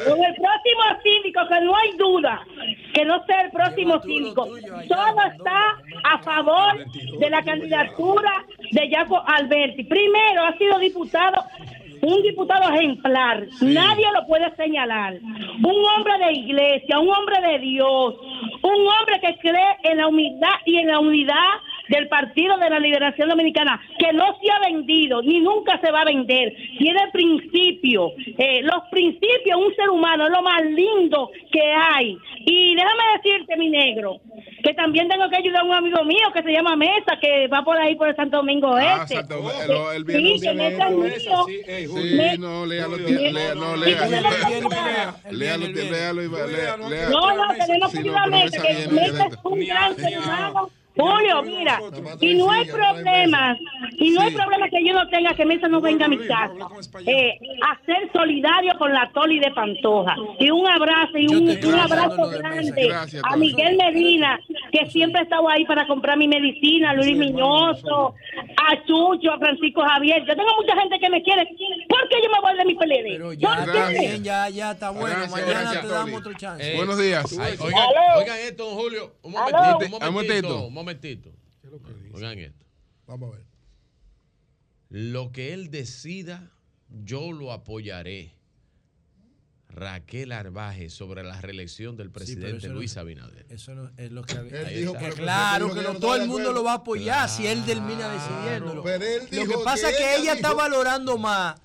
[0.08, 2.46] Con el próximo síndico, que no hay duda
[2.94, 4.46] que no sea el próximo síndico.
[4.88, 6.86] Todo está a favor
[7.20, 9.84] de la candidatura de Jaco Alberti.
[9.84, 11.44] Primero, ha sido diputado,
[12.04, 13.48] un diputado ejemplar.
[13.62, 15.16] Nadie lo puede señalar.
[15.22, 18.16] Un hombre de iglesia, un hombre de Dios,
[18.62, 21.54] un hombre que cree en la humildad y en la unidad
[21.90, 26.02] del Partido de la Liberación Dominicana, que no se ha vendido ni nunca se va
[26.02, 26.54] a vender.
[26.78, 28.12] Tiene principios.
[28.38, 32.18] Eh, los principios, un ser humano, es lo más lindo que hay.
[32.46, 34.18] Y déjame decirte, mi negro,
[34.64, 37.64] que también tengo que ayudar a un amigo mío que se llama Mesa, que va
[37.64, 39.16] por ahí por el Santo Domingo Ah, Este.
[39.16, 41.46] Santo- lo- el bien- Sí, que Mesa es mío.
[41.48, 43.08] Sí, no, léalo, no.
[43.08, 43.76] Léalo,
[45.32, 46.18] léalo
[46.90, 47.10] lea.
[47.10, 50.70] No, no, tenemos que ayudar a Mesa, que Mesa es un gran ser humano.
[50.96, 51.80] Julio, mira,
[52.20, 53.58] y no hay problema,
[53.98, 56.54] y no hay problema que yo no tenga que Mesa no venga a mi casa.
[57.06, 60.16] Eh, a ser solidario con la Toli de Pantoja.
[60.40, 63.36] Y un abrazo, y un, un abrazo grande Gracias, a.
[63.36, 64.40] Miguel Medina,
[64.72, 68.14] que siempre ha estado ahí para comprar mi medicina, a Luis Miñoso,
[68.58, 70.24] a Chucho, a Francisco Javier.
[70.28, 71.48] Yo tengo mucha gente que me quiere.
[71.90, 73.38] ¿Por qué yo me voy de mi PLD?
[73.40, 75.08] Ya ya, ya está bueno.
[75.08, 76.74] Gracias, Mañana gracias, te damos otro chance.
[76.74, 77.40] Eh, Buenos días.
[77.40, 79.12] ay, oigan, esto, don Julio.
[79.24, 81.30] Un momentito, un Un momentito.
[81.32, 81.76] momentito.
[81.76, 82.16] Un momentito.
[82.18, 82.66] Oigan esto.
[83.08, 83.46] Vamos a ver.
[84.90, 86.52] Lo que él decida,
[86.90, 88.34] yo lo apoyaré.
[89.70, 93.48] Raquel Arbaje sobre la reelección del Sí, presidente no- Luis Abinader.
[93.50, 94.62] Eso no es lo que había.
[94.70, 95.00] Él dijo, está.
[95.00, 97.66] pero- Que pero claro que no todo el mundo lo va a apoyar si él
[97.66, 98.84] termina decidiéndolo.
[98.84, 101.60] Pero él Lo que pasa es que que ella ella está valorando más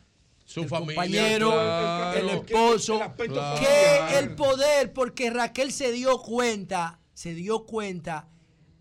[0.47, 0.95] Su el familia.
[0.95, 2.19] compañero, claro.
[2.19, 8.27] el esposo, El que el poder, porque Raquel se dio cuenta, se dio cuenta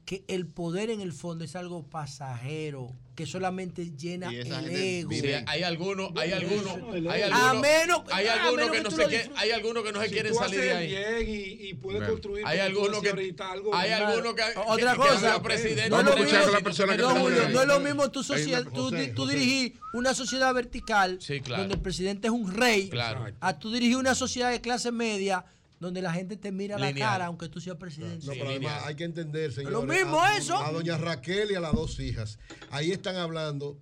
[0.08, 5.12] que el poder en el fondo es algo pasajero que solamente llena el ego.
[5.48, 6.78] Hay algunos, hay algunos,
[7.10, 9.32] hay algunos, hay algunos que no se quieren,
[9.84, 10.88] que no se quieren salir de ahí.
[10.88, 11.74] Bien y, y
[12.08, 15.42] construir hay algunos que algo hay algunos que otra cosa,
[15.90, 19.78] no, no, es la no, no es lo mismo tu sociedad, una, José, tú, dirigir
[19.94, 22.90] una sociedad vertical donde el presidente es un rey,
[23.42, 25.44] a tú dirigir una sociedad de clase media
[25.80, 26.94] donde la gente te mira Lineal.
[26.96, 28.26] la cara, aunque tú seas presidente.
[28.26, 29.74] No, pero además hay que entender, señores.
[29.74, 30.58] Lo mismo a, eso.
[30.58, 32.40] A doña Raquel y a las dos hijas.
[32.72, 33.78] Ahí están hablando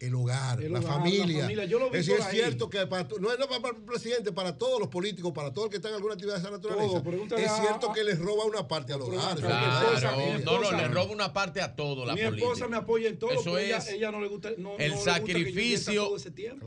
[0.00, 1.46] el hogar, la, familia.
[1.54, 5.52] la, es, cierto que para, no es para el presidente, para todos los políticos, para
[5.52, 7.02] todo el que está en alguna actividad de esa naturaleza.
[7.36, 9.36] Es cierto que les roba una parte al hogar.
[9.36, 12.46] Claro, no, no, le roba una parte a todo la mi política.
[12.46, 14.48] Esposa me apoya en todo, Eso es, ella, ella, no le gusta.
[14.78, 16.16] El, sacrificio,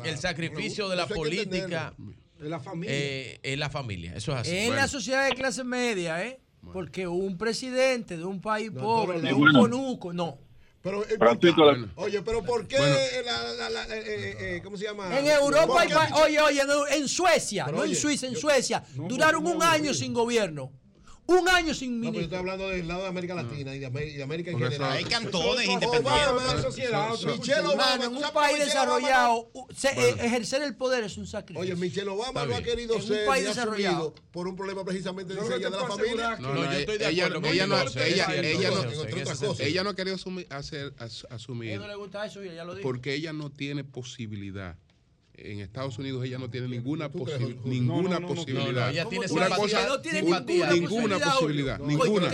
[0.04, 1.96] el sacrificio, de la política.
[2.44, 2.96] En la familia.
[2.96, 4.56] Eh, en la familia, eso es así.
[4.56, 4.82] En bueno.
[4.82, 6.40] la sociedad de clase media, ¿eh?
[6.62, 6.74] Bueno.
[6.74, 10.38] Porque un presidente de un país no, pobre, de un conuco, no.
[10.84, 11.90] Pero, eh, bueno.
[11.96, 12.96] Oye, pero ¿por qué bueno.
[12.96, 15.18] Eh, la, la, la, eh, eh, eh ¿Cómo se llama?
[15.18, 15.92] En Europa, hay,
[16.26, 19.64] oye, oye, en Suecia, pero no oye, en Suiza, en Suecia, no, duraron no, un
[19.64, 20.74] año sin gobierno.
[21.26, 22.12] Un año sin ministro.
[22.12, 24.60] No, yo estoy hablando del lado de América Latina y de, y de América en
[24.60, 24.92] general.
[24.92, 27.26] Hay cantones independientes.
[27.26, 29.50] Michelle Obama, en un país desarrollado,
[29.84, 31.62] eh, ejercer el poder es un sacrificio.
[31.62, 33.22] Oye, Michelle Obama no ha querido ser.
[33.22, 34.14] Un país desarrollado.
[34.32, 36.38] Por un problema precisamente de la familia.
[36.40, 37.48] No, yo estoy de acuerdo.
[37.48, 37.68] Ella
[39.84, 40.48] no ha querido asumir.
[41.70, 42.84] Ella no le gusta eso, ya lo dijo.
[42.84, 44.78] Porque ella no tiene posibilidad
[45.36, 48.94] en Estados Unidos ella no tiene ninguna, posi ninguna posibilidad.
[49.10, 49.50] ninguna
[51.20, 51.80] posibilidad.
[51.80, 52.28] Ninguna.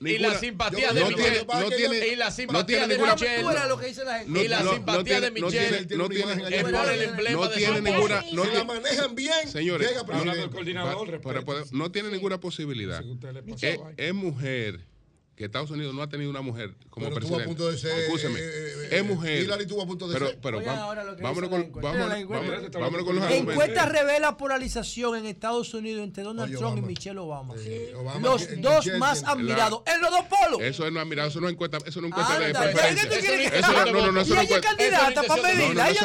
[0.00, 0.92] Y la simpatía.
[0.92, 1.46] De Michelle.
[1.46, 2.98] No tiene Y la simpatía de
[4.48, 7.50] la simpatía de No tiene el emblema
[7.80, 8.24] ninguna.
[8.32, 9.48] No la manejan bien.
[9.48, 9.88] Señores.
[11.72, 13.04] No tiene ninguna posibilidad.
[13.96, 14.93] Es mujer
[15.36, 17.42] que Estados Unidos no ha tenido una mujer como pero presidente.
[17.42, 19.50] A punto de ser, eh, eh, eh, es mujer.
[19.52, 20.38] A punto de pero, ser.
[20.40, 20.74] Pero, pero
[21.20, 23.30] vámonos, con, con, los argumentos.
[23.30, 27.54] Encuesta revela polarización en Estados Unidos entre Donald Trump y Michelle Obama.
[27.58, 27.88] Sí.
[28.20, 29.82] Los dos más admirados.
[29.86, 30.60] En los dos polos.
[30.60, 33.58] Eso no es admirado, eso no encuesta, eso no encuesta Anda, de preferencia.
[33.58, 35.90] Eso, no, no, no, es candidata para medirla.
[35.90, 36.04] Ella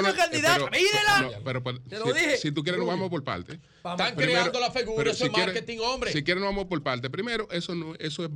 [2.37, 3.59] si tú quieres, nos vamos por parte.
[3.77, 6.11] Están creando la figura, eso es marketing, hombre.
[6.11, 7.09] Si quieres, nos vamos por parte.
[7.09, 8.09] Primero, eso es.
[8.09, 8.27] Eso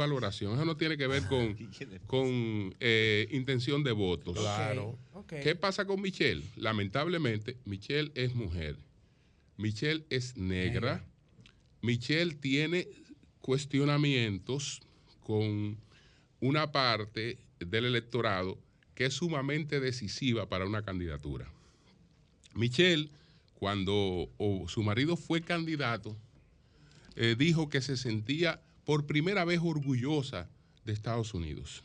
[0.65, 1.55] no tiene tiene que ver con,
[2.07, 4.37] con eh, intención de votos.
[4.37, 4.99] Claro.
[5.29, 6.43] ¿Qué pasa con Michelle?
[6.57, 8.75] Lamentablemente, Michelle es mujer.
[9.55, 11.05] Michelle es negra.
[11.81, 12.89] Michelle tiene
[13.39, 14.81] cuestionamientos
[15.21, 15.77] con
[16.41, 18.59] una parte del electorado
[18.93, 21.49] que es sumamente decisiva para una candidatura.
[22.55, 23.09] Michelle,
[23.53, 24.29] cuando
[24.67, 26.17] su marido fue candidato,
[27.15, 30.49] eh, dijo que se sentía por primera vez orgullosa
[30.85, 31.83] de Estados Unidos.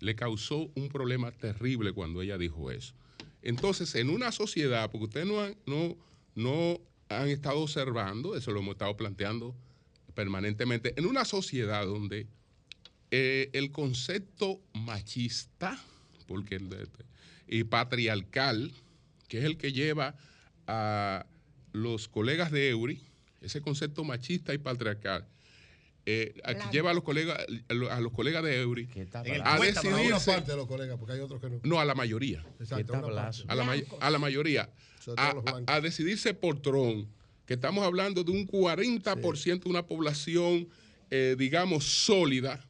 [0.00, 2.94] Le causó un problema terrible cuando ella dijo eso.
[3.42, 5.96] Entonces, en una sociedad, porque ustedes no han, no,
[6.34, 9.54] no han estado observando, eso lo hemos estado planteando
[10.14, 12.26] permanentemente, en una sociedad donde
[13.10, 15.78] eh, el concepto machista
[16.28, 16.68] porque el
[17.48, 18.70] y patriarcal,
[19.26, 20.14] que es el que lleva
[20.66, 21.26] a
[21.72, 23.02] los colegas de Eury,
[23.40, 25.26] ese concepto machista y patriarcal,
[26.10, 26.32] eh,
[26.72, 27.36] lleva a los colegas
[27.68, 29.58] a los colegas de Eury a
[31.62, 31.78] no.
[31.78, 32.42] A la mayoría.
[32.58, 34.70] Exacto, a, la mayoría.
[35.66, 37.06] A, decidirse por Tron
[37.44, 40.68] que estamos hablando de un 40% de una población
[41.10, 42.66] eh, digamos sólida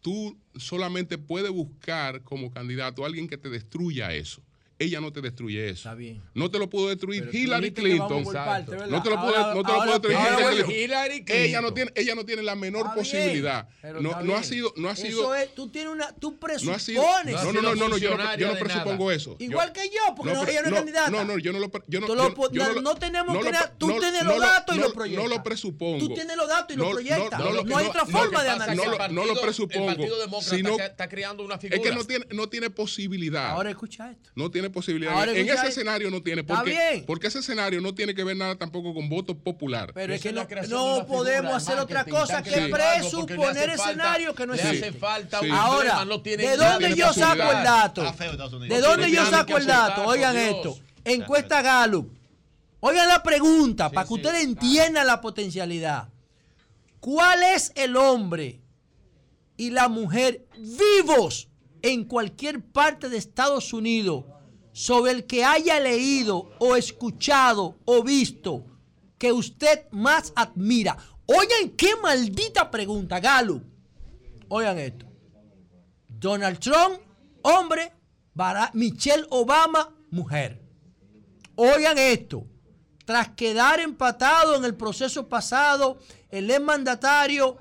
[0.00, 4.40] tú solamente puedes buscar como candidato a alguien que te destruya eso
[4.78, 5.88] ella no te destruye eso.
[5.88, 6.22] Está bien.
[6.34, 8.24] No te lo pudo destruir Pero Hillary Clinton.
[8.24, 9.62] Parte, no te lo pudo, ahora, no
[10.00, 11.36] te lo ahora, destruir Hillary Clinton.
[11.36, 13.68] Ella no tiene, ella no tiene la menor posibilidad.
[14.00, 15.34] No, no, ha sido, no ha eso sido.
[15.34, 17.34] Es, tú tienes una, tú presupones.
[17.42, 19.36] No, no, no, no, no yo, yo, no, presupongo eso.
[19.38, 21.10] Igual yo, que yo, porque no, ella no es candidata.
[21.10, 24.38] No, no, yo no lo, yo no, lo, yo no, tenemos que, tú tienes los
[24.38, 25.24] datos y los proyectas.
[25.24, 25.98] No lo presupongo.
[25.98, 27.40] Tú tienes los datos y los proyectas.
[27.64, 29.10] No hay otra forma de analizar.
[29.10, 29.90] No lo presupongo.
[29.90, 31.80] El Partido Demócrata está creando una figura.
[31.80, 33.50] Es que no tiene, no tiene posibilidad.
[33.50, 34.30] Ahora escucha esto.
[34.34, 36.44] No tiene tiene en ese escenario no tiene.
[36.44, 37.04] Porque, ¿Está bien?
[37.06, 39.92] porque ese escenario no tiene que ver nada tampoco con voto popular.
[39.94, 44.92] Pero es que no, podemos hacer otra cosa que, que presuponer escenarios que no existen.
[44.92, 45.48] Sí, falta sí.
[45.50, 48.14] Ahora, no tiene, ¿de dónde yo saco el dato?
[48.68, 50.04] ¿De dónde yo saco el dato?
[50.06, 50.78] Oigan esto.
[51.04, 52.12] Encuesta Gallup.
[52.80, 56.08] Oigan la pregunta, para que ustedes entiendan la potencialidad.
[57.00, 58.60] ¿Cuál es el hombre
[59.56, 61.48] y la mujer vivos
[61.82, 64.24] en cualquier parte de Estados Unidos
[64.76, 68.66] sobre el que haya leído o escuchado o visto
[69.16, 70.98] que usted más admira?
[71.24, 73.62] Oigan qué maldita pregunta, Galo.
[74.48, 75.06] Oigan esto.
[76.08, 77.00] Donald Trump
[77.40, 77.90] hombre,
[78.34, 80.60] Bara- Michelle Obama, mujer.
[81.54, 82.44] Oigan esto.
[83.06, 85.98] Tras quedar empatado en el proceso pasado,
[86.28, 87.56] el ex mandatario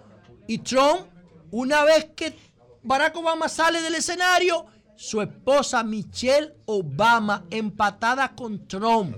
[0.48, 1.08] y Trump,
[1.52, 2.36] una vez que
[2.84, 9.18] Barack Obama sale del escenario, su esposa Michelle Obama empatada con Trump.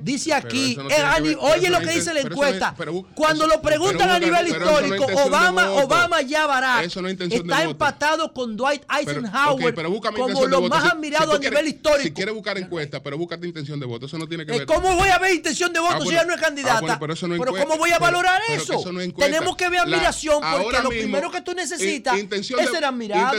[0.00, 2.74] Dice aquí, no eh, ver- oye lo no que dice la pero eso no- encuesta.
[2.76, 5.70] pero Cuando eso- lo preguntan pero a nivel no histórico, de Obama.
[5.72, 7.70] Obama ya Barack Eso no es intención de está voto.
[7.70, 10.62] empatado con Dwight Pero, Eisenhower pero como voto.
[10.68, 12.02] más Si- tú a nivel histórico.
[12.02, 14.06] Si quieres buscar encuesta, pero búscate intención de voto.
[14.06, 14.66] Eso no tiene que Eh, ver.
[14.66, 16.20] ¿Cómo voy a ver intención de voto Ah, si bueno.
[16.20, 16.76] ella no es candidata?
[16.78, 17.36] Ah, bueno, pero eso no.
[17.36, 18.92] ¿cómo voy a Pero- valorar pero que eso?
[18.92, 19.12] no.
[19.14, 23.36] Tenemos que ver La- admiración porque lo mismo, primero que tú necesitas es ser admirado.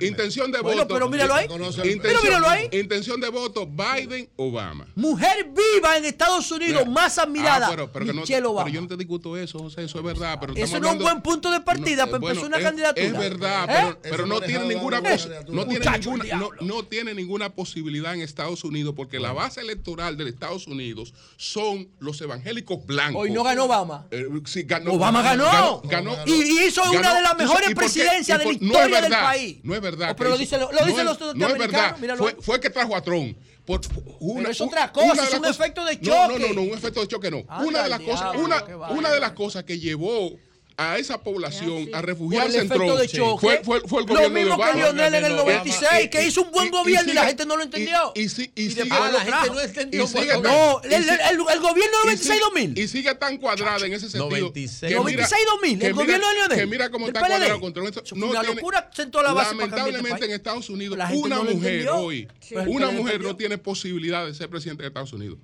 [0.00, 0.94] Intención de, Bueno, voto.
[0.94, 1.46] pero míralo ahí.
[1.46, 2.68] Intención- Pero míralo ahí.
[2.72, 4.86] Intención de voto, Biden, Obama.
[4.94, 8.64] Mujer viva en Estados Unidos, más admirada, Ah, pero, pero no- Michelle Obama.
[8.64, 10.38] pero yo no te discuto eso, José, eso es verdad.
[10.40, 13.06] Pero Eso no es un buen punto de partida para Bueno, empezar una es- candidatura.
[13.06, 13.96] Es verdad, ¿Eh?
[14.02, 18.64] pero, pero no tiene ninguna no tiene ninguna no, no tiene ninguna posibilidad en Estados
[18.64, 23.22] Unidos porque la base electoral de Estados Unidos son los evangélicos blancos.
[23.22, 24.06] Hoy no ganó Obama.
[24.10, 25.82] Eh, sí, ganó- Obama ganó.
[25.84, 29.00] ganó- Y- y hizo una de las ¿Tú sabes- mejores presidencias de la no historia
[29.02, 29.58] del país.
[29.62, 30.10] No es verdad.
[30.12, 32.34] Oh, pero lo dicen no los es- No es norteamericanos, verdad.
[32.40, 33.36] fue que trajo a Trump.
[33.64, 33.80] Por,
[34.18, 36.48] una, Pero es otra cosa, es un efecto de No, no, choque.
[36.48, 37.38] no, no, un efecto de choque no.
[37.48, 40.32] Anda una de las cosas, una, una de las cosas que llevó
[40.76, 43.40] a esa población a refugiarse en Trump de choque.
[43.40, 44.78] fue, fue, fue el Lo gobierno mismo de que.
[44.78, 47.62] Lionel en el 96, que hizo un buen gobierno y la sigue- gente no lo
[47.62, 48.12] entendió.
[48.14, 49.54] Y, y, sí- y Y sigue, después lo trajo.
[49.54, 52.68] y sigue No, el- y el- el- el gobierno y 96-2000.
[52.74, 54.28] sigue- Y sigue tan cuadrada en ese sentido.
[54.30, 54.92] 96.
[54.94, 57.38] que mira- 96-2000, que el gobierno de Lionel, Que mira cómo del está PLD.
[57.38, 57.88] cuadrado con Trump.
[57.90, 61.08] Eso Eso no una tiene- locura, sentó la base este Lamentablemente en Estados Unidos, La
[61.08, 61.96] gente una no lo mujer entendió.
[61.96, 63.28] hoy, la gente una no lo mujer entendió.
[63.32, 65.38] no tiene posibilidad de ser presidente de Estados Unidos.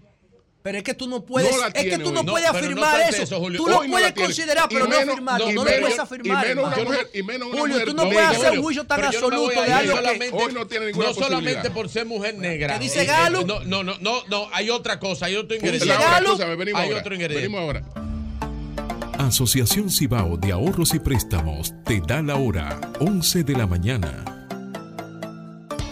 [0.69, 3.01] Pero es que tú no puedes, No es que tú no puedes No, no afirmar
[3.09, 3.41] eso.
[3.41, 5.51] Tú lo hoy no puedes considerar, pero no menos- afirmarlo.
[5.51, 6.47] y No lo puedes y afirmar.
[6.47, 6.91] menos una hermano.
[6.91, 9.07] mujer- y menos una Julio, mujer tú no puedes hacer un Julio, juicio tan no
[9.07, 12.75] absoluto de algo que Hoy no tiene ninguna no solamente por ser mujer negra.
[12.75, 13.47] ¿Qué dice Galo?
[13.47, 15.91] No, no, no, no, no, hay otra cosa, hay otro ingrediente.
[15.91, 16.99] Hay ahora.
[16.99, 17.35] otro ingrediente.
[17.35, 17.83] Venimos ahora.
[19.19, 24.38] Asociación Cibao de Ahorros y Préstamos te da la hora 11 de la mañana.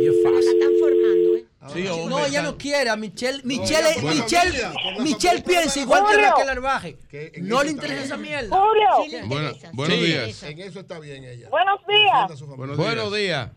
[0.00, 0.48] Y es La fácil.
[0.48, 1.44] están formando, ¿eh?
[1.72, 2.90] Sí, hombre, No, ella no quiere.
[2.90, 6.30] A Michelle, Michelle, por la Michelle, familia, la Michelle piensa igual que Julio.
[6.30, 6.98] Raquel Arbaje.
[7.08, 8.54] Que No le interesa esa mierda.
[8.54, 10.04] Julio, Sí Bueno, buenos Sí.
[10.04, 10.42] días.
[10.42, 11.48] En eso está bien ella.
[11.48, 12.40] buenos días.
[12.56, 13.50] Buenos Buenos días.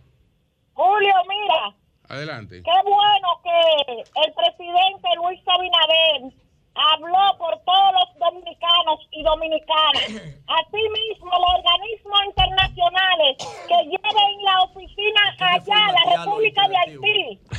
[0.73, 1.75] Julio, mira,
[2.07, 2.61] Adelante.
[2.63, 6.33] qué bueno que el presidente Luis Abinader
[6.77, 10.03] habló por todos los dominicanos y dominicanas.
[10.47, 17.39] Asimismo, los organismos internacionales que lleven la oficina allá a la República de Haití.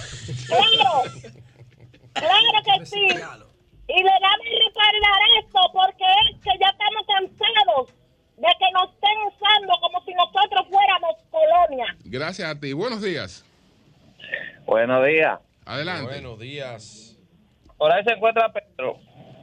[0.47, 1.02] Claro,
[2.12, 3.06] claro que sí.
[3.06, 7.94] Y le damos a respaldar esto porque es que ya estamos cansados
[8.36, 11.97] de que nos estén usando como si nosotros fuéramos colonia.
[12.05, 12.72] Gracias a ti.
[12.74, 13.44] Buenos días.
[14.66, 15.38] Buenos días.
[15.64, 16.05] Adelante.
[16.05, 17.16] Buenos días.
[17.78, 18.98] Por ahí se encuentra Pedro.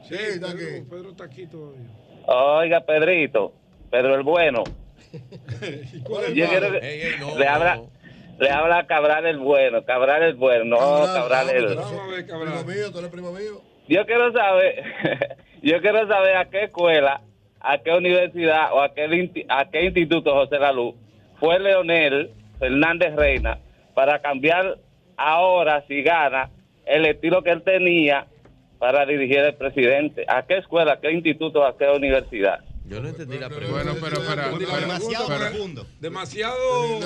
[0.08, 0.64] Sí, está aquí.
[0.88, 1.82] Pedro está aquí todavía.
[2.26, 3.52] Oiga, Pedrito.
[3.90, 4.64] Pedro el bueno.
[6.04, 7.90] ¿Cuál es el Yo quiero que- Ey, ey, no, le habla, no.
[8.38, 9.84] le habla Cabral el bueno.
[9.84, 10.64] Cabral el bueno.
[10.64, 11.74] No, Cabral el.
[11.76, 13.60] Vamos a ver, Primo mío, tú eres primo mío.
[13.88, 14.82] Yo quiero saber,
[15.62, 17.20] yo quiero saber a qué escuela,
[17.60, 20.96] a qué universidad o a qué, a qué instituto José Laluz
[21.38, 23.58] fue Leonel Fernández Reina
[23.94, 24.78] para cambiar
[25.16, 26.50] ahora, si gana,
[26.84, 28.26] el estilo que él tenía
[28.78, 30.24] para dirigir al presidente.
[30.28, 32.60] ¿A qué escuela, a qué instituto, a qué universidad?
[32.88, 33.82] Yo no entendí la pregunta.
[33.82, 34.48] Bueno, pero para.
[34.80, 35.86] Demasiado profundo.
[35.98, 37.00] Demasiado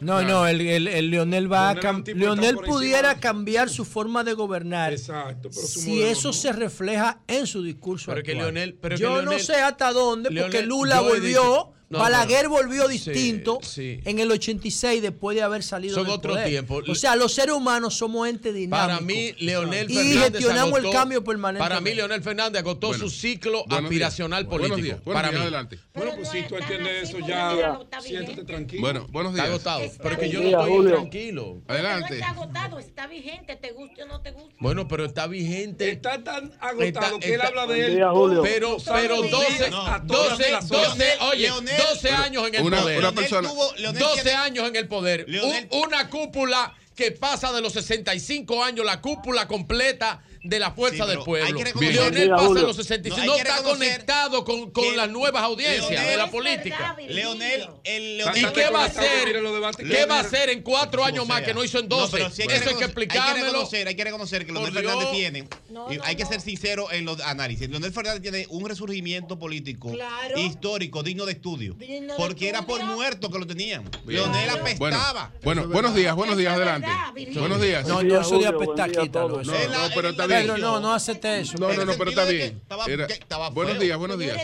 [0.00, 0.22] no.
[0.22, 2.66] No, el, el, el Leonel va a Leonel cam- Leonel encima.
[2.66, 6.32] pudiera cambiar su forma de gobernar Exacto, pero si eso no.
[6.34, 8.54] se refleja en su discurso Pero que actual.
[8.54, 12.38] Leonel- pero que yo no sé hasta dónde, porque Leonel- Lula volvió, dicho- no, Balaguer
[12.38, 14.00] pero- volvió Sí, distinto sí.
[14.04, 16.48] en el 86 después de haber salido Son del otro poder.
[16.48, 16.82] tiempo.
[16.88, 18.88] O sea, los seres humanos somos entes dinámicos.
[18.96, 21.62] Para mí, Leonel y Fernández gestionamos el agotó- cambio permanente.
[21.68, 24.50] Para mí, Leonel Fernández agotó Bueno, su ciclo aspiracional días.
[24.50, 24.84] Buenos político.
[24.84, 25.04] días.
[25.04, 25.42] Buenos para días, mí.
[25.46, 25.78] adelante.
[25.94, 28.80] Bueno, pues no si tú entiendes eso porque ya, está siéntate tranquilo.
[28.82, 29.54] Bueno, buenos Está días.
[29.54, 29.80] agotado.
[29.80, 30.94] Está Pero que yo no estoy Julio.
[30.96, 31.62] tranquilo.
[31.68, 32.14] No Adelante.
[32.14, 34.54] está agotado, está vigente, te guste o no te guste.
[34.58, 35.88] Bueno, pero está vigente.
[35.90, 37.92] Está tan Está- agotado que él está- habla de él.
[37.94, 41.18] Pero- pero sábados 12, días, a todas 12, las 12, horas.
[41.32, 42.98] oye, Leonel 12 años en el Una- poder.
[42.98, 45.26] una persona- tuvo- Leonel 12 tiene- años en el poder.
[45.28, 50.70] Leonel- Un- una cúpula que pasa de los 65 años, la cúpula completa de la
[50.72, 51.60] fuerza Sí, del pueblo.
[51.80, 52.62] Leonel pasa Julio.
[52.66, 53.26] los 65.
[53.26, 56.96] No, está reconocer conectado con, con las nuevas audiencias Leonel- de la política.
[57.08, 59.42] Leonel, el ¿Y Leonel qué va a hacer?
[59.88, 62.02] ¿Qué va a hacer en cuatro años más que no hizo en 12?
[62.04, 63.46] No, pero sí hay que Eso hay que reconocer- Hay que explicármelo.
[63.46, 65.48] reconocer, hay que reconocer que Leonel Fernández tiene.
[65.90, 67.68] y hay que ser sincero en los análisis.
[67.68, 70.38] Leonel Fernández tiene un resurgimiento político Claro.
[70.38, 71.74] histórico, digno de estudio.
[71.74, 73.84] Digno de porque era por muerto que lo tenían.
[74.04, 74.22] Bien.
[74.22, 75.32] Leonel Bueno, apestaba.
[75.42, 76.88] Bueno, buenos días, buenos días, adelante.
[77.34, 77.86] Buenos días.
[77.86, 79.42] No, no, eso de apestar, quítalo.
[79.42, 79.52] No,
[79.94, 80.35] pero está bien.
[80.42, 81.58] Pedro, no, no acepte eso.
[81.58, 82.58] No, no, no, pero está bien.
[82.62, 84.36] estaba- Era- que estaba buenos días, buenos días.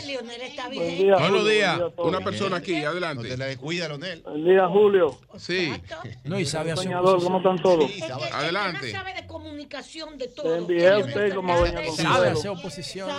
[1.19, 1.79] Buenos días.
[1.97, 3.23] Una persona aquí, adelante.
[3.23, 4.21] No te la descuida, Leonel.
[4.21, 5.19] Buen día, Julio.
[5.37, 5.71] Sí.
[6.23, 7.89] No, y sabe hacer Soñador, ¿cómo están todos?
[8.31, 8.91] Adelante.
[8.91, 10.55] sabe de comunicación de Te todo.
[10.55, 13.09] envié a es usted como doña Sabe hacer oposición.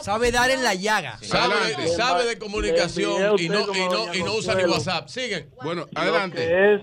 [0.00, 1.18] Sabe dar en la llaga.
[1.22, 4.64] Sabe, de comunicación y no, y no, y no usa ni.
[4.64, 5.08] WhatsApp.
[5.08, 5.50] Siguen.
[5.62, 6.82] Bueno, adelante.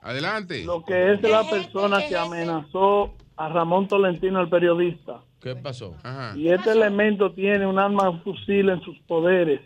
[0.00, 0.64] Adelante.
[0.64, 5.22] lo que es la persona que amenazó a Ramón Tolentino, el periodista.
[5.40, 5.96] ¿Qué pasó?
[6.02, 6.36] Ajá.
[6.36, 9.60] Y este elemento tiene un arma fusil en sus poderes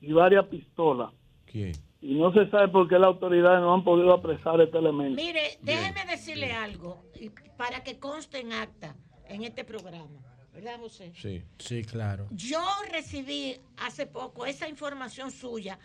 [0.00, 1.10] y varias pistolas.
[1.44, 1.72] ¿Quién?
[2.00, 5.20] Y no se sabe por qué las autoridades no han podido apresar este elemento.
[5.20, 8.94] Mire, déjeme decirle algo y para que conste en acta
[9.28, 10.20] en este programa.
[10.54, 11.12] ¿Verdad, José?
[11.16, 11.42] Sí.
[11.58, 12.28] Sí, claro.
[12.30, 15.78] Yo recibí hace poco esa información suya,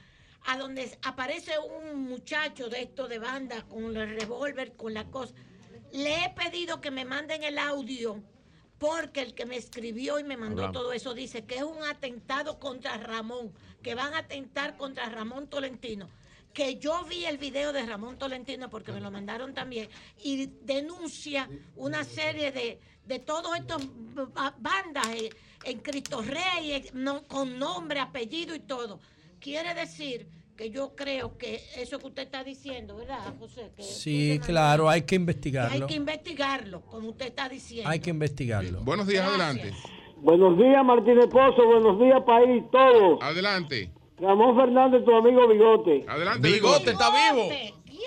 [0.46, 5.34] a donde aparece un muchacho de esto de banda con el revólver, con la cosa.
[5.96, 8.22] Le he pedido que me manden el audio
[8.78, 10.74] porque el que me escribió y me mandó Hablamos.
[10.74, 15.48] todo eso dice que es un atentado contra Ramón, que van a atentar contra Ramón
[15.48, 16.10] Tolentino.
[16.54, 19.90] Que yo vi el video de Ramón Tolentino porque me lo mandaron también
[20.22, 23.82] y denuncia una serie de, de todos estos
[24.34, 25.30] ba- bandas eh,
[25.64, 29.00] en Cristo Rey, no- con nombre, apellido y todo.
[29.40, 33.72] Quiere decir que yo creo que eso que usted está diciendo, ¿verdad, José?
[33.76, 35.88] Que Sí, claro, hay que que hay investigarlo.
[35.88, 37.90] que investigarlo, como usted está diciendo.
[37.90, 38.80] Hay que investigarlo.
[38.82, 39.74] Buenos días, adelante.
[40.18, 41.66] Buenos días, Martínez Pozo.
[41.66, 43.22] Buenos días, país, todos.
[43.22, 43.92] Adelante.
[44.18, 46.06] Ramón Fernández, tu amigo Bigote.
[46.08, 46.50] Adelante.
[46.50, 47.50] Bigote está vivo.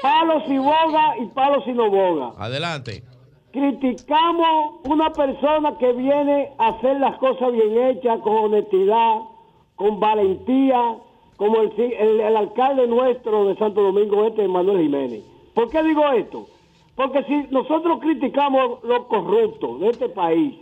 [0.02, 2.33] Palos y boga y palos y no boga.
[2.43, 3.05] Adelante.
[3.52, 9.17] Criticamos una persona que viene a hacer las cosas bien hechas, con honestidad,
[9.77, 10.99] con valentía,
[11.39, 15.25] como el, el- alcalde nuestro de Santo Domingo Este, Manuel Jiménez.
[15.55, 16.47] ¿Por qué digo esto?
[16.94, 20.55] Porque si nosotros criticamos los corruptos de este país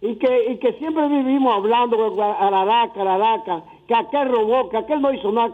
[0.00, 5.02] y que, y que siempre vivimos hablando de araraca, araraca, que aquel robó, que aquel
[5.02, 5.52] no hizo nada,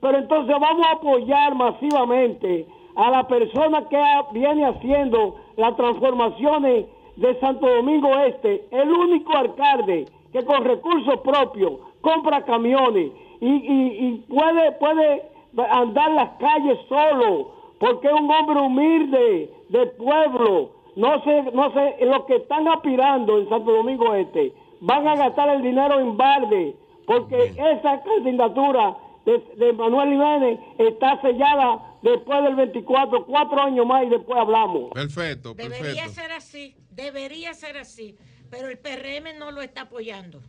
[0.00, 7.40] pero entonces vamos a apoyar masivamente a la persona que viene haciendo las transformaciones de
[7.40, 14.16] Santo Domingo Este, el único alcalde que con recursos propios compra camiones y, y- y
[14.28, 15.22] puede, puede
[15.70, 20.72] andar las calles solo, porque es un hombre humilde del pueblo.
[20.96, 25.48] No sé, no sé, lo que están aspirando en Santo Domingo Este, van a gastar
[25.50, 26.74] el dinero en balde,
[27.06, 34.04] porque esa candidatura de, de Manuel Jiménez está sellada después del 24, cuatro años más
[34.04, 34.90] y después hablamos.
[34.92, 36.10] Perfecto, Debería perfecto.
[36.20, 38.16] ser así, debería ser así,
[38.50, 40.40] pero el PRM no lo está apoyando.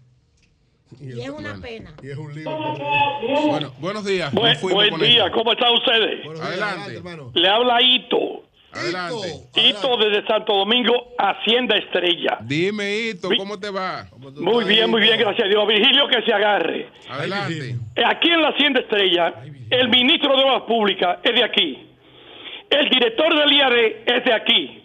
[0.99, 1.61] Y es una Bueno.
[1.61, 1.93] pena.
[2.01, 2.49] Y es un lío.
[3.47, 4.33] Bueno, buenos días.
[4.33, 4.55] Buen,
[4.99, 5.37] día, esto.
[5.37, 6.25] ¿cómo están ustedes?
[6.41, 7.01] Adelante.
[7.35, 8.43] Le habla Ito.
[8.71, 9.27] Adelante.
[9.55, 12.37] Ito desde Santo Domingo, Hacienda Estrella.
[12.41, 14.07] Dime, Hito, ¿cómo te va?
[14.35, 15.67] Muy bien, muy bien, gracias a Dios.
[15.67, 16.87] Virgilio que se agarre.
[17.09, 17.75] Adelante.
[17.95, 19.33] Eh, Aquí en la Hacienda Estrella,
[19.71, 21.85] el ministro de Obras Públicas es de aquí.
[22.69, 24.83] El director del IARE es de aquí.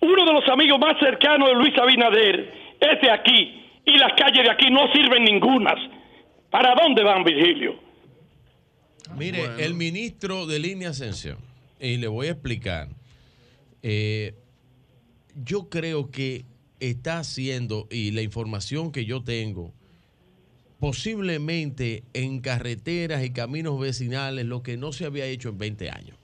[0.00, 3.59] Uno de los amigos más cercanos de Luis Abinader es de aquí.
[3.92, 5.74] Y las calles de aquí no sirven ningunas.
[6.50, 7.74] ¿Para dónde van, Virgilio?
[9.16, 11.38] Mire, el ministro de Línea Ascensión,
[11.80, 12.88] y le voy a explicar,
[13.82, 14.34] eh,
[15.34, 16.44] yo creo que
[16.78, 19.72] está haciendo, y la información que yo tengo,
[20.78, 26.16] posiblemente en carreteras y caminos vecinales, lo que no se había hecho en 20 años.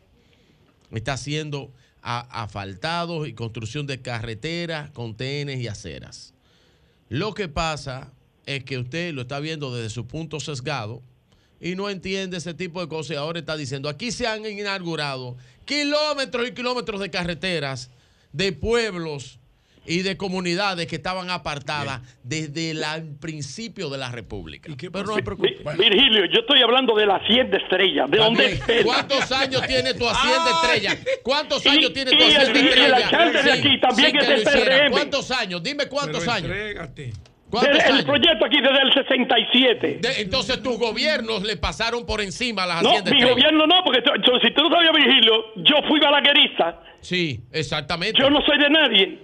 [0.92, 6.35] Está haciendo asfaltados y construcción de carreteras, contenes y aceras.
[7.08, 8.12] Lo que pasa
[8.46, 11.02] es que usted lo está viendo desde su punto sesgado
[11.60, 15.36] y no entiende ese tipo de cosas y ahora está diciendo, aquí se han inaugurado
[15.64, 17.90] kilómetros y kilómetros de carreteras,
[18.32, 19.38] de pueblos
[19.86, 24.70] y de comunidades que estaban apartadas desde la- el principio de la República.
[24.76, 25.56] Pero no se preocupe.
[25.78, 28.06] Virgilio, yo estoy hablando de la Hacienda Estrella.
[28.08, 28.60] ¿De dónde?
[28.84, 30.96] ¿Cuántos años tiene tu Hacienda Estrella?
[31.22, 32.96] ¿Cuántos Y- años tiene tu y Hacienda y el Estrella?
[32.96, 34.42] alcalde de aquí también es.
[34.44, 34.90] PRM.
[34.90, 35.62] ¿Cuántos años?
[35.62, 36.50] Dime cuántos Pero años.
[36.50, 37.12] entrégate.
[37.48, 39.98] ¿Cuántos Desde el proyecto aquí desde el 67.
[40.02, 43.12] De- entonces tus gobiernos le pasaron por encima a las No, haciendas.
[43.12, 43.34] mi Estrella.
[43.34, 44.00] gobierno no, porque
[44.42, 46.82] si tú no sabías, Virgilio, yo fui balaguerista.
[47.00, 48.20] Sí, exactamente.
[48.20, 49.18] Yo no soy de nadie.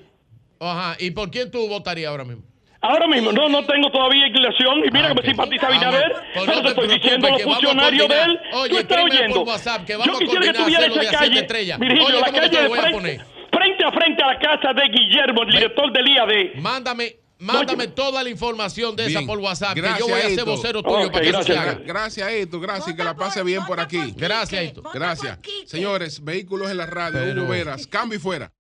[0.65, 2.45] Ajá, ¿y por quién tú votarías ahora mismo?
[2.85, 4.79] Ahora mismo, no, no tengo todavía inclinación.
[4.85, 5.23] Y mira Ah, que ok.
[5.23, 5.91] me simpatiza Ah, bueno.
[6.35, 8.39] Pues pero no te te estoy diciendo los que vamos a funcionarios de él.
[8.55, 9.35] Oye, tú estás escríbeme oyendo.
[9.45, 11.77] por WhatsApp que vamos Yo a quisiera que coordinar tuviera hacerlo de esa calle, Estrella.
[11.79, 13.21] Virgilio, Oye, la ¿cómo que calle lo de voy a frente, poner?
[13.53, 16.61] frente a frente a la casa de Guillermo, el director del IAD.
[16.61, 19.27] Mándame, mándame toda la información de esa Bien.
[19.29, 21.53] por WhatsApp, que Gracias, yo voy a ser vocero tuyo Ok, para que eso se
[21.53, 21.75] gracias.
[21.77, 21.85] haga.
[21.87, 22.61] Gracias, Hito.
[22.61, 22.97] Gracias.
[22.97, 24.13] Que la pase bien por aquí.
[24.17, 24.83] Gracias, Hito.
[24.93, 25.39] Gracias.
[25.67, 28.51] Señores, vehículos en la radio, Pero- Hugo Veras, cambio y fuera.